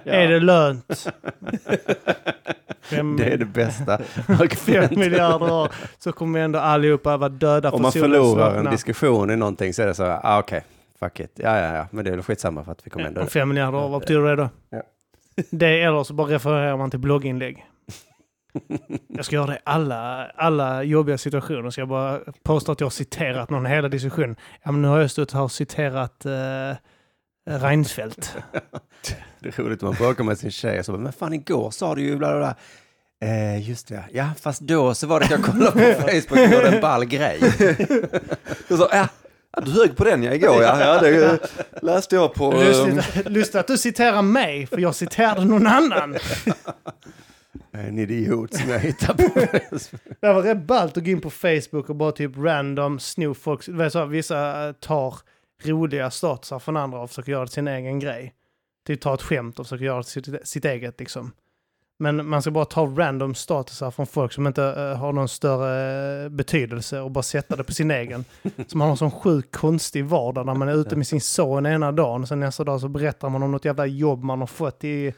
Är 0.05 0.29
det 0.29 0.41
lönt? 0.41 1.07
Fem, 2.83 3.17
Det 3.17 3.25
är 3.25 3.37
det 3.37 3.45
bästa 3.45 3.99
fem 4.57 4.89
miljarder 4.97 5.53
år 5.53 5.69
så 5.99 6.13
kommer 6.13 6.41
ändå 6.41 6.59
allihopa 6.59 7.17
vara 7.17 7.29
döda 7.29 7.71
Om 7.71 7.83
man 7.83 7.93
solen 7.93 8.11
förlorar 8.11 8.47
en 8.47 8.53
slocknar. 8.53 8.71
diskussion 8.73 9.31
i 9.31 9.37
någonting 9.37 9.75
så 9.75 9.83
är 9.83 9.87
det 9.87 9.95
så, 9.95 10.05
här, 10.05 10.21
ah, 10.23 10.39
okej, 10.39 10.65
fuck 11.01 11.21
it. 11.21 11.33
Ja, 11.35 11.59
ja, 11.61 11.75
ja, 11.77 11.87
men 11.91 12.05
det 12.05 12.11
är 12.11 12.15
väl 12.15 12.23
skitsamma 12.23 12.65
för 12.65 12.73
att 12.73 12.87
vi 12.87 12.91
kommer 12.91 13.07
ändå 13.07 13.21
Om 13.21 13.27
fem 13.27 13.49
miljarder 13.49 13.79
år, 13.79 13.89
vad 13.89 14.01
betyder 14.01 14.21
det 14.23 14.37
då? 14.37 14.49
Ja. 14.71 14.83
Det 15.51 15.83
eller 15.83 16.05
så 16.05 16.15
bara 16.15 16.27
refererar 16.29 16.77
man 16.77 16.91
till 16.91 16.99
blogginlägg. 17.01 17.67
Jag 19.09 19.25
ska 19.25 19.37
göra 19.37 19.47
det 19.47 19.55
i 19.55 19.59
alla, 19.65 20.27
alla 20.27 20.83
jobbiga 20.83 21.19
situationer. 21.19 21.71
Ska 21.71 21.81
jag 21.81 21.89
bara 21.89 22.21
påstå 22.43 22.73
att 22.73 22.81
jag 22.81 22.87
har 22.87 22.91
citerat 22.91 23.51
någon 23.51 23.67
hela 23.67 23.89
diskussionen. 23.89 24.37
Ja, 24.63 24.73
men 24.73 24.83
nu 24.83 24.89
har 24.89 25.01
jag 25.01 25.11
stått 25.11 25.33
här 25.33 25.43
och 25.43 25.53
citerat 25.53 26.27
uh, 26.27 26.77
Reinfeldt. 27.59 28.37
Det 29.41 29.59
är 29.59 29.63
roligt 29.63 29.83
man 29.83 29.95
bråkar 29.95 30.25
med 30.25 30.39
sin 30.39 30.51
tjej 30.51 30.79
och 30.79 30.85
så 30.85 30.93
bara, 30.93 30.99
men 31.01 31.13
fan 31.13 31.33
igår 31.33 31.71
sa 31.71 31.95
du 31.95 32.03
ju 32.03 32.17
bla 32.17 32.29
bla 32.31 32.39
bla. 32.39 32.55
Eh, 33.29 33.69
just 33.69 33.89
det, 33.89 34.05
ja, 34.13 34.29
fast 34.41 34.61
då 34.61 34.95
så 34.95 35.07
var 35.07 35.21
det 35.21 35.25
att 35.25 35.31
jag 35.31 35.43
kollade 35.45 35.71
på 35.95 36.01
Facebook 36.03 36.31
och 36.31 36.53
gjorde 36.53 36.69
en 36.69 36.81
ball 36.81 37.05
grej. 37.05 37.39
Jag 38.69 38.79
sa, 38.79 38.89
ja, 38.93 39.09
ja, 39.57 39.63
du 39.65 39.71
hög 39.71 39.97
på 39.97 40.05
den 40.05 40.23
ja, 40.23 40.33
igår 40.33 40.63
ja. 40.63 40.81
ja 40.81 41.01
det 41.01 41.25
eh, 41.25 41.39
läste 41.83 42.15
jag 42.15 42.35
på... 42.35 42.53
eh, 42.53 42.65
Lustigt, 42.65 43.29
lustigt 43.31 43.55
att 43.55 43.67
du 43.67 43.79
citerar 43.79 44.23
mig, 44.23 44.67
för 44.67 44.79
jag 44.79 44.95
citerade 44.95 45.45
någon 45.45 45.67
annan. 45.67 46.17
En 47.73 47.99
idiot 47.99 48.55
som 48.55 48.71
jag 48.71 48.79
hittar 48.79 49.15
på. 49.15 49.41
Det 50.21 50.33
var 50.33 50.43
rätt 50.43 50.67
ballt 50.67 50.97
att 50.97 51.05
gå 51.05 51.11
in 51.11 51.21
på 51.21 51.31
Facebook 51.31 51.91
och 51.91 51.97
bara 51.97 52.13
typ 52.13 52.33
random 52.37 52.99
sno 52.99 53.35
folk. 53.35 53.63
Så, 53.93 54.05
vissa 54.05 54.69
eh, 54.69 54.73
tar 54.73 55.15
roliga 55.65 56.11
statusar 56.11 56.59
från 56.59 56.77
andra 56.77 57.01
och 57.01 57.09
försöker 57.09 57.33
göra 57.33 57.45
det 57.45 57.51
sin 57.51 57.69
egen 57.69 58.01
grej. 58.01 58.35
Typ 58.87 59.01
ta 59.01 59.15
ett 59.15 59.23
skämt 59.23 59.59
och 59.59 59.67
försöker 59.67 59.85
göra 59.85 60.03
sitt, 60.03 60.49
sitt 60.49 60.65
eget 60.65 61.01
liksom. 61.01 61.33
Men 62.01 62.29
man 62.29 62.43
ska 62.43 62.51
bara 62.51 62.65
ta 62.65 62.87
random 62.87 63.35
statusar 63.35 63.91
från 63.91 64.07
folk 64.07 64.33
som 64.33 64.47
inte 64.47 64.65
eh, 64.65 64.99
har 64.99 65.13
någon 65.13 65.29
större 65.29 66.25
eh, 66.25 66.29
betydelse 66.29 67.01
och 67.01 67.11
bara 67.11 67.23
sätta 67.23 67.57
det 67.57 67.65
på 67.65 67.73
sin 67.73 67.91
egen. 67.91 68.25
Som 68.67 68.81
har 68.81 68.91
en 68.91 68.97
sån 68.97 69.11
sjukt 69.11 69.57
konstig 69.57 70.05
vardag 70.05 70.47
när 70.47 70.55
man 70.55 70.69
är 70.69 70.75
ute 70.75 70.97
med 70.97 71.07
sin 71.07 71.21
son 71.21 71.67
ena 71.67 71.93
dagen 71.93 72.23
och 72.23 72.29
sen 72.29 72.41
nästa 72.41 72.65
dag 72.65 72.81
så 72.81 72.89
berättar 72.89 73.29
man 73.29 73.43
om 73.43 73.53
något 73.53 73.65
jävla 73.65 73.87
jobb 73.87 74.25
man 74.25 74.41
har 74.41 74.47
fått 74.47 74.85
i 74.85 75.15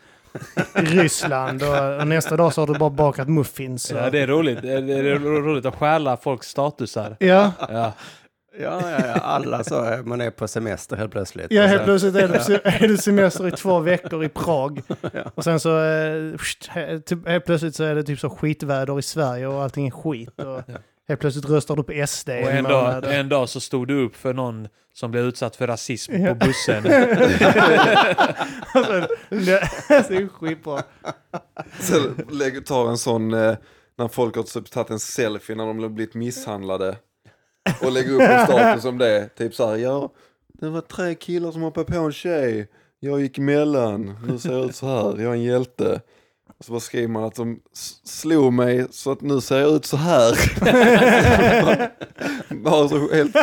Ryssland 0.75 1.63
och, 1.63 2.01
och 2.01 2.07
nästa 2.07 2.37
dag 2.37 2.55
så 2.55 2.61
har 2.63 2.67
du 2.67 2.79
bara 2.79 2.91
bakat 2.91 3.29
muffins. 3.29 3.91
Ja, 3.91 4.11
det 4.11 4.19
är 4.19 4.27
roligt. 4.27 4.63
Det 4.63 4.73
är, 4.73 4.83
det 4.83 4.93
är 4.95 5.19
roligt 5.19 5.67
att 5.67 5.75
stjäla 5.77 6.17
folks 6.17 6.47
statusar. 6.49 7.17
Ja, 7.19 7.53
Ja. 7.59 7.93
Ja, 8.61 8.81
ja, 8.91 9.07
ja, 9.07 9.13
alla 9.15 9.65
så, 9.65 9.83
är- 9.83 10.03
man 10.03 10.21
är 10.21 10.31
på 10.31 10.49
semester 10.49 10.97
helt 10.97 11.13
plötsligt. 11.13 11.47
ja 11.51 11.63
helt 11.67 11.85
plötsligt 11.85 12.15
är 12.15 12.29
det, 12.29 12.65
är 12.65 12.97
semester 12.97 13.49
i 13.49 13.51
två 13.51 13.79
veckor 13.79 14.25
i 14.25 14.29
Prag. 14.29 14.83
Och 15.35 15.45
sen 15.45 15.61
så, 15.61 15.83
eh, 15.85 16.33
typ, 17.07 17.29
helt 17.29 17.45
plötsligt 17.45 17.75
så 17.75 17.85
är 17.85 17.95
det 17.95 18.03
typ 18.03 18.19
så 18.21 18.31
skitväder 18.31 18.99
i 18.99 19.03
Sverige 19.03 19.47
och 19.47 19.63
allting 19.63 19.87
är 19.87 19.91
skit. 19.91 20.41
Och 20.41 20.63
helt 21.09 21.21
plötsligt 21.21 21.49
röstar 21.51 21.77
du 21.77 21.83
på 21.83 22.07
SD 22.07 22.29
Och 22.29 22.35
en 22.35 22.57
en 22.57 22.65
dag, 22.65 23.15
en 23.15 23.29
dag 23.29 23.49
så 23.49 23.61
stod 23.61 23.89
du 23.89 24.05
upp 24.07 24.17
för 24.17 24.33
någon 24.35 24.69
som 25.01 25.11
blev 25.11 25.25
utsatt 25.25 25.57
för 25.57 25.67
rasism 25.67 26.13
Ja. 26.13 26.35
på 26.35 26.47
bussen. 26.47 26.85
Alltså, 28.75 28.93
det 29.29 29.71
det 29.89 30.17
är 30.17 30.29
skitbra. 30.29 30.83
Sen 31.81 32.27
lägger, 32.31 32.61
tar 32.61 32.89
en 32.91 32.99
sån, 32.99 33.35
eh, 33.35 33.55
när 33.99 34.09
folk 34.09 34.37
har 34.37 34.43
typ 34.43 34.71
tagit 34.71 34.91
en 34.91 35.01
selfie 35.01 35.57
när 35.57 35.67
de 35.67 35.79
har 35.83 35.89
blivit 35.89 36.15
misshandlade. 36.15 36.97
Och 37.83 37.93
lägger 37.93 38.15
upp 38.15 38.21
en 38.21 38.47
status 38.47 38.85
om 38.85 38.99
det. 38.99 39.29
Typ 39.39 39.55
så 39.55 39.69
här, 39.69 39.77
ja, 39.77 40.13
det 40.61 40.69
var 40.69 40.81
tre 40.81 41.15
killar 41.15 41.53
som 41.53 41.63
hoppade 41.63 41.93
på 41.93 41.99
en 41.99 42.13
tjej. 42.13 42.69
Jag 43.01 43.21
gick 43.21 43.39
emellan, 43.39 44.17
nu 44.29 44.39
ser 44.39 44.53
jag 44.53 44.65
ut 44.65 44.75
så 44.77 44.87
här, 44.87 45.23
jag 45.23 45.31
är 45.33 45.37
en 45.37 45.43
hjälte. 45.43 46.01
Och 46.59 46.65
så 46.65 46.73
bara 46.73 46.81
skriver 46.81 47.09
man 47.09 47.25
att 47.25 47.35
de 47.35 47.61
slog 48.05 48.53
mig 48.53 48.87
så 48.91 49.13
att 49.13 49.21
nu 49.21 49.41
ser 49.41 49.59
jag 49.61 49.71
ut 49.75 49.85
så 49.85 49.97
här. 49.97 50.35
Bara 52.55 52.89
så 52.89 53.13
helt, 53.15 53.37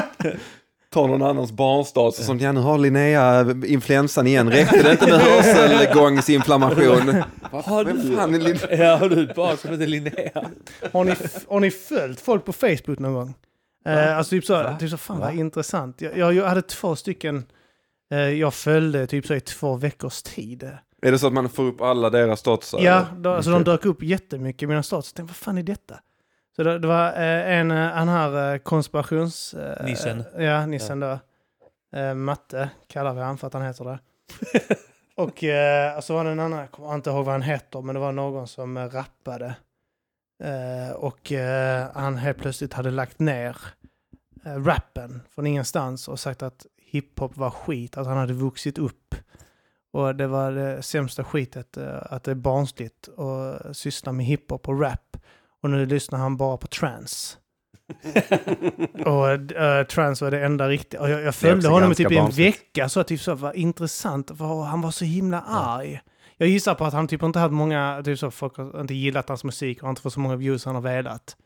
tar 0.90 1.08
någon 1.08 1.22
annans 1.22 1.52
barnstatus 1.52 2.26
som, 2.26 2.40
ja 2.40 2.52
nu 2.52 2.60
har 2.60 2.78
Linnea 2.78 3.46
influensan 3.66 4.28
igen, 4.28 4.52
räckte 4.52 4.84
det 4.84 4.92
inte 4.92 5.08
med 5.08 5.20
hörselgångsinflammation? 5.20 7.24
Har 7.66 7.86
Vem 7.86 8.10
du, 8.10 8.16
fan 8.16 8.36
är 8.36 8.40
Linnea? 8.40 8.86
ja, 8.86 8.96
har 8.96 9.10
du 9.10 9.34
barn 9.34 9.58
som 9.58 9.72
heter 9.72 9.88
Linnea? 9.88 10.50
Har 10.94 11.04
ni, 11.04 11.14
har 11.48 11.60
ni 11.60 11.72
följt 11.72 12.22
folk 12.22 12.46
på 12.46 12.54
Facebook 12.54 13.00
någon 13.00 13.14
gång? 13.14 13.34
Eh, 13.86 14.18
alltså 14.18 14.30
typ 14.30 14.46
så, 14.46 14.76
typ 14.80 14.90
så, 14.90 14.98
fan 14.98 15.20
vad 15.20 15.36
intressant. 15.36 16.02
Jag, 16.02 16.18
jag, 16.18 16.34
jag 16.34 16.48
hade 16.48 16.62
två 16.62 16.96
stycken 16.96 17.46
eh, 18.12 18.20
jag 18.20 18.54
följde 18.54 19.08
typ 19.08 19.26
så 19.26 19.34
i 19.34 19.40
två 19.40 19.76
veckors 19.76 20.24
tid. 20.24 20.64
Är 21.02 21.12
det 21.12 21.20
så 21.20 21.28
att 21.28 21.34
man 21.34 21.50
får 21.50 21.64
upp 21.64 21.82
alla 21.82 22.10
deras 22.10 22.40
statusar? 22.40 22.80
Ja, 22.82 23.06
då, 23.18 23.30
alltså 23.30 23.52
de 23.52 23.64
dök 23.64 23.86
upp 23.86 24.04
jättemycket 24.04 24.64
i 24.64 24.68
mina 24.68 24.84
status. 24.84 25.12
Jag 25.12 25.16
tänkte, 25.16 25.32
vad 25.32 25.38
fan 25.38 25.58
är 25.58 25.64
detta? 25.64 25.96
Så 26.58 26.64
det, 26.64 26.80
det 26.80 26.88
var 26.88 27.08
eh, 27.08 27.58
en, 27.60 27.72
eh, 27.72 27.90
han 27.92 28.10
här 28.10 28.54
eh, 28.54 28.58
konspirations... 28.58 29.56
Nissen. 29.84 30.24
Ja, 30.38 30.66
nissen 30.66 31.00
då. 31.00 31.20
Eh, 31.96 32.14
Matte 32.14 32.70
kallar 32.88 33.14
vi 33.14 33.22
han 33.22 33.38
för 33.38 33.48
att 33.48 33.54
han 33.54 33.62
heter 33.62 33.86
det. 33.86 34.00
och 35.22 35.44
eh, 35.44 36.00
så 36.00 36.14
var 36.14 36.24
det 36.24 36.32
en 36.32 36.40
annan, 36.40 36.60
jag 36.60 36.72
kommer 36.72 36.96
inte 36.96 37.10
ihåg 37.10 37.26
vad 37.26 37.34
han 37.34 37.42
heter, 37.42 37.82
men 37.82 37.96
det 37.96 38.02
var 38.02 38.12
någon 38.12 38.48
som 38.48 38.90
rappade. 38.90 39.56
Eh, 40.44 40.96
och 40.96 41.32
eh, 41.32 41.88
han 41.94 42.18
helt 42.18 42.38
plötsligt 42.38 42.74
hade 42.74 42.92
lagt 42.92 43.20
ner 43.20 43.58
eh, 44.46 44.64
rappen 44.64 45.22
från 45.30 45.48
ingenstans 45.48 46.08
och 46.08 46.20
sagt 46.20 46.44
att 46.44 46.66
hiphop 46.78 47.38
var 47.38 47.50
skit, 47.50 47.98
att 47.98 48.08
han 48.08 48.18
hade 48.18 48.34
vuxit 48.34 48.78
upp. 48.78 49.16
Och 49.92 50.16
det 50.16 50.28
var 50.28 50.52
det 50.52 50.82
sämsta 50.82 51.24
skitet, 51.24 51.78
att 51.78 52.24
det 52.24 52.32
är 52.32 52.36
barnsligt 52.36 53.10
att 53.20 53.78
syssla 53.78 54.12
med 54.12 54.26
hiphop 54.26 54.68
och 54.68 54.82
rap. 54.82 55.07
Och 55.68 55.72
nu 55.72 55.86
lyssnar 55.86 56.20
han 56.20 56.38
bara 56.38 56.58
på 56.58 56.68
trance. 56.68 57.38
och 59.06 59.28
uh, 59.28 59.88
trance 59.90 60.24
var 60.26 60.32
det 60.32 60.46
enda 60.46 60.70
riktiga. 60.70 61.02
Och 61.02 61.10
jag, 61.10 61.22
jag 61.22 61.36
följde 61.36 61.68
honom 61.68 61.92
i 61.92 61.96
typ 61.96 62.12
en 62.12 62.16
barnsligt. 62.16 62.58
vecka, 62.58 62.90
så 62.90 63.04
typ 63.04 63.22
så 63.22 63.36
var 63.36 63.54
intressant. 63.54 64.32
För 64.38 64.64
han 64.64 64.82
var 64.82 64.92
så 64.92 65.06
himla 65.06 65.42
arg. 65.42 66.02
Jag 66.38 66.50
gissar 66.50 66.76
på 66.76 66.86
att 66.86 66.94
han 66.94 67.08
typ 67.08 67.24
inte 67.24 67.40
hade 67.40 67.54
många, 67.54 68.02
typ 68.06 68.20
så 68.20 68.32
folk 68.32 68.58
har 68.58 68.82
inte 68.82 68.94
gillat 68.94 69.30
hans 69.30 69.44
musik 69.44 69.84
och 69.84 69.90
inte 69.90 70.02
fått 70.02 70.14
så 70.14 70.20
många 70.20 70.36
views 70.36 70.66
han 70.66 70.76
har 70.76 70.82
velat. 70.82 71.38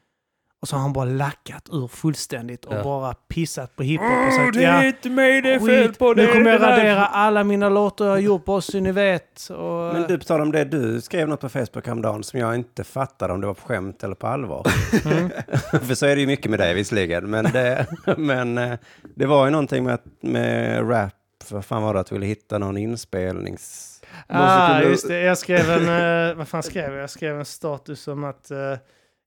Och 0.61 0.67
så 0.67 0.75
har 0.75 0.81
han 0.81 0.93
bara 0.93 1.05
lackat 1.05 1.69
ur 1.71 1.87
fullständigt 1.87 2.65
och 2.65 2.73
Ja. 2.75 2.83
bara 2.83 3.13
pissat 3.13 3.75
på 3.75 3.83
hiphop 3.83 4.05
och 4.27 4.33
sagt 4.33 4.53
det 4.53 4.63
är 4.63 4.85
inte 4.87 5.09
mig 5.09 5.41
det 5.41 5.53
är 5.53 5.59
fel 5.59 5.93
på. 5.93 6.13
Det 6.13 6.21
nu 6.25 6.31
kommer 6.33 6.51
jag 6.51 6.61
det 6.61 6.65
här." 6.67 6.77
radera 6.77 7.05
alla 7.05 7.43
mina 7.43 7.69
låtar 7.69 8.05
jag 8.05 8.11
har 8.11 8.17
gjort 8.19 8.45
bara 8.45 8.61
så 8.61 8.79
ni 8.79 8.91
vet. 8.91 9.49
Och, 9.49 9.93
Men 9.93 10.07
du, 10.07 10.17
på 10.17 10.23
tal 10.23 10.41
om 10.41 10.51
det, 10.51 10.63
du 10.65 11.01
skrev 11.01 11.27
något 11.27 11.39
på 11.41 11.49
Facebook 11.49 11.85
häromdagen 11.85 12.23
som 12.23 12.39
jag 12.39 12.55
inte 12.55 12.83
fattade 12.83 13.33
om 13.33 13.41
det 13.41 13.47
var 13.47 13.53
på 13.53 13.61
skämt 13.67 14.03
eller 14.03 14.15
på 14.15 14.27
allvar. 14.27 14.67
Mm. 15.05 15.29
För 15.87 15.95
så 15.95 16.05
är 16.05 16.15
det 16.15 16.21
ju 16.21 16.27
mycket 16.27 16.49
med 16.51 16.59
dig 16.59 16.73
visserligen. 16.73 17.29
Men 17.29 17.43
det, 17.45 17.85
men 18.17 18.57
eh, 18.57 18.77
det 19.15 19.25
var 19.25 19.45
ju 19.45 19.51
någonting 19.51 19.83
med, 19.83 19.93
att- 19.93 20.05
med 20.21 20.89
rap. 20.89 21.13
Vad 21.49 21.65
fan 21.65 21.83
var 21.83 21.93
det 21.93 21.99
att 21.99 22.07
du 22.07 22.15
ville 22.15 22.25
hitta 22.25 22.57
någon 22.57 22.77
inspelnings... 22.77 23.87
Ah, 24.27 24.81
just 24.81 25.07
det. 25.07 25.21
Jag 25.21 25.37
skrev 25.37 25.69
en, 25.71 26.29
eh, 26.29 26.35
vad 26.37 26.47
fan 26.47 26.63
skrev 26.63 26.93
jag? 26.93 27.01
Jag 27.03 27.09
skrev 27.09 27.39
en 27.39 27.45
status 27.45 28.07
om 28.07 28.23
att 28.23 28.51
eh, 28.51 28.57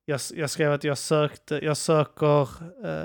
jag, 0.06 0.20
jag 0.34 0.50
skrev 0.50 0.72
att 0.72 0.84
jag 0.84 0.98
sökte, 0.98 1.64
jag 1.64 1.76
söker, 1.76 2.40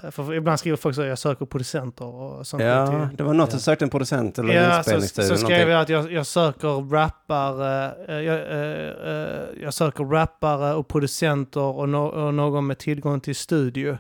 eh, 0.06 0.12
för 0.12 0.34
ibland 0.34 0.60
skriver 0.60 0.78
folk 0.78 0.96
så, 0.96 1.02
jag 1.04 1.20
söker 1.20 1.46
producenter 1.46 2.06
och 2.06 2.48
sånt. 2.48 2.64
Ja, 2.64 2.88
till- 3.08 3.18
det 3.18 3.24
var 3.24 3.34
något 3.34 3.52
du 3.52 3.60
sökte 3.60 3.86
en 3.86 3.90
producent 3.90 4.40
eller 4.40 4.54
en 4.54 4.64
Ja, 4.64 4.72
så, 4.72 4.78
inspelningsstudio. 4.78 5.28
så 5.28 5.34
eller 5.34 5.46
skrev 5.46 5.70
jag 5.70 5.82
att 5.82 5.90
jag, 5.90 6.12
jag 6.12 6.26
söker 6.26 6.92
rappare, 6.92 7.92
eh, 8.08 8.16
jag, 8.22 8.36
eh, 8.52 9.14
eh, 9.14 9.62
jag 9.64 9.74
söker 9.74 10.04
rappare 10.04 10.74
och 10.74 10.88
producenter 10.88 11.62
och, 11.62 11.90
no, 11.90 11.98
och 11.98 12.34
någon 12.34 12.68
med 12.68 12.78
tillgång 12.78 13.20
till 13.20 13.36
studio 13.36 13.98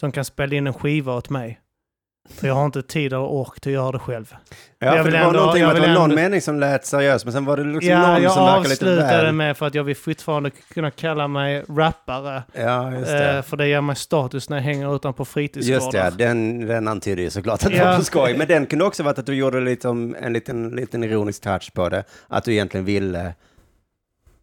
som 0.00 0.12
kan 0.12 0.24
spela 0.24 0.54
in 0.56 0.66
en 0.66 0.74
skiva 0.74 1.14
åt 1.16 1.30
mig. 1.30 1.60
För 2.28 2.46
jag 2.46 2.54
har 2.54 2.64
inte 2.64 2.82
tid 2.82 3.12
eller 3.12 3.22
ork 3.24 3.60
till 3.60 3.70
att 3.70 3.74
göra 3.74 3.92
det 3.92 3.98
själv. 3.98 4.34
Ja, 4.78 4.96
jag 4.96 5.04
för 5.04 5.12
det 5.12 5.18
var 5.18 5.26
ändå- 5.26 5.38
någonting 5.40 5.62
jag 5.62 5.68
med 5.68 5.76
att 5.76 5.82
det 5.82 5.88
var 5.88 5.94
någon 5.94 6.10
ändå- 6.10 6.16
mening 6.22 6.40
som 6.40 6.60
lät 6.60 6.86
seriös, 6.86 7.24
men 7.24 7.32
sen 7.32 7.44
var 7.44 7.56
det 7.56 7.64
liksom 7.64 7.90
ja, 7.90 8.12
någon 8.12 8.22
jag 8.22 8.32
som 8.32 8.44
verkade 8.44 8.68
lite 8.68 8.84
avslutade 8.84 9.22
väl... 9.24 9.32
med 9.34 9.56
för 9.56 9.66
att 9.66 9.74
jag 9.74 9.84
vill 9.84 9.96
fortfarande 9.96 10.50
kunna 10.50 10.90
kalla 10.90 11.28
mig 11.28 11.64
rappare. 11.68 12.42
Ja, 12.52 12.92
just 12.94 13.06
det. 13.10 13.36
Eh, 13.36 13.42
för 13.42 13.56
det 13.56 13.68
ger 13.68 13.80
mig 13.80 13.96
status 13.96 14.48
när 14.50 14.56
jag 14.56 14.64
hänger 14.64 14.96
utanpå 14.96 15.24
fritidsgårdar. 15.24 15.74
Just 16.04 16.18
det, 16.18 16.24
den, 16.24 16.66
den 16.66 16.88
antyder 16.88 17.22
ju 17.22 17.30
såklart 17.30 17.64
att 17.64 17.70
det 17.70 17.76
Ja. 17.76 17.84
var 17.90 17.96
på 17.96 18.04
skoj. 18.04 18.34
Men 18.38 18.46
den 18.46 18.66
kunde 18.66 18.84
också 18.84 19.02
varit 19.02 19.18
att 19.18 19.26
du 19.26 19.34
gjorde 19.34 19.60
lite 19.60 19.88
om, 19.88 20.16
en 20.22 20.32
liten, 20.32 20.68
liten 20.70 21.04
ironisk 21.04 21.42
touch 21.42 21.72
på 21.74 21.88
det. 21.88 22.04
Att 22.28 22.44
du 22.44 22.52
egentligen 22.52 22.84
ville 22.86 23.34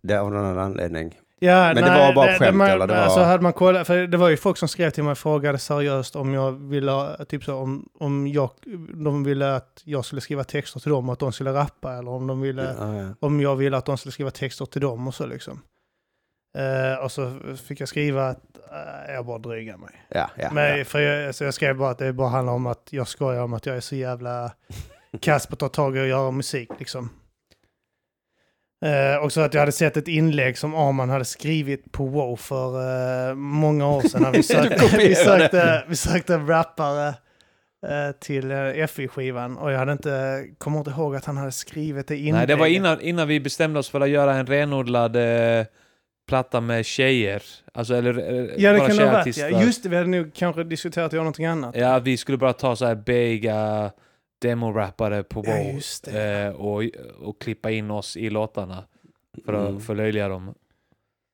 det 0.03 0.17
av 0.21 0.31
någon 0.31 0.59
anledning. 0.59 1.15
Ja, 1.39 1.73
Men 1.73 1.83
det 1.83 1.89
var 1.89 2.13
bara 2.13 2.33
på 2.33 2.39
skämt, 2.39 2.57
man, 2.57 2.69
eller? 2.69 2.87
Det 2.87 2.93
var- 2.93 3.01
Alltså 3.01 3.19
hade 3.19 3.43
man 3.43 3.53
kollat, 3.53 3.87
för 3.87 4.07
det 4.07 4.17
var 4.17 4.29
ju 4.29 4.37
folk 4.37 4.57
som 4.57 4.67
skrev 4.67 4.89
till 4.89 5.03
mig 5.03 5.11
och 5.11 5.17
frågade 5.17 5.57
seriöst 5.57 6.15
om 6.15 6.33
jag 6.33 6.51
ville, 6.51 6.91
ha- 6.91 7.25
typ 7.25 7.43
så 7.43 7.55
om, 7.55 7.89
om 7.99 8.27
jag, 8.27 8.49
de 8.93 9.23
ville 9.23 9.55
att 9.55 9.81
jag 9.83 10.05
skulle 10.05 10.21
skriva 10.21 10.43
texter 10.43 10.79
till 10.79 10.91
dem 10.91 11.09
och 11.09 11.13
att 11.13 11.19
de 11.19 11.31
skulle 11.31 11.53
rappa 11.53 11.93
eller 11.93 12.11
om 12.11 12.27
de 12.27 12.41
ville, 12.41 12.75
Ja, 12.79 12.95
ja. 12.95 13.07
om 13.19 13.41
jag 13.41 13.55
ville 13.55 13.77
att 13.77 13.85
de 13.85 13.97
skulle 13.97 14.11
skriva 14.13 14.31
texter 14.31 14.65
till 14.65 14.81
dem 14.81 15.07
och 15.07 15.13
så 15.13 15.25
liksom. 15.25 15.61
Eh, 16.57 17.03
och 17.03 17.11
så 17.11 17.39
fick 17.67 17.81
jag 17.81 17.87
skriva 17.89 18.27
att 18.27 18.41
eh, 19.07 19.13
jag 19.13 19.25
bara 19.25 19.37
drygar 19.37 19.77
mig. 19.77 20.05
Ja, 20.09 20.29
ja, 20.35 20.49
Men 20.51 20.77
ja. 20.77 20.85
för 20.85 20.99
jag, 20.99 21.35
så 21.35 21.43
jag 21.43 21.53
skrev 21.53 21.77
bara 21.77 21.89
att 21.89 21.97
det 21.97 22.13
bara 22.13 22.29
handlar 22.29 22.53
om 22.53 22.65
att 22.67 22.87
jag 22.89 23.07
skojar 23.07 23.41
om 23.43 23.53
att 23.53 23.65
jag 23.65 23.75
är 23.75 23.81
så 23.81 23.95
jävla 23.95 24.51
kass 25.21 25.47
på 25.47 25.53
att 25.53 25.59
ta 25.59 25.69
tag 25.69 25.97
i 25.97 25.99
och 26.01 26.07
göra 26.07 26.31
musik 26.31 26.69
liksom. 26.79 27.09
Eh, 28.85 29.23
och 29.23 29.31
så 29.31 29.41
att 29.41 29.53
jag 29.53 29.61
hade 29.61 29.71
sett 29.71 29.97
ett 29.97 30.07
inlägg 30.07 30.57
som 30.57 30.75
Arman 30.75 31.09
hade 31.09 31.25
skrivit 31.25 31.91
på 31.91 32.05
WoW 32.05 32.35
för 32.35 33.29
eh, 33.29 33.35
många 33.35 33.87
år 33.87 34.01
sedan. 34.01 34.21
När 34.21 34.31
vi, 34.31 34.43
sökte, 34.43 34.97
vi, 34.97 35.15
sökte, 35.15 35.83
vi 35.87 35.95
sökte 35.95 36.37
rappare 36.37 37.07
eh, 37.87 38.11
till 38.19 38.51
uh, 38.51 38.87
FI-skivan 38.87 39.57
och 39.57 39.71
jag 39.71 39.79
hade 39.79 39.91
inte, 39.91 40.43
kommer 40.57 40.77
inte 40.77 40.91
ihåg 40.91 41.15
att 41.15 41.25
han 41.25 41.37
hade 41.37 41.51
skrivit 41.51 42.07
det 42.07 42.17
inlägget. 42.17 42.35
Nej, 42.35 42.47
det 42.47 42.55
var 42.55 42.67
innan, 42.67 43.01
innan 43.01 43.27
vi 43.27 43.39
bestämde 43.39 43.79
oss 43.79 43.89
för 43.89 44.01
att 44.01 44.09
göra 44.09 44.35
en 44.35 44.45
renodlad 44.45 45.15
eh, 45.15 45.65
platta 46.27 46.61
med 46.61 46.85
tjejer. 46.85 47.43
Alltså, 47.73 47.95
eller 47.95 48.17
eh, 48.17 48.45
Ja, 48.57 48.71
det 48.71 48.77
bara 48.77 48.87
kan 48.87 48.97
det 48.97 49.05
ha 49.05 49.11
varit. 49.11 49.37
Ja. 49.37 49.63
Just 49.63 49.83
det, 49.83 49.89
vi 49.89 49.95
hade 49.95 50.09
nog 50.09 50.33
kanske 50.33 50.63
diskuterat 50.63 51.05
att 51.05 51.13
göra 51.13 51.23
någonting 51.23 51.45
annat. 51.45 51.75
Ja, 51.75 51.99
vi 51.99 52.17
skulle 52.17 52.37
bara 52.37 52.53
ta 52.53 52.75
så 52.75 52.85
här 52.85 52.95
beiga 52.95 53.91
demorappare 54.39 55.23
på 55.23 55.43
Ja, 55.45 55.51
WoW 55.53 55.73
just 55.75 56.05
det. 56.05 56.43
eh, 56.45 56.49
och, 56.55 56.83
och 57.21 57.41
klippa 57.41 57.71
in 57.71 57.91
oss 57.91 58.17
i 58.17 58.29
låtarna 58.29 58.83
för 59.45 59.53
att 59.53 59.69
Mm. 59.69 59.81
förlöjliga 59.81 60.27
dem. 60.27 60.53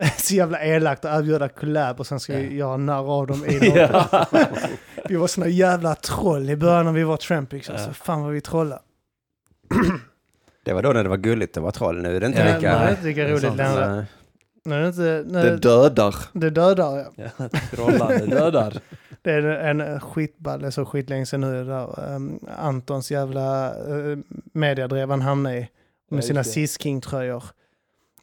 så 0.17 0.35
jävla 0.35 0.63
elakt 0.65 1.05
att 1.05 1.19
erbjuda 1.19 1.49
collab 1.49 1.99
och 1.99 2.07
sen 2.07 2.19
ska 2.19 2.33
vi 2.33 2.43
Ja. 2.43 2.51
göra 2.51 2.77
narr 2.77 3.11
av 3.11 3.27
dem 3.27 3.45
i 3.45 3.59
låten. 3.59 3.87
ja. 3.91 4.25
Vi 5.09 5.15
var 5.15 5.27
såna 5.27 5.47
jävla 5.47 5.95
troll 5.95 6.49
i 6.49 6.55
början 6.55 6.85
när 6.85 6.91
vi 6.93 7.03
var 7.03 7.17
Trampix. 7.17 7.69
Alltså, 7.69 7.87
Ja. 7.87 7.93
Fan 7.93 8.21
vad 8.23 8.31
vi 8.31 8.41
trollade. 8.41 8.81
Det 10.65 10.73
var 10.73 10.81
då 10.83 10.93
när 10.93 11.03
det 11.03 11.09
var 11.09 11.17
gulligt 11.17 11.57
att 11.57 11.63
vara 11.63 11.71
troll. 11.71 12.01
Nu 12.01 12.15
är 12.15 12.19
det 12.19 12.25
inte 12.27 12.39
Ja, 12.39 12.55
lika... 12.55 12.77
Nej, 12.79 12.85
det 12.85 12.87
är 12.87 12.91
inte 12.91 13.03
lika 13.03 13.27
roligt 13.27 13.57
längre. 13.57 14.05
Nej. 14.65 14.73
Nu 14.73 14.75
är 14.75 14.81
det 14.81 14.87
inte... 14.87 15.23
Nu, 15.27 15.41
Det 15.49 15.57
dödar. 15.57 16.15
det 16.33 16.49
dödar 16.49 16.97
ja. 17.15 17.23
ja. 17.37 17.49
Trollande 17.71 18.25
dödar. 18.25 18.73
Det 19.21 19.31
är 19.31 19.43
en 19.43 19.99
skitball, 19.99 20.61
det 20.61 20.67
är 20.67 20.71
så 20.71 20.85
skitlänge 20.85 21.25
sedan 21.25 21.41
nu 21.41 21.63
där 21.65 22.13
um, 22.15 22.39
Antons 22.57 23.11
jävla 23.11 23.73
uh, 23.87 24.17
mediadrev 24.53 25.09
han 25.09 25.21
hamnade 25.21 25.55
i. 25.57 25.69
Med 26.09 26.17
Ja, 26.17 26.21
sina. 26.21 26.43
Sis 26.43 26.77
King-tröjor. 26.81 27.43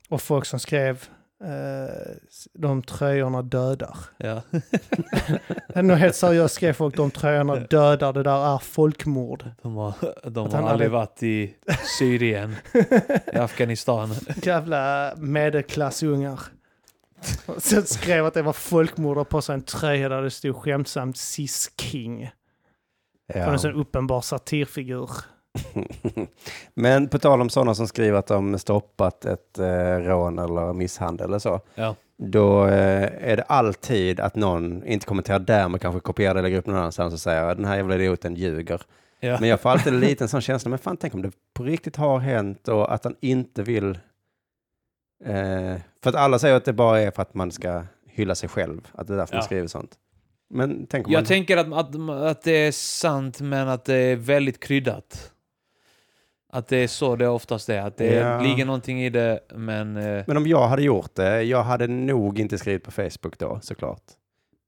Och 0.09 0.23
folk 0.23 0.47
som 0.47 0.61
skrev 0.61 1.05
eh, 1.45 2.17
de 2.55 2.83
tröjorna 2.83 3.43
dödar. 3.43 3.97
Ja. 4.17 4.43
Nå 5.83 5.95
helt 5.95 6.15
seriöst 6.17 6.55
skrev 6.55 6.73
folk 6.73 6.97
de 6.97 7.11
tröjorna 7.11 7.57
dödar, 7.57 8.13
det 8.13 8.23
där 8.23 8.55
är 8.55 8.59
folkmord. 8.59 9.45
De 9.63 9.77
har, 9.77 9.93
de 10.31 10.47
Att 10.47 10.53
har 10.53 10.61
han 10.61 10.69
aldrig 10.71 10.91
hade- 10.91 10.99
varit 10.99 11.23
i 11.23 11.55
Syrien, 11.99 12.57
i 13.33 13.37
Afghanistan. 13.39 14.15
Jävla 14.43 15.13
medelklassungar. 15.17 16.41
Och 17.47 17.63
Så 17.63 17.83
skrev 17.83 18.27
att 18.27 18.35
det 18.35 18.43
var 18.43 18.53
folkmord 18.53 19.19
och 19.19 19.29
på 19.29 19.43
sig 19.43 19.55
en 19.55 19.63
tröja 19.63 20.09
där 20.09 20.23
det 20.23 20.31
stod 20.31 20.57
skämtsamt 20.57 21.17
Sis 21.17 21.71
King. 21.81 22.31
Från 23.33 23.43
en 23.53 23.59
sån 23.59 23.75
uppenbar 23.75 24.21
satirfigur. 24.21 25.11
Men 26.75 27.09
på 27.09 27.19
tal 27.19 27.41
om 27.41 27.49
sådana 27.51 27.75
som 27.75 27.89
skriver 27.89 28.19
att 28.19 28.27
de 28.27 28.59
stoppat 28.59 29.25
ett 29.25 29.59
eh, 29.59 29.97
rån 29.97 30.39
eller 30.39 30.73
misshandel 30.73 31.29
eller 31.29 31.39
så. 31.39 31.61
Ja. 31.75 31.95
Då 32.19 32.67
eh, 32.67 33.31
är 33.31 33.37
det 33.37 33.43
alltid 33.43 34.21
att 34.21 34.35
någon 34.37 34.85
inte 34.87 35.07
kommenterar 35.07 35.39
där, 35.39 35.69
men 35.69 35.81
kanske 35.81 36.01
kopierar 36.01 36.35
det 36.35 36.39
och 36.41 36.43
lägger 36.43 36.59
upp 36.59 36.67
någon 36.67 36.77
annanstans 36.77 37.15
och 37.15 37.21
säger 37.21 37.55
den 37.55 37.65
här 37.65 37.77
jävla 37.77 37.95
idioten 37.95 38.35
ljuger. 38.35 38.83
Ja. 39.21 39.37
Men 39.41 39.49
jag 39.49 39.61
får 39.61 39.71
alltid 39.71 39.93
en 39.95 40.01
liten 40.09 40.29
sån 40.29 40.41
känsla, 40.41 40.69
men 40.71 40.79
fan 40.79 40.97
tänk 40.97 41.15
om 41.15 41.23
det 41.23 41.31
på 41.55 41.63
riktigt 41.63 41.97
har 41.97 42.19
hänt 42.19 42.69
och 42.69 42.95
att 42.95 43.05
han 43.05 43.17
inte 43.21 43.63
vill... 43.63 43.99
Eh, 45.25 45.77
för 46.03 46.11
att 46.11 46.15
alla 46.15 46.39
säger 46.39 46.55
att 46.57 46.65
det 46.65 46.73
bara 46.73 47.01
är 47.01 47.11
för 47.11 47.23
att 47.23 47.35
man 47.35 47.51
ska 47.51 47.83
hylla 48.07 48.35
sig 48.35 48.49
själv, 48.49 48.89
att 48.93 49.07
det 49.07 49.13
är 49.15 49.17
därför 49.19 49.35
man 49.35 49.39
Ja. 49.41 49.45
skriver 49.47 49.67
sånt. 49.67 49.95
Men 50.55 50.87
tänk 50.87 51.07
om 51.07 51.13
Jag 51.13 51.19
man... 51.19 51.27
tänker 51.27 51.57
att, 51.57 51.73
att, 51.73 52.11
att 52.11 52.43
det 52.43 52.53
är 52.67 52.73
sant, 52.73 53.41
men 53.41 53.69
att 53.69 53.85
det 53.85 53.95
är 53.97 54.17
väldigt 54.17 54.61
kryddat. 54.61 55.33
Att 56.53 56.69
det 56.69 56.77
är 56.77 56.89
så 56.89 57.17
det 57.17 57.29
oftast 57.29 57.69
är. 57.69 57.81
Att 57.83 57.97
det 57.97 58.15
Ja. 58.15 58.41
ligger 58.41 58.65
någonting 58.65 59.03
i 59.03 59.11
det, 59.11 59.41
men... 59.55 59.97
Eh, 59.97 60.25
Men 60.27 60.37
om 60.37 60.47
jag 60.47 60.69
hade 60.69 60.83
gjort 60.83 61.15
det, 61.15 61.43
jag 61.43 61.63
hade 61.63 61.87
nog 61.87 62.39
inte 62.41 62.59
skrivit 62.59 62.85
på 62.85 62.91
Facebook 62.91 63.39
då, 63.39 63.59
såklart. 63.63 64.03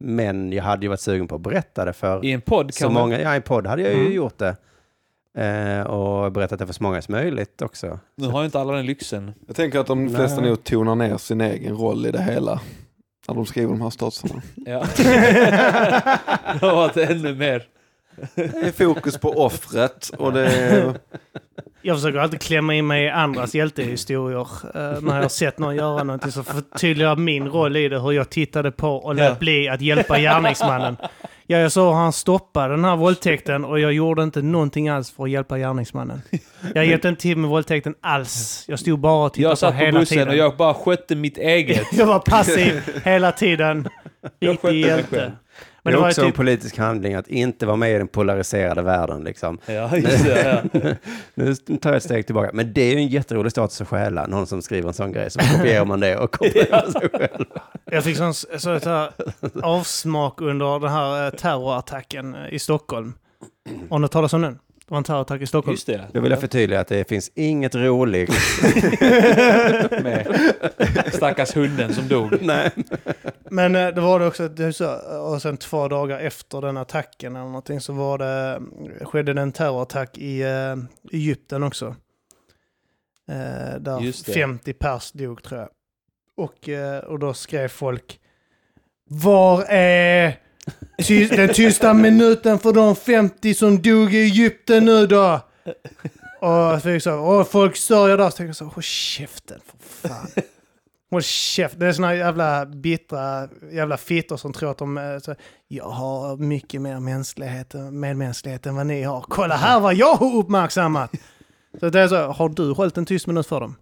Men 0.01 0.53
jag 0.53 0.65
hade 0.65 0.83
ju 0.85 0.89
varit 0.89 1.01
sugen 1.01 1.29
på 1.29 1.35
att 1.35 1.41
berätta 1.41 1.85
det 1.85 1.93
för 1.93 2.25
I 2.25 2.33
en 2.33 2.41
podd 2.41 2.75
så 2.75 2.85
kan 2.85 2.93
man... 2.93 3.03
många. 3.03 3.21
Ja, 3.21 3.33
i 3.33 3.37
en 3.37 3.43
podd 3.43 3.67
hade 3.67 3.83
jag 3.83 3.93
ju 3.93 4.01
Mm. 4.01 4.13
gjort 4.13 4.39
det. 4.39 4.57
Eh, 5.39 5.83
och 5.87 6.33
berättat 6.33 6.59
det 6.59 6.67
för 6.67 6.73
så 6.75 6.83
många 6.83 7.03
som 7.03 7.13
möjligt 7.13 7.63
också. 7.63 7.99
Nu 8.17 8.27
har 8.29 8.41
ju 8.41 8.45
inte 8.45 8.61
alla 8.61 8.73
den 8.73 8.87
lyxen. 8.87 9.33
Jag 9.47 9.57
tänker 9.57 9.79
att 9.79 9.87
de 9.87 10.11
flesta 10.11 10.41
Nej. 10.41 10.51
nog 10.51 10.65
tonar 10.65 10.95
ner 10.95 11.17
sin 11.17 11.41
egen 11.41 11.77
roll 11.77 12.07
i 12.07 12.11
det 12.11 12.23
hela. 12.23 12.61
När 13.29 13.35
de 13.35 13.47
skriver 13.47 13.69
de 13.73 13.81
här 13.83 13.91
statusarna. 13.91 14.43
Ja. 14.55 14.85
det 16.61 16.67
har 16.67 16.75
varit 16.75 16.97
ännu 16.97 17.35
mer. 17.35 17.65
Det 18.35 18.43
är 18.67 18.73
fokus 18.73 19.19
på 19.19 19.31
offret 19.45 20.11
och 20.19 20.33
det 20.33 20.47
är... 20.47 20.95
Jag 21.85 21.97
försöker 21.97 22.19
alltid 22.19 22.41
klämma 22.41 22.75
in 22.75 22.87
mig 22.87 23.05
i 23.05 23.09
andras 23.09 23.55
hjältehistorier. 23.55 24.41
eh, 24.41 25.01
när 25.03 25.15
jag 25.17 25.23
har 25.23 25.29
sett 25.29 25.59
någon 25.59 25.77
göra 25.77 26.03
någonting 26.05 26.33
så 26.33 26.43
förtydligar 26.43 27.09
jag 27.09 27.19
min 27.19 27.49
roll 27.49 27.77
i 27.77 27.89
det. 27.89 28.01
Hur 28.01 28.13
jag 28.13 28.31
tittade 28.31 28.71
på 28.71 28.97
och 28.97 29.15
lät 29.15 29.29
Ja. 29.29 29.35
bli 29.39 29.69
att 29.69 29.81
hjälpa 29.81 30.19
gärningsmannen. 30.19 30.97
Ja, 31.47 31.59
jag 31.59 31.73
såg 31.73 31.87
hur 31.87 31.93
han 32.01 32.13
stoppade 32.13 32.75
den 32.75 32.85
här 32.85 32.97
våldtäkten 32.97 33.65
och 33.65 33.81
jag 33.81 33.93
gjorde 33.93 34.23
inte 34.23 34.43
någonting 34.43 34.89
alls 34.89 35.11
för 35.11 35.25
att 35.25 35.31
hjälpa 35.31 35.59
gärningsmannen. 35.59 36.23
Jag 36.75 36.87
hjälpte 36.87 37.09
inte 37.09 37.23
till 37.23 37.37
med 37.37 37.51
våldtäkten 37.51 37.95
alls. 38.01 38.65
Jag 38.69 38.79
stod 38.79 38.99
bara 38.99 39.27
och 39.27 39.33
tittade 39.35 39.51
Jag 39.51 39.59
satt 39.59 39.73
på 39.73 39.79
på 39.79 39.85
hela 39.85 39.99
bussen 40.01 40.17
tiden. 40.17 40.29
och 40.29 40.37
jag 40.37 40.57
bara 40.57 40.75
skötte 40.75 41.15
mitt 41.15 41.39
eget. 41.39 41.87
Jag 41.93 42.07
var 42.07 42.19
passiv 42.19 42.83
hela 43.05 43.33
tiden. 43.33 43.89
Jag 44.39 44.53
Riktig 44.53 44.61
skötte 44.61 44.73
mig 44.73 44.81
hjälte. 44.81 45.33
Men 45.85 45.93
det 45.93 45.99
det 45.99 46.05
är 46.05 46.09
också 46.09 46.21
en 46.21 46.27
typ... 46.27 46.37
politisk 46.37 46.79
handling 46.79 47.15
att 47.15 47.29
inte 47.29 47.67
vara 47.67 47.77
med 47.77 47.95
i 47.95 47.99
den 47.99 48.09
polariserade 48.09 48.83
världen. 48.83 49.25
Liksom. 49.25 49.59
Ja, 49.67 49.97
just 49.97 50.25
det. 50.25 50.63
Ja. 50.73 50.95
Nu 51.35 51.55
tar 51.55 51.91
jag 51.91 51.97
ett 51.97 52.03
steg 52.03 52.27
tillbaka. 52.27 52.51
Men 52.53 52.73
det 52.73 52.83
är 52.83 52.93
ju 52.93 52.97
en 52.97 53.09
jätterolig 53.09 53.53
status 53.53 53.81
att 53.81 53.89
stjäla. 53.89 54.27
Någon 54.27 54.47
som 54.47 54.63
skriver 54.63 54.89
en 54.89 54.95
sån 54.95 55.13
grej. 55.13 55.31
Så 55.31 55.39
kopierar 55.39 55.85
man 55.85 56.01
det 56.01 56.17
och 56.17 56.33
kopierar 56.35 56.91
sig 57.01 57.09
själv. 57.09 57.45
Jag 57.85 58.05
fick 58.05 58.17
sån, 58.17 58.35
så 58.35 58.71
här 58.71 59.11
avsmak 59.63 60.41
under 60.41 60.79
den 60.79 60.91
här 60.91 61.25
eh, 61.27 61.31
terrorattacken 61.31 62.37
i 62.51 62.59
Stockholm. 62.59 63.15
Har 63.91 63.99
ni 63.99 64.09
talat 64.09 64.33
om 64.33 64.43
den? 64.43 64.59
Det 64.87 64.91
var 64.91 64.99
en 64.99 65.05
terrorattack 65.05 65.43
i 65.43 65.47
Stockholm. 65.47 65.73
Just 65.73 65.87
det. 65.87 66.09
Då 66.13 66.21
vill 66.21 66.31
jag 66.31 66.41
förtydliga 66.41 66.81
att 66.81 66.89
det 66.89 67.09
finns 67.09 67.31
inget 67.35 67.75
roligt. 67.75 68.31
Med 70.03 70.27
stackars 71.13 71.57
hunden 71.57 71.95
som 71.95 72.09
dog. 72.09 72.33
Nej. 72.43 72.71
Men 73.51 73.77
eh, 73.77 73.89
det 73.89 74.01
var 74.01 74.21
det 74.21 74.27
också, 74.27 74.49
det 74.49 74.81
och 75.19 75.43
sen 75.43 75.57
två 75.57 75.89
dagar 75.89 76.19
efter 76.19 76.61
den 76.61 76.77
attacken 76.77 77.37
eller 77.37 77.47
någonting 77.47 77.81
så 77.81 77.93
var 77.93 78.19
det, 78.19 78.61
skedde 79.05 79.33
det 79.35 79.41
en 79.41 79.53
terrorattack 79.53 80.19
i 80.19 80.43
eh, 80.43 80.77
Egypten 81.13 81.63
också. 81.63 81.97
Eh, 83.29 83.81
där 83.81 84.01
Just 84.01 84.27
det. 84.27 84.33
50 84.33 84.73
pers 84.73 85.13
dog 85.13 85.43
tror 85.43 85.61
jag. 85.61 85.69
Och, 86.37 86.69
och 87.07 87.19
då 87.19 87.35
skrev 87.35 87.69
folk 87.69 88.21
Var 89.05 89.65
är 89.69 90.37
den 91.31 91.55
tysta 91.55 91.95
minuten 91.95 92.59
för 92.59 92.73
de 92.73 92.97
50 92.97 93.55
som 93.55 93.83
dog 93.83 94.15
i 94.15 94.23
Egypten 94.23 94.85
nu 94.85 95.07
då? 95.07 95.41
Och 96.41 96.73
så 96.75 96.81
fick 96.81 97.07
och 97.07 97.49
folk 97.49 97.77
sörjer 97.77 98.17
där, 98.17 98.31
så 98.31 98.37
tänker 98.37 98.49
jag 98.49 98.57
så, 98.57 98.65
håll 98.65 98.83
käften 98.83 99.61
för 99.67 100.09
fan. 100.09 100.27
Håll 101.11 101.23
käften. 101.23 101.81
Det 101.81 101.87
är 101.87 101.93
såna 101.93 102.15
jävla 102.15 102.67
bittra 102.67 103.49
jävla 103.73 103.97
fittor 103.97 104.37
som 104.37 104.53
tror 104.53 104.71
att 104.71 104.79
de 104.79 104.99
eh, 104.99 105.19
så, 105.19 105.35
jag 105.69 105.89
har 105.89 106.37
mycket 106.37 106.81
mer 106.81 107.01
mänsklighet, 107.01 107.75
medmänsklighet 107.91 108.67
än 108.67 108.77
vad 108.77 108.87
ni 108.87 109.03
har. 109.03 109.21
Kolla 109.21 109.57
här 109.57 109.81
vad 109.81 109.95
jag 109.95 110.15
har 110.15 110.37
uppmärksammat! 110.37 111.11
Så 111.81 111.89
det 111.89 112.01
är 112.01 112.09
så, 112.09 112.17
har 112.17 112.49
du 112.49 112.73
hållit 112.73 112.97
en 112.97 113.07
tyst 113.07 113.27
minut 113.27 113.47
för 113.47 113.61
dem? 113.61 113.77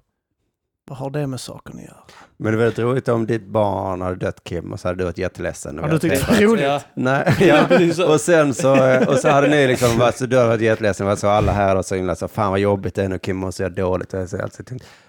Vad 0.90 0.98
har 0.98 1.10
det 1.10 1.26
med 1.26 1.40
saken 1.40 1.76
att 1.76 1.82
göra? 1.82 1.96
Men 2.36 2.52
det 2.52 2.58
är 2.58 2.58
väldigt 2.58 2.78
roligt 2.78 3.08
om 3.08 3.26
ditt 3.26 3.46
barn 3.46 4.00
hade 4.00 4.16
dött 4.16 4.44
Kim 4.44 4.72
och 4.72 4.80
så 4.80 4.88
hade 4.88 4.98
du 4.98 5.04
varit 5.04 5.18
jätteledsen. 5.18 5.78
Har 5.78 5.88
du 5.88 5.98
tyckt 5.98 6.26
det 6.26 6.32
var 6.32 6.40
roligt? 6.40 6.64
Ja. 6.64 6.80
Nej, 6.94 7.36
ja. 7.40 8.12
och 8.12 8.20
sen 8.20 8.54
så, 8.54 8.98
och 9.08 9.18
så 9.18 9.28
hade 9.28 9.48
ni 9.48 9.66
liksom 9.66 9.98
varit 9.98 10.16
så, 10.16 10.26
du 10.26 10.36
hade 10.36 10.48
varit 10.48 10.60
jätteledsen, 10.60 11.06
var 11.06 11.16
så 11.16 11.28
alla 11.28 11.52
här 11.52 11.76
och 11.76 11.86
så 11.86 11.94
himla 11.94 12.14
så, 12.14 12.28
fan 12.28 12.50
vad 12.50 12.60
jobbigt 12.60 12.94
det 12.94 13.04
är 13.04 13.08
nu, 13.08 13.18
Kim 13.18 13.36
mår 13.36 13.50
så 13.50 13.68
dåligt. 13.68 14.14
Och, 14.14 14.28
så, 14.28 14.42
alltså, 14.42 14.62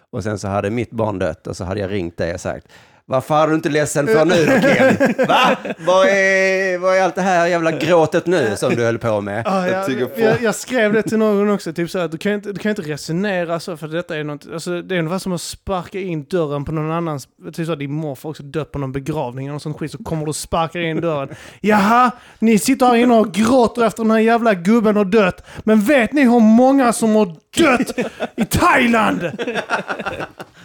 och 0.09 0.23
sen 0.23 0.39
så 0.39 0.47
hade 0.47 0.69
mitt 0.69 0.91
barn 0.91 1.19
dött 1.19 1.47
och 1.47 1.57
så 1.57 1.63
hade 1.63 1.79
jag 1.79 1.91
ringt 1.91 2.17
dig 2.17 2.33
och 2.33 2.41
sagt, 2.41 2.67
varför 3.11 3.43
är 3.43 3.47
du 3.47 3.55
inte 3.55 3.69
ledsen 3.69 4.07
för 4.07 4.25
nu 4.25 4.45
då 4.45 4.51
Kim? 4.51 5.15
Va? 5.27 5.55
Vad 5.79 6.07
är, 6.07 6.77
vad 6.77 6.97
är 6.97 7.01
allt 7.03 7.15
det 7.15 7.21
här 7.21 7.47
jävla 7.47 7.71
gråtet 7.71 8.25
nu 8.25 8.55
som 8.55 8.75
du 8.75 8.83
höll 8.85 8.97
på 8.97 9.21
med? 9.21 9.41
Ja, 9.45 9.67
Jag 9.67 9.77
jag, 9.77 9.85
tycker 9.85 9.99
jag, 10.01 10.15
på- 10.15 10.21
jag, 10.21 10.41
jag 10.41 10.55
skrev 10.55 10.93
det 10.93 11.03
till 11.03 11.17
någon 11.17 11.49
också, 11.49 11.73
typ 11.73 11.89
så 11.89 11.99
här, 11.99 12.07
du 12.07 12.17
kan 12.17 12.31
inte, 12.31 12.51
du 12.51 12.59
kan 12.59 12.69
inte 12.69 12.81
resonera 12.81 13.59
så, 13.59 13.77
för 13.77 13.87
detta 13.87 14.17
är 14.17 14.23
något, 14.23 14.47
alltså, 14.53 14.81
det 14.81 14.95
är 14.95 14.99
ungefär 14.99 15.19
som 15.19 15.33
att 15.33 15.41
sparka 15.41 15.99
in 15.99 16.23
dörren 16.23 16.65
på 16.65 16.71
någon 16.71 16.91
annans, 16.91 17.27
typ 17.45 17.55
så 17.65 17.71
här, 17.71 17.75
din 17.75 17.91
morfar 17.93 18.29
också 18.29 18.43
dött 18.43 18.71
på 18.71 18.79
någon 18.79 18.91
begravning 18.91 19.45
eller 19.47 19.53
något 19.53 19.61
sånt 19.63 19.77
skit, 19.79 19.91
så 19.91 19.97
kommer 20.03 20.25
du 20.25 20.29
och 20.29 20.35
sparkar 20.35 20.79
in 20.79 21.01
dörren. 21.01 21.29
Jaha, 21.61 22.11
ni 22.39 22.59
sitter 22.59 22.85
här 22.85 22.95
inne 22.95 23.13
och 23.13 23.31
gråter 23.33 23.85
efter 23.85 24.03
den 24.03 24.11
här 24.11 24.19
jävla 24.19 24.53
gubben 24.53 24.95
har 24.95 25.05
dött, 25.05 25.45
men 25.63 25.81
vet 25.81 26.13
ni 26.13 26.21
hur 26.21 26.39
många 26.39 26.93
som 26.93 27.15
har 27.15 27.35
dött 27.57 27.99
i 28.35 28.45
Thailand? 28.45 29.31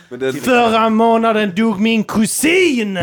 Men 0.08 0.18
det, 0.18 0.32
Förra 0.32 0.88
månaden 0.90 1.52
dog 1.56 1.80
min 1.80 2.04
kusin! 2.04 2.96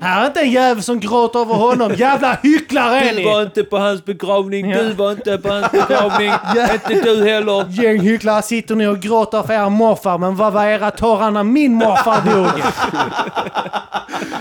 Här 0.00 0.22
är 0.22 0.26
inte 0.26 0.40
en 0.40 0.50
jävel 0.50 0.82
som 0.82 1.00
gråter 1.00 1.38
över 1.40 1.54
honom, 1.54 1.94
jävla 1.94 2.38
hycklare 2.42 2.96
är 3.00 3.14
Du 3.16 3.24
var 3.24 3.38
ni! 3.38 3.44
inte 3.44 3.64
på 3.64 3.78
hans 3.78 4.04
begravning, 4.04 4.70
Ja. 4.70 4.82
du 4.82 4.92
var 4.92 5.10
inte 5.12 5.38
på 5.38 5.48
hans 5.48 5.72
begravning, 5.72 6.26
inte 6.90 7.14
du 7.14 7.24
heller. 7.24 7.66
Gäng 7.82 8.00
hycklare 8.00 8.42
sitter 8.42 8.74
ni 8.74 8.86
och 8.86 8.98
gråter 9.00 9.42
för 9.42 9.52
er 9.54 9.68
morfar, 9.70 10.18
men 10.18 10.36
vad 10.36 10.52
var 10.52 10.64
era 10.66 10.90
tårar 10.90 11.30
när 11.30 11.42
min 11.42 11.74
morfar 11.74 12.34
dog? 12.34 12.62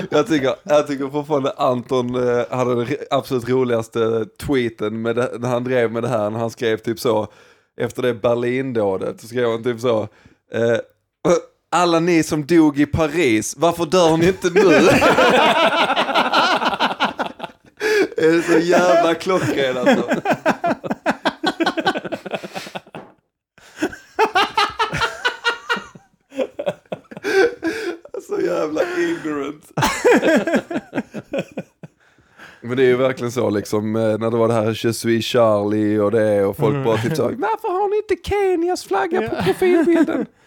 jag, 0.10 0.28
tycker, 0.28 0.54
jag 0.64 0.88
tycker 0.88 1.08
fortfarande 1.10 1.54
Anton 1.58 2.16
eh, 2.16 2.58
hade 2.58 2.76
den 2.86 2.88
absolut 3.12 3.50
roligaste 3.50 4.26
tweeten 4.46 5.02
med 5.02 5.16
det, 5.16 5.30
när 5.40 5.50
han 5.50 5.64
drev 5.64 5.92
med 5.92 6.04
det 6.04 6.10
här. 6.10 6.30
När 6.30 6.40
han 6.40 6.50
skrev 6.50 6.78
typ 6.78 7.00
så, 7.00 7.28
efter 7.82 8.02
det 8.02 8.14
Berlindådet, 8.14 9.22
så 9.22 9.28
skrev 9.28 9.52
han 9.52 9.64
typ 9.64 9.80
så. 9.80 10.02
Eh, 10.54 10.78
alla 11.72 12.00
ni 12.00 12.24
som 12.24 12.46
dog 12.46 12.80
i 12.80 12.86
Paris, 12.86 13.56
varför 13.58 13.86
dör 13.86 14.18
ni 14.18 14.28
inte 14.28 14.50
nu? 14.50 14.62
det 18.16 18.26
är 18.26 18.42
så 18.42 18.60
jävla 18.60 19.16
klockrent 19.16 19.78
alltså. 19.78 20.10
Så 28.28 28.42
jävla 28.42 28.82
ignorant. 28.98 29.72
Men 32.62 32.78
det 32.78 32.84
är 32.84 32.88
ju 32.88 32.96
verkligen 32.96 33.32
så 33.32 33.50
liksom, 33.50 33.96
eh, 33.96 34.02
när 34.02 34.32
det 34.32 34.38
var 34.38 34.48
det 34.48 34.54
här 34.54 34.86
Je 34.86 34.94
suis 34.94 35.26
Charlie 35.26 36.00
och 36.00 36.12
det 36.12 36.46
och 36.46 36.58
folk 36.58 36.86
bara 36.86 36.98
typ 36.98 37.16
så 37.16 37.24
varför 37.24 37.68
har 37.68 37.90
ni 37.90 37.98
inte 37.98 38.30
Kenias 38.30 38.84
flagga 38.84 39.30
på 39.30 39.36
profilbilden? 39.44 40.26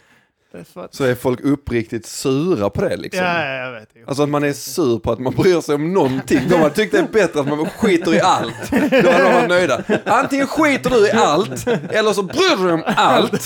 Att- 0.75 0.95
Så 0.95 1.05
är 1.05 1.15
folk 1.15 1.41
uppriktigt 1.41 2.07
sura 2.07 2.71
på 2.71 2.81
det 2.89 2.97
liksom. 2.97 3.25
Ja, 3.25 3.45
ja, 3.47 3.55
jag 3.55 3.73
vet. 3.73 3.89
ju. 3.97 4.05
Alltså 4.07 4.23
att 4.23 4.29
man 4.29 4.45
är 4.45 4.53
sur 4.53 4.99
på 4.99 5.13
att 5.13 5.19
man 5.19 5.35
bryr 5.35 5.61
sig 5.61 5.75
om 5.75 5.93
någonting. 5.93 6.41
De 6.49 6.55
hade 6.57 6.75
tyckt 6.75 6.93
det 6.93 6.99
är 6.99 7.03
bättre 7.13 7.41
att 7.41 7.49
man 7.49 7.67
skiter 7.67 8.15
i 8.15 8.21
allt. 8.21 8.71
Då 8.71 8.77
hade 9.11 9.25
de 9.25 9.33
varit 9.35 9.49
nöjda. 9.49 9.83
Antingen 10.07 10.47
skiter 10.47 10.91
du 10.91 11.07
i 11.07 11.11
allt, 11.11 11.67
eller 11.91 12.13
så 12.13 12.23
bryr 12.23 12.57
du 12.57 12.65
dig 12.65 12.73
om 12.73 12.83
allt. 12.87 13.43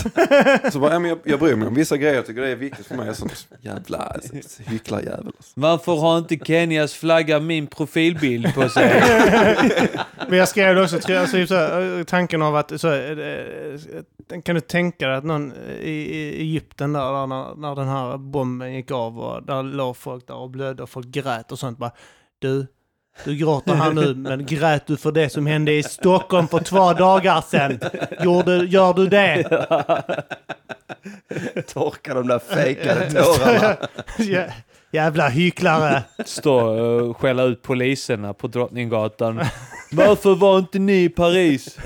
Så 0.73 0.79
bara, 0.79 0.93
ja, 0.93 0.99
men 0.99 1.09
jag, 1.09 1.19
jag 1.25 1.39
bryr 1.41 1.55
mig 1.55 1.69
om 1.69 1.75
vissa 1.75 1.97
grejer, 1.97 2.15
jag 2.15 2.27
tycker 2.27 2.41
det 2.41 2.49
är 2.49 2.57
viktigt 2.57 2.87
för 2.87 2.95
mig. 2.95 3.15
Sånt 3.15 3.47
jävla 3.61 3.99
alltså, 3.99 4.33
hycklarjävel. 4.59 5.27
Alltså. 5.27 5.53
Varför 5.55 5.97
har 5.97 6.19
inte 6.19 6.37
Kenias 6.45 6.95
flagga 6.95 7.41
min 7.41 7.67
profilbild 7.67 8.55
på 8.55 8.69
sig? 8.69 9.03
Men 10.29 10.39
jag 10.39 10.49
skrev 10.49 10.79
också, 10.79 10.99
tror 10.99 11.19
jag, 11.19 11.29
så, 11.29 11.47
så, 11.47 11.55
här, 11.55 12.05
tanken 12.05 12.43
av 12.43 12.57
att, 12.57 12.81
så, 12.81 12.93
eh, 12.93 13.17
kan 14.45 14.55
du 14.55 14.61
tänka 14.61 15.09
dig 15.09 15.17
att 15.17 15.25
någon 15.25 15.53
i, 15.81 15.91
i 15.91 16.41
Egypten 16.41 16.93
där, 16.93 17.13
där 17.13 17.27
när, 17.27 17.55
när 17.55 17.75
den 17.75 17.89
här 17.89 18.17
bomben 18.19 18.75
gick 18.75 18.91
av 18.91 19.21
och 19.21 19.43
där 19.43 19.63
låg 19.63 19.97
folk 19.97 20.27
där 20.27 20.35
och 20.37 20.51
blödde 20.51 20.83
och 20.83 20.91
folk 20.91 21.07
grät 21.07 21.53
och 21.53 21.59
sånt 21.59 21.79
bara, 21.79 21.91
du, 22.39 22.67
du 23.25 23.37
gråter 23.37 23.75
här 23.75 23.93
nu, 23.93 24.15
men 24.15 24.47
grät 24.47 24.87
du 24.87 24.97
för 24.97 25.13
det 25.13 25.31
som 25.31 25.47
hände 25.47 25.73
i 25.73 25.83
Stockholm 25.83 26.49
för 26.49 26.59
två 26.59 26.93
dagar 26.93 27.41
sedan? 27.41 27.79
Gjorde, 28.25 28.57
gör 28.57 28.93
du 28.95 29.07
det? 29.07 29.43
Torka 31.73 32.15
de 32.15 32.29
där 32.29 32.39
fejkade 32.39 33.11
tårarna. 33.11 33.77
Jä- 34.19 34.53
Jävla 34.91 35.29
hycklare! 35.29 36.03
Stå 36.25 36.55
och 36.57 37.17
skälla 37.17 37.43
ut 37.43 37.63
poliserna 37.63 38.35
på 38.35 38.47
Drottninggatan. 38.47 39.41
Varför 39.93 40.35
var 40.35 40.59
inte 40.59 40.79
ni 40.79 41.05
i 41.05 41.09
Paris? 41.09 41.79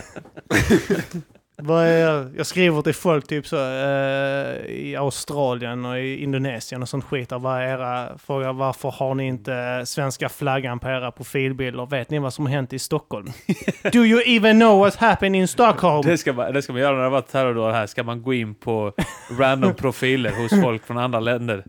Vad 1.65 1.85
är, 1.87 2.33
jag 2.37 2.47
skriver 2.47 2.83
till 2.83 2.95
folk 2.95 3.27
typ 3.27 3.47
så 3.47 3.57
eh, 3.57 4.57
i 4.67 4.97
Australien 4.99 5.85
och 5.85 5.99
i 5.99 6.23
Indonesien 6.23 6.83
och 6.83 6.89
sånt 6.89 7.05
skit. 7.05 7.29
där, 7.29 7.39
Vad 7.39 7.59
är 7.63 7.67
era, 7.67 8.19
frågar 8.19 8.53
varför 8.53 8.91
har 8.91 9.15
ni 9.15 9.27
inte 9.27 9.83
svenska 9.87 10.29
flaggan 10.29 10.79
på 10.79 10.89
era 10.89 11.11
profilbilder? 11.11 11.87
Vet 11.87 12.11
ni 12.11 12.19
vad 12.19 12.35
som 12.35 12.47
har 12.47 12.53
hänt 12.53 12.73
i 12.73 12.79
Stockholm? 12.79 13.27
Do 13.93 14.05
you 14.05 14.23
even 14.27 14.59
know 14.61 14.79
what 14.79 14.97
happened 14.97 15.37
in 15.37 15.49
Stockholm? 15.49 16.03
Det 16.07 16.19
ska, 16.19 16.33
man, 16.33 16.53
det 16.53 16.63
ska 16.63 16.73
man 16.73 16.83
göra 16.83 16.97
när 16.97 17.05
det 17.05 17.11
var 17.11 17.21
terrordåd 17.21 17.75
här. 17.75 17.87
Ska 17.87 18.03
man 18.03 18.23
gå 18.23 18.35
in 18.35 18.55
på 18.55 18.93
random 19.39 19.75
profiler 19.75 20.31
hos 20.43 20.63
folk 20.63 20.87
från 20.87 20.99
andra 20.99 21.21
länder. 21.21 21.65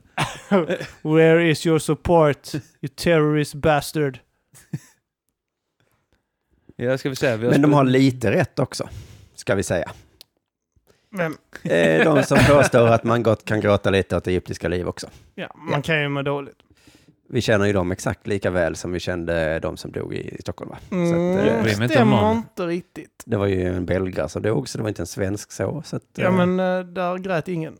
Where 1.02 1.50
is 1.50 1.66
your 1.66 1.80
support, 1.80 2.54
you 2.56 2.90
terrorist 2.96 3.54
bastard? 3.54 4.20
Ja, 6.76 6.98
ska 6.98 7.10
vi 7.10 7.16
se. 7.16 7.38
Vi 7.38 7.50
Men 7.50 7.62
de 7.62 7.74
har 7.74 7.84
lite 7.84 8.32
rätt 8.32 8.60
också, 8.60 8.90
ska 9.44 9.56
vi 9.56 9.64
säga. 9.64 9.92
Men, 11.10 11.38
Eh, 11.64 12.04
De 12.16 12.24
som 12.24 12.38
påstår 12.50 12.88
att 12.88 13.04
man 13.04 13.24
gott 13.24 13.46
kan 13.46 13.60
gråta 13.62 13.90
lite 13.90 14.18
åt 14.18 14.28
egyptiska 14.28 14.68
liv 14.68 14.88
också. 14.88 15.08
ja, 15.36 15.48
man 15.56 15.82
kan 15.82 16.02
ju 16.02 16.10
må 16.10 16.22
dåligt. 16.22 16.56
Vi 17.30 17.42
känner 17.42 17.66
ju 17.66 17.74
dem 17.74 17.92
exakt 17.92 18.28
lika 18.28 18.50
väl 18.52 18.76
som 18.76 18.92
vi 18.92 19.00
kände 19.00 19.60
de 19.60 19.78
som 19.78 19.92
dog 19.92 20.14
i 20.14 20.38
Stockholm. 20.42 20.70
Va? 20.72 20.78
Så 20.90 20.96
Mm, 20.96 21.12
att, 21.32 21.38
eh, 21.48 21.62
bryr 21.64 21.64
mig 21.64 21.72
inte 21.72 21.84
om 21.84 21.90
stämmer 21.90 22.32
inte 22.32 22.68
riktigt. 22.68 23.24
det 23.26 23.38
var 23.38 23.46
ju 23.46 23.68
en 23.76 23.86
belgare 23.86 24.30
som 24.30 24.42
dog, 24.42 24.70
så 24.70 24.78
det 24.78 24.82
var 24.82 24.90
inte 24.90 25.02
en 25.02 25.08
svensk 25.08 25.52
så. 25.52 25.82
så 25.86 25.96
att, 25.96 26.04
Ja 26.16 26.26
eh, 26.26 26.46
men 26.46 26.60
eh, 26.60 26.86
där 26.86 27.18
grät 27.18 27.48
ingen. 27.48 27.78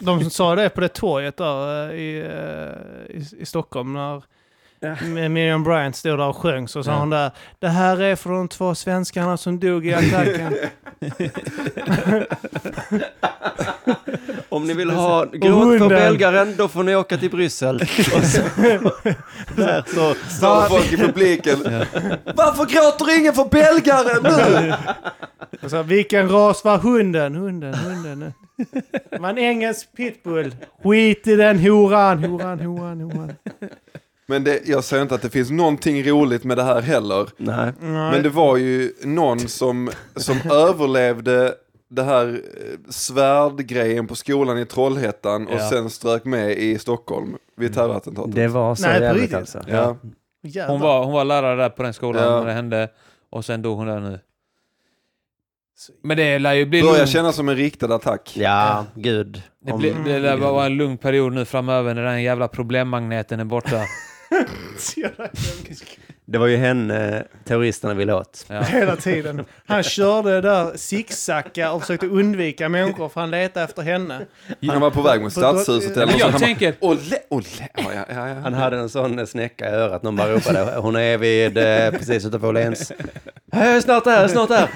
De 0.00 0.30
sa 0.30 0.54
det 0.54 0.68
på 0.68 0.80
det 0.80 0.88
torget 0.88 1.36
där 1.36 1.90
eh, 1.90 1.94
i, 1.98 2.18
eh, 2.20 3.16
i, 3.16 3.24
i 3.42 3.46
Stockholm 3.46 3.92
när 3.92 4.24
med 5.02 5.30
Miriam 5.30 5.64
Bryant 5.64 5.96
stod 5.96 6.18
där 6.18 6.28
och 6.28 6.36
sjöng 6.36 6.68
så 6.68 6.82
sa 6.84 6.90
Ja. 6.90 6.98
hon 6.98 7.10
där 7.10 7.30
Det 7.58 7.68
här 7.68 8.00
är 8.02 8.16
för 8.16 8.30
de 8.30 8.48
två 8.48 8.74
svenskarna 8.74 9.36
som 9.36 9.60
dog 9.60 9.86
i 9.86 9.94
attacken. 9.94 10.54
Om 14.48 14.66
ni 14.66 14.74
vill 14.74 14.90
ha 14.90 15.24
gråt 15.24 15.78
för 15.78 15.88
belgaren, 15.88 16.54
då 16.56 16.68
får 16.68 16.82
ni 16.82 16.96
åka 16.96 17.16
till 17.16 17.30
Bryssel. 17.30 17.76
Och 18.16 18.24
så, 18.24 18.40
där 19.56 19.84
så. 19.94 20.14
Står 20.28 20.68
folk 20.68 20.92
i 20.92 20.96
publiken. 20.96 21.58
Varför 22.34 22.64
gråter 22.64 23.18
ingen 23.18 23.34
för 23.34 23.44
belgaren 23.44 24.22
nu? 24.22 24.74
Och 25.62 25.70
så, 25.70 25.82
vilken 25.82 26.28
ras 26.28 26.64
var 26.64 26.78
hunden? 26.78 27.34
Hunden, 27.34 27.74
hunden. 27.74 28.32
Det 29.10 29.18
var 29.18 29.28
en 29.30 29.38
engelsk 29.38 29.96
pitbull. 29.96 30.54
Skit 30.84 31.26
i 31.26 31.36
den 31.36 31.58
horan, 31.58 32.24
horan, 32.24 32.60
horan, 32.60 33.00
horan. 33.00 33.32
Men 34.28 34.44
det, 34.44 34.68
jag 34.68 34.84
säger 34.84 35.02
inte 35.02 35.14
att 35.14 35.22
det 35.22 35.30
finns 35.30 35.50
någonting 35.50 36.02
roligt 36.04 36.44
med 36.44 36.56
det 36.56 36.62
här 36.62 36.82
heller. 36.82 37.28
Nej. 37.36 37.72
Men 37.80 38.22
det 38.22 38.28
var 38.28 38.56
ju 38.56 38.92
någon 39.04 39.38
som, 39.38 39.90
som 40.16 40.36
överlevde 40.50 41.54
det 41.88 42.02
här 42.02 42.26
eh, 42.28 42.78
svärdgrejen 42.90 44.06
på 44.06 44.14
skolan 44.14 44.58
i 44.58 44.64
Trollhättan 44.66 45.46
och 45.46 45.54
Ja. 45.54 45.70
sen 45.70 45.90
strök 45.90 46.24
med 46.24 46.50
i 46.58 46.78
Stockholm 46.78 47.36
vid 47.56 47.74
terrorattentatet. 47.74 48.34
Det 48.34 48.48
var 48.48 48.74
så 48.74 48.82
Nej, 48.86 48.98
på 48.98 49.04
jävligt 49.04 49.22
riktigt. 49.22 49.38
alltså. 49.38 49.60
Ja. 49.68 49.96
Jävlar. 50.42 50.72
Hon 50.72 50.80
var, 50.80 51.04
hon 51.04 51.12
var 51.12 51.24
lärare 51.24 51.56
där 51.56 51.68
på 51.68 51.82
den 51.82 51.94
skolan 51.94 52.22
Ja. 52.22 52.38
när 52.38 52.46
det 52.46 52.52
hände. 52.52 52.88
Och 53.30 53.44
sen 53.44 53.62
dog 53.62 53.76
hon 53.78 53.86
där 53.86 54.00
nu. 54.00 54.20
Men 56.02 56.16
det 56.16 56.38
lär 56.38 56.52
ju 56.52 56.66
bli 56.66 56.82
Börjar 56.82 56.96
lugnt. 56.96 57.10
kännas 57.10 57.36
som 57.36 57.48
en 57.48 57.56
riktad 57.56 57.94
attack. 57.94 58.32
Ja, 58.36 58.84
gud. 58.94 59.42
Det, 59.60 59.72
Om- 59.72 59.78
blir, 59.78 59.94
det 60.04 60.18
lär 60.18 60.36
vara 60.36 60.66
en 60.66 60.76
lugn 60.76 60.98
period 60.98 61.32
nu 61.32 61.44
framöver 61.44 61.94
när 61.94 62.02
den 62.02 62.22
jävla 62.22 62.48
problemmagneten 62.48 63.40
är 63.40 63.44
borta. 63.44 63.80
Det 66.28 66.38
var 66.38 66.46
ju 66.46 66.56
henne 66.56 67.24
terroristerna 67.44 67.94
ville 67.94 68.12
åt. 68.14 68.44
Ja. 68.48 68.60
Hela 68.62 68.96
tiden. 68.96 69.44
Han 69.66 69.82
körde 69.82 70.40
där 70.40 70.76
zigzacka 70.76 71.72
och 71.72 71.80
försökte 71.80 72.06
undvika 72.06 72.68
människor 72.68 73.08
för 73.08 73.20
han 73.20 73.30
letade 73.30 73.64
efter 73.64 73.82
henne. 73.82 74.20
Han 74.68 74.80
var 74.80 74.90
på 74.90 75.02
väg 75.02 75.22
mot 75.22 75.32
stadshuset 75.32 75.96
eller 75.96 76.12
så. 76.12 76.18
jag 76.18 76.38
tänker, 76.38 76.74
bara, 76.80 76.90
Olle, 76.90 77.18
Olle. 77.30 77.46
Ja, 77.74 77.84
ja, 78.08 78.28
ja. 78.28 78.34
Han 78.42 78.54
hade 78.54 78.76
en 78.78 78.88
sån 78.88 79.26
snäcka 79.26 79.68
i 79.70 79.72
örat, 79.72 80.02
någon 80.02 80.16
bara 80.16 80.32
ropade. 80.32 80.76
Hon 80.80 80.96
är 80.96 81.18
vid, 81.18 81.58
eh, 81.58 81.90
precis 81.90 82.24
utanför 82.26 82.48
Åhléns. 82.48 82.92
"Hej, 83.52 83.82
Snart 83.82 84.04
där, 84.04 84.28
snart 84.28 84.48
där. 84.48 84.68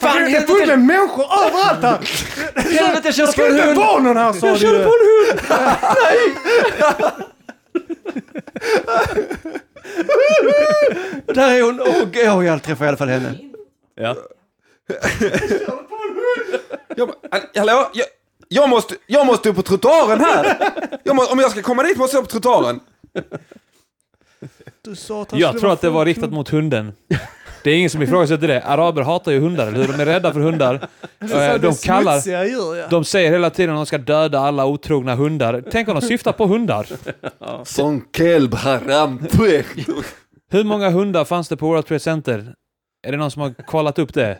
Fan, 0.00 0.24
det 0.24 0.36
är 0.36 0.40
fullt 0.46 0.66
med 0.66 0.78
människor 0.78 1.24
överallt 1.24 1.82
här! 1.82 1.98
Helvete, 2.84 3.00
jag 3.04 3.14
körde 3.14 3.26
på 3.26 3.32
Ska 3.32 3.46
en 3.46 3.52
inte 3.52 3.64
hund! 3.66 3.76
barnen 3.76 4.16
här 4.16 4.32
sa 4.32 4.46
Jag 4.46 4.56
du 4.56 4.60
körde 4.60 4.78
ju. 4.78 4.84
på 4.84 4.90
en 4.90 5.06
hund! 5.08 5.40
Nej! 6.02 7.26
Där 11.26 11.54
är 11.54 11.62
hon! 11.62 11.80
Åh, 11.80 12.38
oh, 12.38 12.46
jag 12.46 12.62
träffade 12.62 12.84
i 12.84 12.88
alla 12.88 12.96
fall 12.96 13.08
henne. 13.08 13.38
ja. 13.94 14.16
Jag, 16.96 17.10
hallå? 17.54 17.90
Jag, 17.94 18.06
jag, 18.48 18.68
måste, 18.68 18.94
jag 19.06 19.26
måste 19.26 19.48
upp 19.48 19.56
på 19.56 19.62
trottoaren 19.62 20.20
här! 20.20 20.70
Jag 21.04 21.16
må, 21.16 21.26
om 21.26 21.38
jag 21.38 21.50
ska 21.50 21.62
komma 21.62 21.82
dit 21.82 21.96
måste 21.96 22.16
jag 22.16 22.22
upp 22.22 22.30
på 22.30 22.40
trottoaren. 22.40 22.80
Du 24.82 24.96
sa 24.96 25.22
att 25.22 25.30
han 25.30 25.40
jag 25.40 25.60
tror 25.60 25.72
att 25.72 25.80
det 25.80 25.90
var 25.90 26.04
riktat 26.04 26.30
mot 26.30 26.48
hunden. 26.48 26.92
Det 27.64 27.70
är 27.70 27.76
ingen 27.76 27.90
som 27.90 28.02
ifrågasätter 28.02 28.48
det. 28.48 28.62
Araber 28.62 29.02
hatar 29.02 29.32
ju 29.32 29.38
hundar, 29.40 29.66
eller 29.66 29.78
hur? 29.78 29.92
De 29.92 30.00
är 30.02 30.06
rädda 30.06 30.32
för 30.32 30.40
hundar. 30.40 30.74
Eh, 31.20 31.60
De 31.60 31.74
kallar... 31.74 32.12
smutsiga 32.12 32.44
djur, 32.44 32.76
ja. 32.76 32.86
De 32.90 33.04
säger 33.04 33.30
hela 33.30 33.50
tiden 33.50 33.74
att 33.74 33.78
de 33.78 33.86
ska 33.86 33.98
döda 33.98 34.38
alla 34.38 34.66
otrogna 34.66 35.14
hundar. 35.14 35.64
Tänk 35.70 35.88
om 35.88 35.94
de 35.94 36.00
syftar 36.02 36.32
på 36.32 36.46
hundar. 36.46 36.86
Som 37.64 38.04
kelb 38.16 38.54
haram. 38.54 39.20
Hur 40.50 40.64
många 40.64 40.90
hundar 40.90 41.24
fanns 41.24 41.48
det 41.48 41.56
på 41.56 41.66
World 41.66 41.86
Trade 41.86 42.00
Center? 42.00 42.54
Är 43.06 43.12
det 43.12 43.18
någon 43.18 43.30
som 43.30 43.42
har 43.42 43.50
kollat 43.66 43.98
upp 43.98 44.14
det? 44.14 44.38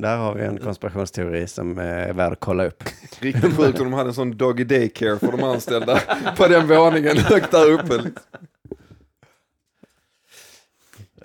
Där 0.00 0.16
har 0.16 0.34
vi 0.34 0.44
en 0.44 0.58
konspirationsteori 0.58 1.46
som 1.46 1.78
eh, 1.78 1.84
är 1.84 2.12
värd 2.12 2.32
att 2.32 2.40
kolla 2.40 2.64
upp. 2.64 2.84
Riktigt 3.20 3.56
sjukt 3.56 3.80
om 3.80 3.84
de 3.84 3.92
hade 3.92 4.10
en 4.10 4.14
sån 4.14 4.36
doggy 4.36 4.64
daycare 4.64 5.18
för 5.18 5.32
de 5.32 5.42
anställda 5.42 6.00
på 6.36 6.46
den 6.46 6.68
våningen 6.68 7.18
högt 7.18 7.50
där 7.50 7.70
uppe. 7.70 7.94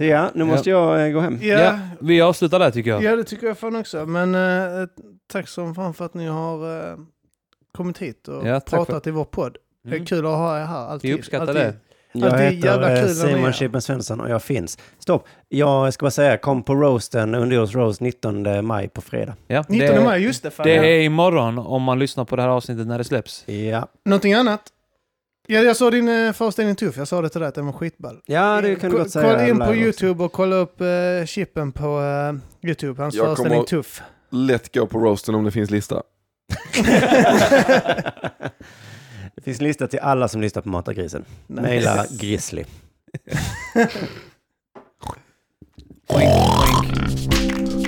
Ja, 0.05 0.29
nu 0.35 0.43
måste 0.43 0.69
jag 0.69 1.07
eh, 1.07 1.13
gå 1.13 1.19
hem. 1.19 1.39
Ja, 1.41 1.59
Ja, 1.59 1.79
vi 1.99 2.21
avslutar 2.21 2.59
där 2.59 2.71
tycker 2.71 2.89
jag. 2.89 3.03
ja, 3.03 3.15
det 3.15 3.23
tycker 3.23 3.47
jag 3.47 3.57
fan 3.57 3.75
också. 3.75 4.05
Men 4.05 4.35
eh, 4.35 4.87
tack 5.31 5.47
som 5.47 5.75
fan 5.75 5.93
för 5.93 6.05
att 6.05 6.13
ni 6.13 6.27
har 6.27 6.89
eh, 6.91 6.95
kommit 7.77 7.97
hit 7.97 8.27
och 8.27 8.47
Ja, 8.47 8.59
tack 8.59 8.69
för- 8.69 8.77
pratat 8.77 9.07
i 9.07 9.11
vår 9.11 9.25
podd. 9.25 9.57
Det 9.83 9.89
är 9.89 9.93
Mm. 9.95 10.05
kul 10.05 10.25
att 10.25 10.31
ha 10.31 10.61
er 10.61 10.65
här 10.65 10.87
alltid. 10.87 11.11
Vi 11.11 11.17
uppskattar 11.19 11.47
alltid. 11.47 11.55
det. 11.63 11.73
Jag 12.13 12.31
det 12.31 12.37
är 12.37 12.51
jävla 12.51 12.89
heter 12.89 13.03
eh, 13.03 13.07
kul 13.07 13.17
när 13.17 13.25
ni 13.25 13.31
är 13.31 13.35
Simon 13.35 13.45
här. 13.45 13.51
Chippen 13.51 13.81
Svensson 13.81 14.19
och 14.21 14.29
jag 14.29 14.43
finns. 14.43 14.77
Stopp, 14.99 15.27
jag 15.49 15.93
ska 15.93 16.03
bara 16.05 16.11
säga, 16.11 16.37
kom 16.37 16.63
på 16.63 16.75
roasten, 16.75 17.35
Underjords 17.35 17.75
roast 17.75 18.01
19 18.01 18.65
maj 18.65 18.87
på 18.89 19.01
fredag. 19.01 19.33
Ja, 19.47 19.63
19 19.69 19.95
det, 19.97 20.03
maj, 20.03 20.23
just 20.23 20.43
det. 20.43 20.51
Fan, 20.51 20.65
det 20.67 20.75
ja. 20.75 20.83
är 20.83 21.01
imorgon 21.01 21.57
om 21.57 21.83
man 21.83 21.99
lyssnar 21.99 22.25
på 22.25 22.35
det 22.35 22.41
här 22.41 22.49
avsnittet 22.49 22.87
när 22.87 22.97
det 22.97 23.03
släpps. 23.03 23.47
Ja, 23.47 23.87
Någonting 24.05 24.33
annat? 24.33 24.61
Ja, 25.51 25.59
jag 25.61 25.77
såg 25.77 25.91
din 25.91 26.07
uh, 26.09 26.33
föreställning 26.33 26.75
Tuff. 26.75 26.97
Jag 26.97 27.07
sa 27.07 27.21
det 27.21 27.29
till 27.29 27.39
dig 27.41 27.47
att 27.47 27.55
den 27.55 27.65
var 27.65 27.73
skitball. 27.73 28.21
ja 28.25 28.61
det 28.61 28.75
kan 28.75 28.89
du 28.91 28.97
Ko- 28.97 29.03
gott 29.03 29.11
säga. 29.11 29.29
Kolla 29.31 29.47
in 29.47 29.59
på 29.59 29.71
live 29.71 29.89
också. 29.89 30.03
YouTube 30.05 30.23
och 30.23 30.31
kolla 30.31 30.55
upp 30.55 30.81
uh, 30.81 31.25
chippen 31.25 31.71
på 31.71 32.01
eh, 32.01 32.67
YouTube. 32.69 33.01
Hans 33.03 33.15
Jag 33.15 33.25
föreställning 33.25 33.57
kommer- 33.57 33.67
Tuff. 33.67 34.01
Lätt 34.29 34.73
gå 34.73 34.87
på 34.87 34.99
roasten 34.99 35.35
om 35.35 35.43
det 35.43 35.51
finns 35.51 35.69
lista. 35.71 36.03
Det 39.35 39.41
finns 39.43 39.61
lista 39.61 39.87
till 39.87 39.99
alla 39.99 40.27
som 40.27 40.41
lyssnar 40.41 40.61
på 40.61 40.69
Matagrisen. 40.69 41.25
Nice. 41.47 41.61
Maila 41.61 42.05
Grizzly. 42.19 42.63
Oink, 46.07 46.29
oink. 46.69 47.80